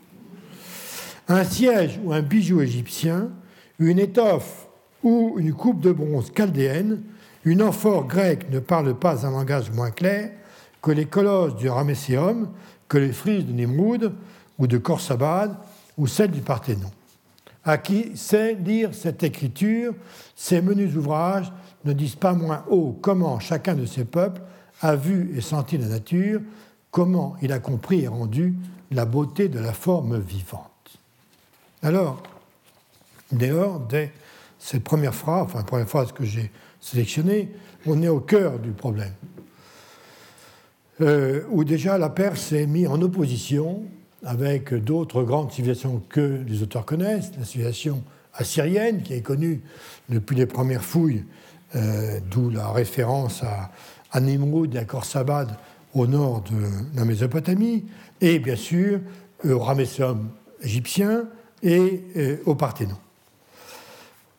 Un 1.28 1.44
siège 1.44 1.98
ou 2.04 2.12
un 2.12 2.20
bijou 2.20 2.60
égyptien, 2.60 3.30
une 3.78 3.98
étoffe 3.98 4.68
ou 5.02 5.36
une 5.38 5.54
coupe 5.54 5.80
de 5.80 5.92
bronze 5.92 6.30
chaldéenne, 6.36 7.00
une 7.44 7.62
amphore 7.62 8.06
grecque 8.06 8.50
ne 8.50 8.60
parle 8.60 8.94
pas 8.94 9.26
un 9.26 9.30
langage 9.30 9.70
moins 9.70 9.90
clair 9.90 10.30
que 10.82 10.90
les 10.90 11.06
colosses 11.06 11.56
du 11.56 11.70
Ramesséum, 11.70 12.50
que 12.86 12.98
les 12.98 13.12
frises 13.12 13.46
de 13.46 13.52
Nimrud 13.52 14.12
ou 14.58 14.66
de 14.66 14.76
Khorsabad 14.76 15.56
ou 15.96 16.06
celles 16.06 16.30
du 16.30 16.42
Parthénon. 16.42 16.90
À 17.64 17.78
qui 17.78 18.16
sait 18.16 18.54
lire 18.54 18.92
cette 18.92 19.22
écriture, 19.22 19.94
ces 20.34 20.60
menus 20.60 20.96
ouvrages 20.96 21.52
ne 21.84 21.92
disent 21.92 22.16
pas 22.16 22.32
moins 22.32 22.64
haut 22.68 22.98
comment 23.00 23.38
chacun 23.38 23.74
de 23.74 23.86
ces 23.86 24.04
peuples 24.04 24.42
a 24.80 24.96
vu 24.96 25.32
et 25.36 25.40
senti 25.40 25.78
la 25.78 25.86
nature, 25.86 26.40
comment 26.90 27.36
il 27.40 27.52
a 27.52 27.60
compris 27.60 28.02
et 28.02 28.08
rendu 28.08 28.54
la 28.90 29.04
beauté 29.04 29.48
de 29.48 29.60
la 29.60 29.72
forme 29.72 30.18
vivante. 30.18 30.70
Alors, 31.82 32.22
dehors, 33.30 33.80
dès 33.80 34.12
cette 34.58 34.84
première 34.84 35.14
phrase, 35.14 35.44
enfin, 35.44 35.58
la 35.58 35.64
première 35.64 35.88
phrase 35.88 36.12
que 36.12 36.24
j'ai 36.24 36.50
sélectionnée, 36.80 37.52
on 37.86 38.02
est 38.02 38.08
au 38.08 38.20
cœur 38.20 38.58
du 38.58 38.70
problème. 38.70 39.14
Euh, 41.00 41.42
où 41.50 41.64
déjà 41.64 41.96
la 41.96 42.10
Perse 42.10 42.52
est 42.52 42.66
mise 42.66 42.86
en 42.86 43.00
opposition 43.00 43.82
avec 44.24 44.74
d'autres 44.74 45.22
grandes 45.22 45.52
civilisations 45.52 46.02
que 46.08 46.42
les 46.46 46.62
auteurs 46.62 46.84
connaissent, 46.84 47.32
la 47.38 47.44
civilisation 47.44 48.02
assyrienne, 48.34 49.02
qui 49.02 49.14
est 49.14 49.22
connue 49.22 49.62
depuis 50.08 50.36
les 50.36 50.46
premières 50.46 50.84
fouilles, 50.84 51.24
euh, 51.74 52.20
d'où 52.30 52.50
la 52.50 52.70
référence 52.70 53.42
à, 53.42 53.70
à 54.10 54.20
Nimrud 54.20 54.74
et 54.74 54.78
à 54.78 54.84
Khorsabad 54.84 55.56
au 55.94 56.06
nord 56.06 56.42
de 56.42 56.96
la 56.96 57.04
Mésopotamie, 57.04 57.84
et 58.20 58.38
bien 58.38 58.56
sûr 58.56 59.00
au 59.44 59.58
Ramesseum 59.58 60.30
égyptien 60.62 61.28
et 61.62 62.02
euh, 62.16 62.36
au 62.46 62.54
Parthénon. 62.54 62.96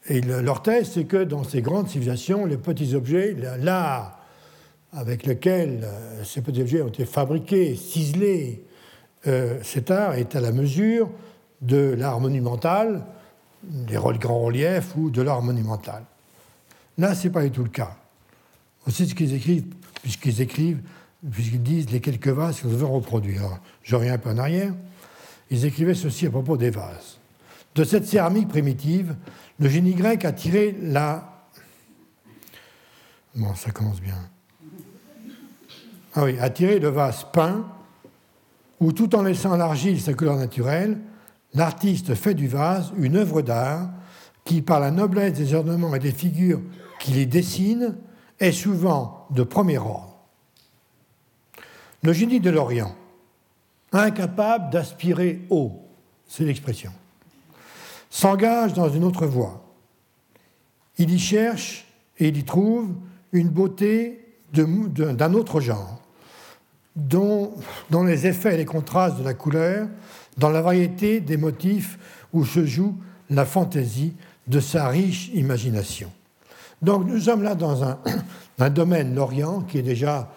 Et 0.09 0.21
leur 0.21 0.61
thèse, 0.61 0.91
c'est 0.93 1.05
que 1.05 1.23
dans 1.23 1.43
ces 1.43 1.61
grandes 1.61 1.87
civilisations, 1.87 2.45
les 2.45 2.57
petits 2.57 2.93
objets, 2.93 3.35
l'art 3.59 4.19
avec 4.91 5.25
lequel 5.25 5.81
euh, 5.83 6.23
ces 6.23 6.41
petits 6.41 6.61
objets 6.61 6.81
ont 6.81 6.89
été 6.89 7.05
fabriqués, 7.05 7.75
ciselés, 7.75 8.63
euh, 8.63 8.72
cet 9.23 9.91
art 9.91 10.15
est 10.15 10.35
à 10.35 10.41
la 10.41 10.51
mesure 10.51 11.09
de 11.61 11.95
l'art 11.97 12.19
monumental, 12.19 13.05
des 13.63 13.95
grands 13.95 14.41
reliefs 14.41 14.95
ou 14.97 15.09
de 15.09 15.21
l'art 15.21 15.41
monumental. 15.41 16.03
Là, 16.97 17.15
ce 17.15 17.27
n'est 17.27 17.33
pas 17.33 17.43
du 17.43 17.51
tout 17.51 17.63
le 17.63 17.69
cas. 17.69 17.95
Aussi 18.85 19.07
ce 19.07 19.15
qu'ils 19.15 19.33
écrivent, 19.33 19.65
puisqu'ils 20.01 20.41
écrivent 20.41 20.81
puisqu'ils 21.31 21.63
disent 21.63 21.89
les 21.89 22.01
quelques 22.01 22.27
vases 22.27 22.59
qu'ils 22.59 22.69
veulent 22.69 22.89
reproduire. 22.89 23.59
je 23.83 23.95
reviens 23.95 24.13
un 24.13 24.17
peu 24.17 24.29
en 24.29 24.37
arrière. 24.37 24.73
Ils 25.49 25.65
écrivaient 25.65 25.93
ceci 25.93 26.27
à 26.27 26.29
propos 26.29 26.57
des 26.57 26.69
vases. 26.69 27.19
De 27.75 27.83
cette 27.83 28.05
céramique 28.05 28.49
primitive, 28.49 29.15
le 29.59 29.69
génie 29.69 29.93
grec 29.93 30.25
a 30.25 30.31
tiré 30.31 30.75
la. 30.81 31.47
Bon, 33.35 33.55
ça 33.55 33.71
commence 33.71 34.01
bien. 34.01 34.17
Ah 36.15 36.25
oui, 36.25 36.37
a 36.39 36.49
tiré 36.49 36.79
le 36.79 36.89
vase 36.89 37.25
peint, 37.31 37.65
où 38.79 38.91
tout 38.91 39.15
en 39.15 39.23
laissant 39.23 39.55
l'argile 39.55 40.01
sa 40.01 40.13
couleur 40.13 40.35
naturelle, 40.35 40.99
l'artiste 41.53 42.15
fait 42.15 42.33
du 42.33 42.47
vase 42.47 42.91
une 42.97 43.15
œuvre 43.15 43.41
d'art 43.41 43.89
qui, 44.45 44.61
par 44.61 44.79
la 44.79 44.91
noblesse 44.91 45.33
des 45.33 45.53
ornements 45.53 45.95
et 45.95 45.99
des 45.99 46.11
figures 46.11 46.61
qu'il 46.99 47.17
y 47.17 47.25
dessine, 47.25 47.95
est 48.39 48.51
souvent 48.51 49.27
de 49.31 49.43
premier 49.43 49.77
ordre. 49.77 50.17
Le 52.01 52.11
génie 52.11 52.41
de 52.41 52.49
l'Orient, 52.49 52.93
incapable 53.93 54.69
d'aspirer 54.69 55.41
haut, 55.49 55.87
c'est 56.27 56.43
l'expression, 56.43 56.91
s'engage 58.09 58.73
dans 58.73 58.89
une 58.89 59.03
autre 59.03 59.25
voie. 59.25 59.63
Il 60.97 61.11
y 61.11 61.19
cherche 61.19 61.87
et 62.19 62.27
il 62.27 62.37
y 62.37 62.43
trouve 62.43 62.93
une 63.31 63.49
beauté 63.49 64.37
d'un 64.51 65.33
autre 65.33 65.61
genre, 65.61 66.02
dans 66.95 68.03
les 68.05 68.27
effets 68.27 68.53
et 68.53 68.57
les 68.57 68.65
contrastes 68.65 69.17
de 69.17 69.23
la 69.23 69.33
couleur, 69.33 69.87
dans 70.37 70.49
la 70.49 70.61
variété 70.61 71.19
des 71.19 71.37
motifs 71.37 71.97
où 72.33 72.45
se 72.45 72.65
joue 72.65 72.95
la 73.29 73.45
fantaisie 73.45 74.13
de 74.47 74.59
sa 74.59 74.87
riche 74.87 75.29
imagination. 75.33 76.11
Donc 76.81 77.07
nous 77.07 77.19
sommes 77.19 77.43
là 77.43 77.55
dans 77.55 77.83
un, 77.83 77.97
un 78.59 78.69
domaine, 78.69 79.15
l'Orient, 79.15 79.61
qui 79.61 79.77
est 79.77 79.83
déjà 79.83 80.29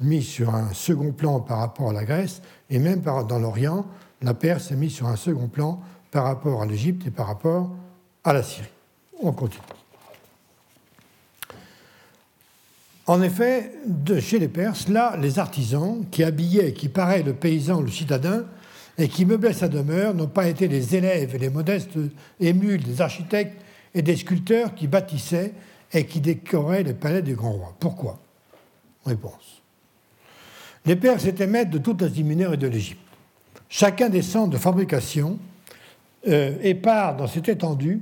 mis 0.00 0.22
sur 0.22 0.54
un 0.54 0.72
second 0.72 1.12
plan 1.12 1.40
par 1.40 1.58
rapport 1.58 1.90
à 1.90 1.92
la 1.92 2.04
Grèce, 2.04 2.42
et 2.68 2.78
même 2.78 3.00
dans 3.00 3.38
l'Orient, 3.38 3.86
la 4.22 4.34
Perse 4.34 4.72
est 4.72 4.76
mise 4.76 4.92
sur 4.92 5.06
un 5.06 5.16
second 5.16 5.48
plan 5.48 5.80
par 6.10 6.24
rapport 6.24 6.62
à 6.62 6.66
l'Égypte 6.66 7.06
et 7.06 7.10
par 7.10 7.26
rapport 7.26 7.70
à 8.24 8.32
la 8.32 8.42
Syrie. 8.42 8.68
On 9.22 9.32
continue. 9.32 9.62
En 13.06 13.20
effet, 13.20 13.72
de 13.86 14.18
chez 14.18 14.38
les 14.38 14.48
Perses, 14.48 14.88
là, 14.88 15.16
les 15.20 15.38
artisans 15.38 16.04
qui 16.10 16.24
habillaient, 16.24 16.72
qui 16.72 16.88
paraient 16.88 17.22
le 17.22 17.34
paysan, 17.34 17.82
le 17.82 17.90
citadin, 17.90 18.44
et 18.96 19.08
qui 19.08 19.26
meublaient 19.26 19.52
sa 19.52 19.68
demeure, 19.68 20.14
n'ont 20.14 20.28
pas 20.28 20.48
été 20.48 20.68
les 20.68 20.94
élèves 20.94 21.34
et 21.34 21.38
les 21.38 21.50
modestes 21.50 21.98
émules 22.40 22.82
des 22.82 23.00
architectes 23.00 23.60
et 23.94 24.02
des 24.02 24.16
sculpteurs 24.16 24.74
qui 24.74 24.86
bâtissaient 24.86 25.52
et 25.92 26.06
qui 26.06 26.20
décoraient 26.20 26.82
les 26.82 26.94
palais 26.94 27.22
des 27.22 27.34
grands 27.34 27.52
rois. 27.52 27.74
Pourquoi? 27.78 28.18
Réponse. 29.04 29.62
Les 30.86 30.96
Perses 30.96 31.26
étaient 31.26 31.46
maîtres 31.46 31.70
de 31.70 31.78
toute 31.78 32.00
l'Asie 32.00 32.24
mineure 32.24 32.54
et 32.54 32.58
de 32.58 32.66
l'Égypte. 32.66 33.00
Chacun 33.68 34.08
des 34.08 34.22
centres 34.22 34.50
de 34.50 34.56
fabrication, 34.56 35.38
euh, 36.28 36.56
épars 36.62 37.16
dans 37.16 37.26
cette 37.26 37.48
étendue, 37.48 38.00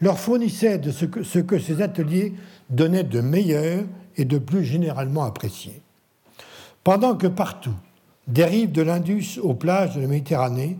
leur 0.00 0.18
fournissait 0.18 0.78
de 0.78 0.90
ce 0.90 1.04
que, 1.04 1.22
ce 1.22 1.38
que 1.38 1.58
ces 1.58 1.80
ateliers 1.80 2.34
donnaient 2.68 3.04
de 3.04 3.20
meilleur 3.20 3.84
et 4.16 4.24
de 4.24 4.38
plus 4.38 4.64
généralement 4.64 5.24
apprécié. 5.24 5.82
Pendant 6.84 7.16
que 7.16 7.26
partout, 7.26 7.74
des 8.26 8.44
rives 8.44 8.72
de 8.72 8.82
l'Indus 8.82 9.38
aux 9.42 9.54
plages 9.54 9.96
de 9.96 10.00
la 10.00 10.06
Méditerranée, 10.06 10.78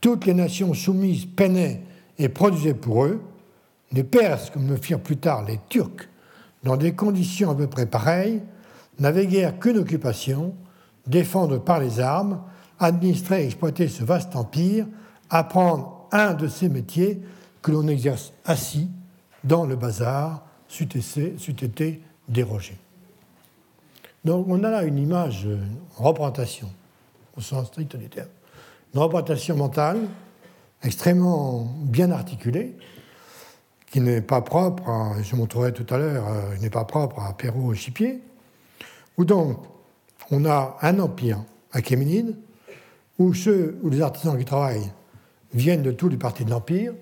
toutes 0.00 0.26
les 0.26 0.34
nations 0.34 0.74
soumises 0.74 1.26
peinaient 1.26 1.82
et 2.18 2.28
produisaient 2.28 2.74
pour 2.74 3.04
eux, 3.04 3.20
les 3.92 4.04
Perses, 4.04 4.50
comme 4.50 4.66
me 4.66 4.76
firent 4.76 5.00
plus 5.00 5.16
tard 5.16 5.44
les 5.44 5.58
Turcs, 5.68 6.08
dans 6.62 6.76
des 6.76 6.92
conditions 6.92 7.50
à 7.50 7.54
peu 7.54 7.66
près 7.66 7.86
pareilles, 7.86 8.42
n'avaient 8.98 9.26
guère 9.26 9.58
qu'une 9.58 9.78
occupation, 9.78 10.54
défendre 11.06 11.58
par 11.58 11.80
les 11.80 12.00
armes, 12.00 12.40
administrer 12.78 13.42
et 13.42 13.46
exploiter 13.46 13.88
ce 13.88 14.04
vaste 14.04 14.36
empire, 14.36 14.86
apprendre 15.30 16.06
un 16.12 16.34
de 16.34 16.48
ces 16.48 16.68
métiers 16.68 17.22
que 17.62 17.72
l'on 17.72 17.88
exerce 17.88 18.32
assis 18.44 18.90
dans 19.44 19.66
le 19.66 19.76
bazar, 19.76 20.44
c'eût 20.68 20.88
été 20.88 22.02
dérogé. 22.28 22.76
Donc 24.24 24.46
on 24.48 24.62
a 24.64 24.70
là 24.70 24.82
une 24.82 24.98
image, 24.98 25.44
une 25.44 25.78
représentation, 25.96 26.70
au 27.36 27.40
sens 27.40 27.68
strict 27.68 27.96
du 27.96 28.08
terme, 28.08 28.28
une 28.94 29.00
représentation 29.00 29.56
mentale 29.56 29.98
extrêmement 30.82 31.64
bien 31.82 32.10
articulée, 32.10 32.76
qui 33.90 34.00
n'est 34.00 34.20
pas 34.20 34.42
propre, 34.42 34.84
je 35.22 35.34
montrerai 35.34 35.72
tout 35.72 35.86
à 35.92 35.98
l'heure, 35.98 36.28
euh, 36.28 36.56
n'est 36.58 36.70
pas 36.70 36.84
propre 36.84 37.20
à 37.20 37.32
Perrault 37.32 37.72
et 37.72 37.76
Chipier, 37.76 38.20
où 39.16 39.24
donc 39.24 39.58
on 40.30 40.44
a 40.44 40.76
un 40.82 40.98
empire 40.98 41.42
achéménide 41.72 42.36
où, 43.18 43.34
ceux, 43.34 43.78
où 43.82 43.88
les 43.88 44.00
artisans 44.00 44.38
qui 44.38 44.44
travaillent 44.44 44.92
viennent 45.54 45.82
de 45.82 45.90
tous 45.90 46.08
les 46.08 46.16
parties 46.16 46.44
de 46.44 46.50
l'empire, 46.50 46.92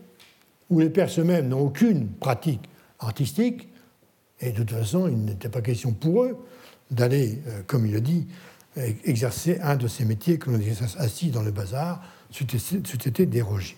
où 0.70 0.80
les 0.80 0.90
Perses 0.90 1.18
eux-mêmes 1.18 1.48
n'ont 1.48 1.60
aucune 1.60 2.08
pratique 2.08 2.68
artistique, 2.98 3.68
et 4.40 4.52
de 4.52 4.62
toute 4.62 4.72
façon, 4.72 5.08
il 5.08 5.24
n'était 5.24 5.48
pas 5.48 5.62
question 5.62 5.92
pour 5.92 6.24
eux 6.24 6.36
d'aller, 6.90 7.40
euh, 7.46 7.62
comme 7.66 7.86
il 7.86 7.92
le 7.92 8.00
dit, 8.00 8.26
exercer 9.04 9.58
un 9.62 9.76
de 9.76 9.88
ces 9.88 10.04
métiers 10.04 10.38
que 10.38 10.50
l'on 10.50 10.58
exerce 10.58 10.96
assis 10.98 11.30
dans 11.30 11.42
le 11.42 11.50
bazar, 11.50 12.02
c'eût 12.30 12.44
été 12.44 13.24
dérogé. 13.24 13.76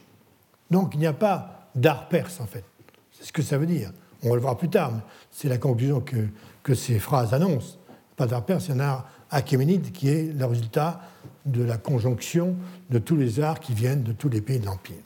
Donc 0.70 0.94
il 0.94 1.00
n'y 1.00 1.06
a 1.06 1.12
pas 1.12 1.70
d'art 1.74 2.08
perse, 2.08 2.40
en 2.40 2.46
fait. 2.46 2.64
C'est 3.12 3.26
ce 3.26 3.32
que 3.32 3.42
ça 3.42 3.58
veut 3.58 3.66
dire. 3.66 3.92
On 4.22 4.30
va 4.30 4.34
le 4.34 4.40
voir 4.40 4.56
plus 4.56 4.68
tard, 4.68 4.92
mais 4.92 5.00
c'est 5.30 5.48
la 5.48 5.58
conclusion 5.58 6.00
que, 6.00 6.16
que 6.64 6.74
ces 6.74 6.98
phrases 6.98 7.32
annoncent. 7.32 7.78
Pas 8.16 8.26
d'art 8.26 8.44
perse, 8.44 8.66
il 8.66 8.72
y 8.72 8.74
en 8.74 8.80
a 8.80 9.06
achéménide 9.30 9.92
qui 9.92 10.08
est 10.08 10.36
le 10.36 10.44
résultat 10.44 11.00
de 11.46 11.62
la 11.62 11.78
conjonction 11.78 12.56
de 12.90 12.98
tous 12.98 13.16
les 13.16 13.38
arts 13.40 13.60
qui 13.60 13.74
viennent 13.74 14.02
de 14.02 14.12
tous 14.12 14.28
les 14.28 14.40
pays 14.40 14.58
de 14.58 14.66
l'Empire. 14.66 14.96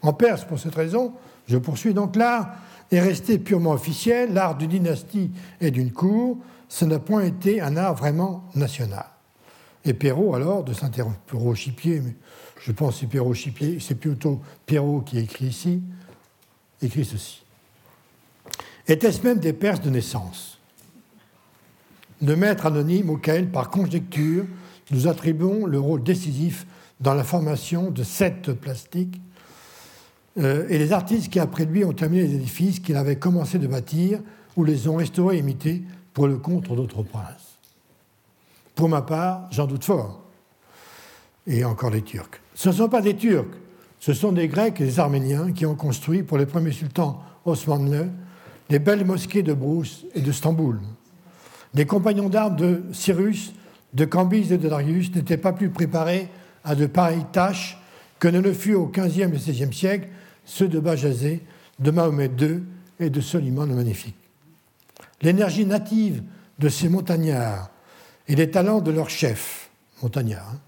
En 0.00 0.12
Perse, 0.12 0.44
pour 0.44 0.58
cette 0.58 0.74
raison, 0.74 1.12
Je 1.48 1.58
poursuis 1.58 1.92
donc 1.92 2.16
l'art 2.16 2.54
est 2.92 3.00
resté 3.00 3.38
purement 3.38 3.72
officiel, 3.72 4.34
l'art 4.34 4.56
d'une 4.56 4.70
dynastie 4.70 5.30
et 5.60 5.70
d'une 5.70 5.92
cour, 5.92 6.38
ce 6.68 6.84
n'a 6.84 6.98
point 6.98 7.24
été 7.24 7.60
un 7.60 7.76
art 7.76 7.94
vraiment 7.94 8.44
national. 8.54 9.06
Et 9.84 9.94
Perrault, 9.94 10.34
alors, 10.34 10.62
de 10.62 10.72
s'interroger, 10.72 11.16
Perrault 11.26 11.54
Chipier, 11.54 12.00
mais 12.00 12.14
je 12.60 12.70
pense 12.70 12.94
que 12.94 13.00
c'est 13.00 13.06
Perrault 13.06 13.34
Chipier, 13.34 13.78
c'est 13.80 13.94
plutôt 13.94 14.40
Perrault 14.66 15.00
qui 15.00 15.18
écrit 15.18 15.46
ici, 15.46 15.82
écrit 16.80 17.04
ceci. 17.04 17.42
Était-ce 18.86 19.22
même 19.22 19.38
des 19.38 19.52
Perses 19.52 19.80
de 19.80 19.90
naissance? 19.90 20.58
De 22.20 22.34
maîtres 22.34 22.66
anonymes 22.66 23.10
auxquels, 23.10 23.50
par 23.50 23.70
conjecture, 23.70 24.44
nous 24.90 25.08
attribuons 25.08 25.66
le 25.66 25.80
rôle 25.80 26.02
décisif 26.02 26.66
dans 27.00 27.14
la 27.14 27.24
formation 27.24 27.90
de 27.90 28.02
sept 28.02 28.52
plastiques 28.52 29.20
euh, 30.38 30.66
et 30.68 30.78
les 30.78 30.92
artistes 30.92 31.30
qui, 31.30 31.38
après 31.38 31.64
lui, 31.64 31.84
ont 31.84 31.92
terminé 31.92 32.22
les 32.22 32.34
édifices 32.34 32.80
qu'il 32.80 32.96
avait 32.96 33.16
commencé 33.16 33.58
de 33.58 33.66
bâtir 33.66 34.20
ou 34.56 34.64
les 34.64 34.88
ont 34.88 34.96
restaurés 34.96 35.36
et 35.36 35.40
imités 35.40 35.82
pour 36.14 36.26
le 36.26 36.38
compte 36.38 36.74
d'autres 36.74 37.02
princes. 37.02 37.58
Pour 38.74 38.88
ma 38.88 39.02
part, 39.02 39.48
j'en 39.50 39.66
doute 39.66 39.84
fort. 39.84 40.22
Et 41.46 41.64
encore 41.64 41.90
les 41.90 42.02
Turcs. 42.02 42.40
Ce 42.54 42.68
ne 42.68 42.74
sont 42.74 42.88
pas 42.88 43.02
des 43.02 43.16
Turcs, 43.16 43.56
ce 43.98 44.14
sont 44.14 44.32
des 44.32 44.48
Grecs 44.48 44.80
et 44.80 44.84
des 44.84 45.00
Arméniens 45.00 45.52
qui 45.52 45.66
ont 45.66 45.74
construit 45.74 46.22
pour 46.22 46.38
les 46.38 46.46
premiers 46.46 46.72
sultans 46.72 47.22
osmanlais 47.44 48.08
les 48.70 48.78
belles 48.78 49.04
mosquées 49.04 49.42
de 49.42 49.52
Brousse 49.52 50.06
et 50.14 50.20
de 50.20 50.32
Stamboul. 50.32 50.80
Les 51.74 51.84
compagnons 51.84 52.28
d'armes 52.28 52.56
de 52.56 52.82
Cyrus, 52.92 53.52
de 53.92 54.04
Cambyse 54.06 54.50
et 54.50 54.58
de 54.58 54.68
Darius 54.68 55.14
n'étaient 55.14 55.36
pas 55.36 55.52
plus 55.52 55.68
préparés 55.68 56.28
à 56.64 56.74
de 56.74 56.86
pareilles 56.86 57.26
tâches 57.32 57.78
que 58.18 58.28
ne 58.28 58.40
le 58.40 58.52
fut 58.54 58.74
au 58.74 58.86
XVe 58.86 59.34
et 59.34 59.36
XVIe 59.36 59.72
siècle 59.72 60.08
ceux 60.52 60.68
de 60.68 60.80
Bajazet, 60.80 61.40
de 61.78 61.90
Mahomet 61.90 62.30
II 62.38 62.62
et 63.00 63.08
de 63.08 63.20
Soliman 63.22 63.64
le 63.64 63.74
Magnifique. 63.74 64.16
L'énergie 65.22 65.64
native 65.64 66.22
de 66.58 66.68
ces 66.68 66.90
montagnards 66.90 67.70
et 68.28 68.34
les 68.34 68.50
talents 68.50 68.82
de 68.82 68.90
leurs 68.90 69.08
chefs, 69.08 69.70
montagnards, 70.02 70.52
hein, 70.54 70.58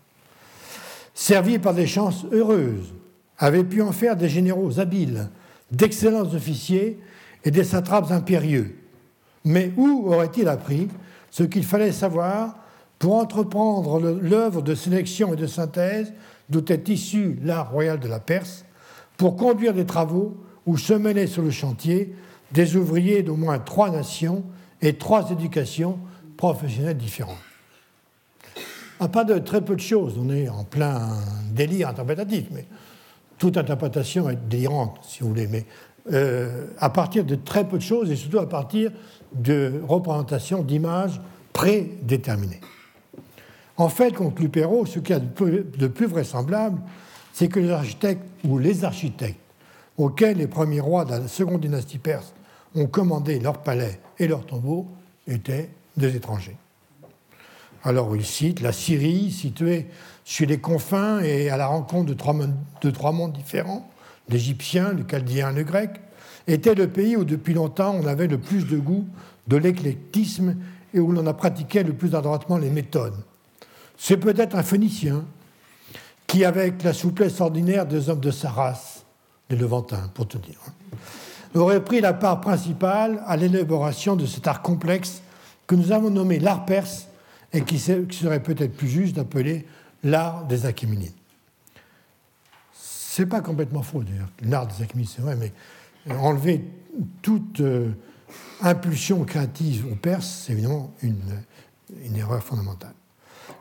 servis 1.12 1.58
par 1.58 1.74
des 1.74 1.86
chances 1.86 2.24
heureuses, 2.32 2.94
avaient 3.38 3.62
pu 3.64 3.82
en 3.82 3.92
faire 3.92 4.16
des 4.16 4.30
généraux 4.30 4.80
habiles, 4.80 5.28
d'excellents 5.70 6.32
officiers 6.32 6.98
et 7.44 7.50
des 7.50 7.64
satrapes 7.64 8.10
impérieux. 8.10 8.78
Mais 9.44 9.70
où 9.76 10.06
aurait-il 10.06 10.48
appris 10.48 10.88
ce 11.30 11.42
qu'il 11.42 11.64
fallait 11.64 11.92
savoir 11.92 12.56
pour 12.98 13.16
entreprendre 13.16 14.00
l'œuvre 14.00 14.62
de 14.62 14.74
sélection 14.74 15.34
et 15.34 15.36
de 15.36 15.46
synthèse 15.46 16.14
d'où 16.48 16.64
est 16.72 16.88
issu 16.88 17.38
l'art 17.42 17.70
royal 17.70 18.00
de 18.00 18.08
la 18.08 18.20
Perse, 18.20 18.63
pour 19.16 19.36
conduire 19.36 19.74
des 19.74 19.86
travaux 19.86 20.36
où 20.66 20.76
se 20.76 20.92
mêlaient 20.92 21.26
sur 21.26 21.42
le 21.42 21.50
chantier 21.50 22.14
des 22.52 22.76
ouvriers 22.76 23.22
d'au 23.22 23.36
moins 23.36 23.58
trois 23.58 23.90
nations 23.90 24.44
et 24.80 24.94
trois 24.94 25.30
éducations 25.30 25.98
professionnelles 26.36 26.96
différentes. 26.96 27.38
À 29.00 29.08
part 29.08 29.24
de 29.24 29.38
très 29.38 29.60
peu 29.60 29.74
de 29.74 29.80
choses, 29.80 30.14
on 30.18 30.30
est 30.30 30.48
en 30.48 30.64
plein 30.64 31.18
délire 31.50 31.88
interprétatif, 31.88 32.46
mais 32.52 32.66
toute 33.38 33.56
interprétation 33.56 34.30
est 34.30 34.38
délirante, 34.48 34.98
si 35.02 35.20
vous 35.20 35.28
voulez, 35.28 35.48
mais 35.48 35.66
euh, 36.12 36.66
à 36.78 36.90
partir 36.90 37.24
de 37.24 37.34
très 37.34 37.66
peu 37.66 37.78
de 37.78 37.82
choses 37.82 38.10
et 38.10 38.16
surtout 38.16 38.38
à 38.38 38.48
partir 38.48 38.92
de 39.34 39.80
représentations 39.88 40.62
d'images 40.62 41.20
prédéterminées. 41.52 42.60
En 43.76 43.88
fait, 43.88 44.12
conclut 44.12 44.48
Perrault, 44.48 44.86
ce 44.86 45.00
qu'il 45.00 45.16
y 45.16 45.18
a 45.18 45.20
de 45.20 45.86
plus 45.88 46.06
vraisemblable, 46.06 46.80
c'est 47.34 47.48
que 47.48 47.58
les 47.58 47.70
architectes 47.70 48.24
ou 48.44 48.58
les 48.58 48.84
architectes 48.84 49.40
auxquels 49.98 50.38
les 50.38 50.46
premiers 50.46 50.80
rois 50.80 51.04
de 51.04 51.10
la 51.10 51.28
seconde 51.28 51.60
dynastie 51.60 51.98
perse 51.98 52.32
ont 52.76 52.86
commandé 52.86 53.40
leurs 53.40 53.58
palais 53.58 54.00
et 54.18 54.28
leurs 54.28 54.46
tombeaux 54.46 54.86
étaient 55.26 55.68
des 55.96 56.14
étrangers. 56.14 56.56
Alors 57.82 58.14
il 58.16 58.24
cite 58.24 58.60
la 58.60 58.72
Syrie, 58.72 59.32
située 59.32 59.86
sur 60.24 60.46
les 60.46 60.58
confins 60.58 61.20
et 61.20 61.50
à 61.50 61.56
la 61.56 61.66
rencontre 61.66 62.06
de 62.06 62.14
trois, 62.14 62.36
de 62.80 62.90
trois 62.90 63.12
mondes 63.12 63.32
différents, 63.32 63.90
l'Égyptien, 64.28 64.92
le 64.92 65.02
Chaldéen 65.02 65.52
le 65.52 65.64
Grec, 65.64 65.90
était 66.46 66.74
le 66.74 66.88
pays 66.88 67.16
où 67.16 67.24
depuis 67.24 67.52
longtemps 67.52 67.96
on 68.00 68.06
avait 68.06 68.28
le 68.28 68.38
plus 68.38 68.64
de 68.66 68.78
goût 68.78 69.06
de 69.48 69.56
l'éclectisme 69.56 70.56
et 70.94 71.00
où 71.00 71.10
l'on 71.10 71.26
a 71.26 71.34
pratiqué 71.34 71.82
le 71.82 71.94
plus 71.94 72.14
adroitement 72.14 72.58
les 72.58 72.70
méthodes. 72.70 73.16
C'est 73.96 74.18
peut-être 74.18 74.54
un 74.54 74.62
Phénicien 74.62 75.24
qui, 76.26 76.44
avec 76.44 76.82
la 76.82 76.92
souplesse 76.92 77.40
ordinaire 77.40 77.86
des 77.86 78.08
hommes 78.08 78.20
de 78.20 78.30
sa 78.30 78.50
race, 78.50 79.04
les 79.50 79.56
Levantins, 79.56 80.10
pour 80.14 80.26
te 80.26 80.38
dire, 80.38 80.58
hein, 80.66 80.98
aurait 81.54 81.84
pris 81.84 82.00
la 82.00 82.12
part 82.12 82.40
principale 82.40 83.22
à 83.26 83.36
l'élaboration 83.36 84.16
de 84.16 84.26
cet 84.26 84.46
art 84.46 84.62
complexe 84.62 85.22
que 85.66 85.74
nous 85.74 85.92
avons 85.92 86.10
nommé 86.10 86.38
l'art 86.38 86.64
perse 86.64 87.08
et 87.52 87.62
qui 87.62 87.78
serait 87.78 88.42
peut-être 88.42 88.76
plus 88.76 88.88
juste 88.88 89.16
d'appeler 89.16 89.66
l'art 90.02 90.44
des 90.46 90.66
Achéménides. 90.66 91.14
C'est 92.72 93.26
pas 93.26 93.40
complètement 93.40 93.82
faux 93.82 94.02
d'ailleurs, 94.02 94.28
l'art 94.42 94.66
des 94.66 94.82
Achéménides, 94.82 95.10
c'est 95.14 95.22
vrai, 95.22 95.36
mais 95.36 95.52
enlever 96.16 96.64
toute 97.22 97.60
euh, 97.60 97.92
impulsion 98.60 99.24
créative 99.24 99.86
aux 99.90 99.96
Perses, 99.96 100.44
c'est 100.46 100.52
évidemment 100.52 100.92
une 101.02 102.16
erreur 102.16 102.42
fondamentale. 102.42 102.94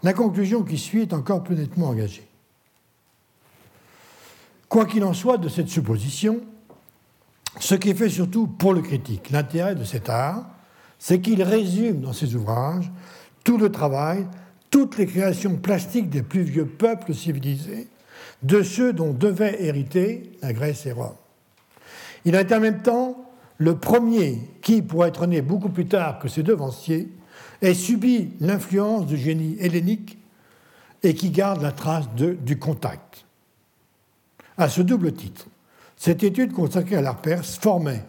La 0.02 0.14
conclusion 0.14 0.64
qui 0.64 0.78
suit 0.78 1.02
est 1.02 1.14
encore 1.14 1.44
plus 1.44 1.56
nettement 1.56 1.90
engagée. 1.90 2.28
Quoi 4.74 4.88
qu'il 4.88 5.04
en 5.04 5.14
soit 5.14 5.38
de 5.38 5.50
cette 5.50 5.68
supposition, 5.68 6.42
ce 7.60 7.76
qui 7.76 7.94
fait 7.94 8.10
surtout 8.10 8.48
pour 8.48 8.74
le 8.74 8.82
critique 8.82 9.30
l'intérêt 9.30 9.76
de 9.76 9.84
cet 9.84 10.10
art, 10.10 10.48
c'est 10.98 11.22
qu'il 11.22 11.44
résume 11.44 12.02
dans 12.02 12.12
ses 12.12 12.34
ouvrages 12.34 12.92
tout 13.44 13.60
le 13.60 13.72
travail, 13.72 14.26
toutes 14.72 14.98
les 14.98 15.06
créations 15.06 15.58
plastiques 15.58 16.10
des 16.10 16.24
plus 16.24 16.42
vieux 16.42 16.66
peuples 16.66 17.14
civilisés, 17.14 17.88
de 18.42 18.64
ceux 18.64 18.94
dont 18.94 19.14
devaient 19.14 19.64
hériter 19.64 20.32
la 20.42 20.54
Grèce 20.54 20.88
et 20.88 20.92
Rome. 20.92 21.14
Il 22.26 22.36
a 22.36 22.42
en 22.42 22.60
même 22.60 22.82
temps 22.82 23.32
le 23.60 23.78
premier 23.78 24.40
qui, 24.64 24.82
pour 24.82 25.06
être 25.06 25.28
né 25.28 25.44
beaucoup 25.44 25.70
plus 25.70 25.86
tard 25.86 26.18
que 26.18 26.28
ses 26.28 26.42
devanciers, 26.42 27.10
ait 27.62 27.76
subi 27.76 28.32
l'influence 28.40 29.06
du 29.06 29.18
génie 29.18 29.56
hellénique 29.60 30.18
et 31.04 31.14
qui 31.14 31.30
garde 31.30 31.62
la 31.62 31.74
trace 31.74 32.08
du 32.16 32.58
contact. 32.58 33.23
À 34.58 34.70
ce 34.70 34.82
double 34.82 35.14
titre, 35.14 35.48
cette 35.98 36.24
étude 36.24 36.54
consacrée 36.54 36.98
à 36.98 37.02
l'art 37.02 37.22
perse 37.22 37.58
formait 37.58 38.04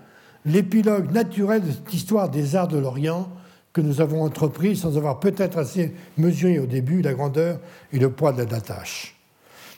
l'épilogue 0.45 1.11
naturel 1.13 1.63
de 1.63 1.71
cette 1.71 1.95
histoire 1.95 2.29
des 2.29 2.57
arts 2.57 2.69
de 2.69 2.79
l'Orient 2.79 3.29
que 3.73 3.81
nous 3.81 4.01
avons 4.01 4.23
entrepris 4.23 4.77
sans 4.77 4.97
avoir 4.97 5.21
peut-être 5.21 5.59
assez 5.59 5.95
mesuré 6.17 6.59
au 6.59 6.67
début 6.67 7.03
la 7.03 7.15
grandeur 7.15 7.59
et 7.93 7.99
le 7.99 8.11
poids 8.11 8.33
de 8.33 8.43
la 8.43 8.61
tâche. 8.61 9.17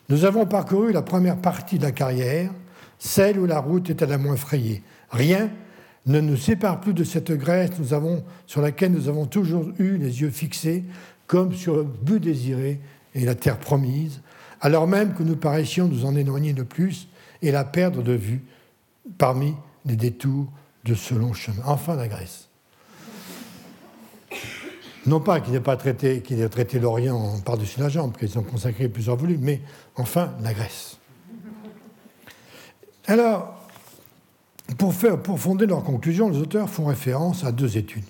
Nous 0.08 0.24
avons 0.24 0.46
parcouru 0.46 0.92
la 0.92 1.02
première 1.02 1.38
partie 1.38 1.78
de 1.78 1.84
la 1.84 1.92
carrière, 1.92 2.50
celle 2.98 3.38
où 3.38 3.46
la 3.46 3.58
route 3.58 3.90
était 3.90 4.06
la 4.06 4.18
moins 4.18 4.36
frayée. 4.36 4.82
Rien 5.10 5.50
ne 6.06 6.20
nous 6.20 6.36
sépare 6.36 6.80
plus 6.80 6.94
de 6.94 7.04
cette 7.04 7.32
Grèce 7.32 7.70
nous 7.78 7.94
avons, 7.94 8.22
sur 8.46 8.60
laquelle 8.60 8.92
nous 8.92 9.08
avons 9.08 9.26
toujours 9.26 9.66
eu 9.78 9.96
les 9.96 10.20
yeux 10.20 10.30
fixés, 10.30 10.84
comme 11.26 11.52
sur 11.52 11.76
le 11.76 11.82
but 11.84 12.20
désiré 12.20 12.80
et 13.14 13.24
la 13.24 13.34
terre 13.34 13.58
promise, 13.58 14.20
alors 14.60 14.86
même 14.86 15.14
que 15.14 15.22
nous 15.22 15.36
paraissions 15.36 15.88
nous 15.88 16.04
en 16.04 16.16
éloigner 16.16 16.52
de 16.52 16.62
plus 16.62 17.08
et 17.42 17.50
la 17.50 17.64
perdre 17.64 18.02
de 18.02 18.12
vue 18.12 18.42
parmi 19.18 19.54
les 19.84 19.96
détours 19.96 20.50
de 20.84 20.94
ce 20.94 21.14
long 21.14 21.32
chemin. 21.32 21.62
Enfin, 21.64 21.96
la 21.96 22.08
Grèce. 22.08 22.48
Non 25.06 25.20
pas 25.20 25.40
qu'il 25.40 25.52
n'ait 25.52 25.60
pas 25.60 25.76
traité, 25.76 26.20
qu'il 26.20 26.40
ait 26.40 26.48
traité 26.48 26.80
l'Orient 26.80 27.40
par-dessus 27.44 27.78
la 27.78 27.88
jambe, 27.88 28.16
qu'ils 28.16 28.38
ont 28.38 28.42
consacré 28.42 28.88
plusieurs 28.88 29.16
volumes, 29.16 29.40
mais 29.40 29.60
enfin, 29.94 30.32
la 30.40 30.52
Grèce. 30.52 30.98
Alors, 33.06 33.68
pour, 34.78 34.92
fonder 34.92 35.66
leur 35.66 35.84
conclusion, 35.84 36.28
les 36.28 36.38
auteurs 36.38 36.68
font 36.68 36.86
référence 36.86 37.44
à 37.44 37.52
deux 37.52 37.76
études 37.76 38.04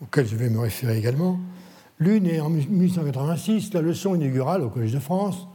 auxquelles 0.00 0.26
je 0.26 0.36
vais 0.36 0.50
me 0.50 0.58
référer 0.58 0.98
également. 0.98 1.38
L'une 1.98 2.26
est 2.26 2.40
en 2.40 2.50
1886, 2.50 3.72
la 3.72 3.80
leçon 3.80 4.14
inaugurale 4.14 4.62
au 4.62 4.68
Collège 4.68 4.92
de 4.92 4.98
France 4.98 5.46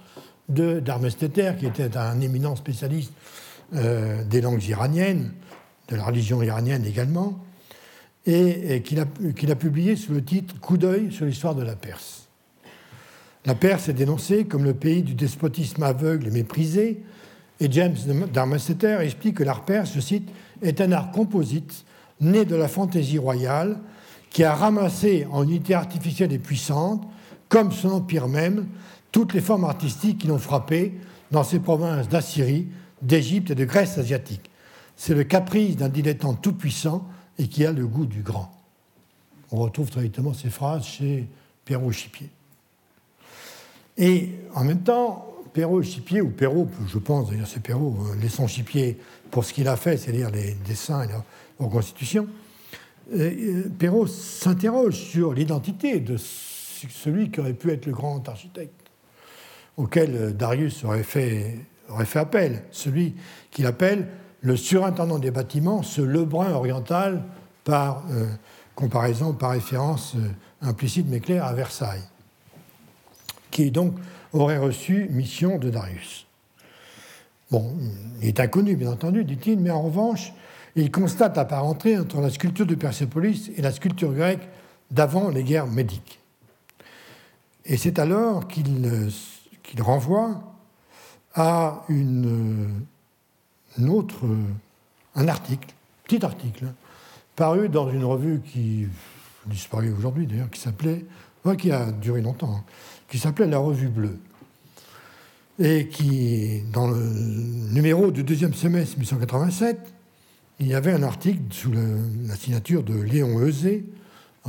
d'Armesteter, 0.50 1.54
qui 1.60 1.66
était 1.66 1.96
un 1.96 2.20
éminent 2.20 2.56
spécialiste 2.56 3.14
euh, 3.76 4.24
des 4.24 4.42
langues 4.42 4.64
iraniennes, 4.66 5.32
de 5.88 5.96
la 5.96 6.04
religion 6.04 6.42
iranienne 6.42 6.86
également, 6.86 7.40
et, 8.26 8.82
qu'il 8.84 9.00
a, 9.00 9.04
a, 9.04 9.56
publié 9.56 9.96
sous 9.96 10.14
le 10.14 10.24
titre 10.24 10.60
Coup 10.60 10.78
d'œil 10.78 11.12
sur 11.12 11.26
l'histoire 11.26 11.56
de 11.56 11.64
la 11.64 11.76
Perse. 11.76 12.28
La 13.46 13.56
Perse 13.56 13.90
est 13.90 13.94
dénoncée 13.94 14.46
comme 14.46 14.64
le 14.64 14.74
pays 14.74 15.04
du 15.04 15.14
despotisme 15.14 15.84
aveugle 15.84 16.28
et 16.28 16.32
méprisé, 16.32 17.04
et 17.60 17.72
James 17.72 17.96
Darmesteter 18.34 18.98
explique 19.02 19.38
que 19.38 19.44
l'art 19.44 19.66
perse, 19.66 19.94
je 19.94 20.00
cite, 20.00 20.28
est 20.64 20.82
un 20.82 20.92
art 20.92 21.12
composite 21.12 21.86
né 22.20 22.44
de 22.44 22.56
la 22.56 22.68
fantaisie 22.68 23.20
royale 23.20 23.78
qui 24.32 24.44
a 24.44 24.56
ramassé 24.56 25.28
en 25.32 25.44
unité 25.44 25.76
artificielle 25.76 26.34
et 26.34 26.40
puissante, 26.40 27.03
comme 27.49 27.72
son 27.72 27.90
empire 27.90 28.28
même, 28.28 28.66
toutes 29.12 29.34
les 29.34 29.41
formes 29.41 29.66
artistiques 29.66 30.20
qui 30.20 30.28
l'ont 30.28 30.40
frappé 30.40 30.94
dans 31.32 31.44
ces 31.44 31.60
provinces 31.60 32.08
d'Assyrie, 32.08 32.68
d'Égypte 33.02 33.52
et 33.52 33.56
de 33.56 33.66
Grèce 33.66 33.98
asiatique. 33.98 34.49
C'est 34.95 35.14
le 35.14 35.26
caprice 35.26 35.76
d'un 35.76 35.90
dilettante 35.90 36.41
tout-puissant 36.41 37.06
et 37.38 37.48
qui 37.48 37.66
a 37.66 37.72
le 37.72 37.86
goût 37.86 38.06
du 38.06 38.22
grand. 38.22 38.52
On 39.52 39.58
retrouve 39.58 39.90
très 39.90 40.02
directement 40.02 40.34
ces 40.34 40.49
phrases 40.49 40.86
chez 40.86 41.28
Perrault 41.66 41.91
Chipier. 41.91 42.30
Et 43.98 44.30
en 44.56 44.64
même 44.64 44.82
temps, 44.82 45.28
Perrault 45.52 45.84
Chipier, 45.84 46.22
ou 46.22 46.30
Perrault, 46.30 46.70
je 46.88 46.98
pense 46.98 47.30
d'ailleurs 47.30 47.48
c'est 47.48 47.62
Perrault, 47.62 47.98
euh, 47.99 48.16
laissons 48.22 48.48
Chipier 48.48 48.98
pour 49.30 49.44
ce 49.44 49.53
qu'il 49.53 49.68
a 49.68 49.76
fait, 49.76 49.98
c'est-à-dire 49.98 50.30
les 50.32 50.53
dessins 50.66 51.03
et 51.03 51.08
la 51.08 51.24
reconstitution, 51.60 52.28
Perrault 53.78 54.08
s'interroge 54.08 54.96
sur 54.96 55.34
l'identité 55.34 56.00
de 56.00 56.18
celui 56.18 57.30
qui 57.30 57.40
aurait 57.40 57.54
pu 57.54 57.72
être 57.72 57.86
le 57.86 57.92
grand 57.92 58.28
architecte 58.30 58.90
auquel 59.78 60.16
euh, 60.16 60.32
Darius 60.32 60.84
aurait 60.84 61.04
fait, 61.04 61.58
aurait 61.90 62.06
fait 62.06 62.20
appel, 62.20 62.64
celui 62.72 63.16
qu'il 63.52 63.66
appelle 63.66 64.08
le 64.42 64.56
surintendant 64.56 65.20
des 65.20 65.32
bâtiments, 65.32 65.84
ce 65.84 66.02
Lebrun 66.02 66.52
oriental 66.52 67.24
par 67.64 68.04
comparaison, 68.74 69.34
par 69.34 69.52
référence 69.52 70.16
implicite 70.62 71.06
mais 71.08 71.20
claire 71.20 71.46
à 71.46 71.54
Versailles, 71.54 72.08
qui 73.52 73.70
donc 73.70 73.94
aurait 74.34 74.58
reçu 74.58 75.08
mission 75.12 75.60
de 75.60 75.70
Darius. 75.70 76.26
Bon, 77.52 77.76
il 78.22 78.30
est 78.30 78.40
inconnu, 78.40 78.76
bien 78.76 78.92
entendu, 78.92 79.26
dit-il, 79.26 79.60
mais 79.60 79.72
en 79.72 79.82
revanche, 79.82 80.34
il 80.76 80.91
constate 80.91 81.35
la 81.38 81.45
parenté 81.45 81.98
entre 81.98 82.22
la 82.22 82.30
sculpture 82.30 82.65
de 82.65 82.76
Persépolis 82.76 83.52
et 83.56 83.61
la 83.61 83.72
sculpture 83.72 84.14
grecque 84.14 84.48
d'avant 84.89 85.30
les 85.30 85.43
guerres 85.43 85.68
médiques. 85.68 86.19
Et 87.65 87.77
c'est 87.77 87.99
alors 87.99 88.48
qu'il 88.48 89.81
renvoie 89.81 90.41
à 91.34 91.84
une, 91.89 92.85
autre, 93.88 94.26
un 95.15 95.27
article, 95.27 95.69
petit 96.03 96.23
article, 96.26 96.65
paru 97.35 97.69
dans 97.69 97.89
une 97.89 98.03
revue 98.03 98.41
qui 98.41 98.88
disparu 99.45 99.91
aujourd'hui 99.91 100.27
d'ailleurs, 100.27 100.49
qui 100.49 100.60
s'appelait, 100.60 101.06
qui 101.57 101.72
a 101.72 101.91
duré 101.91 102.22
longtemps, 102.22 102.57
hein, 102.57 102.64
qui 103.10 103.18
s'appelait 103.18 103.48
La 103.48 103.57
Revue 103.57 103.88
Bleue, 103.88 104.19
et 105.60 105.88
qui, 105.88 106.61
dans 106.72 106.88
le 106.88 107.02
numéro 107.72 108.11
du 108.11 108.23
deuxième 108.23 108.53
semestre 108.53 108.98
1887, 108.98 109.80
il 110.62 110.68
y 110.68 110.76
avait 110.76 110.92
un 110.92 111.02
article 111.02 111.40
sous 111.50 111.72
la 111.72 112.36
signature 112.36 112.84
de 112.84 112.94
Léon 112.94 113.42
Eusé. 113.42 113.84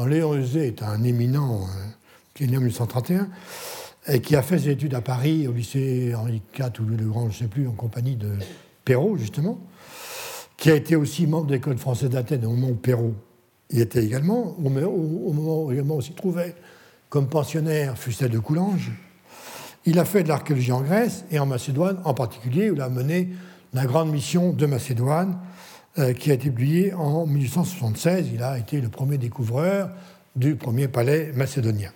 Léon 0.06 0.34
Eusé 0.34 0.66
est 0.66 0.82
un 0.82 1.02
éminent 1.04 1.62
euh, 1.62 1.86
qui 2.34 2.44
est 2.44 2.48
né 2.48 2.58
en 2.58 2.60
1831 2.60 3.28
et 4.08 4.20
qui 4.20 4.36
a 4.36 4.42
fait 4.42 4.58
ses 4.58 4.70
études 4.70 4.94
à 4.94 5.00
Paris, 5.00 5.48
au 5.48 5.52
lycée 5.52 6.12
Henri 6.14 6.42
IV 6.58 6.66
ou 6.80 6.84
Louis 6.84 6.96
le 6.98 7.06
Grand, 7.06 7.30
je 7.30 7.36
ne 7.36 7.38
sais 7.44 7.48
plus, 7.48 7.66
en 7.66 7.72
compagnie 7.72 8.16
de 8.16 8.30
Perrault, 8.84 9.16
justement, 9.16 9.58
qui 10.58 10.70
a 10.70 10.74
été 10.74 10.96
aussi 10.96 11.26
membre 11.26 11.46
de 11.46 11.54
l'école 11.54 11.78
française 11.78 12.10
d'Athènes 12.10 12.44
au 12.44 12.50
moment 12.50 12.68
où 12.68 12.74
Perrault 12.74 13.14
y 13.70 13.80
était 13.80 14.04
également, 14.04 14.54
au 14.58 14.68
moment 14.68 15.64
où 15.64 15.72
où 15.72 16.02
s'y 16.02 16.12
trouvait 16.12 16.54
comme 17.08 17.28
pensionnaire 17.28 17.96
Fustel 17.96 18.30
de 18.30 18.38
Coulanges. 18.38 18.92
Il 19.86 19.98
a 19.98 20.04
fait 20.04 20.24
de 20.24 20.28
l'archéologie 20.28 20.72
en 20.72 20.82
Grèce 20.82 21.24
et 21.30 21.38
en 21.38 21.46
Macédoine 21.46 22.00
en 22.04 22.12
particulier, 22.12 22.70
où 22.70 22.74
il 22.74 22.82
a 22.82 22.90
mené 22.90 23.30
la 23.72 23.86
grande 23.86 24.10
mission 24.10 24.52
de 24.52 24.66
Macédoine, 24.66 25.38
euh, 25.98 26.12
qui 26.12 26.30
a 26.30 26.34
été 26.34 26.50
publiée 26.50 26.94
en 26.94 27.26
1876. 27.26 28.30
Il 28.32 28.42
a 28.42 28.58
été 28.58 28.80
le 28.80 28.88
premier 28.88 29.18
découvreur 29.18 29.90
du 30.36 30.56
premier 30.56 30.88
palais 30.88 31.32
macédonien. 31.34 31.90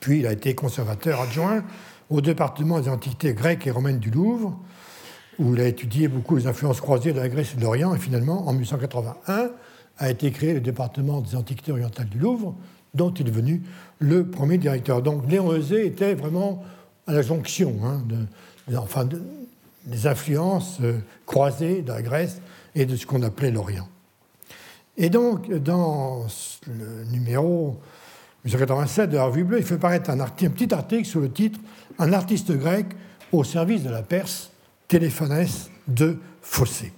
Puis 0.00 0.20
il 0.20 0.26
a 0.26 0.32
été 0.32 0.54
conservateur 0.54 1.20
adjoint 1.20 1.64
au 2.10 2.20
département 2.20 2.80
des 2.80 2.88
antiquités 2.88 3.34
grecques 3.34 3.66
et 3.66 3.70
romaines 3.70 3.98
du 3.98 4.10
Louvre, 4.10 4.58
où 5.38 5.54
il 5.54 5.60
a 5.60 5.66
étudié 5.66 6.08
beaucoup 6.08 6.36
les 6.36 6.46
influences 6.46 6.80
croisées 6.80 7.12
de 7.12 7.20
la 7.20 7.28
Grèce 7.28 7.54
et 7.54 7.56
de 7.56 7.62
l'Orient, 7.62 7.94
et 7.94 7.98
finalement, 7.98 8.46
en 8.46 8.52
1881, 8.52 9.50
a 9.98 10.10
été 10.10 10.30
créé 10.30 10.54
le 10.54 10.60
département 10.60 11.20
des 11.20 11.36
antiquités 11.36 11.72
orientales 11.72 12.08
du 12.08 12.18
Louvre, 12.18 12.54
dont 12.94 13.10
il 13.10 13.22
est 13.22 13.30
devenu 13.30 13.62
le 14.00 14.28
premier 14.28 14.58
directeur. 14.58 15.02
Donc 15.02 15.30
Léon 15.30 15.54
Eusé 15.54 15.86
était 15.86 16.14
vraiment 16.14 16.62
à 17.06 17.12
la 17.12 17.22
jonction 17.22 17.76
hein, 17.84 18.02
de, 18.06 18.76
enfin, 18.76 19.08
des 19.84 20.06
influences 20.06 20.78
euh, 20.82 20.98
croisées 21.26 21.82
de 21.82 21.92
la 21.92 22.02
Grèce 22.02 22.40
et 22.74 22.86
de 22.86 22.96
ce 22.96 23.06
qu'on 23.06 23.22
appelait 23.22 23.50
l'Orient. 23.50 23.88
Et 24.96 25.08
donc, 25.08 25.50
dans 25.50 26.26
le 26.66 27.04
numéro 27.04 27.80
1987 28.44 29.10
de 29.10 29.16
la 29.16 29.24
Revue 29.24 29.44
Bleue, 29.44 29.58
il 29.58 29.64
fait 29.64 29.78
paraître 29.78 30.10
un, 30.10 30.20
un 30.20 30.26
petit 30.28 30.72
article 30.74 31.04
sous 31.06 31.20
le 31.20 31.30
titre 31.30 31.58
Un 31.98 32.12
artiste 32.12 32.52
grec 32.52 32.86
au 33.32 33.44
service 33.44 33.82
de 33.82 33.90
la 33.90 34.02
Perse, 34.02 34.50
Téléphanès 34.88 35.70
de 35.88 36.18
Fossé. 36.42 36.92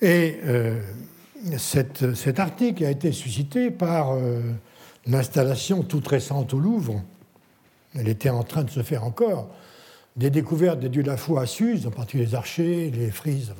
Et 0.00 0.38
euh, 0.44 0.80
cet 1.56 2.38
article 2.38 2.84
a 2.84 2.90
été 2.90 3.12
suscité 3.12 3.70
par 3.70 4.12
euh, 4.12 4.40
l'installation 5.06 5.82
toute 5.82 6.06
récente 6.06 6.54
au 6.54 6.58
Louvre. 6.58 7.02
Elle 7.94 8.08
était 8.08 8.30
en 8.30 8.42
train 8.42 8.62
de 8.62 8.70
se 8.70 8.82
faire 8.82 9.04
encore. 9.04 9.48
Des 10.18 10.30
découvertes 10.30 10.80
des 10.80 10.88
dieux 10.88 11.04
de 11.04 11.08
la 11.08 11.16
foi 11.16 11.42
à 11.42 11.46
Suse, 11.46 11.86
en 11.86 11.92
particulier 11.92 12.26
les 12.26 12.34
archers, 12.34 12.90
les 12.90 13.12
frises, 13.12 13.52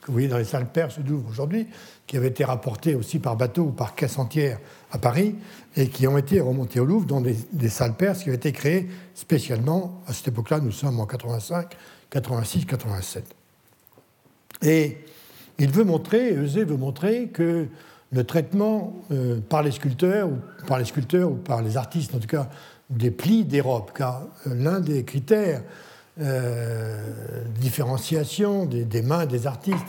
que 0.00 0.06
vous 0.06 0.14
voyez 0.14 0.28
dans 0.28 0.38
les 0.38 0.44
salles 0.44 0.72
perses 0.72 0.98
du 0.98 1.10
Louvre 1.10 1.28
aujourd'hui, 1.28 1.66
qui 2.06 2.16
avaient 2.16 2.28
été 2.28 2.46
rapportées 2.46 2.94
aussi 2.94 3.18
par 3.18 3.36
bateau 3.36 3.64
ou 3.64 3.72
par 3.72 3.94
caisse 3.94 4.18
entière 4.18 4.58
à 4.90 4.96
Paris, 4.96 5.34
et 5.76 5.88
qui 5.88 6.06
ont 6.06 6.16
été 6.16 6.40
remontées 6.40 6.80
au 6.80 6.86
Louvre 6.86 7.04
dans 7.04 7.20
des, 7.20 7.68
salles 7.68 7.94
perses 7.94 8.22
qui 8.22 8.30
avaient 8.30 8.38
été 8.38 8.52
créées 8.52 8.88
spécialement, 9.14 10.00
à 10.06 10.14
cette 10.14 10.28
époque-là, 10.28 10.60
nous 10.60 10.72
sommes 10.72 10.98
en 10.98 11.04
85, 11.04 11.76
86, 12.08 12.64
87. 12.64 13.24
Et 14.62 14.96
il 15.58 15.70
veut 15.70 15.84
montrer, 15.84 16.32
Eusé 16.32 16.64
veut 16.64 16.78
montrer 16.78 17.28
que 17.28 17.66
le 18.12 18.24
traitement 18.24 18.94
euh, 19.10 19.40
par 19.46 19.62
les 19.62 19.72
sculpteurs, 19.72 20.30
ou 20.30 20.38
par 20.66 20.78
les 20.78 20.86
sculpteurs 20.86 21.30
ou 21.30 21.34
par 21.34 21.60
les 21.60 21.76
artistes 21.76 22.14
en 22.14 22.18
tout 22.18 22.28
cas, 22.28 22.48
des 22.88 23.10
plis 23.10 23.44
des 23.44 23.60
robes, 23.60 23.90
car 23.94 24.22
euh, 24.46 24.54
l'un 24.54 24.80
des 24.80 25.04
critères 25.04 25.62
euh, 26.20 27.44
différenciation 27.60 28.66
des, 28.66 29.02
mains 29.02 29.26
des 29.26 29.46
artistes, 29.46 29.86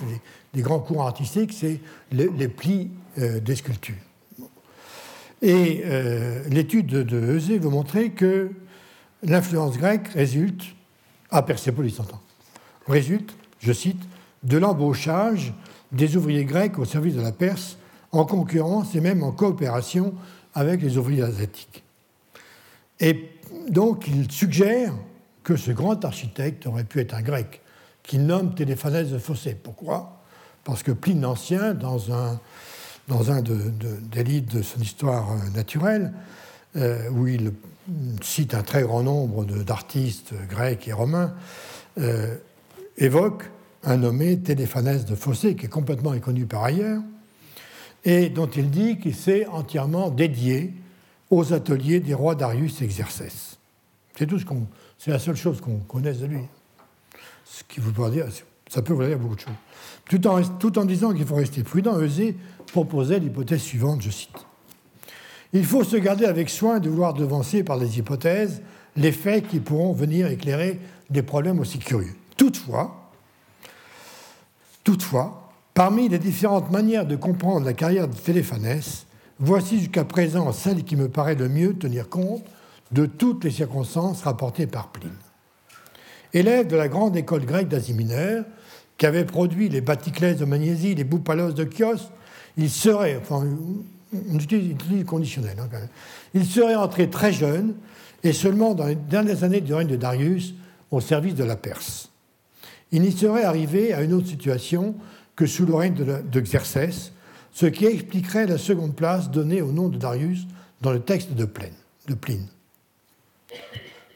des, 0.53 0.61
grands 0.61 0.79
courants 0.79 1.07
artistiques, 1.07 1.53
c'est 1.53 1.79
les, 2.11 2.47
plis 2.47 2.89
des 3.17 3.55
sculptures. 3.55 3.95
Et 5.41 5.83
l'étude 6.49 6.87
de, 6.87 7.35
Eusé 7.35 7.59
veut 7.59 7.69
montrer 7.69 8.11
que 8.11 8.51
l'influence 9.23 9.77
grecque 9.77 10.09
résulte, 10.09 10.63
à 11.31 11.41
Persépolis 11.41 11.99
entend, 11.99 12.21
résulte, 12.87 13.33
je 13.59 13.71
cite, 13.71 14.01
de 14.43 14.57
l'embauchage 14.57 15.53
des 15.91 16.15
ouvriers 16.15 16.45
grecs 16.45 16.77
au 16.79 16.85
service 16.85 17.15
de 17.15 17.21
la 17.21 17.31
Perse, 17.31 17.77
en 18.11 18.25
concurrence 18.25 18.95
et 18.95 19.01
même 19.01 19.23
en 19.23 19.31
coopération 19.31 20.13
avec 20.53 20.81
les 20.81 20.97
ouvriers 20.97 21.23
asiatiques. 21.23 21.83
Et 22.99 23.29
donc 23.69 24.07
il 24.07 24.31
suggère 24.31 24.93
que 25.49 25.57
ce 25.57 25.71
grand 25.71 26.05
architecte 26.05 26.67
aurait 26.67 26.83
pu 26.83 26.99
être 26.99 27.15
un 27.15 27.23
grec, 27.23 27.61
qu'il 28.03 28.27
nomme 28.27 28.53
Téléphanès 28.53 29.09
de 29.09 29.17
Fossé. 29.17 29.55
Pourquoi? 29.55 30.21
Parce 30.63 30.83
que 30.83 30.91
Pline 30.91 31.21
l'Ancien, 31.21 31.73
dans 31.73 32.13
un, 32.13 32.39
dans 33.07 33.31
un 33.31 33.41
de, 33.41 33.55
des 34.11 34.23
livres 34.23 34.53
de 34.53 34.61
son 34.61 34.79
histoire 34.79 35.31
euh, 35.31 35.49
naturelle, 35.55 36.13
euh, 36.75 37.09
où 37.09 37.25
il 37.25 37.51
cite 38.21 38.53
un 38.53 38.61
très 38.61 38.83
grand 38.83 39.01
nombre 39.01 39.43
d'artistes 39.43 40.35
grecs 40.47 40.87
et 40.87 40.93
romains, 40.93 41.33
euh, 41.97 42.35
évoque 42.99 43.49
un 43.83 43.97
nommé 43.97 44.37
Téléphanès 44.37 45.03
de 45.03 45.15
Fossé, 45.15 45.55
qui 45.55 45.65
est 45.65 45.69
complètement 45.69 46.11
inconnu 46.11 46.45
par 46.45 46.63
ailleurs, 46.63 47.01
et 48.05 48.29
dont 48.29 48.45
il 48.45 48.69
dit 48.69 48.99
qu'il 48.99 49.15
s'est 49.15 49.47
entièrement 49.47 50.11
dédié 50.11 50.75
aux 51.31 51.53
ateliers 51.53 52.01
des 52.01 52.13
rois 52.13 52.35
Darius 52.35 52.83
et 52.83 52.85
Xerxès. 52.85 53.57
C'est 54.15 54.27
tout 54.27 54.37
ce 54.37 54.45
qu'on, 54.45 54.67
c'est 54.99 55.09
la 55.09 55.17
seule 55.17 55.35
chose 55.35 55.59
qu'on 55.59 55.79
connaisse 55.79 56.19
de 56.19 56.27
lui. 56.27 56.41
Ce 57.45 57.63
qui 57.63 57.79
vous 57.79 57.91
dire, 58.11 58.27
ça 58.69 58.83
peut 58.83 58.93
vous 58.93 59.03
dire 59.03 59.17
beaucoup 59.17 59.35
de 59.35 59.39
choses. 59.41 59.53
Tout 60.07 60.27
en, 60.27 60.43
tout 60.43 60.77
en 60.77 60.85
disant 60.85 61.13
qu'il 61.13 61.25
faut 61.25 61.35
rester 61.35 61.63
prudent, 61.63 61.99
Eusé 61.99 62.37
proposait 62.71 63.19
l'hypothèse 63.19 63.61
suivante, 63.61 64.03
je 64.03 64.11
cite. 64.11 64.45
Il 65.53 65.65
faut 65.65 65.83
se 65.83 65.95
garder 65.97 66.25
avec 66.25 66.51
soin 66.51 66.79
de 66.79 66.89
vouloir 66.89 67.15
devancer 67.15 67.63
par 67.63 67.79
des 67.79 67.97
hypothèses 67.97 68.61
les 68.95 69.11
faits 69.11 69.47
qui 69.47 69.59
pourront 69.59 69.93
venir 69.93 70.27
éclairer 70.27 70.79
des 71.09 71.23
problèmes 71.23 71.59
aussi 71.59 71.79
curieux. 71.79 72.13
Toutefois, 72.37 72.99
Toutefois, 74.89 75.51
parmi 75.75 76.09
les 76.09 76.17
différentes 76.17 76.71
manières 76.71 77.05
de 77.05 77.15
comprendre 77.15 77.63
la 77.63 77.73
carrière 77.73 78.07
de 78.07 78.15
Téléphanès, 78.15 79.05
voici 79.37 79.77
jusqu'à 79.77 80.03
présent 80.03 80.51
celle 80.51 80.83
qui 80.83 80.95
me 80.95 81.09
paraît 81.09 81.35
le 81.35 81.47
mieux 81.47 81.75
tenir 81.75 82.09
compte 82.09 82.43
de 82.91 83.05
toutes 83.05 83.43
les 83.43 83.51
circonstances 83.51 84.23
rapportées 84.23 84.67
par 84.67 84.91
Pline. 84.91 85.11
Élève 86.33 86.67
de 86.67 86.75
la 86.75 86.87
grande 86.87 87.17
école 87.17 87.45
grecque 87.45 87.67
d'Asie 87.67 87.93
mineure, 87.93 88.45
qui 88.97 89.05
avait 89.05 89.25
produit 89.25 89.69
les 89.69 89.81
Baticlès 89.81 90.37
de 90.37 90.45
Magnésie, 90.45 90.95
les 90.95 91.03
Boupalos 91.03 91.53
de 91.53 91.67
Chios, 91.71 92.11
il 92.57 92.69
serait, 92.69 93.17
enfin, 93.21 93.47
on 94.29 94.37
utilise, 94.37 94.75
conditionnel, 95.05 95.57
hein, 95.59 95.69
il 96.33 96.45
serait 96.45 96.75
entré 96.75 97.09
très 97.09 97.31
jeune, 97.31 97.75
et 98.23 98.33
seulement 98.33 98.75
dans 98.75 98.85
les 98.85 98.95
dernières 98.95 99.43
années 99.43 99.61
du 99.61 99.73
règne 99.73 99.87
de 99.87 99.95
Darius, 99.95 100.53
au 100.91 100.99
service 100.99 101.35
de 101.35 101.43
la 101.43 101.55
Perse. 101.55 102.09
Il 102.91 103.03
n'y 103.03 103.11
serait 103.11 103.43
arrivé 103.43 103.93
à 103.93 104.01
une 104.01 104.13
autre 104.13 104.27
situation 104.27 104.95
que 105.35 105.45
sous 105.45 105.65
le 105.65 105.75
règne 105.75 105.93
de 105.93 106.39
Xerxès, 106.39 107.13
ce 107.51 107.65
qui 107.65 107.85
expliquerait 107.85 108.47
la 108.47 108.57
seconde 108.57 108.95
place 108.95 109.31
donnée 109.31 109.61
au 109.61 109.71
nom 109.71 109.89
de 109.89 109.97
Darius 109.97 110.47
dans 110.81 110.91
le 110.91 110.99
texte 110.99 111.33
de, 111.33 111.47
de 112.07 112.13
Pline. 112.15 112.47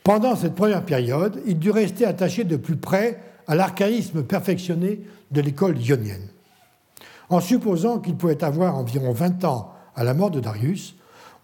Pendant 0.04 0.36
cette 0.36 0.56
première 0.56 0.84
période, 0.84 1.42
il 1.46 1.60
dut 1.60 1.72
rester 1.72 2.06
attaché 2.06 2.44
de 2.44 2.58
plus 2.58 2.76
près 2.76 3.20
à 3.48 3.56
l'archaïsme 3.56 4.24
perfectionné 4.24 5.02
de 5.32 5.42
l'école 5.42 5.80
ionienne. 5.80 6.28
En 7.30 7.40
supposant 7.40 8.00
qu'il 8.00 8.16
pouvait 8.16 8.44
avoir 8.44 8.78
environ 8.78 9.14
20 9.14 9.44
ans 9.46 9.74
à 9.96 10.04
la 10.04 10.14
mort 10.14 10.32
de 10.32 10.40
Darius, 10.40 10.96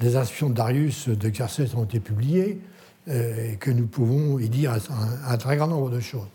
les 0.00 0.16
inscriptions 0.16 0.50
de 0.50 0.54
Darius 0.54 1.08
d'Exercès 1.08 1.74
ont 1.74 1.84
été 1.84 2.00
publiées 2.00 2.60
euh, 3.08 3.52
et 3.52 3.56
que 3.56 3.70
nous 3.70 3.86
pouvons 3.86 4.38
y 4.38 4.48
dire 4.48 4.72
un, 5.26 5.36
très 5.36 5.56
grand 5.56 5.68
nombre 5.68 5.90
de 5.90 6.00
choses. 6.00 6.28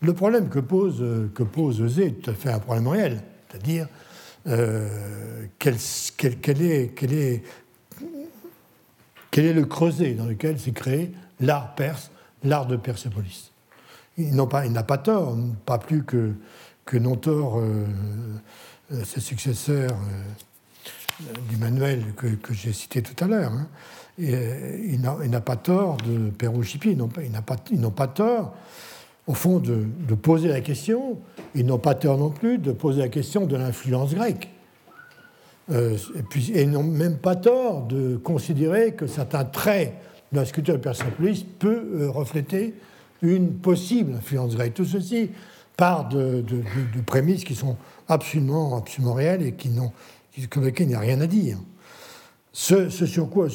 Le 0.00 0.12
problème 0.12 0.48
que 0.48 0.58
pose, 0.58 1.02
que 1.34 1.42
pose 1.42 1.86
Zé 1.86 2.06
est 2.06 2.22
tout 2.22 2.30
à 2.30 2.34
fait 2.34 2.50
un 2.50 2.58
problème 2.58 2.88
réel, 2.88 3.22
c'est-à-dire 3.48 3.86
euh, 4.46 5.46
quel, 5.58 5.74
est, 5.74 7.42
le 9.32 9.64
creuset 9.64 10.14
dans 10.14 10.26
lequel 10.26 10.58
s'est 10.58 10.72
créé 10.72 11.12
l'art 11.40 11.74
perse, 11.74 12.10
l'art 12.42 12.66
de 12.66 12.76
Persépolis 12.76 13.50
il 14.18 14.34
n'a 14.72 14.82
pas, 14.82 14.98
tort, 14.98 15.36
pas 15.66 15.78
plus 15.78 16.04
que, 16.04 16.32
que 16.84 16.96
tort 17.16 17.58
euh, 17.58 17.86
euh, 18.92 19.04
ses 19.04 19.20
successeurs 19.20 19.92
euh, 19.92 21.32
du 21.48 21.56
manuel 21.56 22.02
que, 22.16 22.52
j'ai 22.52 22.72
cité 22.72 23.02
tout 23.02 23.24
à 23.24 23.28
l'heure. 23.28 23.52
Hein. 23.52 23.68
il 24.18 25.00
n'a 25.00 25.40
pas 25.40 25.56
tort 25.56 25.96
de 25.98 26.30
Perouchipi, 26.30 26.90
ils 26.90 26.96
n'ont 26.96 27.90
pas, 27.90 28.06
tort, 28.08 28.56
au 29.26 29.34
fond, 29.34 29.58
de, 29.58 29.84
poser 30.14 30.48
la 30.48 30.60
question, 30.60 31.18
ils 31.54 31.64
n'ont 31.64 31.78
pas 31.78 31.94
tort 31.94 32.18
non 32.18 32.30
plus 32.30 32.58
de 32.58 32.72
poser 32.72 33.00
la 33.00 33.08
question 33.08 33.46
de 33.46 33.56
l'influence 33.56 34.14
grecque. 34.14 34.48
et 35.70 36.22
puis, 36.28 36.52
ils 36.54 36.70
n'ont 36.70 36.82
même 36.82 37.18
pas 37.18 37.36
tort 37.36 37.82
de 37.86 38.16
considérer 38.16 38.92
que 38.94 39.06
certains 39.06 39.44
traits 39.44 39.94
de 40.32 40.38
la 40.38 40.44
sculpture 40.44 40.74
de 40.74 40.80
Persepolis 40.80 41.44
peuvent 41.58 42.10
refléter 42.10 42.74
une 43.22 43.52
possible 43.52 44.14
influence 44.14 44.56
grecque. 44.56 44.74
Tout 44.74 44.84
ceci 44.84 45.30
part 45.76 46.08
de, 46.08 46.44
prémices 47.06 47.44
qui 47.44 47.54
sont 47.54 47.76
absolument, 48.08 48.76
absolument 48.76 49.14
réelles 49.14 49.42
et 49.42 49.52
qui 49.52 49.70
sur 49.70 50.60
lesquelles 50.60 50.86
il 50.86 50.90
n'y 50.90 50.94
a 50.94 51.00
rien 51.00 51.20
à 51.20 51.26
dire. 51.26 51.58
Ce, 52.52 52.90
sur 52.90 53.30
quoi, 53.30 53.48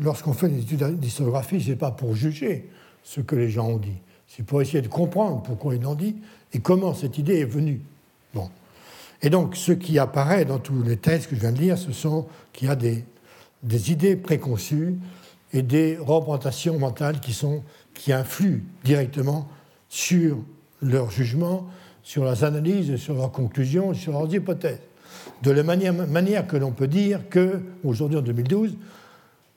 lorsqu'on 0.00 0.34
fait 0.34 0.48
des 0.48 0.60
études 0.60 0.84
d'historiographie, 0.98 1.60
ce 1.60 1.70
n'est 1.70 1.76
pas 1.76 1.90
pour 1.90 2.14
juger 2.14 2.68
ce 3.02 3.20
que 3.20 3.34
les 3.34 3.48
gens 3.48 3.68
ont 3.70 3.78
dit, 3.78 3.98
c'est 4.34 4.44
pour 4.44 4.62
essayer 4.62 4.80
de 4.80 4.88
comprendre 4.88 5.42
pourquoi 5.42 5.74
ils 5.74 5.82
l'ont 5.82 5.94
dit 5.94 6.16
et 6.54 6.60
comment 6.60 6.94
cette 6.94 7.18
idée 7.18 7.40
est 7.40 7.44
venue. 7.44 7.80
Bon. 8.32 8.48
Et 9.20 9.28
donc, 9.28 9.56
ce 9.56 9.72
qui 9.72 9.98
apparaît 9.98 10.46
dans 10.46 10.58
tous 10.58 10.82
les 10.82 10.96
textes 10.96 11.28
que 11.28 11.36
je 11.36 11.40
viens 11.40 11.52
de 11.52 11.58
lire, 11.58 11.76
ce 11.76 11.92
sont 11.92 12.26
qu'il 12.52 12.68
y 12.68 12.70
a 12.70 12.76
des, 12.76 13.04
idées 13.90 14.16
préconçues 14.16 14.96
et 15.52 15.62
des 15.62 15.98
représentations 15.98 16.78
mentales 16.78 17.20
qui 17.20 17.34
sont 17.34 17.62
qui 17.94 18.12
influent 18.12 18.62
directement 18.84 19.48
sur 19.90 20.38
leur 20.80 21.10
jugement, 21.10 21.66
sur 22.02 22.24
leurs 22.24 22.42
analyses, 22.42 22.96
sur 22.96 23.14
leurs 23.14 23.32
conclusions, 23.32 23.92
sur 23.92 24.12
leurs 24.12 24.32
hypothèses. 24.34 24.80
De 25.42 25.50
la 25.50 25.62
manière, 25.62 25.92
manière 25.92 26.46
que 26.46 26.56
l'on 26.56 26.72
peut 26.72 26.88
dire 26.88 27.20
qu'aujourd'hui, 27.30 28.16
en 28.16 28.22
2012, 28.22 28.76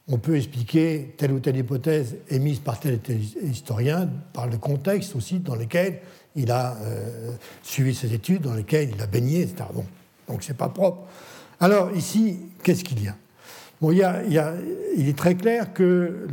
on 0.08 0.18
peut 0.18 0.36
expliquer 0.36 1.16
telle 1.18 1.32
ou 1.32 1.40
telle 1.40 1.58
hypothèse 1.58 2.18
émise 2.30 2.60
par 2.60 2.80
tel 2.80 2.96
ou 2.96 2.98
tel 2.98 3.20
historien 3.44 4.10
par 4.34 4.48
le 4.48 4.58
contexte 4.58 5.16
aussi 5.16 5.40
dans 5.40 5.56
lequel 5.56 6.00
il 6.36 6.52
a 6.52 6.76
euh, 6.82 7.32
suivi 7.64 7.96
ses 7.96 8.14
études, 8.14 8.44
dans 8.44 8.54
lequel 8.54 8.92
il 8.94 9.02
a 9.02 9.08
baigné, 9.08 9.42
etc. 9.42 9.64
Bon, 9.74 9.86
donc 10.28 10.44
c'est 10.44 10.58
pas 10.58 10.70
propre. 10.70 11.04
Alors 11.60 11.92
ici, 11.96 12.38
qu'est-ce 12.62 12.84
qu'il 12.84 13.04
y 13.04 13.08
a? 13.08 13.16
Bon, 13.82 13.92
il, 13.92 13.98
y 13.98 14.04
a, 14.04 14.22
il, 14.96 15.10
est 15.10 15.18
très 15.18 15.36
clair 15.36 15.74
que 15.74 16.28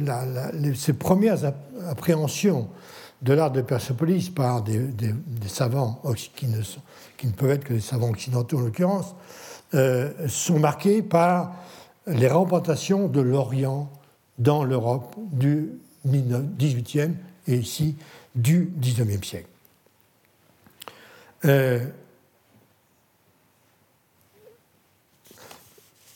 ces 0.74 0.92
premières 0.92 1.52
appréhensions 1.88 2.68
de 3.20 3.32
l'art 3.32 3.50
de 3.50 3.62
Persepolis 3.62 4.30
par 4.30 4.62
des, 4.62 4.80
savants 5.48 6.00
qui 6.36 6.46
ne, 6.46 7.32
peuvent 7.32 7.50
être 7.50 7.64
que 7.64 7.74
des 7.74 7.80
savants 7.80 8.10
occidentaux 8.10 8.58
en 8.58 8.62
l'occurrence, 8.62 9.14
euh, 9.74 10.10
sont 10.28 10.58
marquées 10.58 11.02
par 11.02 11.54
les 12.06 12.28
représentations 12.28 13.08
de 13.08 13.20
l'Orient 13.20 13.90
dans 14.38 14.64
l'Europe 14.64 15.14
du 15.32 15.70
18e 16.06 17.12
et 17.46 17.56
ici 17.56 17.96
du 18.34 18.72
19e 18.80 19.24
siècle. 19.24 19.48
Euh, 21.44 21.84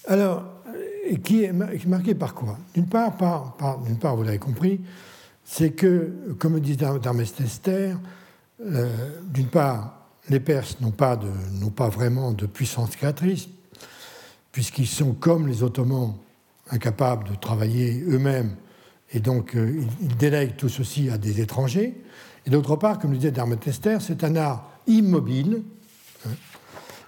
alors, 0.07 0.45
qui 1.23 1.45
est 1.45 1.53
marqué 1.53 2.15
par 2.15 2.35
quoi? 2.35 2.59
D'une 2.75 2.87
part, 2.87 3.17
par, 3.17 3.57
part, 3.57 4.17
vous 4.17 4.23
l'avez 4.23 4.39
compris, 4.39 4.81
c'est 5.45 5.71
que, 5.71 6.35
comme 6.39 6.59
dit 6.61 6.77
Darmestester, 6.77 7.95
euh, 8.61 9.21
d'une 9.25 9.49
part, 9.49 10.09
les 10.29 10.41
Perses 10.41 10.81
n'ont 10.81 10.91
pas, 10.91 11.19
pas 11.77 11.89
vraiment 11.89 12.33
de 12.33 12.47
puissance 12.47 12.97
créatrice, 12.97 13.49
puisqu'ils 14.57 14.87
sont 14.87 15.13
comme 15.13 15.49
les 15.49 15.63
Ottomans 15.63 16.15
incapables 16.71 17.29
de 17.29 17.35
travailler 17.35 18.03
eux-mêmes, 18.09 18.57
et 19.13 19.21
donc 19.21 19.55
euh, 19.55 19.83
ils, 20.01 20.17
délèguent 20.17 20.57
tout 20.57 20.71
ceci 20.71 21.11
à 21.11 21.19
des 21.19 21.43
étrangers. 21.43 21.95
Et 22.47 22.49
d'autre 22.49 22.75
part, 22.77 22.99
comme 22.99 23.11
le 23.11 23.19
disait 23.19 23.33
Darmestester, 23.33 23.99
c'est 24.01 24.25
un 24.25 24.35
art 24.35 24.71
immobile, 24.87 25.63
hein, 26.25 26.31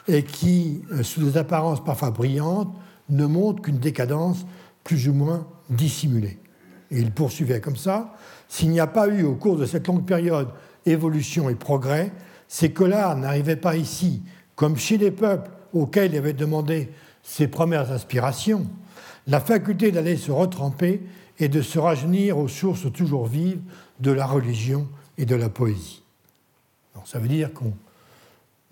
et 0.09 0.25
qui, 0.25 0.83
euh, 0.93 1.03
sous 1.03 1.23
des 1.23 1.39
apparences 1.39 1.83
parfois 1.83 2.11
brillantes, 2.11 2.77
ne 3.09 3.25
montre 3.25 3.63
qu'une 3.63 3.79
décadence 3.79 4.45
plus 4.85 5.09
ou 5.09 5.15
moins 5.15 5.47
dissimulée. 5.71 6.39
Et 6.91 6.99
il 6.99 7.13
poursuivait 7.13 7.63
comme 7.63 7.77
ça, 7.77 8.15
s'il 8.47 8.69
n'y 8.69 8.81
a 8.81 8.87
pas 8.87 9.09
eu 9.09 9.23
au 9.23 9.37
cours 9.37 9.57
de 9.57 9.65
cette 9.65 9.87
longue 9.87 10.05
période 10.05 10.49
évolution 10.85 11.49
et 11.49 11.55
progrès, 11.55 12.13
c'est 12.47 12.73
que 12.73 12.85
l'art 12.85 13.17
n'arrivait 13.17 13.57
pas 13.57 13.77
ici, 13.77 14.23
comme 14.55 14.77
chez 14.77 14.99
les 14.99 15.13
peuples 15.13 15.51
auxquels 15.73 16.13
il 16.13 16.19
avait 16.19 16.35
demandé 16.35 16.91
ses 17.29 17.47
premières 17.47 17.93
inspirations, 17.93 18.67
la 19.27 19.39
faculté 19.39 19.93
d'aller 19.93 20.17
se 20.17 20.33
retremper 20.33 21.03
et 21.39 21.49
de 21.49 21.61
se 21.61 21.79
rajeunir 21.79 22.39
aux 22.39 22.49
sources 22.49 22.91
toujours 22.91 23.27
vives 23.27 23.61
de 24.01 24.11
la 24.11 24.25
religion 24.27 24.89
et 25.19 25.27
de 25.27 25.37
la 25.37 25.51
poésie. 25.51 26.03
ça 27.05 27.19
veut 27.19 27.29
dire 27.29 27.51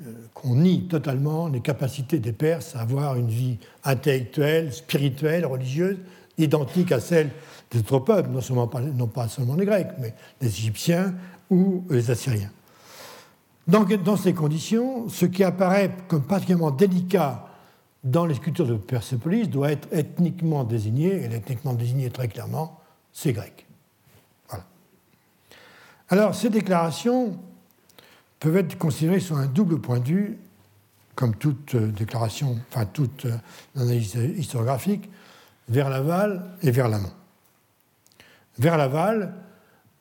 euh, 0.00 0.12
qu'on 0.32 0.54
nie 0.54 0.88
totalement 0.88 1.48
les 1.48 1.60
capacités 1.60 2.18
des 2.18 2.32
Perses 2.32 2.74
à 2.74 2.80
avoir 2.80 3.16
une 3.16 3.28
vie 3.28 3.58
intellectuelle, 3.84 4.72
spirituelle, 4.72 5.44
religieuse, 5.44 5.98
identique 6.38 6.92
à 6.92 7.00
celle 7.00 7.30
des 7.70 7.80
autres 7.80 7.98
peuples, 7.98 8.30
non, 8.30 8.40
seulement 8.40 8.68
pas, 8.68 8.80
non 8.80 9.06
pas 9.06 9.28
seulement 9.28 9.54
les 9.54 9.66
Grecs, 9.66 9.90
mais 10.00 10.14
les 10.40 10.48
Égyptiens 10.48 11.14
ou 11.50 11.84
les 11.90 12.10
Assyriens. 12.10 12.50
Donc, 13.68 13.92
dans 14.02 14.16
ces 14.16 14.32
conditions, 14.32 15.10
ce 15.10 15.26
qui 15.26 15.44
apparaît 15.44 15.90
comme 16.08 16.22
particulièrement 16.22 16.70
délicat 16.70 17.45
dans 18.05 18.27
les 18.27 18.35
sculptures 18.35 18.66
de 18.66 18.77
Persépolis 18.77 19.48
doit 19.48 19.73
être 19.73 19.89
ethniquement 19.93 20.64
désigné, 20.64 21.24
et 21.24 21.24
ethniquement 21.24 21.74
désigné 21.74 22.10
très 22.10 22.28
clairement, 22.28 22.81
c'est 23.12 23.32
grec. 23.32 23.66
Alors, 26.09 26.36
ces 26.36 26.51
déclarations 26.51 27.36
peuvent 28.39 28.56
être 28.59 28.78
considérées 28.78 29.20
sur 29.20 29.36
un 29.36 29.47
double 29.47 29.81
point 29.81 29.98
de 29.98 30.06
vue, 30.06 30.39
comme 31.16 31.35
toute 31.35 31.74
euh, 31.74 31.89
déclaration, 31.89 32.60
enfin 32.70 32.86
toute 32.86 33.24
euh, 33.24 33.36
analyse 33.74 34.14
historiographique, 34.14 35.09
vers 35.68 35.90
l'aval 35.90 36.56
et 36.62 36.70
vers 36.70 36.89
l'amont. 36.89 37.12
Vers 38.59 38.77
l'aval, 38.77 39.35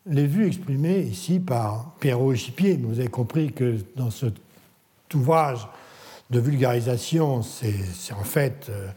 les 0.06 0.28
vues 0.28 0.46
exprimées 0.46 1.00
ici 1.00 1.40
par 1.40 1.96
Pierrot 2.00 2.34
Échipier, 2.34 2.78
vous 2.78 3.00
avez 3.00 3.08
compris 3.08 3.52
que 3.52 3.78
dans 3.96 4.12
cet 4.12 4.36
ouvrage 5.14 5.68
de 6.30 6.40
vulgarisation, 6.40 7.42
c'est 7.42 8.14
en 8.14 8.24
fait 8.24 8.68
euh, 8.70 8.90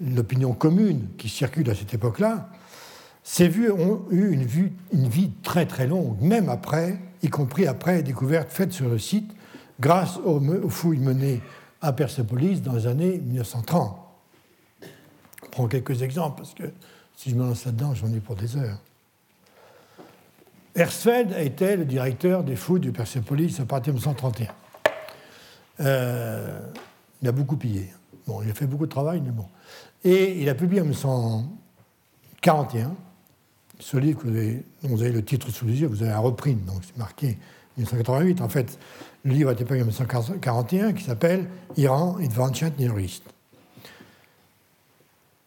l'opinion 0.00 0.52
commune 0.52 1.08
qui 1.16 1.28
circule 1.28 1.68
à 1.70 1.74
cette 1.74 1.94
époque-là, 1.94 2.50
ces 3.22 3.48
vues 3.48 3.70
ont 3.70 4.04
eu 4.10 4.32
une, 4.32 5.08
vie 5.08 5.30
très 5.42 5.66
très 5.66 5.86
longue, 5.86 6.18
même 6.20 6.48
après, 6.48 6.98
y 7.22 7.28
compris 7.28 7.66
après 7.66 7.96
les 7.96 8.02
découvertes 8.02 8.50
faites 8.50 8.72
sur 8.72 8.88
le 8.88 8.98
site, 8.98 9.30
grâce 9.80 10.16
aux, 10.24 10.40
fouilles 10.70 10.98
menées 10.98 11.42
à 11.82 11.92
Persepolis 11.92 12.62
dans 12.62 12.72
les 12.72 12.86
années 12.86 13.18
1930. 13.18 13.98
Je 14.80 15.48
prends 15.50 15.68
quelques 15.68 16.02
exemples 16.02 16.38
parce 16.38 16.54
que 16.54 16.64
si 17.16 17.30
je 17.30 17.34
me 17.34 17.44
lance 17.44 17.66
là-dedans, 17.66 17.94
j'en 17.94 18.12
ai 18.12 18.20
pour 18.20 18.34
des 18.34 18.56
heures. 18.56 18.78
Hersfeld 20.74 21.34
était 21.38 21.76
le 21.76 21.84
directeur 21.84 22.44
des 22.44 22.56
fouilles 22.56 22.80
de 22.80 22.90
Persepolis 22.90 23.58
à 23.60 23.66
partir 23.66 23.92
de 23.92 23.98
1931. 23.98 24.54
Euh, 25.80 26.60
il 27.22 27.28
a 27.28 27.32
beaucoup 27.32 27.56
pillé. 27.56 27.92
Bon, 28.26 28.42
il 28.42 28.50
a 28.50 28.54
fait 28.54 28.66
beaucoup 28.66 28.86
de 28.86 28.90
travail, 28.90 29.22
mais 29.24 29.30
bon. 29.30 29.46
Et 30.04 30.40
il 30.40 30.48
a 30.48 30.54
publié 30.54 30.80
en 30.80 30.84
1941 30.84 32.94
ce 33.80 33.96
livre 33.96 34.20
que 34.20 34.26
vous 34.26 34.36
avez, 34.36 34.64
dont 34.82 34.88
vous 34.88 35.02
avez 35.02 35.12
le 35.12 35.24
titre 35.24 35.50
sous 35.50 35.66
les 35.66 35.80
yeux, 35.80 35.86
vous 35.86 36.02
avez 36.02 36.12
un 36.12 36.18
reprint, 36.18 36.64
donc 36.64 36.82
c'est 36.84 36.96
marqué 36.96 37.38
1988. 37.76 38.40
En 38.40 38.48
fait, 38.48 38.78
le 39.24 39.32
livre 39.32 39.50
a 39.50 39.52
été 39.52 39.64
publié 39.64 39.82
en 39.82 39.86
1941 39.86 40.92
qui 40.92 41.04
s'appelle 41.04 41.46
Iran 41.76 42.16
Advanced 42.22 42.78
Near 42.78 42.98
East. 42.98 43.22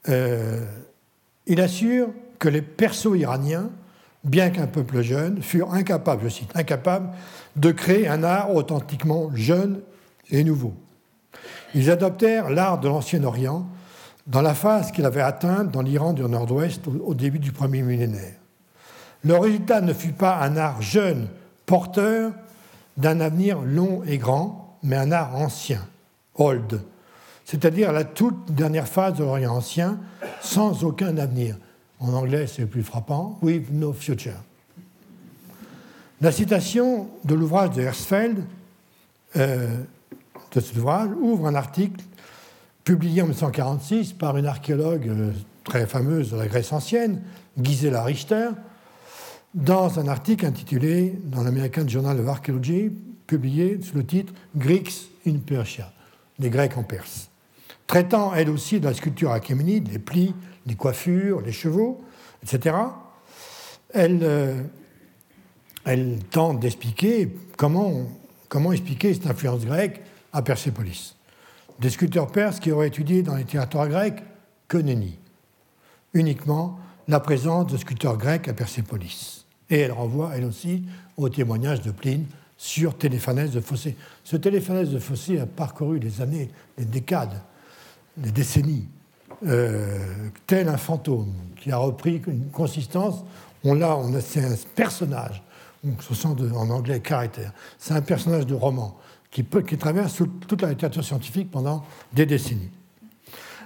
Euh, 0.09 0.65
il 1.45 1.61
assure 1.61 2.09
que 2.39 2.49
les 2.49 2.61
perso-iraniens, 2.61 3.69
bien 4.23 4.49
qu'un 4.49 4.67
peuple 4.67 5.01
jeune, 5.01 5.41
furent 5.41 5.73
incapables, 5.73 6.23
je 6.23 6.29
cite, 6.29 6.51
incapables 6.55 7.09
de 7.55 7.71
créer 7.71 8.07
un 8.07 8.23
art 8.23 8.55
authentiquement 8.55 9.31
jeune 9.35 9.81
et 10.31 10.43
nouveau. 10.43 10.73
Ils 11.75 11.89
adoptèrent 11.89 12.49
l'art 12.49 12.79
de 12.79 12.87
l'Ancien 12.87 13.23
Orient 13.23 13.65
dans 14.27 14.41
la 14.41 14.53
phase 14.53 14.91
qu'il 14.91 15.05
avait 15.05 15.21
atteinte 15.21 15.71
dans 15.71 15.81
l'Iran 15.81 16.13
du 16.13 16.23
Nord-Ouest 16.23 16.81
au 16.87 17.13
début 17.13 17.39
du 17.39 17.51
premier 17.51 17.81
millénaire. 17.81 18.35
Le 19.23 19.37
résultat 19.37 19.81
ne 19.81 19.93
fut 19.93 20.13
pas 20.13 20.37
un 20.39 20.57
art 20.57 20.81
jeune, 20.81 21.27
porteur 21.65 22.31
d'un 22.97 23.19
avenir 23.19 23.59
long 23.61 24.03
et 24.05 24.17
grand, 24.17 24.77
mais 24.83 24.95
un 24.95 25.11
art 25.11 25.35
ancien, 25.35 25.81
old, 26.35 26.81
c'est-à-dire 27.45 27.91
la 27.91 28.03
toute 28.03 28.51
dernière 28.51 28.87
phase 28.87 29.15
de 29.15 29.23
l'Orient 29.23 29.55
ancien, 29.55 29.99
sans 30.41 30.83
aucun 30.83 31.17
avenir. 31.17 31.57
En 31.99 32.13
anglais, 32.13 32.47
c'est 32.47 32.63
le 32.63 32.67
plus 32.67 32.83
frappant, 32.83 33.37
with 33.41 33.71
no 33.71 33.93
future. 33.93 34.41
La 36.19 36.31
citation 36.31 37.09
de 37.25 37.35
l'ouvrage 37.35 37.71
de 37.71 37.81
Hersfeld 37.81 38.43
euh, 39.37 39.77
de 40.59 40.65
cet 40.65 40.77
ouvrage 40.77 41.09
ouvre 41.19 41.47
un 41.47 41.55
article 41.55 42.01
publié 42.83 43.21
en 43.21 43.25
1946 43.25 44.13
par 44.13 44.37
une 44.37 44.45
archéologue 44.45 45.07
euh, 45.07 45.31
très 45.63 45.85
fameuse 45.85 46.31
de 46.31 46.37
la 46.37 46.47
Grèce 46.47 46.73
ancienne, 46.73 47.21
Gisela 47.61 48.03
Richter, 48.03 48.49
dans 49.53 49.99
un 49.99 50.07
article 50.07 50.45
intitulé 50.45 51.19
dans 51.25 51.43
l'American 51.43 51.87
Journal 51.87 52.19
of 52.19 52.27
Archaeology, 52.27 52.91
publié 53.27 53.79
sous 53.81 53.95
le 53.95 54.05
titre 54.05 54.33
Greeks 54.55 55.09
in 55.27 55.37
Persia, 55.45 55.91
les 56.39 56.49
Grecs 56.49 56.77
en 56.77 56.83
Perse, 56.83 57.29
traitant 57.87 58.33
elle 58.33 58.49
aussi 58.49 58.79
de 58.79 58.85
la 58.85 58.93
sculpture 58.93 59.31
achéménide, 59.31 59.91
les 59.91 59.99
plis, 59.99 60.33
les 60.65 60.75
coiffures, 60.75 61.41
les 61.41 61.51
chevaux, 61.51 62.01
etc. 62.43 62.75
Elle, 63.93 64.19
euh, 64.23 64.61
elle 65.85 66.19
tente 66.31 66.59
d'expliquer 66.59 67.29
comment 67.57 68.07
expliquer 68.71 69.13
cette 69.13 69.27
influence 69.27 69.65
grecque 69.65 70.01
à 70.33 70.41
Persépolis. 70.41 71.15
Des 71.79 71.89
sculpteurs 71.89 72.31
perses 72.31 72.59
qui 72.59 72.71
auraient 72.71 72.87
étudié 72.87 73.23
dans 73.23 73.35
les 73.35 73.45
territoires 73.45 73.87
grecs 73.87 74.23
que 74.67 74.77
nenni. 74.77 75.17
Uniquement 76.13 76.79
la 77.07 77.19
présence 77.19 77.71
de 77.71 77.77
sculpteurs 77.77 78.17
grecs 78.17 78.47
à 78.47 78.53
Persépolis. 78.53 79.45
Et 79.69 79.79
elle 79.79 79.91
renvoie, 79.91 80.31
elle 80.35 80.45
aussi, 80.45 80.83
au 81.17 81.29
témoignage 81.29 81.81
de 81.81 81.91
Pline 81.91 82.25
sur 82.57 82.97
Téléphanès 82.97 83.51
de 83.51 83.59
Fossé. 83.59 83.95
Ce 84.23 84.35
Téléphanès 84.35 84.89
de 84.89 84.99
Fossé 84.99 85.39
a 85.39 85.45
parcouru 85.45 85.97
les 85.97 86.21
années, 86.21 86.49
les 86.77 86.85
décades, 86.85 87.41
les 88.21 88.31
décennies, 88.31 88.87
euh, 89.47 89.97
tel 90.45 90.67
un 90.69 90.77
fantôme 90.77 91.33
qui 91.59 91.71
a 91.71 91.77
repris 91.77 92.21
une 92.27 92.49
consistance. 92.49 93.23
On 93.63 93.73
l'a, 93.73 93.97
on 93.97 94.13
a, 94.13 94.21
c'est 94.21 94.43
un 94.43 94.55
personnage, 94.75 95.41
on 95.83 95.99
se 95.99 96.13
sent 96.13 96.27
en 96.27 96.69
anglais 96.69 96.99
caractère. 96.99 97.51
C'est 97.79 97.93
un 97.93 98.01
personnage 98.01 98.45
de 98.45 98.53
roman 98.53 98.95
qui, 99.31 99.43
traverse 99.77 100.21
toute 100.47 100.61
la 100.61 100.69
littérature 100.69 101.03
scientifique 101.03 101.49
pendant 101.49 101.83
des 102.13 102.25
décennies. 102.25 102.69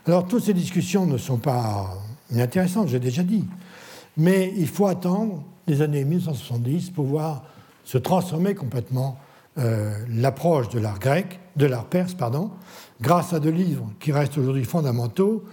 Alors, 0.05 0.27
toutes 0.27 0.43
ces 0.43 0.53
discussions 0.53 1.05
ne 1.07 1.17
sont 1.17 1.37
pas 1.37 1.97
inintéressantes, 2.31 2.89
j'ai 2.89 2.99
déjà 2.99 3.23
dit, 3.23 3.45
mais 4.17 4.53
il 4.55 4.67
faut 4.67 4.85
attendre 4.85 5.43
les 5.67 5.81
années 5.81 6.05
1970 6.05 6.91
pour 6.91 7.05
voir 7.05 7.43
se 7.83 7.97
transformer 7.97 8.53
complètement 8.53 9.17
euh, 9.57 9.97
l'approche 10.09 10.69
de 10.69 10.79
l'art 10.79 10.99
grec, 10.99 11.39
de 11.55 11.65
l'art 11.65 11.85
perse, 11.85 12.13
pardon, 12.13 12.51
grâce 13.01 13.33
à 13.33 13.39
deux 13.39 13.51
livres 13.51 13.89
qui 13.99 14.11
restent 14.11 14.37
aujourd'hui 14.37 14.65
fondamentaux 14.65 15.43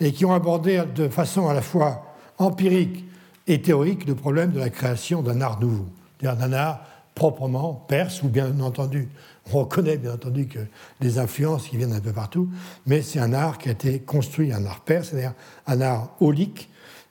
et 0.00 0.12
qui 0.12 0.24
ont 0.24 0.34
abordé 0.34 0.82
de 0.94 1.08
façon 1.08 1.48
à 1.48 1.54
la 1.54 1.62
fois 1.62 2.14
empirique 2.38 3.04
et 3.46 3.62
théorique 3.62 4.06
le 4.06 4.14
problème 4.14 4.50
de 4.50 4.58
la 4.58 4.70
création 4.70 5.22
d'un 5.22 5.40
art 5.40 5.60
nouveau, 5.60 5.86
d'un 6.20 6.52
art 6.52 6.80
proprement 7.14 7.84
perse 7.88 8.22
ou 8.22 8.28
bien 8.28 8.58
entendu 8.60 9.08
on 9.52 9.60
reconnaît 9.60 9.96
bien 9.96 10.14
entendu 10.14 10.46
que 10.46 10.60
des 11.00 11.18
influences 11.18 11.68
qui 11.68 11.76
viennent 11.76 11.92
un 11.92 12.00
peu 12.00 12.12
partout, 12.12 12.48
mais 12.86 13.02
c'est 13.02 13.18
un 13.18 13.32
art 13.32 13.58
qui 13.58 13.68
a 13.68 13.72
été 13.72 14.00
construit, 14.00 14.52
un 14.52 14.64
art 14.64 14.80
perse, 14.80 15.10
c'est-à-dire 15.10 15.34
un 15.66 15.80
art 15.80 16.14
holique 16.20 16.68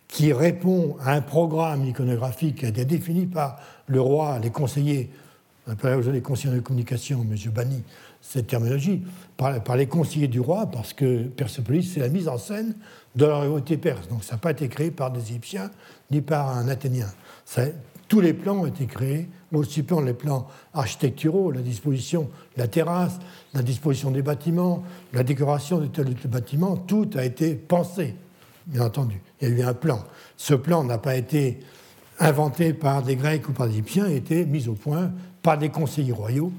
qui 0.07 0.33
répond 0.33 0.97
à 1.01 1.13
un 1.13 1.21
programme 1.21 1.85
iconographique 1.85 2.59
qui 2.59 2.65
a 2.65 2.69
été 2.69 2.85
défini 2.85 3.25
par 3.25 3.59
le 3.87 4.01
roi, 4.01 4.39
les 4.39 4.49
conseillers, 4.49 5.09
on 5.67 5.71
appelle 5.71 5.95
aujourd'hui 5.95 6.19
les 6.19 6.23
conseillers 6.23 6.55
de 6.55 6.59
communication, 6.59 7.25
mais 7.27 7.37
je 7.37 7.49
cette 8.21 8.47
terminologie, 8.47 9.03
par, 9.35 9.75
les 9.75 9.87
conseillers 9.87 10.27
du 10.27 10.39
roi, 10.39 10.67
parce 10.67 10.93
que 10.93 11.23
Persepolis, 11.23 11.91
c'est 11.93 12.01
la 12.01 12.09
mise 12.09 12.27
en 12.27 12.37
scène 12.37 12.75
de 13.15 13.25
la 13.25 13.37
royauté 13.37 13.77
perse. 13.77 14.07
Donc 14.09 14.23
ça 14.23 14.33
n'a 14.35 14.37
pas 14.37 14.51
été 14.51 14.67
créé 14.67 14.91
par 14.91 15.11
des 15.11 15.21
Égyptiens 15.21 15.71
ni 16.11 16.21
par 16.21 16.55
un 16.55 16.67
Athénien. 16.67 17.07
tous 18.07 18.19
les 18.19 18.33
plans 18.33 18.59
ont 18.59 18.65
été 18.67 18.85
créés 18.85 19.27
aussi 19.59 19.83
les 20.05 20.13
plans 20.13 20.47
architecturaux, 20.73 21.51
la 21.51 21.61
disposition, 21.61 22.29
la 22.57 22.67
terrasse, 22.67 23.19
la 23.53 23.61
disposition 23.61 24.11
des 24.11 24.21
bâtiments, 24.21 24.83
la 25.13 25.23
décoration 25.23 25.79
de 25.79 25.87
tel 25.87 26.09
ou 26.09 26.13
tel 26.13 26.31
bâtiment, 26.31 26.77
tout 26.77 27.09
a 27.15 27.25
été 27.25 27.55
pensé, 27.55 28.15
bien 28.67 28.85
entendu. 28.85 29.21
Il 29.41 29.49
y 29.49 29.51
a 29.51 29.55
eu 29.55 29.61
un 29.63 29.73
plan. 29.73 30.03
Ce 30.37 30.53
plan 30.53 30.83
n'a 30.83 30.97
pas 30.97 31.15
été 31.15 31.59
inventé 32.19 32.73
par 32.73 33.03
des 33.03 33.15
Grecs 33.15 33.47
ou 33.49 33.51
par 33.51 33.67
des 33.67 33.73
Égyptiens, 33.73 34.07
il 34.07 34.13
a 34.13 34.17
été 34.17 34.45
mis 34.45 34.67
au 34.67 34.73
point 34.73 35.11
par 35.41 35.57
des 35.57 35.69
conseillers 35.69 36.13
royaux 36.13 36.51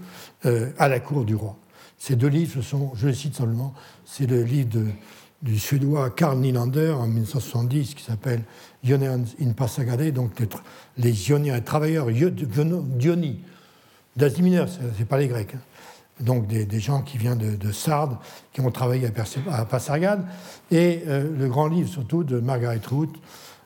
euh, 0.44 0.70
à 0.78 0.89
la 0.89 1.01
cour 1.01 1.24
du 1.24 1.35
roi. 1.35 1.56
Ces 1.98 2.16
deux 2.16 2.28
livres, 2.28 2.60
sont, 2.62 2.90
je 2.97 3.06
le 3.06 3.14
cite 3.14 3.36
seulement, 3.36 3.74
c'est 4.05 4.27
le 4.27 4.43
livre 4.43 4.70
de 4.70 4.86
du 5.43 5.59
suédois 5.59 6.10
Karl 6.10 6.39
Nylander 6.39 6.90
en 6.90 7.06
1970 7.06 7.94
qui 7.94 8.05
s'appelle 8.05 8.43
Ionians 8.85 9.24
in 9.40 9.52
Passagade, 9.52 10.12
donc 10.12 10.31
les 10.97 11.28
Ioniens, 11.28 11.56
les 11.56 11.62
travailleurs 11.62 12.06
Dioni, 12.06 13.40
d'Asie 14.16 14.43
mineure, 14.43 14.69
c'est 14.97 15.05
pas 15.06 15.19
les 15.19 15.27
Grecs, 15.27 15.55
hein. 15.55 15.60
donc 16.20 16.47
des, 16.47 16.81
gens 16.81 17.02
qui 17.02 17.19
viennent 17.19 17.39
de, 17.39 17.73
Sardes, 17.73 18.16
qui 18.52 18.60
ont 18.60 18.70
travaillé 18.70 19.09
à, 19.51 19.64
Passargade, 19.64 20.24
et 20.70 21.02
le 21.06 21.48
grand 21.48 21.66
livre 21.66 21.89
surtout 21.89 22.23
de 22.23 22.39
Margaret 22.39 22.81
Root, 22.89 23.12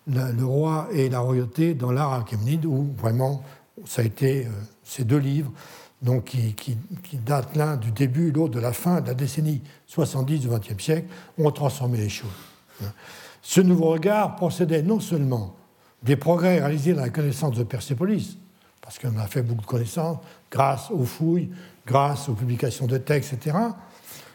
Le 0.06 0.44
roi 0.44 0.88
et 0.92 1.08
la 1.08 1.18
royauté 1.18 1.74
dans 1.74 1.92
l'art 1.92 2.12
achéménide, 2.12 2.64
où 2.64 2.94
vraiment 2.96 3.42
ça 3.84 4.02
a 4.02 4.04
été 4.04 4.46
ces 4.82 5.04
deux 5.04 5.18
livres 5.18 5.52
donc 6.02 6.24
qui, 6.24 6.76
datent 7.24 7.56
l'un 7.56 7.76
du 7.76 7.90
début, 7.90 8.30
l'autre 8.30 8.54
de 8.54 8.60
la 8.60 8.72
fin 8.72 9.00
de 9.00 9.08
la 9.08 9.14
décennie 9.14 9.62
70 9.86 10.40
du 10.40 10.48
XXe 10.48 10.82
siècle, 10.82 11.08
ont 11.38 11.50
transformé 11.50 11.98
les 11.98 12.08
choses. 12.08 12.28
Ce 13.42 13.60
nouveau 13.60 13.90
regard 13.90 14.36
procédait 14.36 14.82
non 14.82 15.00
seulement 15.00 15.54
des 16.02 16.16
progrès 16.16 16.58
réalisés 16.58 16.92
dans 16.92 17.02
la 17.02 17.10
connaissance 17.10 17.56
de 17.56 17.64
Persépolis, 17.64 18.36
parce 18.82 18.98
qu'on 18.98 19.16
a 19.18 19.26
fait 19.26 19.42
beaucoup 19.42 19.62
de 19.62 19.66
connaissances 19.66 20.18
grâce 20.50 20.90
aux 20.90 21.04
fouilles, 21.04 21.50
grâce 21.86 22.28
aux 22.28 22.34
publications 22.34 22.86
de 22.86 22.98
textes, 22.98 23.32
etc., 23.32 23.56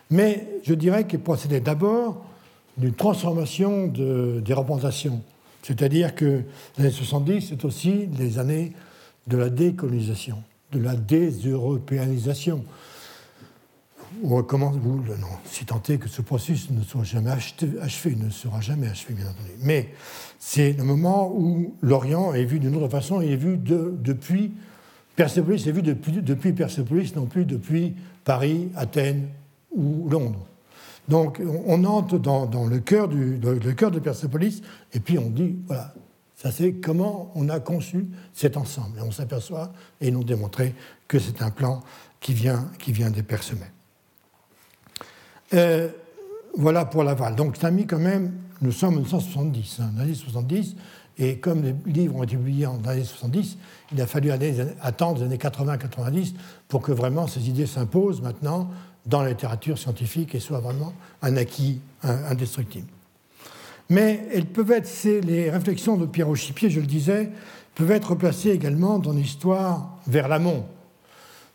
mais 0.10 0.48
je 0.64 0.74
dirais 0.74 1.08
qu'il 1.08 1.22
procédait 1.22 1.62
d'abord 1.62 2.26
d'une 2.78 2.94
transformation 2.94 3.88
des 3.88 4.54
représentations. 4.54 5.22
C'est-à-dire 5.64 6.16
que 6.16 6.44
les 6.78 6.86
années 6.86 6.92
70, 6.92 7.50
c'est 7.50 7.66
aussi 7.66 8.08
les 8.18 8.40
années 8.40 8.74
de 9.28 9.38
la 9.38 9.50
décolonisation 9.50 10.44
de 10.72 10.80
la 10.80 10.96
déseuropéanisation. 10.96 12.64
On 14.24 14.36
recommence, 14.36 14.76
vous, 14.76 14.98
non, 14.98 15.28
si 15.46 15.66
tant 15.66 15.80
que 15.80 16.10
ce 16.10 16.22
processus 16.22 16.70
ne 16.72 16.84
soit 16.84 17.04
jamais 17.04 17.32
achevé, 17.32 18.16
ne 18.16 18.30
sera 18.30 18.60
jamais 18.60 18.88
achevé, 18.88 19.14
bien 19.14 19.26
entendu. 19.26 19.52
Mais 19.62 19.94
c'est 20.38 20.74
le 20.74 20.84
moment 20.84 21.32
où 21.34 21.76
l'Orient 21.82 22.34
est 22.34 22.44
vu 22.44 22.60
d'une 22.60 22.76
autre 22.76 22.90
façon, 22.90 23.22
il 23.22 23.32
est 23.32 23.38
vu 23.38 23.58
de, 23.58 23.96
depuis 24.00 24.52
Persépolis, 25.16 25.66
est 25.68 25.72
vu 25.72 25.82
depuis, 25.82 26.12
depuis 26.12 26.52
Persépolis, 26.52 27.14
non 27.16 27.26
plus 27.26 27.46
depuis 27.46 27.96
Paris, 28.26 28.70
Athènes 28.76 29.28
ou 29.72 30.10
Londres. 30.10 30.46
Donc 31.08 31.42
on 31.66 31.84
entre 31.86 32.20
dans, 32.20 32.46
dans 32.46 32.66
le, 32.66 32.80
cœur 32.80 33.08
du, 33.08 33.38
le 33.38 33.74
cœur 33.74 33.92
de 33.92 34.00
Persépolis, 34.00 34.62
et 34.94 35.00
puis 35.00 35.18
on 35.18 35.30
dit, 35.30 35.56
voilà, 35.68 35.94
ça, 36.42 36.52
c'est 36.52 36.74
comment 36.74 37.32
on 37.36 37.50
a 37.50 37.60
conçu 37.60 38.08
cet 38.34 38.58
ensemble. 38.58 38.98
Et 38.98 39.02
on 39.04 39.12
s'aperçoit, 39.12 39.72
et 40.00 40.10
nous 40.10 40.24
démontrer, 40.24 40.74
que 41.08 41.20
c'est 41.20 41.44
un 41.44 41.52
plan 41.52 41.84
qui 42.20 42.34
vient, 42.34 42.68
qui 42.80 42.92
vient 42.92 43.12
des 43.12 43.22
Persemets. 43.22 43.72
Euh, 45.54 45.90
voilà 46.58 46.86
pour 46.86 47.04
l'aval. 47.04 47.36
Donc, 47.36 47.58
ça 47.58 47.68
a 47.68 47.72
mis 47.72 47.86
quand 47.86 48.00
même, 48.00 48.34
nous 48.60 48.72
sommes 48.72 48.96
en 48.96 49.02
1970, 49.02 49.82
hein, 49.82 50.14
70, 50.16 50.78
et 51.20 51.38
comme 51.38 51.62
les 51.62 51.76
livres 51.86 52.16
ont 52.16 52.24
été 52.24 52.38
publiés 52.38 52.66
en 52.66 52.84
années 52.86 53.04
70, 53.04 53.58
il 53.92 54.02
a 54.02 54.08
fallu 54.08 54.32
attendre 54.82 55.20
les 55.20 55.26
années 55.26 55.38
80-90 55.38 56.34
pour 56.68 56.82
que 56.82 56.92
vraiment 56.92 57.28
ces 57.28 57.50
idées 57.50 57.68
s'imposent 57.68 58.22
maintenant 58.22 58.72
dans 59.06 59.22
la 59.22 59.30
littérature 59.30 59.78
scientifique 59.78 60.34
et 60.34 60.40
soient 60.40 60.60
vraiment 60.60 60.94
un 61.22 61.38
acquis 61.38 61.82
indestructible. 62.02 62.88
Mais 63.92 64.26
elles 64.34 64.46
peuvent 64.46 64.72
être, 64.72 64.90
les 65.04 65.50
réflexions 65.50 65.98
de 65.98 66.06
Pierre 66.06 66.30
Auchipier, 66.30 66.70
je 66.70 66.80
le 66.80 66.86
disais, 66.86 67.30
peuvent 67.76 67.92
être 67.92 68.16
placées 68.16 68.52
également 68.52 69.00
dans 69.00 69.12
l'histoire 69.12 69.98
vers 70.08 70.30
l'amont, 70.30 70.66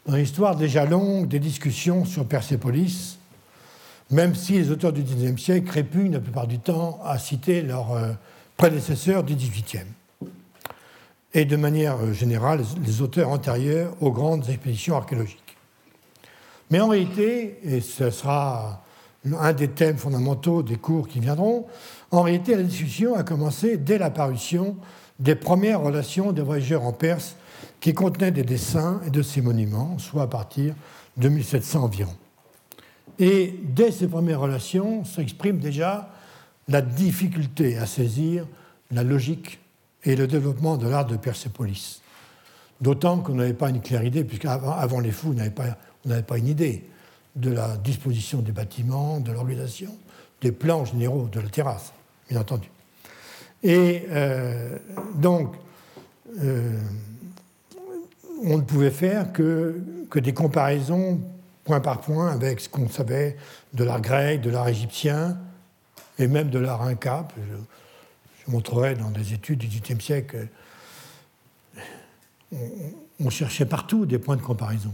dans 0.05 0.17
l'histoire 0.17 0.55
déjà 0.55 0.85
longue 0.85 1.29
des 1.29 1.39
discussions 1.39 2.05
sur 2.05 2.27
Persépolis, 2.27 3.17
même 4.11 4.35
si 4.35 4.53
les 4.53 4.71
auteurs 4.71 4.93
du 4.93 5.03
XIXe 5.03 5.43
siècle 5.43 5.71
répugnent 5.71 6.13
la 6.13 6.21
plupart 6.21 6.47
du 6.47 6.59
temps 6.59 7.01
à 7.07 7.19
citer 7.19 7.63
leurs 7.63 7.93
euh, 7.93 8.13
prédécesseurs 8.59 9.25
du 9.25 9.35
XVIIIe. 9.35 9.87
Et 11.33 11.47
de 11.47 11.57
manière 11.57 11.97
euh, 12.05 12.13
générale, 12.13 12.61
les 12.85 13.01
auteurs 13.01 13.31
antérieurs 13.31 13.95
aux 14.03 14.13
grandes 14.13 14.47
expéditions 14.51 14.97
archéologiques. 14.97 15.57
Mais 16.71 16.81
en 16.81 16.89
réalité, 16.89 17.61
et 17.65 17.81
ce 17.81 18.11
sera 18.11 18.83
un 19.41 19.53
des 19.53 19.69
thèmes 19.69 19.97
fondamentaux 19.97 20.63
des 20.63 20.77
cours 20.77 21.09
qui 21.09 21.21
viendront, 21.21 21.67
en 22.11 22.23
réalité, 22.23 22.55
la 22.55 22.63
discussion 22.63 23.15
a 23.17 23.25
commencé 23.25 23.77
dès 23.77 23.99
l'apparition 23.99 24.77
des 25.19 25.35
premières 25.35 25.81
relations 25.81 26.33
des 26.33 26.43
voyageurs 26.43 26.85
en 26.85 26.93
Perse 26.93 27.37
qui 27.81 27.95
contenaient 27.95 28.31
des 28.31 28.43
dessins 28.43 29.01
et 29.07 29.11
de 29.11 29.23
ces 29.23 29.41
monuments, 29.41 29.99
soit 29.99 30.23
à 30.23 30.27
partir 30.27 30.75
de 31.17 31.29
1700 31.29 31.85
environ. 31.85 32.15
Et 33.19 33.59
dès 33.63 33.91
ces 33.93 34.09
premières 34.09 34.41
relations 34.41 35.05
s'exprime 35.05 35.59
déjà 35.59 36.11
la 36.69 36.83
difficulté 36.83 37.79
à 37.79 37.87
saisir 37.87 38.47
la 38.91 39.03
logique 39.03 39.59
et 40.05 40.17
le 40.17 40.27
développement 40.27 40.77
de 40.77 40.89
l'art 40.89 41.07
de 41.07 41.17
Persépolis. 41.17 42.03
D'autant 42.81 43.19
qu'on 43.19 43.35
n'avait 43.35 43.55
pas 43.55 43.71
une 43.71 43.81
claire 43.81 44.05
idée, 44.05 44.23
puisqu'avant 44.23 44.73
avant 44.73 45.01
les 45.01 45.11
fous, 45.11 45.31
on 45.31 45.35
n'avait 45.35 45.51
pas, 45.51 45.77
pas, 46.27 46.39
une 46.39 46.49
idée 46.49 46.85
de 47.35 47.51
la 47.51 47.77
disposition 47.79 48.43
des 48.43 48.53
bâtiments, 48.53 49.19
de 49.19 49.33
l'organisation, 49.33 49.97
des 50.43 50.53
plans 50.53 50.85
généraux 50.85 51.29
de 51.33 51.41
la 51.41 51.49
terrasse 51.49 51.93
bien 52.29 52.41
entendu. 52.41 52.69
Et 53.63 54.05
euh, 54.11 54.79
donc, 55.17 55.55
euh, 56.43 56.79
on 58.43 58.59
ne 58.59 58.63
pouvait 58.63 58.91
faire 58.91 59.33
que, 59.33 59.83
des 60.15 60.33
comparaisons 60.33 61.21
point 61.65 61.81
par 61.81 62.01
point 62.01 62.33
avec 62.33 62.61
ce 62.61 62.69
qu'on 62.69 62.89
savait 62.89 63.37
de 63.75 63.85
l'art 63.85 64.01
grec, 64.01 64.41
de 64.41 64.51
l'art 64.51 64.69
égyptien 64.69 65.37
et 66.19 66.27
même 66.27 66.49
de 66.49 66.59
l'art 66.59 66.83
inca. 66.83 67.29
Je, 67.37 68.51
montrerai 68.51 68.95
dans 68.95 69.11
des 69.11 69.33
études 69.33 69.59
du 69.59 69.67
XVIIIe 69.67 70.01
siècle, 70.01 70.47
on, 72.53 72.59
on, 73.19 73.29
cherchait 73.29 73.67
partout 73.67 74.07
des 74.07 74.21
points 74.21 74.37
de 74.37 74.43
comparaison. 74.43 74.93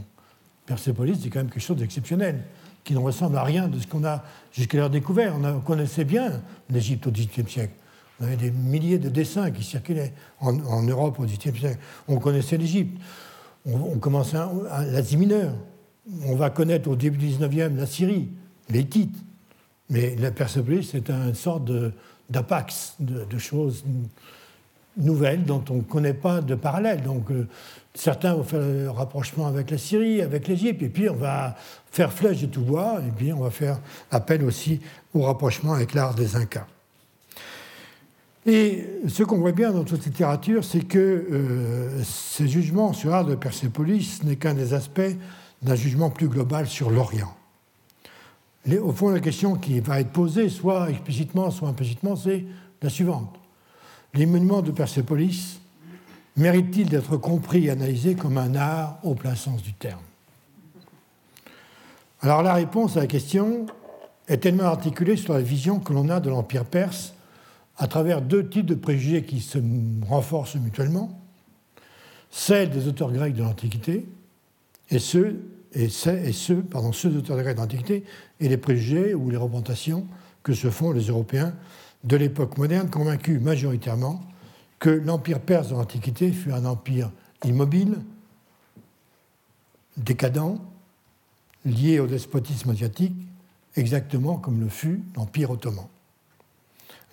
Persépolis, 0.65 1.21
c'est 1.23 1.29
quand 1.29 1.41
même 1.41 1.51
quelque 1.51 1.63
chose 1.63 1.77
d'exceptionnel 1.77 2.43
qui 2.85 2.95
ne 2.95 2.99
ressemble 2.99 3.37
à 3.37 3.45
rien 3.45 3.69
de 3.69 3.79
ce 3.79 3.87
qu'on 3.87 4.05
a 4.05 4.23
jusqu'à 4.53 4.89
découvert. 4.89 5.35
On, 5.37 5.61
connaissait 5.61 6.05
bien 6.05 6.43
l'Égypte 6.71 7.07
au 7.07 7.11
XVIIIe 7.11 7.49
siècle. 7.49 7.75
On 8.21 8.25
avait 8.25 8.37
des 8.37 8.51
milliers 8.51 8.99
de 8.99 9.09
dessins 9.09 9.51
qui 9.51 9.63
circulaient 9.63 10.13
en, 10.41 10.83
Europe 10.83 11.19
au 11.21 11.25
XVIIIe 11.25 11.59
siècle. 11.59 11.79
On 12.09 12.19
connaissait 12.19 12.57
l'Égypte. 12.57 13.01
On, 13.65 13.99
commençait 13.99 14.37
à, 14.37 14.85
l'Asie 14.85 15.17
mineure. 15.17 15.55
On 16.27 16.35
va 16.35 16.51
connaître 16.51 16.89
au 16.89 16.97
début 16.97 17.19
du 17.19 17.27
XIXe 17.27 17.77
la 17.77 17.87
Syrie, 17.87 18.29
les 18.69 18.81
Hittites. 18.81 19.17
Mais 19.89 20.17
la 20.17 20.31
Persépolis, 20.31 20.89
c'est 20.91 21.11
une 21.11 21.35
sorte 21.35 21.71
d'apax 22.31 22.97
de, 22.99 23.25
de, 23.25 23.39
choses 23.39 23.85
nouvelles 24.97 25.45
dont 25.45 25.63
on 25.71 25.77
ne 25.77 25.83
connaît 25.83 26.15
pas 26.15 26.41
de 26.41 26.55
parallèle. 26.55 27.03
Donc, 27.03 27.31
euh, 27.31 27.47
certains 27.95 28.35
vont 28.35 28.45
faire 28.45 28.61
le 28.61 28.91
rapprochement 28.91 29.47
avec 29.47 29.71
la 29.71 29.79
Syrie, 29.79 30.23
avec 30.23 30.49
l'Égypte, 30.49 30.83
et 30.83 30.89
puis 30.89 31.09
on 31.09 31.15
va 31.15 31.57
faire 31.91 32.13
flèche 32.13 32.41
de 32.41 32.47
tout 32.47 32.63
bois, 32.63 33.01
et 33.07 33.11
puis 33.11 33.33
on 33.33 33.41
va 33.41 33.51
faire 33.51 33.79
appel 34.11 34.45
aussi 34.45 34.81
au 35.15 35.23
rapprochement 35.23 35.75
avec 35.75 35.95
l'art 35.95 36.15
des 36.15 36.37
Incas. 36.37 36.67
Et 38.45 38.85
ce 39.07 39.23
qu'on 39.23 39.39
voit 39.39 39.53
bien 39.53 39.71
dans 39.71 39.85
toute 39.85 40.05
littérature, 40.05 40.65
c'est 40.65 40.81
que 40.81 40.99
euh, 40.99 42.03
ces 42.03 42.49
jugements 42.49 42.93
sur 42.93 43.11
l'art 43.11 43.25
de 43.25 43.37
Persépolis 43.37 44.21
n'est 44.25 44.37
qu'un 44.37 44.55
des 44.55 44.75
aspects 44.75 45.01
d'un 45.63 45.77
jugement 45.77 46.11
plus 46.11 46.29
global 46.29 46.67
sur 46.67 46.91
l'Orient. 46.91 47.33
Au 48.81 48.93
fond, 48.93 49.11
la 49.11 49.21
question 49.21 49.55
qui 49.57 49.79
va 49.81 50.01
être 50.01 50.11
posée, 50.11 50.49
soit 50.49 50.91
explicitement, 50.91 51.51
soit 51.51 51.69
implicitement, 51.69 52.17
c'est 52.17 52.45
la 52.81 52.89
suivante. 52.89 53.35
Les 54.15 54.27
monuments 54.27 54.63
de 54.63 54.73
Persépolis 54.73 55.62
méritent-ils 56.37 56.89
d'être 56.89 57.17
compris 57.17 57.67
et 57.67 57.71
analysés 57.71 58.15
comme 58.15 58.39
un 58.39 58.55
art 58.55 58.99
au 59.03 59.15
plein 59.15 59.35
sens 59.35 59.63
du 59.63 59.73
terme? 59.73 60.01
Alors 62.21 62.43
la 62.43 62.55
réponse 62.55 62.97
à 62.97 63.01
la 63.01 63.07
question 63.07 63.67
est 64.29 64.39
tellement 64.39 64.65
articulée 64.65 65.17
sur 65.17 65.35
la 65.35 65.41
vision 65.41 65.81
que 65.81 65.93
l'on 65.93 66.09
a 66.09 66.21
de 66.21 66.31
l'Empire 66.31 66.65
perse 66.65 67.15
à 67.79 67.89
travers 67.89 68.23
deux 68.23 68.49
types 68.49 68.67
de 68.67 68.75
préjugés 68.75 69.25
qui 69.25 69.41
se 69.41 69.59
renforcent 70.09 70.55
mutuellement, 70.55 71.19
celle 72.31 72.71
des 72.71 72.87
auteurs 72.87 73.11
grecs 73.11 73.35
de 73.35 73.43
l'Antiquité 73.43 74.07
et 74.91 74.99
ceux, 74.99 75.41
et 75.75 75.89
ceux, 75.89 76.63
pardon, 76.63 76.93
ceux 76.93 77.11
des 77.11 77.19
auteurs 77.19 77.39
grecs 77.39 77.57
de 77.57 77.61
l'Antiquité 77.61 78.05
et 78.41 78.49
les 78.49 78.57
préjugés 78.57 79.15
ou 79.15 79.31
les 79.31 79.37
représentations 79.37 80.07
que 80.43 80.55
se 80.55 80.71
font 80.71 80.93
les 80.93 81.07
Européens 81.07 81.55
de 82.05 82.17
l'époque 82.17 82.59
moderne, 82.59 82.89
convaincus 82.89 83.41
majoritairement 83.41 84.21
que 84.83 84.91
l'empire 84.91 85.39
perse 85.39 85.69
de 85.69 85.75
l'Antiquité 85.75 86.33
fut 86.33 86.51
un 86.51 86.65
empire 86.65 87.13
immobile, 87.45 88.01
décadent, 89.97 90.59
lié 91.65 92.01
au 92.01 92.09
despotisme 92.09 92.71
asiatique, 92.71 93.15
exactement 93.77 94.39
comme 94.39 94.59
le 94.59 94.69
fut 94.69 95.01
l'empire 95.15 95.53
ottoman. 95.53 95.87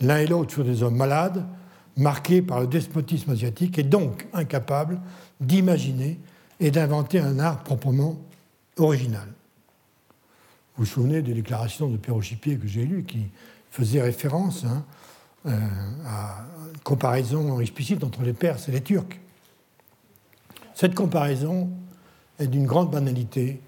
L'un 0.02 0.18
et 0.18 0.26
l'autre 0.26 0.52
furent 0.52 0.66
des 0.66 0.82
hommes 0.82 0.96
malades, 0.96 1.46
marqués 1.96 2.42
par 2.42 2.60
le 2.60 2.66
despotisme 2.66 3.30
asiatique 3.30 3.78
et 3.78 3.84
donc 3.84 4.26
incapables 4.34 5.00
d'imaginer 5.40 6.18
et 6.60 6.72
d'inventer 6.72 7.20
un 7.20 7.38
art 7.38 7.64
proprement 7.64 8.18
original. 8.78 9.28
Vous 10.76 10.86
vous 10.86 10.90
souvenez 10.90 11.22
des 11.22 11.36
déclarations 11.36 11.88
de 11.88 11.98
Perrochipier 11.98 12.58
que 12.58 12.68
j'ai 12.68 12.86
lues 12.86 13.04
qui 13.04 13.28
faisaient 13.70 14.02
référence 14.02 14.64
hein, 14.64 14.84
euh, 15.46 15.52
à 16.06 16.46
une 16.74 16.80
comparaison 16.80 17.60
explicite 17.60 18.04
entre 18.04 18.22
les 18.24 18.34
Perses 18.34 18.70
et 18.70 18.72
les 18.72 18.82
Turcs. 18.82 19.20
Cette 20.76 20.96
comparaison 20.96 21.70
est 22.40 22.48
d'une 22.48 22.66
grande 22.66 22.92
banalité 22.92 23.62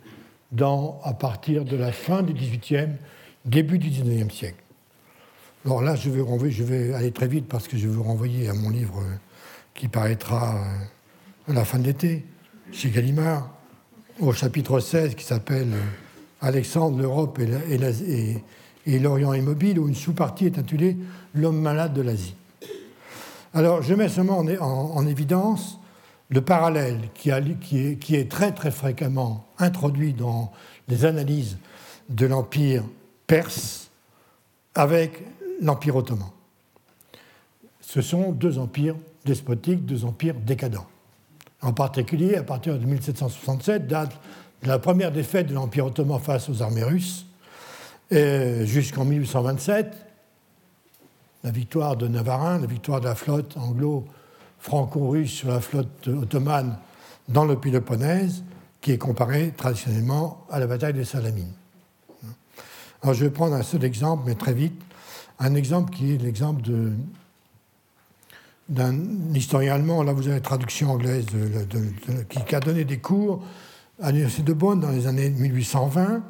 à 1.03 1.13
partir 1.13 1.63
de 1.63 1.77
la 1.77 1.91
fin 1.91 2.23
du 2.23 2.33
XVIIIe, 2.33 2.97
début 3.45 3.77
du 3.77 3.89
XIXe 3.89 4.33
siècle. 4.33 4.61
Alors 5.65 5.81
là, 5.81 5.95
je 5.95 6.09
vais, 6.09 6.21
renvoyer, 6.21 6.51
je 6.51 6.63
vais 6.63 6.93
aller 6.93 7.11
très 7.11 7.27
vite 7.27 7.47
parce 7.47 7.67
que 7.67 7.77
je 7.77 7.87
vais 7.87 7.93
vous 7.93 8.03
renvoyer 8.03 8.49
à 8.49 8.53
mon 8.53 8.69
livre 8.69 8.99
euh, 8.99 9.15
qui 9.75 9.87
paraîtra 9.87 10.55
euh, 10.55 11.51
à 11.51 11.53
la 11.53 11.63
fin 11.63 11.79
de 11.79 11.85
l'été, 11.85 12.25
chez 12.71 12.89
Gallimard, 12.89 13.49
au 14.19 14.33
chapitre 14.33 14.79
16 14.79 15.15
qui 15.15 15.23
s'appelle 15.23 15.69
Alexandre, 16.41 16.97
l'Europe 16.97 17.39
et 18.85 18.99
l'Orient 18.99 19.33
immobile, 19.33 19.79
où 19.79 19.87
une 19.87 19.95
sous-partie 19.95 20.47
est 20.47 20.57
intitulée 20.57 20.97
L'homme 21.33 21.61
malade 21.61 21.93
de 21.93 22.01
l'Asie. 22.01 22.35
Alors, 23.53 23.81
je 23.81 23.93
mets 23.93 24.09
seulement 24.09 24.39
en, 24.39 25.07
évidence 25.07 25.79
le 26.29 26.41
parallèle 26.41 27.09
qui, 27.13 27.29
est, 27.29 27.99
qui, 27.99 28.15
est, 28.15 28.31
très 28.31 28.53
très 28.53 28.71
fréquemment 28.71 29.45
introduit 29.59 30.13
dans 30.13 30.51
les 30.87 31.03
analyses 31.03 31.57
de 32.09 32.25
l'Empire 32.25 32.83
perse 33.27 33.89
avec 34.73 35.21
l'Empire 35.61 35.97
ottoman. 35.97 36.29
Ce 37.81 38.01
sont 38.01 38.31
deux 38.31 38.57
empires 38.57 38.95
despotiques, 39.25 39.85
deux 39.85 40.05
empires 40.05 40.35
décadents. 40.35 40.87
En 41.61 41.73
particulier, 41.73 42.35
à 42.35 42.43
partir 42.43 42.79
de 42.79 42.85
1767, 42.85 43.87
date 43.87 44.11
de 44.63 44.67
la 44.67 44.79
première 44.79 45.11
défaite 45.11 45.47
de 45.47 45.53
l'Empire 45.53 45.87
ottoman 45.87 46.19
face 46.19 46.49
aux 46.49 46.61
armées 46.61 46.83
russes, 46.83 47.25
jusqu'en 48.11 49.05
1827, 49.05 50.10
la 51.43 51.51
victoire 51.51 51.97
de 51.97 52.07
Navarin, 52.07 52.59
la 52.59 52.67
victoire 52.67 52.99
de 52.99 53.05
la 53.05 53.15
flotte 53.15 53.57
anglo-franco-russe 53.57 55.31
sur 55.31 55.49
la 55.49 55.61
flotte 55.61 56.07
ottomane 56.07 56.77
dans 57.29 57.45
le 57.45 57.55
Péloponnèse, 57.55 58.43
qui 58.81 58.91
est 58.91 58.97
comparée 58.97 59.53
traditionnellement 59.55 60.45
à 60.49 60.59
la 60.59 60.67
bataille 60.67 60.93
des 60.93 61.05
Salamines. 61.05 61.53
Alors 63.01 63.15
je 63.15 63.25
vais 63.25 63.31
prendre 63.31 63.55
un 63.55 63.63
seul 63.63 63.83
exemple, 63.83 64.23
mais 64.25 64.35
très 64.35 64.53
vite, 64.53 64.79
un 65.39 65.55
exemple 65.55 65.91
qui 65.91 66.13
est 66.13 66.17
l'exemple 66.17 66.61
d'un 68.69 68.95
historien 69.33 69.75
allemand, 69.75 70.03
là 70.03 70.13
vous 70.13 70.27
avez 70.27 70.35
la 70.35 70.41
traduction 70.41 70.91
anglaise, 70.91 71.25
qui, 72.29 72.55
a 72.55 72.59
donné 72.59 72.85
des 72.85 72.99
cours 72.99 73.43
à 73.99 74.11
l'Université 74.11 74.43
de 74.43 74.53
Bonn 74.53 74.79
dans 74.79 74.91
les 74.91 75.07
années 75.07 75.29
1820 75.29 76.21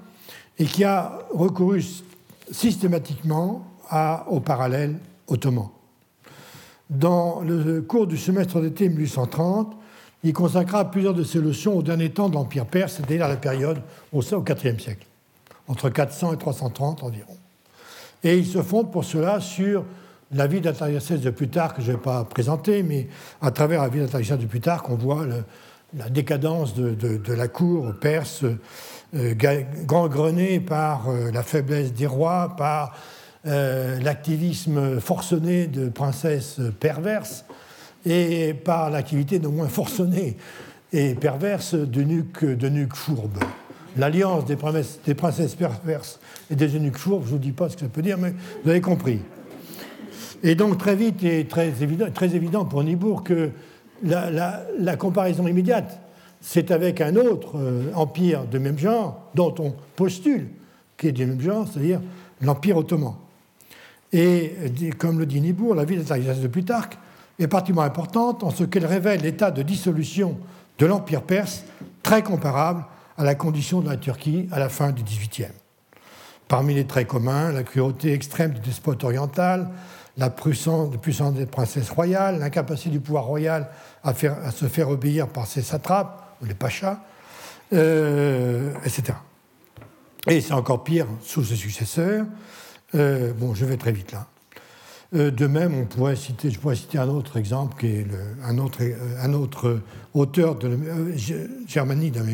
et 0.60 0.66
qui 0.66 0.84
a 0.84 1.20
recouru 1.34 1.84
systématiquement 2.52 3.66
au 4.28 4.40
parallèle 4.40 4.98
ottoman. 5.28 5.70
Dans 6.90 7.42
le 7.42 7.82
cours 7.82 8.08
du 8.08 8.18
semestre 8.18 8.60
d'été 8.60 8.90
1830, 8.90 9.78
il 10.24 10.34
consacra 10.34 10.92
plusieurs 10.92 11.14
de 11.14 11.24
ses 11.24 11.40
leçons 11.40 11.72
au 11.72 11.82
dernier 11.82 12.10
temps 12.10 12.30
de 12.30 12.36
l'Empire 12.36 12.66
perse, 12.66 12.96
c'est-à-dire 12.96 13.28
la 13.28 13.38
période 13.38 13.82
au 14.12 14.22
IVe 14.22 14.80
siècle, 14.80 15.08
entre 15.68 15.90
400 15.90 16.34
et 16.34 16.38
330 16.38 17.04
environ. 17.04 17.38
Et 18.24 18.38
il 18.38 18.46
se 18.46 18.62
fonde 18.62 18.92
pour 18.92 19.04
cela 19.04 19.40
sur 19.40 19.84
la 20.34 20.48
vie 20.48 20.62
d'Atariacès 20.62 21.20
de 21.20 21.30
Plutarque, 21.30 21.78
que 21.78 21.82
je 21.82 21.92
ne 21.92 21.96
vais 21.96 22.02
pas 22.02 22.24
présenter, 22.24 22.84
mais 22.84 23.08
à 23.42 23.52
travers 23.52 23.82
la 23.82 23.90
vie 23.90 24.00
d'Atariacès 24.00 24.38
de 24.38 24.46
Plutarque, 24.46 24.90
on 24.90 24.96
voit 24.96 25.26
la 25.94 26.10
décadence 26.10 26.76
de, 26.76 27.34
la 27.34 27.48
cour 27.48 27.94
perse, 28.00 28.44
euh, 29.16 29.34
gangrenée 29.86 30.60
par 30.60 31.10
euh, 31.10 31.32
la 31.32 31.44
faiblesse 31.44 31.94
des 31.94 32.08
rois, 32.08 32.54
par 32.58 32.96
euh, 33.46 34.00
l'activisme 34.00 35.00
forcené 35.00 35.68
de 35.68 35.90
princesses 35.90 36.60
perverses 36.80 37.46
et 38.06 38.54
par 38.54 38.90
l'activité 38.90 39.40
non 39.40 39.52
moins 39.52 39.68
forcenée 39.68 40.38
et 40.94 41.16
perverse 41.16 41.74
de 41.76 42.02
nuques 42.04 42.46
de 42.46 42.88
fourbes 42.94 43.44
l'alliance 43.98 44.46
des, 44.46 44.56
princesses 44.56 45.56
perverses 45.56 46.20
et 46.50 46.56
des 46.56 46.76
eunuques 46.76 46.98
fourbes, 46.98 47.24
je 47.24 47.32
ne 47.32 47.34
vous 47.34 47.42
dis 47.42 47.52
pas 47.52 47.70
ce 47.70 47.76
que 47.76 47.82
ça 47.82 47.88
peut 47.88 48.02
dire, 48.02 48.18
mais 48.18 48.34
vous 48.64 48.70
avez 48.70 48.82
compris. 48.82 49.20
Et 50.44 50.56
donc 50.56 50.78
très 50.78 50.96
vite 50.96 51.24
et 51.24 51.46
très 51.46 51.70
évident, 51.82 52.08
très 52.12 52.36
évident 52.36 52.66
pour 52.66 52.84
Nibourg 52.84 53.24
que 53.24 53.52
la, 54.04 54.96
comparaison 54.98 55.48
immédiate, 55.48 56.00
c'est 56.40 56.72
avec 56.72 57.02
un 57.02 57.16
autre 57.16 57.58
euh, 57.58 57.92
empire 57.94 58.46
de 58.46 58.58
même 58.58 58.78
genre, 58.78 59.30
dont 59.36 59.54
on 59.60 59.76
postule 59.96 60.48
qu'il 60.98 61.10
est 61.10 61.14
du 61.14 61.26
même 61.28 61.40
genre, 61.40 61.68
c'est-à-dire 61.72 62.02
l'Empire 62.42 62.78
ottoman. 62.78 63.14
Et 64.14 64.54
comme 64.98 65.20
le 65.20 65.26
dit 65.26 65.42
Nibourg, 65.42 65.76
la 65.76 65.86
vie 65.86 65.98
de 65.98 66.48
Plutarque 66.48 66.98
est 67.40 67.48
particulièrement 67.48 67.88
importante 67.88 68.44
en 68.44 68.52
ce 68.52 68.64
qu'elle 68.64 68.86
révèle 68.86 69.22
l'état 69.22 69.52
de 69.52 69.62
dissolution 69.62 70.38
de 70.78 70.86
l'Empire 70.86 71.22
perse, 71.22 71.64
très 72.04 72.24
comparable 72.24 72.84
à 73.18 73.24
la 73.24 73.36
condition 73.36 73.82
de 73.82 73.90
la 73.90 73.98
Turquie 73.98 74.48
à 74.52 74.60
la 74.60 74.70
fin 74.70 74.92
du 74.92 75.04
XVIIIe. 75.04 75.54
Parmi 76.48 76.74
les 76.74 76.86
traits 76.86 77.08
communs, 77.08 77.52
la 77.52 77.64
cruauté 77.64 78.12
extrême 78.14 78.54
du 78.54 78.60
despote 78.60 79.04
oriental, 79.04 79.70
la 80.18 80.30
puissance, 80.30 80.90
des 81.34 81.46
princesses 81.46 81.90
royales, 81.90 82.40
l'incapacité 82.40 82.90
du 82.90 83.00
pouvoir 83.00 83.26
royal 83.26 83.70
à, 84.04 84.14
se 84.14 84.66
faire 84.66 84.90
obéir 84.90 85.28
par 85.28 85.48
ses 85.48 85.62
satrapes, 85.62 86.36
ou 86.42 86.46
les 86.46 86.54
pachas, 86.54 87.00
euh, 87.74 88.74
etc. 88.84 89.14
Et 90.28 90.42
c'est 90.42 90.54
encore 90.54 90.84
pire 90.84 91.08
sous 91.22 91.44
ses 91.44 91.56
successeurs. 91.56 92.26
Euh, 92.96 93.34
bon, 93.34 93.54
je 93.54 93.66
vais 93.66 93.78
très 93.78 93.92
vite 93.92 94.12
là. 94.12 94.28
Euh, 95.14 95.30
de 95.30 95.46
même, 95.46 95.74
on 95.76 95.86
pourrait 95.86 96.16
citer, 96.16 96.50
je 96.52 96.60
pourrais 96.60 96.76
citer 96.76 96.98
un 96.98 97.10
autre 97.10 97.38
exemple, 97.38 97.78
qui 97.80 97.88
est 97.88 98.08
un, 98.44 98.58
autre, 98.58 98.82
un 99.22 99.34
autre 99.34 99.82
auteur 100.14 100.56
de 100.56 100.78
Germanie 101.68 102.12
de 102.12 102.20
la 102.20 102.26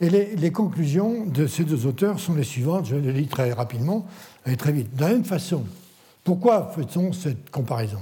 et 0.00 0.10
les, 0.10 0.52
conclusions 0.52 1.26
de 1.26 1.48
ces 1.48 1.64
deux 1.64 1.86
auteurs 1.86 2.20
sont 2.20 2.34
les 2.34 2.44
suivantes, 2.44 2.86
je 2.86 2.94
les 2.94 3.12
lis 3.12 3.26
très 3.26 3.52
rapidement 3.52 4.06
et 4.46 4.56
très 4.56 4.70
vite. 4.70 4.94
De 4.94 5.00
la 5.00 5.08
même 5.08 5.24
façon, 5.24 5.64
pourquoi 6.22 6.72
fait-on 6.74 7.12
cette 7.12 7.50
comparaison? 7.50 7.98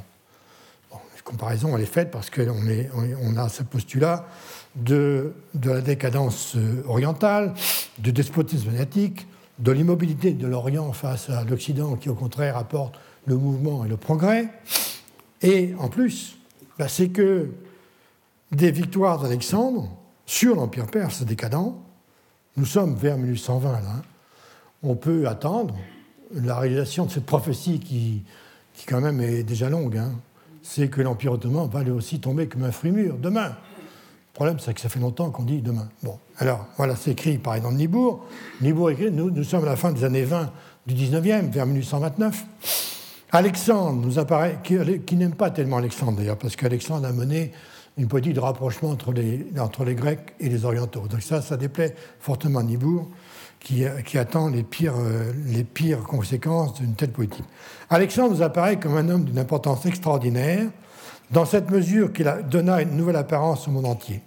Bon, 0.90 0.98
Cette 1.14 1.24
comparaison, 1.24 1.74
elle 1.74 1.82
est 1.82 1.86
faite 1.86 2.10
parce 2.10 2.28
qu'on 2.28 2.54
on 3.22 3.36
a 3.38 3.48
ce 3.48 3.62
postulat 3.62 4.26
de, 4.74 5.32
de, 5.54 5.70
la 5.70 5.80
décadence 5.80 6.54
euh, 6.56 6.82
orientale, 6.86 7.54
du 7.98 8.12
despotisme 8.12 8.68
asiatique, 8.68 9.26
de 9.58 9.72
l'immobilité 9.72 10.32
de 10.32 10.46
l'Orient 10.46 10.92
face 10.92 11.30
à 11.30 11.44
l'Occident 11.44 11.96
qui, 11.96 12.08
au 12.08 12.14
contraire, 12.14 12.56
apporte 12.56 12.98
le 13.26 13.36
mouvement 13.36 13.84
et 13.84 13.88
le 13.88 13.96
progrès. 13.96 14.48
Et 15.42 15.74
en 15.78 15.88
plus, 15.88 16.36
bah, 16.78 16.88
c'est 16.88 17.08
que 17.08 17.50
des 18.52 18.70
victoires 18.70 19.20
d'Alexandre 19.20 19.88
sur 20.26 20.56
l'Empire 20.56 20.86
perse 20.86 21.22
décadent 21.22 21.74
nous 22.56 22.64
sommes 22.64 22.94
vers 22.94 23.18
1820, 23.18 23.72
là. 23.72 23.78
Hein. 23.86 24.02
On 24.82 24.94
peut 24.94 25.28
attendre 25.28 25.74
la 26.32 26.58
réalisation 26.58 27.04
de 27.04 27.10
cette 27.10 27.26
prophétie 27.26 27.80
qui, 27.80 28.22
quand 28.86 29.00
même 29.00 29.20
est 29.20 29.42
déjà 29.42 29.68
longue. 29.68 29.98
Hein. 29.98 30.12
C'est 30.62 30.88
que 30.88 31.02
l'Empire 31.02 31.32
ottoman 31.32 31.68
va 31.68 31.82
lui 31.82 31.90
aussi 31.90 32.18
tomber 32.18 32.48
comme 32.48 32.64
un 32.64 32.72
fruit 32.72 32.92
mûr 32.92 33.16
demain. 33.18 33.56
Problème, 34.36 34.58
c'est 34.58 34.74
que 34.74 34.82
ça 34.82 34.90
fait 34.90 35.00
longtemps 35.00 35.30
qu'on 35.30 35.44
dit 35.44 35.62
demain. 35.62 35.88
Bon, 36.02 36.18
alors, 36.36 36.66
voilà, 36.76 36.94
c'est 36.94 37.12
écrit 37.12 37.38
par 37.38 37.54
exemple 37.54 37.76
Nibourg. 37.76 38.26
Nibourg 38.60 38.90
écrit, 38.90 39.10
nous, 39.10 39.30
nous 39.30 39.44
sommes 39.44 39.62
à 39.64 39.66
la 39.66 39.76
fin 39.76 39.92
des 39.92 40.04
années 40.04 40.24
20 40.24 40.52
du 40.86 40.94
19e, 40.94 41.50
vers 41.50 41.64
1829. 41.64 42.44
Alexandre 43.32 43.98
nous 43.98 44.18
apparaît, 44.18 44.58
qui, 44.62 44.76
qui 45.06 45.16
n'aime 45.16 45.34
pas 45.34 45.48
tellement 45.48 45.78
Alexandre 45.78 46.18
d'ailleurs, 46.18 46.36
parce 46.36 46.54
qu'Alexandre 46.54 47.06
a 47.06 47.12
mené 47.12 47.52
une 47.96 48.08
politique 48.08 48.34
de 48.34 48.40
rapprochement 48.40 48.90
entre 48.90 49.10
les, 49.14 49.46
entre 49.58 49.84
les 49.86 49.94
Grecs 49.94 50.34
et 50.38 50.50
les 50.50 50.66
Orientaux. 50.66 51.08
Donc 51.08 51.22
ça, 51.22 51.40
ça 51.40 51.56
déplaît 51.56 51.94
fortement 52.20 52.58
à 52.58 52.62
Nibourg, 52.62 53.08
qui, 53.58 53.84
qui 54.04 54.18
attend 54.18 54.50
les 54.50 54.64
pires, 54.64 54.96
euh, 54.98 55.32
les 55.46 55.64
pires 55.64 56.02
conséquences 56.02 56.74
d'une 56.74 56.92
telle 56.92 57.12
politique. 57.12 57.46
Alexandre 57.88 58.34
nous 58.34 58.42
apparaît 58.42 58.78
comme 58.78 58.98
un 58.98 59.08
homme 59.08 59.24
d'une 59.24 59.38
importance 59.38 59.86
extraordinaire, 59.86 60.66
dans 61.30 61.46
cette 61.46 61.70
mesure 61.70 62.12
qu'il 62.12 62.30
donna 62.50 62.82
une 62.82 62.96
nouvelle 62.98 63.16
apparence 63.16 63.66
au 63.66 63.70
monde 63.70 63.86
entier. 63.86 64.20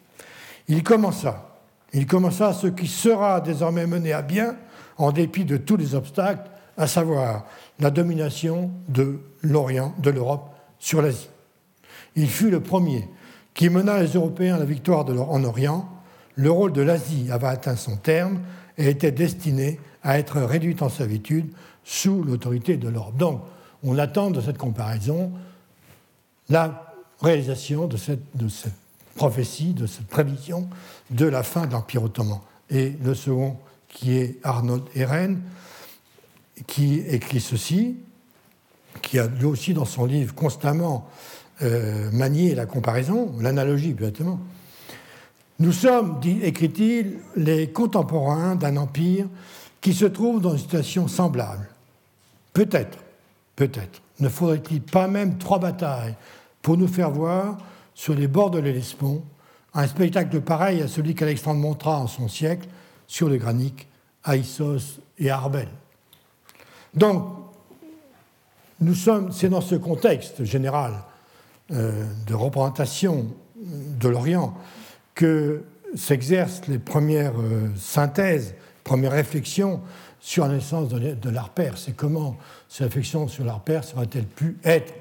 Il 0.70 0.84
commença, 0.84 2.54
ce 2.54 2.68
qui 2.68 2.88
sera 2.88 3.41
désormais 3.41 3.88
mené 3.88 4.14
à 4.14 4.22
bien 4.22 4.56
en 4.98 5.12
dépit 5.12 5.44
de 5.44 5.58
tous 5.58 5.76
les 5.76 5.96
obstacles, 5.96 6.50
à 6.78 6.88
savoir 6.88 7.46
la 7.80 7.90
domination 7.90 8.72
de 8.88 9.20
l'Orient, 9.41 9.94
de 9.98 10.12
l'Europe 10.12 10.54
sur 10.78 11.02
l'Asie. 11.02 11.30
Il 12.16 12.30
fut 12.30 12.52
le 12.52 12.62
premier 12.62 13.08
qui 13.54 13.70
mena 13.70 14.02
les 14.02 14.14
Européens 14.14 14.56
à 14.56 14.60
la 14.60 14.66
victoire 14.66 15.06
en 15.10 15.44
Orient, 15.44 15.90
le 16.36 16.52
rôle 16.52 16.72
de 16.72 16.82
l'Asie 16.82 17.30
avait 17.32 17.48
atteint 17.48 17.76
son 17.76 17.98
terme 17.98 18.40
et 18.78 18.88
était 18.88 19.12
destiné 19.12 19.80
à 20.04 20.20
être 20.20 20.40
réduit 20.40 20.78
en 20.80 20.88
servitude 20.88 21.52
sous 21.84 22.24
l'autorité 22.24 22.78
de 22.78 22.88
l'Europe. 22.88 23.18
Donc, 23.18 23.41
on 23.84 23.98
attend 23.98 24.32
de 24.32 24.40
cette 24.40 24.58
comparaison 24.58 25.32
la 26.48 26.94
réalisation 27.22 27.88
de 27.88 27.98
cette 27.98 28.24
prophétie, 29.15 29.73
de 29.73 29.86
cette 29.86 30.07
prévision 30.07 30.68
de 31.10 31.26
la 31.26 31.44
fin 31.44 31.65
de 31.65 31.73
l'Empire 31.73 32.03
ottoman. 32.03 32.40
Et 32.69 32.94
le 33.03 33.14
second, 33.14 33.57
qui 33.88 34.18
est 34.18 34.38
Arnold 34.44 34.84
Eren, 34.95 35.41
qui 36.68 36.99
écrit 36.99 37.41
ceci, 37.41 37.98
qui 39.02 39.19
a 39.19 39.27
lui 39.27 39.45
aussi 39.45 39.73
dans 39.73 39.86
son 39.86 40.06
livre 40.06 40.34
constamment 40.36 41.07
euh, 41.61 42.10
manier 42.11 42.56
la 42.56 42.65
comparaison, 42.65 43.34
l'analogie, 43.40 43.91
exactement. 43.91 44.40
Nous 45.60 45.73
sommes, 45.73 46.22
écrit-il, 46.41 47.18
les 47.36 47.69
contemporains 47.69 48.56
d'un 48.56 48.77
empire 48.77 49.27
qui 49.81 49.94
se 49.94 50.06
trouve 50.06 50.41
dans 50.41 50.53
une 50.53 50.60
situation 50.60 51.07
semblable. 51.07 51.68
Peut-être, 52.53 52.98
peut-être, 53.56 54.02
ne 54.19 54.30
faudrait-il 54.30 54.81
pas 54.81 55.07
même 55.07 55.38
trois 55.38 55.60
batailles 55.60 56.15
pour 56.61 56.77
nous 56.77 56.88
faire 56.88 57.11
voir, 57.11 57.57
sur 58.00 58.16
les 58.16 58.30
bords 58.30 58.50
de 58.50 58.60
l'Hellespont, 58.60 59.22
un 59.74 59.86
spectacle 59.86 60.40
pareil 60.40 60.82
à 60.82 60.88
celui 60.88 61.16
qu'Alexandre 61.16 61.60
montra 61.60 62.00
en 62.00 62.08
son 62.08 62.30
siècle 62.30 62.70
sur 63.08 63.28
le 63.28 63.36
granique 63.36 63.90
à 64.24 64.38
Issos 64.38 65.02
et 65.18 65.30
à 65.30 65.36
Arbel. 65.36 65.68
Donc, 66.94 67.26
nous 68.80 68.96
sommes, 68.96 69.34
c'est 69.34 69.50
dans 69.50 69.60
ce 69.60 69.76
contexte 69.76 70.46
général 70.46 70.94
euh, 71.72 72.06
de 72.26 72.34
représentation 72.34 73.28
de 73.58 74.08
l'Orient 74.08 74.54
que 75.14 75.66
s'exercent 75.94 76.68
les 76.70 76.80
premières 76.80 77.38
euh, 77.38 77.68
synthèses, 77.76 78.56
premières 78.86 79.12
réflexions 79.12 79.82
sur 80.22 80.48
la 80.48 80.54
naissance 80.54 80.88
de 80.88 81.30
l'art 81.30 81.50
perse 81.50 81.90
et 81.90 81.92
comment 81.92 82.38
ces 82.70 82.86
réflexions 82.86 83.28
sur 83.28 83.44
l'art 83.44 83.60
perse 83.60 83.94
auraient-elles 83.94 84.24
pu 84.24 84.58
être, 84.64 84.94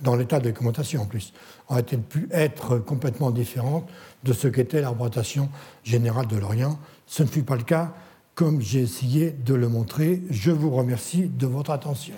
dans 0.00 0.16
l'état 0.16 0.38
de 0.38 0.44
documentation 0.44 1.02
en 1.02 1.06
plus, 1.06 1.34
auraient-elles 1.68 2.02
pu 2.02 2.28
être 2.30 2.78
complètement 2.78 3.30
différentes 3.30 3.88
de 4.22 4.32
ce 4.32 4.48
qu'était 4.48 4.80
la 4.80 4.90
représentation 4.90 5.50
générale 5.82 6.26
de 6.26 6.36
l'Orient? 6.36 6.78
Ce 7.06 7.22
ne 7.22 7.28
fut 7.28 7.42
pas 7.42 7.56
le 7.56 7.64
cas, 7.64 7.94
comme 8.34 8.60
j'ai 8.60 8.80
essayé 8.80 9.30
de 9.30 9.54
le 9.54 9.68
montrer. 9.68 10.22
Je 10.30 10.50
vous 10.50 10.70
remercie 10.70 11.28
de 11.28 11.46
votre 11.46 11.70
attention. 11.70 12.14